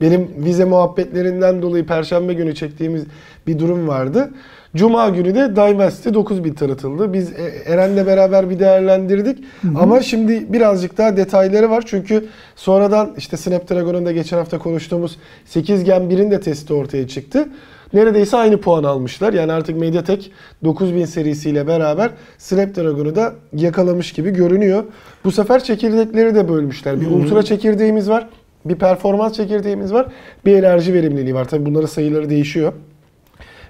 benim 0.00 0.28
vize 0.44 0.64
muhabbetlerinden 0.64 1.62
dolayı 1.62 1.86
Perşembe 1.86 2.34
günü 2.34 2.54
çektiğimiz 2.54 3.02
bir 3.46 3.58
durum 3.58 3.88
vardı. 3.88 4.30
Cuma 4.76 5.08
günü 5.08 5.34
de 5.34 5.56
Dimensity 5.56 6.14
9000 6.14 6.54
tanıtıldı. 6.54 7.12
Biz 7.12 7.32
e, 7.32 7.72
Eren'le 7.72 8.06
beraber 8.06 8.50
bir 8.50 8.58
değerlendirdik. 8.58 9.44
Ama 9.76 10.00
şimdi 10.00 10.52
birazcık 10.52 10.98
daha 10.98 11.16
detayları 11.16 11.70
var. 11.70 11.84
Çünkü 11.86 12.24
sonradan 12.56 13.14
işte 13.18 13.36
Snapdragon'un 13.36 14.06
da 14.06 14.12
geçen 14.12 14.38
hafta 14.38 14.58
konuştuğumuz 14.58 15.18
8 15.44 15.84
Gen 15.84 16.02
1'in 16.02 16.30
de 16.30 16.40
testi 16.40 16.74
ortaya 16.74 17.08
çıktı. 17.08 17.48
Neredeyse 17.92 18.36
aynı 18.36 18.60
puan 18.60 18.84
almışlar. 18.84 19.32
Yani 19.32 19.52
artık 19.52 19.76
MediaTek 19.76 20.32
9000 20.64 21.04
serisiyle 21.04 21.66
beraber 21.66 22.10
Snapdragon'u 22.38 23.16
da 23.16 23.32
yakalamış 23.52 24.12
gibi 24.12 24.30
görünüyor. 24.30 24.84
Bu 25.24 25.32
sefer 25.32 25.64
çekirdekleri 25.64 26.34
de 26.34 26.48
bölmüşler. 26.48 27.00
Bir 27.00 27.06
Hı 27.06 27.10
hı. 27.10 27.14
ultra 27.14 27.42
çekirdeğimiz 27.42 28.08
var. 28.08 28.28
Bir 28.64 28.74
performans 28.74 29.32
çekirdeğimiz 29.32 29.92
var. 29.92 30.06
Bir 30.44 30.54
enerji 30.54 30.94
verimliliği 30.94 31.34
var. 31.34 31.48
Tabii 31.48 31.66
bunların 31.66 31.86
sayıları 31.86 32.30
değişiyor. 32.30 32.72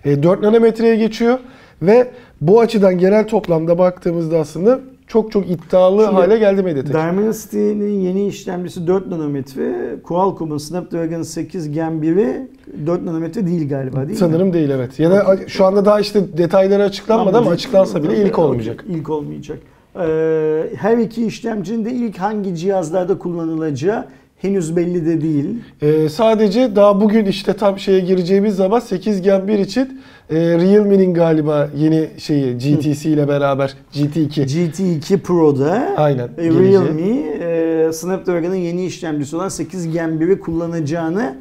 E, 0.04 0.22
4 0.22 0.42
nanometreye 0.42 0.96
geçiyor 0.96 1.38
ve 1.82 2.10
bu 2.40 2.60
açıdan 2.60 2.98
genel 2.98 3.28
toplamda 3.28 3.78
baktığımızda 3.78 4.38
aslında 4.38 4.80
çok 5.06 5.32
çok 5.32 5.50
iddialı 5.50 6.02
Şimdi 6.02 6.14
hale 6.14 6.38
geldi 6.38 6.62
MediaTek. 6.62 6.94
Dimensity'nin 6.94 8.00
yeni 8.00 8.26
işlemcisi 8.26 8.86
4 8.86 9.06
nanometre. 9.06 9.96
Qualcomm'un 10.02 10.58
Snapdragon 10.58 11.22
8 11.22 11.72
Gen 11.72 11.92
1'i 11.92 12.48
4 12.86 13.02
nanometre 13.02 13.46
değil 13.46 13.68
galiba 13.68 13.96
değil 13.96 14.10
mi? 14.10 14.16
Sanırım 14.16 14.52
değil 14.52 14.70
evet. 14.70 15.00
Ya 15.00 15.10
da 15.10 15.36
şu 15.46 15.64
anda 15.64 15.84
daha 15.84 16.00
işte 16.00 16.38
detayları 16.38 16.82
açıklanmadı 16.82 17.38
ama 17.38 17.50
açıklansa 17.50 18.02
bile 18.02 18.22
ilk 18.22 18.38
olmayacak. 18.38 18.84
İlk 18.88 19.10
olmayacak. 19.10 19.58
Ee, 19.96 20.66
her 20.76 20.98
iki 20.98 21.26
işlemcinin 21.26 21.84
de 21.84 21.92
ilk 21.92 22.18
hangi 22.18 22.56
cihazlarda 22.56 23.18
kullanılacağı 23.18 24.04
henüz 24.44 24.76
belli 24.76 25.06
de 25.06 25.20
değil. 25.20 25.58
Ee, 25.82 26.08
sadece 26.08 26.76
daha 26.76 27.00
bugün 27.00 27.24
işte 27.24 27.52
tam 27.52 27.78
şeye 27.78 28.00
gireceğimiz 28.00 28.56
zaman 28.56 28.80
8 28.80 29.22
Gen 29.22 29.48
1 29.48 29.58
için 29.58 30.00
e, 30.30 30.36
Realme'nin 30.36 31.14
galiba 31.14 31.70
yeni 31.76 32.08
şeyi 32.18 32.58
GTC 32.58 33.10
ile 33.10 33.28
beraber 33.28 33.74
GT2 33.94 34.44
GT2 34.44 35.18
Pro'da 35.18 35.94
aynen 35.96 36.28
e. 36.38 36.50
Realme 36.50 37.10
e, 37.40 37.92
Snapdragon'ın 37.92 38.54
yeni 38.54 38.86
işlemcisi 38.86 39.36
olan 39.36 39.48
8 39.48 39.92
Gen 39.92 40.10
1'i 40.10 40.40
kullanacağını 40.40 41.34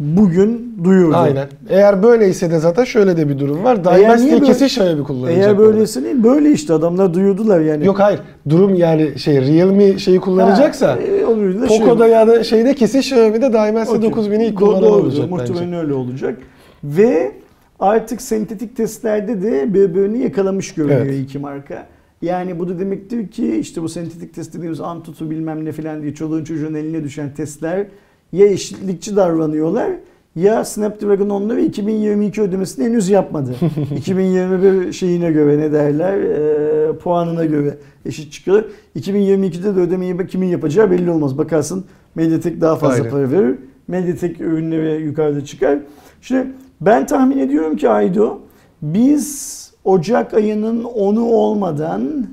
bugün 0.00 0.74
duyurdu. 0.84 1.16
Aynen. 1.16 1.48
Eğer 1.68 2.02
böyleyse 2.02 2.50
de 2.50 2.58
zaten 2.58 2.84
şöyle 2.84 3.16
de 3.16 3.28
bir 3.28 3.38
durum 3.38 3.64
var. 3.64 3.84
Dimensity 3.84 4.32
böyle- 4.32 4.44
kesin 4.46 4.64
Xiaomi 4.64 5.04
kullanacak. 5.04 5.38
Eğer 5.38 5.58
böyleyse 5.58 6.04
değil, 6.04 6.24
böyle 6.24 6.52
işte 6.52 6.72
adamlar 6.72 7.14
duyurdular 7.14 7.60
yani. 7.60 7.86
Yok 7.86 8.00
hayır. 8.00 8.20
Durum 8.48 8.74
yani 8.74 9.18
şey 9.18 9.40
Realme 9.40 9.98
şeyi 9.98 10.20
kullanacaksa 10.20 10.88
Ha, 10.92 10.98
e, 10.98 11.68
şey- 11.68 11.78
Poco'da 11.78 12.06
ya 12.06 12.26
da 12.28 12.44
şeyde 12.44 12.74
kesin 12.74 12.98
Xiaomi'de 12.98 13.52
Dimensity 13.52 13.96
Okey. 14.06 14.10
9000'i 14.10 14.44
ilk 14.46 14.54
Do- 14.54 14.58
kullanan 14.58 14.82
doğrudur. 14.82 15.04
olacak 15.06 15.30
Muhtemelen 15.30 15.66
bence. 15.66 15.76
öyle 15.76 15.94
olacak. 15.94 16.38
Ve 16.84 17.32
artık 17.80 18.22
sentetik 18.22 18.76
testlerde 18.76 19.42
de 19.42 19.74
birbirini 19.74 20.18
yakalamış 20.22 20.74
görünüyor 20.74 21.00
Evet. 21.00 21.20
iki 21.24 21.38
marka. 21.38 21.86
Yani 22.22 22.58
bu 22.58 22.68
da 22.68 22.78
demektir 22.78 23.28
ki 23.28 23.56
işte 23.56 23.82
bu 23.82 23.88
sentetik 23.88 24.34
test 24.34 24.54
dediğimiz 24.54 24.80
Antutu 24.80 25.30
bilmem 25.30 25.64
ne 25.64 25.72
filan 25.72 26.02
diye 26.02 26.14
çoluğun 26.14 26.44
çocuğun 26.44 26.74
eline 26.74 27.04
düşen 27.04 27.34
testler 27.34 27.86
ya 28.32 28.46
eşitlikçi 28.46 29.16
davranıyorlar 29.16 29.90
ya 30.36 30.64
Snapdragon 30.64 31.28
10'ları 31.28 31.56
ve 31.56 31.64
2022 31.64 32.42
ödemesini 32.42 32.84
henüz 32.84 33.08
yapmadı. 33.08 33.54
2021 33.96 34.92
şeyine 34.92 35.32
göre 35.32 35.58
ne 35.58 35.72
derler 35.72 36.18
e, 36.18 36.96
puanına 36.96 37.44
göre 37.44 37.76
eşit 38.06 38.32
çıkıyorlar. 38.32 38.66
2022'de 38.96 39.76
de 39.76 39.80
ödemeyi 39.80 40.26
kimin 40.26 40.46
yapacağı 40.46 40.90
belli 40.90 41.10
olmaz. 41.10 41.38
Bakarsın 41.38 41.84
Mediatek 42.14 42.60
daha 42.60 42.76
fazla 42.76 42.94
Aynen. 42.94 43.10
para 43.10 43.30
verir. 43.30 43.58
Mediatek 43.88 44.40
ürünleri 44.40 45.02
yukarıda 45.02 45.44
çıkar. 45.44 45.78
Şimdi 46.22 46.46
ben 46.80 47.06
tahmin 47.06 47.38
ediyorum 47.38 47.76
ki 47.76 47.88
Aydo 47.88 48.38
biz 48.82 49.60
Ocak 49.84 50.34
ayının 50.34 50.84
10'u 50.84 51.34
olmadan 51.34 52.26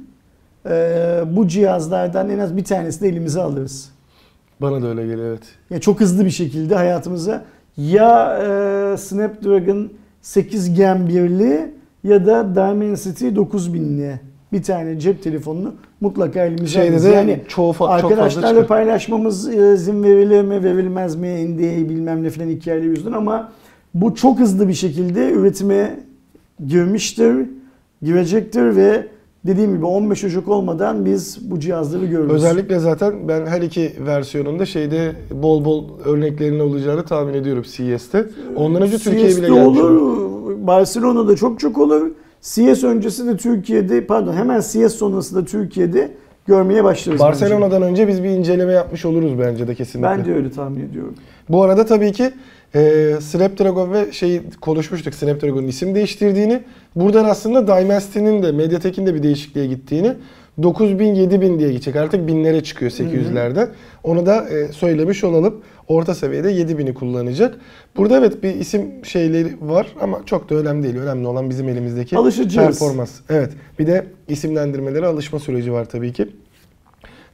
e, 0.66 1.24
bu 1.32 1.48
cihazlardan 1.48 2.30
en 2.30 2.40
az 2.40 2.58
bir 2.58 2.64
tanesini 2.64 3.08
elimize 3.08 3.42
alırız. 3.42 3.90
Bana 4.62 4.82
da 4.82 4.88
öyle 4.88 5.02
geliyor 5.08 5.28
evet. 5.30 5.44
Yani 5.70 5.82
çok 5.82 6.00
hızlı 6.00 6.26
bir 6.26 6.30
şekilde 6.30 6.76
hayatımıza 6.76 7.46
ya 7.78 8.40
e, 8.94 8.98
Snapdragon 8.98 9.90
8 10.22 10.74
Gen 10.74 10.98
1'li 10.98 11.72
ya 12.04 12.26
da 12.26 12.56
Dimensity 12.56 13.28
9000'li 13.28 14.20
bir 14.54 14.64
tane 14.64 15.00
cep 15.00 15.24
telefonunu 15.24 15.74
mutlaka 16.02 16.44
elimize 16.46 16.68
Şeyde 16.68 16.88
alırız. 16.90 17.06
Yani 17.06 17.42
çoğu 17.48 17.72
fa- 17.72 18.02
çok 18.02 18.12
arkadaşlarla 18.12 18.50
çıkar. 18.50 18.68
paylaşmamız 18.68 19.50
e, 19.50 19.74
izin 19.74 20.04
verilir 20.04 20.42
mi 20.42 20.64
verilmez 20.64 21.16
mi 21.16 21.28
NDA 21.28 21.90
bilmem 21.90 22.24
ne 22.24 22.30
filan 22.30 22.48
hikayeleri 22.50 22.88
yüzünden 22.88 23.12
ama 23.18 23.52
bu 23.94 24.16
çok 24.16 24.40
hızlı 24.40 24.68
bir 24.68 24.74
şekilde 24.74 25.32
üretime 25.32 26.00
girmiştir, 26.68 27.36
girecektir 28.02 28.76
ve 28.76 29.08
dediğim 29.48 29.76
gibi 29.76 29.86
15 29.86 30.24
Ocak 30.24 30.48
olmadan 30.48 31.06
biz 31.06 31.52
bu 31.52 31.60
cihazları 31.60 32.06
görürüz. 32.06 32.32
Özellikle 32.32 32.80
zaten 32.80 33.28
ben 33.28 33.46
her 33.46 33.62
iki 33.62 33.94
versiyonunda 34.06 34.66
şeyde 34.66 35.12
bol 35.32 35.66
bol 35.66 35.86
örneklerinin 36.06 36.60
olacağını 36.60 37.04
tahmin 37.04 37.34
ediyorum 37.34 37.64
CES'te. 37.68 38.26
Ondan 38.56 38.82
önce 38.82 38.98
Türkiye'ye 38.98 39.38
bile 39.38 39.48
gelmiş. 39.48 39.62
olur, 39.80 40.18
Barcelona'da 40.68 41.36
çok 41.36 41.60
çok 41.60 41.78
olur. 41.78 42.12
CS 42.42 42.84
öncesi 42.84 43.28
de 43.28 43.38
Türkiye'de, 43.38 44.06
pardon 44.06 44.34
hemen 44.34 44.60
CS 44.62 44.92
sonrası 44.92 45.36
da 45.36 45.46
Türkiye'de 45.46 46.12
görmeye 46.48 46.84
başlarız. 46.84 47.20
bence. 47.20 47.30
Barcelona'dan 47.30 47.82
önce 47.82 48.08
biz 48.08 48.24
bir 48.24 48.30
inceleme 48.30 48.74
yapmış 48.74 49.06
oluruz 49.06 49.40
bence 49.40 49.68
de 49.68 49.76
kesinlikle. 49.76 50.10
Ben 50.10 50.26
de 50.26 50.34
öyle 50.34 50.52
tahmin 50.52 50.90
ediyorum. 50.90 51.16
Bu 51.50 51.64
arada 51.64 51.86
tabii 51.86 52.12
ki 52.12 52.32
e, 52.76 53.14
Snapdragon 53.22 53.94
ve 53.94 54.12
şeyi 54.12 54.42
konuşmuştuk 54.62 55.14
Snapdragon'un 55.14 55.68
isim 55.68 55.96
değiştirdiğini. 55.96 56.64
Buradan 56.96 57.26
aslında 57.26 57.68
Dimensity'nin 57.68 58.44
de 58.44 58.52
Mediatek'in 58.52 59.06
de 59.06 59.16
bir 59.16 59.24
değişikliğe 59.24 59.68
gittiğini 59.68 60.14
9000 60.64 61.16
7000 61.16 61.60
diye 61.60 61.70
gidecek. 61.70 61.96
Artık 61.96 62.28
binlere 62.28 62.64
çıkıyor 62.64 62.92
800'lerden. 62.92 63.68
Onu 64.04 64.26
da 64.26 64.50
e, 64.50 64.68
söylemiş 64.68 65.24
olalım. 65.24 65.62
Orta 65.88 66.16
seviyede 66.16 66.54
7000'i 66.54 66.94
kullanacak. 66.94 67.56
Burada 67.98 68.18
evet 68.18 68.44
bir 68.44 68.56
isim 68.56 68.92
şeyleri 69.04 69.58
var 69.62 69.88
ama 70.02 70.22
çok 70.26 70.50
da 70.50 70.56
önemli 70.56 70.84
değil. 70.84 70.96
Önemli 70.96 71.28
olan 71.28 71.50
bizim 71.50 71.70
elimizdeki 71.70 72.18
Alışacağız. 72.18 72.80
performans. 72.80 73.12
Evet. 73.30 73.52
Bir 73.80 73.88
de 73.88 74.06
isimlendirmelere 74.28 75.06
alışma 75.06 75.40
süreci 75.40 75.74
var 75.74 75.86
tabii 75.86 76.14
ki. 76.14 76.30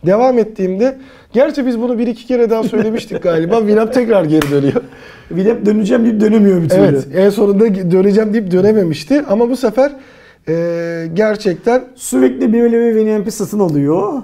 Devam 0.06 0.40
ettiğimde, 0.40 0.98
gerçi 1.34 1.66
biz 1.66 1.82
bunu 1.82 1.98
bir 2.00 2.08
iki 2.08 2.28
kere 2.28 2.50
daha 2.50 2.64
söylemiştik 2.64 3.24
galiba. 3.24 3.58
Winamp 3.60 3.94
tekrar 3.94 4.26
geri 4.26 4.52
dönüyor. 4.52 4.82
Bir 5.32 5.46
de 5.46 5.66
döneceğim 5.66 6.06
deyip 6.06 6.22
dönemiyor 6.22 6.62
bir 6.62 6.70
türlü. 6.70 6.82
Evet, 6.82 7.08
en 7.16 7.30
sonunda 7.30 7.92
döneceğim 7.92 8.34
deyip 8.34 8.52
dönememişti. 8.52 9.24
Ama 9.30 9.50
bu 9.50 9.58
sefer 9.58 9.92
e, 10.48 11.08
gerçekten 11.14 11.84
Sürekli 11.96 12.54
birileri 12.54 12.94
Winamp 12.94 13.34
satın 13.34 13.60
alıyor. 13.60 14.22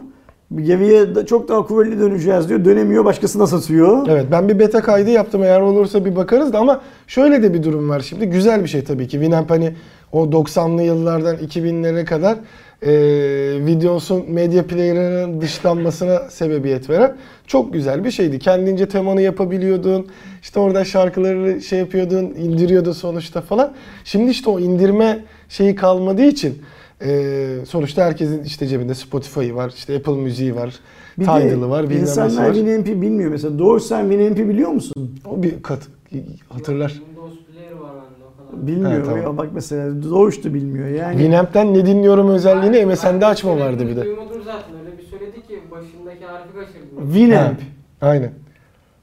Geriye 0.55 1.25
çok 1.25 1.47
daha 1.47 1.65
kuvvetli 1.65 1.99
döneceğiz 1.99 2.49
diyor. 2.49 2.65
Dönemiyor 2.65 3.05
başkasına 3.05 3.47
satıyor. 3.47 4.07
Evet 4.09 4.25
ben 4.31 4.49
bir 4.49 4.59
beta 4.59 4.81
kaydı 4.81 5.09
yaptım 5.09 5.43
eğer 5.43 5.61
olursa 5.61 6.05
bir 6.05 6.15
bakarız 6.15 6.53
da 6.53 6.59
ama 6.59 6.81
şöyle 7.07 7.43
de 7.43 7.53
bir 7.53 7.63
durum 7.63 7.89
var 7.89 7.99
şimdi 7.99 8.25
güzel 8.25 8.63
bir 8.63 8.69
şey 8.69 8.83
tabii 8.83 9.07
ki 9.07 9.11
Winamp 9.11 9.49
hani 9.49 9.73
o 10.11 10.25
90'lı 10.25 10.83
yıllardan 10.83 11.35
2000'lere 11.35 12.05
kadar 12.05 12.37
e, 12.81 12.91
videosun 13.65 14.31
medya 14.31 14.67
player'ının 14.67 15.41
dışlanmasına 15.41 16.19
sebebiyet 16.29 16.89
veren 16.89 17.17
çok 17.47 17.73
güzel 17.73 18.03
bir 18.03 18.11
şeydi. 18.11 18.39
Kendince 18.39 18.87
temanı 18.89 19.21
yapabiliyordun. 19.21 20.07
işte 20.41 20.59
orada 20.59 20.85
şarkıları 20.85 21.61
şey 21.61 21.79
yapıyordun, 21.79 22.25
indiriyordun 22.25 22.91
sonuçta 22.91 23.41
falan. 23.41 23.73
Şimdi 24.03 24.31
işte 24.31 24.49
o 24.49 24.59
indirme 24.59 25.25
şeyi 25.49 25.75
kalmadığı 25.75 26.23
için 26.25 26.61
e, 27.01 27.47
sonuçta 27.67 28.05
herkesin 28.05 28.43
işte 28.43 28.67
cebinde 28.67 28.95
Spotify'ı 28.95 29.55
var, 29.55 29.73
işte 29.77 29.95
Apple 29.95 30.13
Müziği 30.15 30.55
var, 30.55 30.79
Bir 31.17 31.23
Tidal'ı 31.23 31.69
var, 31.69 31.89
bilmem 31.89 32.01
insanlar 32.01 32.47
var. 32.47 32.53
Winamp 32.53 32.87
bilmiyor 32.87 33.31
mesela. 33.31 33.59
Doğru 33.59 33.79
sen 33.79 34.09
Winamp 34.09 34.49
biliyor 34.49 34.69
musun? 34.69 35.19
O 35.25 35.43
bir 35.43 35.61
kat 35.63 35.79
hatırlar. 36.49 36.89
Windows 36.89 37.33
Player 37.51 37.71
var 37.71 37.91
bende 37.95 38.25
o 38.33 38.37
kadar. 38.37 38.38
Bilmiyor. 38.53 38.91
Ha, 38.99 39.03
tamam. 39.05 39.21
Ya 39.21 39.37
bak 39.37 39.47
mesela 39.53 40.03
Doğuş 40.09 40.43
da 40.43 40.53
bilmiyor. 40.53 40.87
Yani 40.87 41.17
Winamp'ten 41.17 41.73
ne 41.73 41.85
dinliyorum 41.85 42.29
özelliğini 42.29 42.85
MSN'de 42.85 43.25
açma 43.25 43.59
vardı 43.59 43.87
bir 43.87 43.95
de. 43.95 44.05
Duymadır 44.05 44.41
zaten 44.45 44.75
öyle 44.85 44.97
bir 44.97 45.03
söyledi 45.03 45.41
ki 45.47 45.59
başındaki 45.71 46.25
harfi 46.25 46.53
kaçırdım. 46.53 47.13
Winamp. 47.13 47.57
Aynen. 48.01 48.31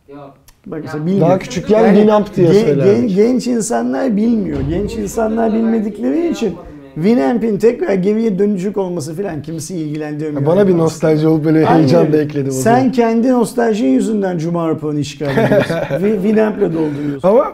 Yok. 0.09 0.35
Bak 0.67 0.81
mesela 0.83 0.99
Ya, 0.99 1.07
bilmiyor. 1.07 1.29
Daha 1.29 1.39
küçükken 1.39 1.95
Winamp 1.95 2.37
diye 2.37 2.47
gen- 2.47 2.65
söylermiş. 2.65 3.15
gen- 3.17 3.25
genç 3.27 3.47
insanlar 3.47 4.17
bilmiyor. 4.17 4.59
Genç 4.71 4.97
insanlar 4.97 5.53
bilmedikleri 5.55 6.29
için 6.29 6.55
Winamp'in 6.95 7.59
tekrar 7.59 7.95
geriye 7.95 8.39
dönecek 8.39 8.77
olması 8.77 9.15
falan 9.15 9.43
kimisi 9.43 9.77
ilgilendirmiyor. 9.77 10.47
Bana 10.47 10.69
bir 10.69 10.79
nostalji 10.79 11.29
olup 11.29 11.45
böyle 11.45 11.67
Aynen 11.67 11.79
heyecan 11.79 12.13
da 12.13 12.17
ekledim 12.17 12.49
o 12.49 12.55
Sen 12.55 12.93
kendi 12.93 13.31
nostaljin 13.33 13.87
yüzünden 13.89 14.39
Cuma 14.39 14.69
raporunu 14.69 14.99
işgal 14.99 15.31
ediyorsun. 15.39 15.75
Wi- 15.91 16.15
Winamp'le 16.23 16.61
dolduruyorsun. 16.75 17.29
Ama 17.29 17.53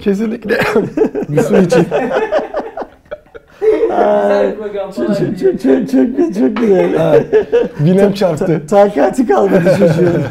kesinlikle 0.00 0.58
bir 1.28 1.40
su 1.42 1.56
için. 1.56 1.86
Güzel 3.60 4.52
bir 4.52 4.56
program 4.56 4.90
Çok, 4.92 5.06
falan. 5.06 5.14
çok, 5.14 5.38
çok, 5.38 5.60
çok, 5.62 5.90
çok, 5.90 6.34
çok 6.38 6.56
güzel. 6.56 7.24
Binem 7.80 8.12
çarptı. 8.12 8.62
Takati 8.70 9.26
kalmadı 9.26 9.64
çocuğun. 9.78 10.22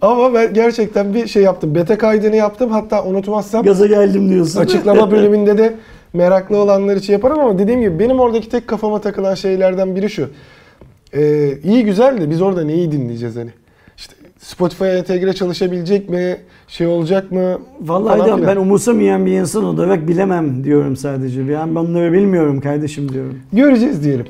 Ama 0.00 0.34
ben 0.34 0.54
gerçekten 0.54 1.14
bir 1.14 1.26
şey 1.26 1.42
yaptım. 1.42 1.74
Beta 1.74 1.98
kaydını 1.98 2.36
yaptım. 2.36 2.70
Hatta 2.70 3.04
unutmazsam 3.04 3.62
Gaza 3.64 3.86
geldim 3.86 4.28
diyorsun. 4.28 4.60
açıklama 4.60 5.10
bölümünde 5.10 5.58
de 5.58 5.74
meraklı 6.12 6.56
olanlar 6.56 6.96
için 6.96 7.12
yaparım 7.12 7.38
ama 7.38 7.58
dediğim 7.58 7.80
gibi 7.80 7.98
benim 7.98 8.20
oradaki 8.20 8.48
tek 8.48 8.66
kafama 8.68 9.00
takılan 9.00 9.34
şeylerden 9.34 9.96
biri 9.96 10.10
şu. 10.10 10.28
Ee, 11.14 11.52
iyi 11.64 11.84
güzel 11.84 12.20
de 12.20 12.30
biz 12.30 12.42
orada 12.42 12.64
neyi 12.64 12.92
dinleyeceğiz 12.92 13.36
hani? 13.36 13.50
Spotify'a 14.38 14.88
entegre 14.88 15.32
çalışabilecek 15.32 16.08
mi? 16.10 16.36
Şey 16.68 16.86
olacak 16.86 17.32
mı? 17.32 17.58
Vallahi 17.80 18.18
Falan 18.18 18.42
de 18.42 18.46
ben 18.46 18.56
umursamayan 18.56 19.26
bir 19.26 19.32
insan 19.32 19.64
olarak 19.64 20.08
bilemem 20.08 20.64
diyorum 20.64 20.96
sadece. 20.96 21.48
Ben 21.48 21.74
bunları 21.74 22.12
bilmiyorum 22.12 22.60
kardeşim 22.60 23.12
diyorum. 23.12 23.38
Göreceğiz 23.52 24.04
diyelim. 24.04 24.26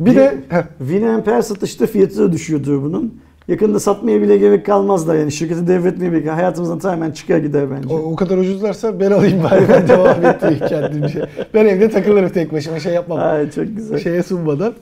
Bir 0.00 0.16
de 0.16 0.34
heh, 0.48 0.62
Winamp 0.78 1.26
her 1.26 1.42
satışta 1.42 1.86
fiyatı 1.86 2.18
da 2.18 2.32
düşüyordur 2.32 2.82
bunun. 2.82 3.20
Yakında 3.48 3.80
satmaya 3.80 4.22
bile 4.22 4.36
gerek 4.36 4.66
kalmaz 4.66 5.08
da 5.08 5.14
yani 5.14 5.32
şirketi 5.32 5.66
devretmeye 5.68 6.12
bile 6.12 6.30
hayatımızdan 6.30 6.78
tamamen 6.78 7.10
çıkar 7.10 7.38
gider 7.38 7.70
bence. 7.70 7.94
o, 7.94 7.98
o 7.98 8.16
kadar 8.16 8.38
ucuzlarsa 8.38 9.00
ben 9.00 9.10
alayım 9.10 9.42
bari 9.44 9.64
ben 9.68 9.88
devam 9.88 10.26
ettireyim 10.26 10.66
kendimce. 10.68 11.28
Ben 11.54 11.66
evde 11.66 11.90
takılırım 11.90 12.28
tek 12.28 12.52
başıma 12.52 12.80
şey 12.80 12.94
yapmam. 12.94 13.18
Ay 13.18 13.50
çok 13.50 13.76
güzel. 13.76 13.98
şeye 13.98 14.22
sunmadan. 14.22 14.74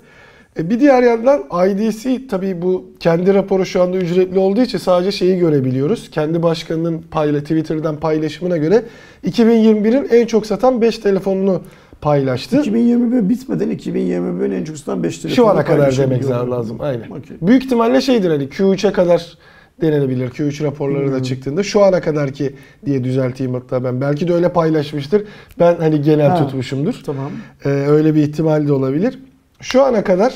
E, 0.59 0.71
Bir 0.71 0.81
diğer 0.81 1.03
yandan 1.03 1.43
IDC 1.69 2.27
tabii 2.27 2.63
bu 2.63 2.85
kendi 3.01 3.35
raporu 3.35 3.67
şu 3.67 3.83
anda 3.83 3.97
ücretli 3.97 4.39
olduğu 4.39 4.61
için 4.63 4.79
sadece 4.79 5.13
şeyi 5.13 5.39
görebiliyoruz. 5.39 6.11
Kendi 6.11 6.43
başkanının 6.43 7.05
payla 7.11 7.41
Twitter'dan 7.41 7.97
paylaşımına 7.97 8.57
göre 8.57 8.83
2021'in 9.27 10.09
en 10.11 10.27
çok 10.27 10.47
satan 10.47 10.81
5 10.81 10.99
telefonunu 10.99 11.63
paylaştı. 12.01 12.61
2021 12.61 13.29
bitmeden 13.29 13.71
2021'in 13.71 14.51
en 14.51 14.65
çok 14.65 14.77
satan 14.77 15.03
5 15.03 15.19
telefonu 15.19 15.35
Şu 15.37 15.49
ana 15.49 15.65
kadar 15.65 15.97
demek 15.99 16.31
lazım. 16.31 16.77
Aynen. 16.81 17.11
Okey. 17.11 17.37
Büyük 17.43 17.65
ihtimalle 17.65 18.01
şeydir 18.01 18.31
hani 18.31 18.45
Q3'e 18.45 18.93
kadar 18.93 19.39
denenebilir. 19.81 20.31
Q3 20.31 20.65
raporları 20.65 21.07
Hmm. 21.07 21.13
da 21.15 21.23
çıktığında 21.23 21.63
şu 21.63 21.83
ana 21.85 22.01
kadar 22.01 22.31
ki 22.33 22.55
diye 22.87 23.05
düzelteyim 23.05 23.55
hatta 23.55 23.85
ben. 23.85 24.01
Belki 24.01 24.29
de 24.29 24.33
öyle 24.35 24.53
paylaşmıştır. 24.53 25.25
Ben 25.59 25.77
hani 25.77 26.03
genel 26.03 26.29
Ha. 26.29 26.37
tutmuşumdur. 26.47 26.95
Tamam. 27.07 27.31
Ee, 27.65 27.69
öyle 27.69 28.15
bir 28.15 28.23
ihtimal 28.23 28.69
de 28.69 28.73
olabilir. 28.73 29.19
Şu 29.63 29.83
ana 29.83 30.05
kadar 30.05 30.35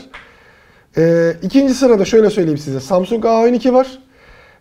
e, 0.96 1.32
ikinci 1.42 1.74
sırada 1.74 2.04
şöyle 2.04 2.30
söyleyeyim 2.30 2.58
size. 2.58 2.80
Samsung 2.80 3.24
A12 3.24 3.72
var. 3.72 3.98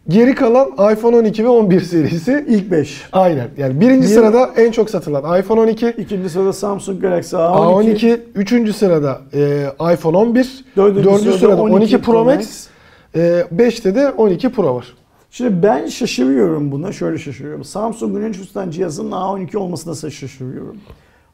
Geri 0.07 0.35
kalan 0.35 0.93
iPhone 0.93 1.15
12 1.15 1.43
ve 1.43 1.47
11 1.47 1.81
serisi. 1.81 2.45
İlk 2.47 2.71
5. 2.71 3.01
Aynen. 3.11 3.47
Yani 3.57 3.81
birinci 3.81 4.07
Bir- 4.07 4.13
sırada 4.13 4.49
en 4.57 4.71
çok 4.71 4.89
satılan 4.89 5.39
iPhone 5.39 5.59
12, 5.59 5.87
İkinci 5.97 6.29
sırada 6.29 6.53
Samsung 6.53 7.01
Galaxy 7.01 7.35
A12. 7.35 7.95
A12, 7.95 8.19
üçüncü 8.35 8.73
sırada 8.73 9.21
e, 9.33 9.65
iPhone 9.93 10.17
11, 10.17 10.65
Dördüncü, 10.77 11.09
dördüncü 11.09 11.33
sırada 11.37 11.61
12 11.61 12.01
Pro 12.01 12.23
Max, 12.25 12.35
Max. 12.35 12.67
e, 13.15 13.19
5'te 13.55 13.95
de 13.95 14.11
12 14.11 14.49
Pro 14.51 14.75
var. 14.75 14.85
Şimdi 15.31 15.63
ben 15.63 15.87
şaşırıyorum 15.87 16.71
buna. 16.71 16.91
Şöyle 16.91 17.17
şaşırıyorum. 17.17 17.63
Samsung'un 17.63 18.21
en 18.21 18.31
çok 18.31 18.45
satan 18.45 18.69
cihazının 18.71 19.11
A12 19.11 19.57
olmasına 19.57 20.11
şaşırıyorum. 20.11 20.77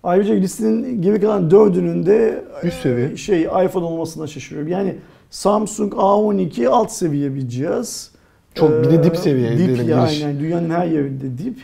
Ayrıca 0.04 0.34
listenin 0.34 1.02
geri 1.02 1.22
kalan 1.22 1.52
dördünün 1.52 2.06
de 2.06 2.44
Üst 2.64 2.82
seviye. 2.82 3.12
e, 3.12 3.18
şey 3.18 3.42
iPhone 3.42 3.86
olmasına 3.86 4.28
şaşırıyorum. 4.28 4.72
Yani 4.72 4.96
Samsung 5.30 5.94
A12 5.94 6.68
alt 6.68 6.92
seviye 6.92 7.36
bir 7.36 7.48
cihaz. 7.48 8.12
Çok 8.54 8.70
bir 8.84 8.90
de 8.92 9.04
dip 9.04 9.14
Ee, 9.14 9.18
seviye 9.18 9.52
Dip 9.52 9.58
diyelim, 9.58 9.90
ya 9.90 10.06
giriş. 10.06 10.24
aynen 10.24 10.40
dünyanın 10.40 10.70
her 10.70 10.86
yerinde 10.88 11.38
dip. 11.38 11.58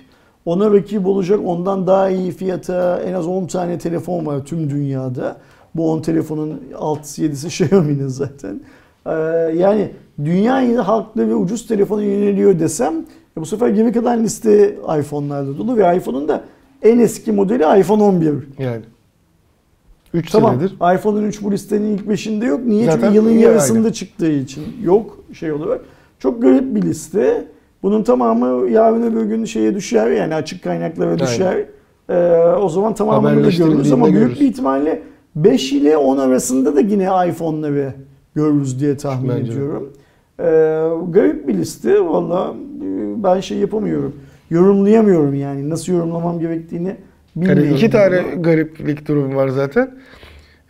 Ona 0.46 0.72
rakip 0.74 1.08
olacak 1.08 1.40
ondan 1.46 1.88
daha 1.88 2.10
iyi 2.10 2.32
fiyata 2.32 3.00
en 3.02 3.14
az 3.14 3.28
10 3.28 3.46
tane 3.46 3.78
telefon 3.78 4.26
var 4.26 4.46
tüm 4.46 4.70
dünyada. 4.70 5.38
Bu 5.76 5.92
10 5.92 6.02
telefonun 6.02 6.62
6'sı 6.74 7.22
7'si 7.22 7.48
Xiaomi'nin 7.48 8.08
zaten. 8.08 8.62
Ee, 9.06 9.12
yani 9.58 9.92
dünya 10.26 10.88
halklı 10.88 11.30
ve 11.30 11.36
ucuz 11.36 11.68
telefona 11.68 12.04
yöneliyor 12.04 12.60
desem 12.60 12.94
e 13.38 13.42
bu 13.42 13.46
sefer 13.46 13.70
geri 13.70 13.92
kalan 13.92 14.24
liste 14.24 14.76
iPhone'larda 15.00 15.58
dolu 15.58 15.78
ve 15.78 15.98
iPhone'un 15.98 16.28
da 16.28 16.44
en 16.84 17.00
eski 17.00 17.32
modeli 17.32 17.80
iPhone 17.80 18.04
11. 18.04 18.34
Yani. 18.60 18.82
3 20.14 20.32
Tamam. 20.32 20.56
senedir. 20.60 20.96
iPhone'un 20.96 21.24
3 21.24 21.44
bu 21.44 21.52
listenin 21.52 21.98
ilk 21.98 22.06
5'inde 22.06 22.46
yok. 22.46 22.66
Niye? 22.66 22.86
Zaten 22.86 23.02
Çünkü 23.02 23.16
yılın 23.16 23.32
yarısında 23.32 23.78
aynen. 23.80 23.92
çıktığı 23.92 24.32
için 24.32 24.64
yok 24.84 25.18
şey 25.34 25.52
olarak. 25.52 25.82
Çok 26.20 26.42
garip 26.42 26.76
bir 26.76 26.82
liste. 26.82 27.48
Bunun 27.84 28.04
tamamı 28.04 28.70
yarın 28.70 29.04
öbür 29.04 29.24
gün 29.26 29.46
şeye 29.46 29.76
düşer 29.76 30.12
yani 30.12 30.36
açık 30.36 30.64
kaynaklara 30.64 31.20
düşer. 31.20 31.66
Ee, 32.10 32.38
o 32.62 32.70
zaman 32.70 32.94
tamamını 32.96 33.44
da 33.44 33.50
görürüz 33.50 33.92
ama 33.92 34.06
büyük 34.06 34.20
görürüz. 34.20 34.40
bir 34.40 34.46
ihtimalle 34.46 35.02
5 35.36 35.72
ile 35.74 35.98
10 35.98 36.18
arasında 36.18 36.76
da 36.76 36.80
yine 36.80 37.10
iPhone'ları 37.30 37.94
görürüz 38.36 38.80
diye 38.80 38.98
tahmin 38.98 39.30
Bence 39.30 39.52
ediyorum. 39.52 39.94
Ee, 40.40 40.44
garip 41.10 41.48
bir 41.48 41.54
liste 41.54 42.06
valla 42.06 42.54
e, 42.84 43.24
ben 43.24 43.40
şey 43.40 43.58
yapamıyorum. 43.58 44.16
Yorumlayamıyorum 44.50 45.34
yani 45.36 45.70
nasıl 45.70 45.94
yorumlamam 45.94 46.40
gerektiğini 46.40 46.96
bilmiyorum. 47.36 47.64
Yani 47.64 47.76
iki 47.76 47.90
tane 47.90 48.24
bunu. 48.34 48.44
gariplik 48.44 49.08
durum 49.08 49.36
var 49.36 49.48
zaten. 49.48 49.92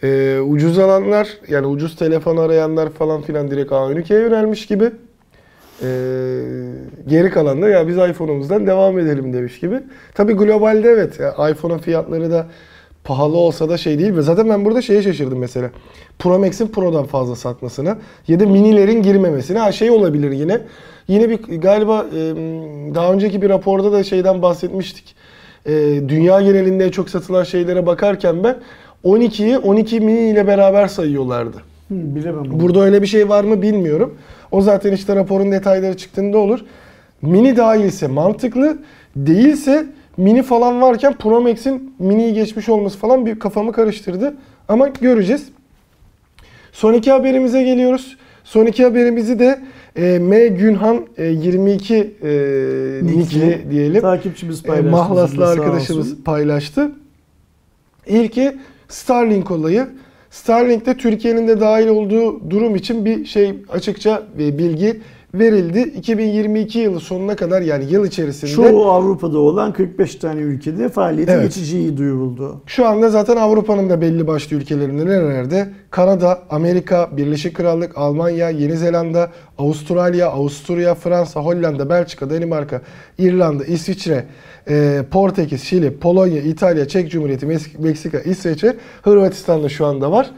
Ee, 0.04 0.40
ucuz 0.40 0.80
alanlar 0.80 1.28
yani 1.48 1.68
ucuz 1.68 1.95
telefon 1.95 2.38
arayanlar 2.38 2.90
falan 2.90 3.22
filan 3.22 3.52
direkt 3.52 3.72
A12'ye 3.72 4.20
yönelmiş 4.20 4.66
gibi. 4.66 4.91
Ee, 5.82 5.88
geri 7.08 7.30
kalan 7.30 7.62
da 7.62 7.70
ya 7.70 7.88
biz 7.88 7.98
iPhone'umuzdan 7.98 8.68
devam 8.68 8.99
edelim 8.99 9.34
demiş 9.34 9.60
gibi. 9.60 9.80
Tabi 10.14 10.34
globalde 10.34 10.90
evet 10.90 11.20
ya 11.20 11.49
iPhone'un 11.49 11.78
fiyatları 11.78 12.32
da 12.32 12.48
pahalı 13.08 13.38
olsa 13.38 13.70
da 13.70 13.78
şey 13.78 14.00
değil 14.00 14.16
ve 14.16 14.22
zaten 14.22 14.50
ben 14.50 14.66
burada 14.66 14.82
şeye 14.82 15.02
şaşırdım 15.02 15.40
mesela. 15.40 15.70
Pro 16.20 16.40
Max'in 16.40 16.68
Pro'dan 16.68 17.06
fazla 17.06 17.36
satmasına 17.36 17.98
ya 18.28 18.40
da 18.40 18.46
minilerin 18.46 19.02
girmemesine. 19.02 19.60
Ha 19.60 19.72
şey 19.72 19.92
olabilir 19.92 20.32
yine. 20.32 20.62
Yine 21.08 21.30
bir 21.30 21.62
galiba 21.62 22.06
e, 22.16 22.18
daha 22.96 23.14
önceki 23.14 23.42
bir 23.42 23.50
raporda 23.50 23.92
da 23.92 24.04
şeyden 24.04 24.42
bahsetmiştik. 24.42 25.16
E, 25.66 25.74
dünya 26.08 26.42
genelinde 26.42 26.86
en 26.86 26.92
çok 26.92 27.10
satılan 27.10 27.44
şeylere 27.44 27.86
bakarken 27.86 28.44
ben 28.44 28.58
12'yi 29.04 29.58
12 29.58 30.00
mini 30.00 30.30
ile 30.30 30.48
beraber 30.48 30.88
sayıyorlardı. 30.88 31.58
Hı, 31.58 32.16
bilemem. 32.16 32.44
Burada 32.52 32.80
öyle 32.80 33.02
bir 33.02 33.08
şey 33.08 33.30
var 33.30 33.44
mı 33.44 33.62
bilmiyorum. 33.62 34.18
O 34.52 34.62
zaten 34.62 34.92
işte 34.92 35.16
raporun 35.16 35.52
detayları 35.52 35.98
çıktığında 35.98 36.38
olur. 36.38 36.60
Mini 37.22 37.58
dahilse 37.58 38.08
mantıklı, 38.08 38.78
değilse 39.16 39.88
mini 40.18 40.44
falan 40.44 40.81
varken 40.81 41.14
Pro 41.14 41.41
Max'in 41.41 41.94
miniyi 41.99 42.34
geçmiş 42.34 42.69
olması 42.69 42.98
falan 42.98 43.26
bir 43.26 43.39
kafamı 43.39 43.72
karıştırdı. 43.72 44.38
Ama 44.68 44.88
göreceğiz. 44.88 45.49
Son 46.72 46.94
iki 46.94 47.11
haberimize 47.11 47.64
geliyoruz. 47.64 48.18
Son 48.44 48.65
iki 48.65 48.84
haberimizi 48.84 49.39
de 49.39 49.60
e, 49.95 50.19
M. 50.19 50.48
Günhan 50.48 51.06
e, 51.18 51.26
22 51.26 51.95
e, 51.95 52.30
nickli 53.03 53.65
diyelim. 53.72 54.02
Takipçimiz 54.02 54.60
E, 54.65 54.68
paylaştı. 54.68 54.91
Mahlaslı 54.91 55.31
bizimle, 55.31 55.45
sağ 55.45 55.52
arkadaşımız 55.52 56.11
olsun. 56.11 56.23
paylaştı. 56.23 56.91
İlki 58.07 58.57
Starlink 58.88 59.52
olayı. 59.52 59.88
Starlink'te 60.31 60.98
Türkiye'nin 60.98 61.48
de 61.48 61.60
dahil 61.60 61.88
olduğu 61.88 62.49
durum 62.49 62.76
için 62.76 63.06
bir 63.06 63.26
şey 63.26 63.53
açıkça 63.69 64.23
bir 64.38 64.57
bilgi 64.57 65.02
verildi. 65.39 65.80
2022 65.81 66.80
yılı 66.80 66.99
sonuna 66.99 67.35
kadar 67.35 67.61
yani 67.61 67.85
yıl 67.91 68.05
içerisinde 68.05 68.51
Çoğu 68.51 68.85
Avrupa'da 68.91 69.39
olan 69.39 69.73
45 69.73 70.15
tane 70.15 70.41
ülkede 70.41 70.89
faaliyete 70.89 71.31
Evet. 71.31 71.43
geçeceği 71.43 71.97
duyuruldu. 71.97 72.61
Şu 72.65 72.88
anda 72.88 73.09
zaten 73.09 73.35
Avrupa'nın 73.35 73.89
da 73.89 74.01
belli 74.01 74.27
başlı 74.27 74.55
ülkelerinde 74.55 75.05
nerelerde? 75.05 75.69
Kanada, 75.91 76.39
Amerika, 76.49 77.09
Birleşik 77.18 77.55
Krallık, 77.55 77.97
Almanya, 77.97 78.49
Yeni 78.49 78.77
Zelanda, 78.77 79.31
Avustralya, 79.57 80.27
Avusturya, 80.30 80.95
Fransa, 80.95 81.39
Hollanda, 81.39 81.89
Belçika, 81.89 82.30
Danimarka, 82.30 82.81
İrlanda, 83.18 83.65
İsviçre, 83.65 84.26
e, 84.69 85.03
Portekiz, 85.11 85.64
Şili, 85.64 85.97
Polonya, 85.97 86.41
İtalya, 86.41 86.88
Çek 86.88 87.11
Cumhuriyeti, 87.11 87.45
Meksika, 87.80 88.19
İsveç'e, 88.19 88.76
Hırvatistan'da 89.01 89.69
şu 89.69 89.85
anda 89.85 90.11
var. 90.11 90.30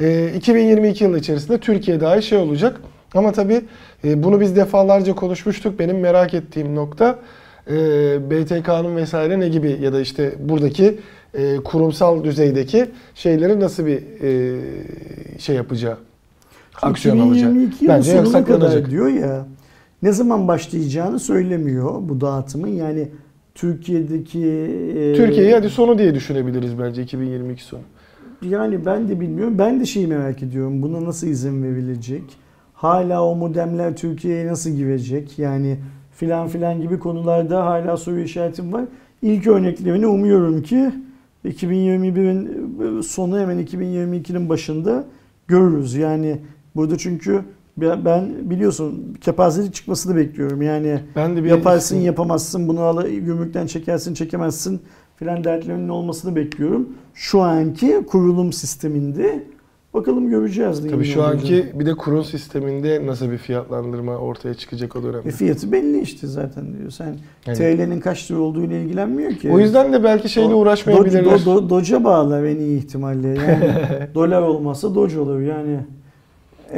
E, 0.00 0.32
2022 0.36 1.04
yılı 1.04 1.18
içerisinde 1.18 1.58
Türkiye 1.58 2.00
dahi 2.00 2.22
şey 2.22 2.38
olacak. 2.38 2.80
Ama 3.14 3.32
tabii 3.32 3.60
e, 4.04 4.22
bunu 4.22 4.40
biz 4.40 4.56
defalarca 4.56 5.14
konuşmuştuk. 5.14 5.78
Benim 5.78 6.00
merak 6.00 6.34
ettiğim 6.34 6.74
nokta 6.74 7.18
e, 7.70 7.74
BTK'nın 8.30 8.96
vesaire 8.96 9.40
ne 9.40 9.48
gibi 9.48 9.78
ya 9.80 9.92
da 9.92 10.00
işte 10.00 10.34
buradaki 10.38 10.98
e, 11.34 11.56
kurumsal 11.56 12.24
düzeydeki 12.24 12.86
şeyleri 13.14 13.60
nasıl 13.60 13.86
bir 13.86 14.02
şey 15.38 15.56
yapacağı, 15.56 15.96
aksiyon 16.82 17.18
alacağı. 17.18 17.50
2022 17.50 17.84
yılı 17.84 17.94
Bence 17.94 18.10
sonuna 18.12 18.26
saklanacak. 18.26 18.72
kadar 18.72 18.90
diyor 18.90 19.08
ya. 19.08 19.46
ne 20.02 20.12
zaman 20.12 20.48
başlayacağını 20.48 21.18
söylemiyor 21.18 21.94
bu 22.00 22.20
dağıtımın. 22.20 22.68
Yani 22.68 23.08
Türkiye'deki 23.54 24.46
e, 24.96 25.14
Türkiye'yi 25.16 25.54
hadi 25.54 25.70
sonu 25.70 25.98
diye 25.98 26.14
düşünebiliriz 26.14 26.78
bence 26.78 27.02
2022 27.02 27.62
sonu. 27.64 27.80
Yani 28.42 28.86
ben 28.86 29.08
de 29.08 29.20
bilmiyorum. 29.20 29.54
Ben 29.58 29.80
de 29.80 29.86
şeyi 29.86 30.06
merak 30.06 30.42
ediyorum. 30.42 30.82
Buna 30.82 31.04
nasıl 31.04 31.26
izin 31.26 31.62
verilecek? 31.62 32.22
Hala 32.80 33.24
o 33.24 33.36
modemler 33.36 33.96
Türkiye'ye 33.96 34.46
nasıl 34.46 34.70
girecek? 34.70 35.38
Yani 35.38 35.78
filan 36.12 36.48
filan 36.48 36.80
gibi 36.80 36.98
konularda 36.98 37.66
hala 37.66 37.96
soru 37.96 38.20
işaretim 38.20 38.72
var. 38.72 38.84
İlk 39.22 39.46
örneklerini 39.46 40.06
umuyorum 40.06 40.62
ki 40.62 40.90
2021'in 41.44 43.00
sonu 43.00 43.38
hemen 43.40 43.58
2022'nin 43.58 44.48
başında 44.48 45.04
görürüz. 45.48 45.94
Yani 45.94 46.38
burada 46.76 46.98
çünkü 46.98 47.44
ben 47.76 48.50
biliyorsun 48.50 49.16
kepazelik 49.20 49.74
çıkmasını 49.74 50.16
bekliyorum. 50.16 50.62
Yani 50.62 51.00
Ben 51.16 51.36
de 51.36 51.44
bir 51.44 51.48
yaparsın 51.48 51.96
yapamazsın 51.96 52.68
bunu 52.68 52.80
al 52.80 53.06
gümrükten 53.06 53.66
çekersin 53.66 54.14
çekemezsin 54.14 54.80
filan 55.16 55.44
dertlerinin 55.44 55.88
olmasını 55.88 56.36
bekliyorum. 56.36 56.88
Şu 57.14 57.40
anki 57.40 58.04
kurulum 58.06 58.52
sisteminde 58.52 59.44
bakalım 59.94 60.30
göreceğiz. 60.30 60.88
Tabii 60.90 61.04
şu 61.04 61.22
anki 61.22 61.66
bir 61.74 61.86
de 61.86 61.94
kurun 61.94 62.22
sisteminde 62.22 63.06
nasıl 63.06 63.30
bir 63.30 63.38
fiyatlandırma 63.38 64.16
ortaya 64.16 64.54
çıkacak 64.54 64.96
o 64.96 65.02
dönemde. 65.02 65.28
E 65.28 65.32
fiyatı 65.32 65.72
belli 65.72 66.00
işte 66.00 66.26
zaten 66.26 66.78
diyor. 66.78 66.90
Sen 66.90 67.16
Yani- 67.46 67.58
TL'nin 67.58 68.00
kaç 68.00 68.30
lira 68.30 68.38
olduğu 68.38 68.62
ile 68.64 68.82
ilgilenmiyor 68.82 69.32
ki. 69.32 69.50
O 69.50 69.58
yüzden 69.58 69.92
de 69.92 70.04
belki 70.04 70.28
şeyle 70.28 70.54
uğraşmayabilirler. 70.54 71.24
Do, 71.24 71.30
do, 71.46 71.46
do, 71.46 71.70
Doge'a 71.70 72.04
bağlar 72.04 72.44
en 72.44 72.56
iyi 72.56 72.78
ihtimalle. 72.78 73.28
Yani 73.28 73.70
dolar 74.14 74.42
olmazsa 74.42 74.94
Doge 74.94 75.18
olur 75.18 75.40
yani. 75.40 75.80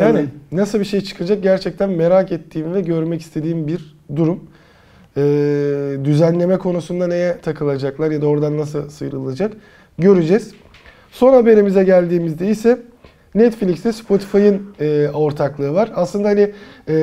Yani 0.01 0.19
Evet. 0.19 0.29
nasıl 0.53 0.81
bir 0.81 0.85
şey 0.85 1.01
çıkacak 1.01 1.43
gerçekten 1.43 1.91
merak 1.91 2.33
ettiğim 2.33 2.75
ve 2.75 2.81
görmek 2.81 3.21
istediğim 3.21 3.67
bir 3.67 3.97
durum. 4.17 4.41
Ee, 5.17 5.97
düzenleme 6.05 6.59
konusunda 6.59 7.07
neye 7.07 7.39
takılacaklar 7.43 8.11
ya 8.11 8.23
da 8.23 8.27
oradan 8.27 8.59
nasıl 8.59 8.89
sıyrılacak 8.89 9.53
göreceğiz. 9.99 10.55
Son 11.11 11.33
haberimize 11.33 11.85
geldiğimizde 11.85 12.49
ise 12.49 12.83
Netflix'te 13.35 13.93
Spotify'ın 13.93 14.63
e, 14.81 15.09
ortaklığı 15.09 15.75
var. 15.75 15.91
Aslında 15.95 16.29
hani 16.29 16.53
e, 16.89 16.95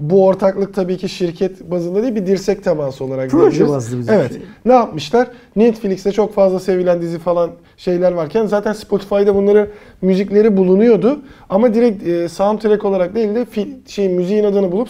bu 0.00 0.26
ortaklık 0.26 0.74
tabii 0.74 0.96
ki 0.96 1.08
şirket 1.08 1.70
bazında 1.70 2.02
değil 2.02 2.14
bir 2.14 2.26
dirsek 2.26 2.64
teması 2.64 3.04
olarak 3.04 3.30
Proje 3.30 3.68
bazlı 3.68 3.98
bizim 3.98 4.14
Evet. 4.14 4.32
şey. 4.32 4.42
Ne 4.64 4.72
yapmışlar? 4.72 5.28
Netflix'te 5.56 6.12
çok 6.12 6.34
fazla 6.34 6.60
sevilen 6.60 7.02
dizi 7.02 7.18
falan 7.18 7.50
şeyler 7.76 8.12
varken 8.12 8.46
zaten 8.46 8.72
Spotify'da 8.72 9.34
bunları 9.34 9.70
müzikleri 10.02 10.56
bulunuyordu. 10.56 11.20
Ama 11.48 11.74
direkt 11.74 12.06
e, 12.06 12.28
soundtrack 12.28 12.84
olarak 12.84 13.14
değil 13.14 13.34
de 13.34 13.44
fi, 13.44 13.68
şey 13.86 14.08
müziğin 14.08 14.44
adını 14.44 14.72
bulup 14.72 14.88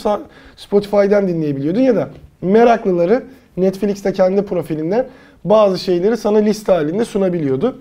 Spotify'dan 0.56 1.28
dinleyebiliyordun 1.28 1.80
ya 1.80 1.96
da 1.96 2.08
meraklıları 2.42 3.22
Netflix'te 3.56 4.12
kendi 4.12 4.42
profilinden 4.42 5.06
bazı 5.44 5.78
şeyleri 5.78 6.16
sana 6.16 6.38
liste 6.38 6.72
halinde 6.72 7.04
sunabiliyordu. 7.04 7.78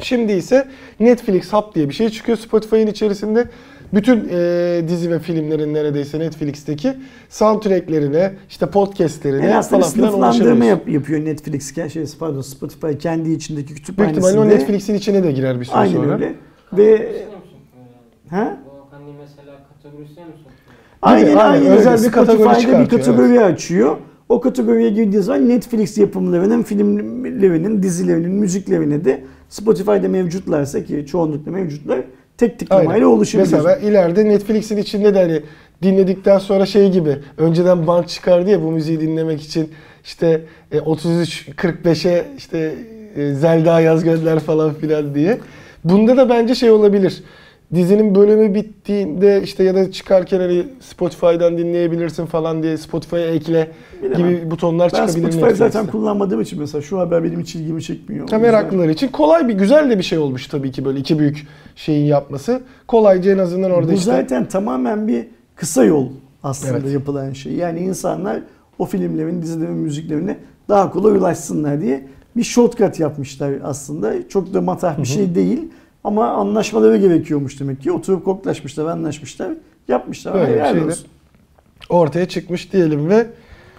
Şimdi 0.00 0.32
ise 0.32 0.68
Netflix 1.00 1.52
Hub 1.52 1.74
diye 1.74 1.88
bir 1.88 1.94
şey 1.94 2.08
çıkıyor 2.10 2.38
Spotify'ın 2.38 2.86
içerisinde. 2.86 3.48
Bütün 3.94 4.28
e, 4.30 4.82
dizi 4.88 5.10
ve 5.10 5.18
filmlerin 5.18 5.74
neredeyse 5.74 6.18
Netflix'teki 6.18 6.94
soundtracklerine, 7.28 8.32
işte 8.48 8.66
podcastlerine 8.66 9.56
bir 9.58 9.62
falan 9.62 9.90
filan 9.90 10.14
ulaşabiliyorsun. 10.14 10.62
yap, 10.62 10.88
yapıyor 10.88 11.24
Netflix. 11.24 11.74
Şey, 11.92 12.04
pardon 12.18 12.40
Spotify 12.40 12.92
kendi 12.98 13.30
içindeki 13.32 13.68
Büyük 13.68 13.78
kütüphanesinde. 13.78 14.26
ihtimalle 14.28 14.46
o 14.46 14.48
Netflix'in 14.48 14.94
içine 14.94 15.22
de 15.22 15.32
girer 15.32 15.60
bir 15.60 15.64
süre 15.64 15.76
Aynen 15.76 15.94
sonra. 15.94 16.14
öyle. 16.14 16.34
Ve 16.72 17.12
ha? 18.30 18.56
Bu 18.66 18.96
hani 18.96 19.12
mesela 19.20 19.52
kategorisine 19.82 20.24
mi 20.24 20.30
sokuyor? 20.36 20.56
Aynen 21.02 21.26
Aynen, 21.36 21.36
aynen 21.36 21.66
özel 21.78 21.92
öyle. 21.92 22.06
bir 22.06 22.12
kategori 22.12 22.42
Spotify'da 22.54 22.80
bir 22.80 22.88
kategori 22.88 23.40
açıyor. 23.44 23.96
O 24.32 24.40
kategoriye 24.40 24.90
girdiği 24.90 25.22
zaman 25.22 25.48
Netflix 25.48 25.98
yapımlarının, 25.98 26.62
filmlerinin, 26.62 27.82
dizilerinin, 27.82 28.30
müziklerine 28.32 29.04
de 29.04 29.24
Spotify'da 29.48 30.08
mevcutlarsa 30.08 30.84
ki 30.84 31.06
çoğunlukla 31.10 31.52
mevcutlar 31.52 32.00
tek 32.38 32.58
tıklamayla 32.58 32.92
Aynen. 32.92 33.06
ulaşabiliyorsun. 33.06 33.68
Mesela 33.68 33.90
ileride 33.90 34.24
Netflix'in 34.24 34.76
içinde 34.76 35.14
de 35.14 35.18
hani 35.18 35.42
dinledikten 35.82 36.38
sonra 36.38 36.66
şey 36.66 36.90
gibi 36.90 37.16
önceden 37.38 37.86
band 37.86 38.04
çıkardı 38.04 38.50
ya 38.50 38.62
bu 38.62 38.70
müziği 38.70 39.00
dinlemek 39.00 39.42
için 39.42 39.68
işte 40.04 40.40
e, 40.72 40.80
33 40.80 41.48
45'e 41.48 42.24
işte 42.38 42.74
e, 43.16 43.34
Zelda 43.34 43.80
yaz 43.80 44.04
gönder 44.04 44.40
falan 44.40 44.74
filan 44.74 45.14
diye. 45.14 45.38
Bunda 45.84 46.16
da 46.16 46.28
bence 46.28 46.54
şey 46.54 46.70
olabilir. 46.70 47.22
Dizinin 47.74 48.14
bölümü 48.14 48.54
bittiğinde 48.54 49.42
işte 49.42 49.64
ya 49.64 49.74
da 49.74 49.92
çıkarken 49.92 50.40
hani 50.40 50.66
Spotify'dan 50.80 51.58
dinleyebilirsin 51.58 52.26
falan 52.26 52.62
diye 52.62 52.76
Spotify'a 52.76 53.20
ekle 53.20 53.70
Bilemem. 54.02 54.18
gibi 54.30 54.50
butonlar 54.50 54.84
ben 54.92 54.96
çıkabilir 54.96 55.12
Spotify 55.12 55.36
Netflix'te. 55.38 55.64
zaten 55.70 55.86
kullanmadığım 55.86 56.40
için 56.40 56.60
mesela 56.60 56.82
şu 56.82 56.98
haber 56.98 57.24
benim 57.24 57.40
hiç 57.40 57.54
ilgimi 57.54 57.82
çekmiyor. 57.82 58.28
Ha, 58.30 58.38
meraklılar 58.38 58.88
için 58.88 59.08
kolay 59.08 59.48
bir 59.48 59.54
güzel 59.54 59.90
de 59.90 59.98
bir 59.98 60.02
şey 60.02 60.18
olmuş 60.18 60.46
tabii 60.46 60.70
ki 60.72 60.84
böyle 60.84 60.98
iki 60.98 61.18
büyük 61.18 61.46
şeyin 61.76 62.06
yapması. 62.06 62.60
Kolayca 62.86 63.32
en 63.32 63.38
azından 63.38 63.70
orada 63.70 63.88
Bu 63.92 63.96
işte. 63.96 64.04
zaten 64.10 64.48
tamamen 64.48 65.08
bir 65.08 65.26
kısa 65.56 65.84
yol 65.84 66.08
aslında 66.42 66.78
Evet. 66.78 66.92
yapılan 66.92 67.32
şey. 67.32 67.52
Yani 67.52 67.78
insanlar 67.80 68.40
o 68.78 68.84
filmlerin, 68.84 69.42
dizilerin, 69.42 69.74
müziklerine 69.74 70.36
daha 70.68 70.90
kolay 70.90 71.12
ulaşsınlar 71.16 71.80
diye 71.80 72.06
bir 72.36 72.42
shortcut 72.42 73.00
yapmışlar 73.00 73.52
aslında. 73.64 74.28
Çok 74.28 74.54
da 74.54 74.60
matah 74.60 74.98
bir 74.98 75.04
şey 75.04 75.34
değil. 75.34 75.60
Ama 76.04 76.28
anlaşmaları 76.28 76.96
gerekiyormuş 76.96 77.60
demek 77.60 77.82
ki. 77.82 77.92
Oturup 77.92 78.24
koklaşmışlar, 78.24 78.86
anlaşmışlar, 78.86 79.52
yapmışlar. 79.88 80.34
Böyle 80.34 80.64
bir 80.74 80.80
şey 80.80 80.88
de 80.88 80.92
ortaya 81.88 82.28
çıkmış 82.28 82.72
diyelim 82.72 83.08
ve 83.08 83.26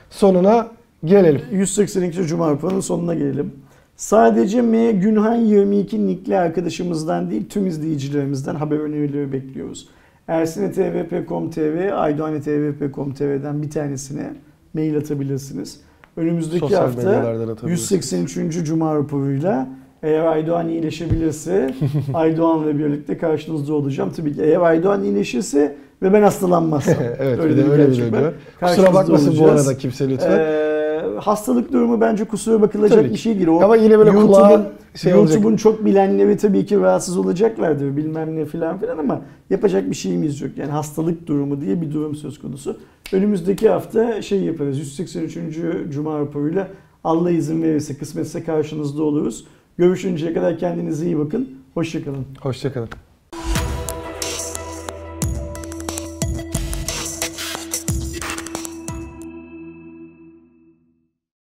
sonuna 0.10 0.68
gelelim. 1.06 1.42
182. 1.52 2.28
Cuma 2.28 2.52
raporunun 2.52 2.80
sonuna 2.80 3.14
gelelim. 3.14 3.54
Sadece 3.96 4.62
M. 4.62 4.92
Günhan 4.92 5.36
22 5.36 6.08
nickli 6.08 6.38
arkadaşımızdan 6.38 7.32
değil 7.32 7.50
tüm 7.50 7.68
izleyicilerimizden 7.68 8.56
haber 8.56 8.80
önerileri 8.80 9.32
bekliyoruz. 9.34 9.88
Ersine.tvp.com.tr, 10.28 12.04
Aydoğan'e.tvp.com.tr'den 12.04 13.62
bir 13.62 13.70
tanesine 13.70 14.34
mail 14.74 14.98
atabilirsiniz. 14.98 15.80
Önümüzdeki 16.18 16.60
Sosyal 16.60 16.82
hafta 16.82 16.98
medyalardan 16.98 17.48
atabilirsiniz. 17.48 17.92
183. 17.92 18.66
Cuma 18.66 18.96
raporuyla 18.96 19.68
eğer 20.04 20.26
Aydoğan 20.26 20.70
iyileşebilirse 20.70 21.74
Aydoğan'la 22.14 22.78
birlikte 22.80 23.18
karşınızda 23.18 23.74
olacağım. 23.74 24.12
Tabii 24.18 24.34
ki 24.36 24.42
eğer 24.44 24.60
Aydoğan 24.62 25.04
iyileşirse 25.04 25.76
ve 26.02 26.14
ben 26.14 26.22
hastalanmazsam. 26.22 26.96
evet 27.20 27.40
Öyle 27.40 27.58
bir 27.58 27.58
de 27.58 27.72
öyle 27.72 27.92
bir 27.92 28.12
var. 28.14 28.34
Kusura 28.62 28.94
bakmasın 28.94 29.34
bu 29.40 29.44
olacağız. 29.44 29.68
arada 29.68 29.78
kimse 29.78 30.10
lütfen. 30.10 30.40
Ee, 30.40 30.74
hastalık 31.20 31.74
durumu 31.74 32.02
bence 32.02 32.24
kusura 32.26 32.62
bakılacak 32.62 32.98
Tabii 33.00 33.08
ki. 33.08 33.14
bir 33.14 33.20
şey 33.20 33.36
değil. 33.36 33.48
O 33.48 33.62
Ama 33.64 33.76
yine 33.76 34.00
böyle 34.00 34.10
YouTube'un- 34.10 34.28
kulağa 34.28 34.72
şey. 34.96 35.12
YouTube'un 35.12 35.56
çok 35.56 35.86
bilenleri 35.86 36.38
tabii 36.38 36.66
ki 36.66 36.80
rahatsız 36.80 37.18
olacaklardır 37.18 37.98
bilmem 37.98 38.36
ne 38.36 38.46
filan 38.46 38.78
filan 38.80 38.98
ama 38.98 39.22
yapacak 39.50 39.90
bir 39.90 39.96
şeyimiz 39.96 40.42
yok. 40.42 40.52
Yani 40.58 40.72
hastalık 40.72 41.28
durumu 41.28 41.62
diye 41.62 41.82
bir 41.82 41.92
durum 41.92 42.16
söz 42.16 42.40
konusu. 42.40 42.78
Önümüzdeki 43.14 43.70
hafta 43.70 44.22
şey 44.22 44.40
yaparız 44.44 44.80
183. 44.80 45.38
Cuma 45.90 46.20
raporuyla 46.20 46.68
Allah 47.04 47.32
izin 47.32 47.64
verirse 47.64 47.98
kısmetse 47.98 48.44
karşınızda 48.44 49.04
oluruz. 49.04 49.46
Görüşünceye 49.78 50.34
kadar 50.34 50.58
kendinize 50.60 51.06
iyi 51.06 51.20
bakın. 51.20 51.50
Hoşçakalın. 51.74 52.26
Hoşçakalın. 52.42 52.90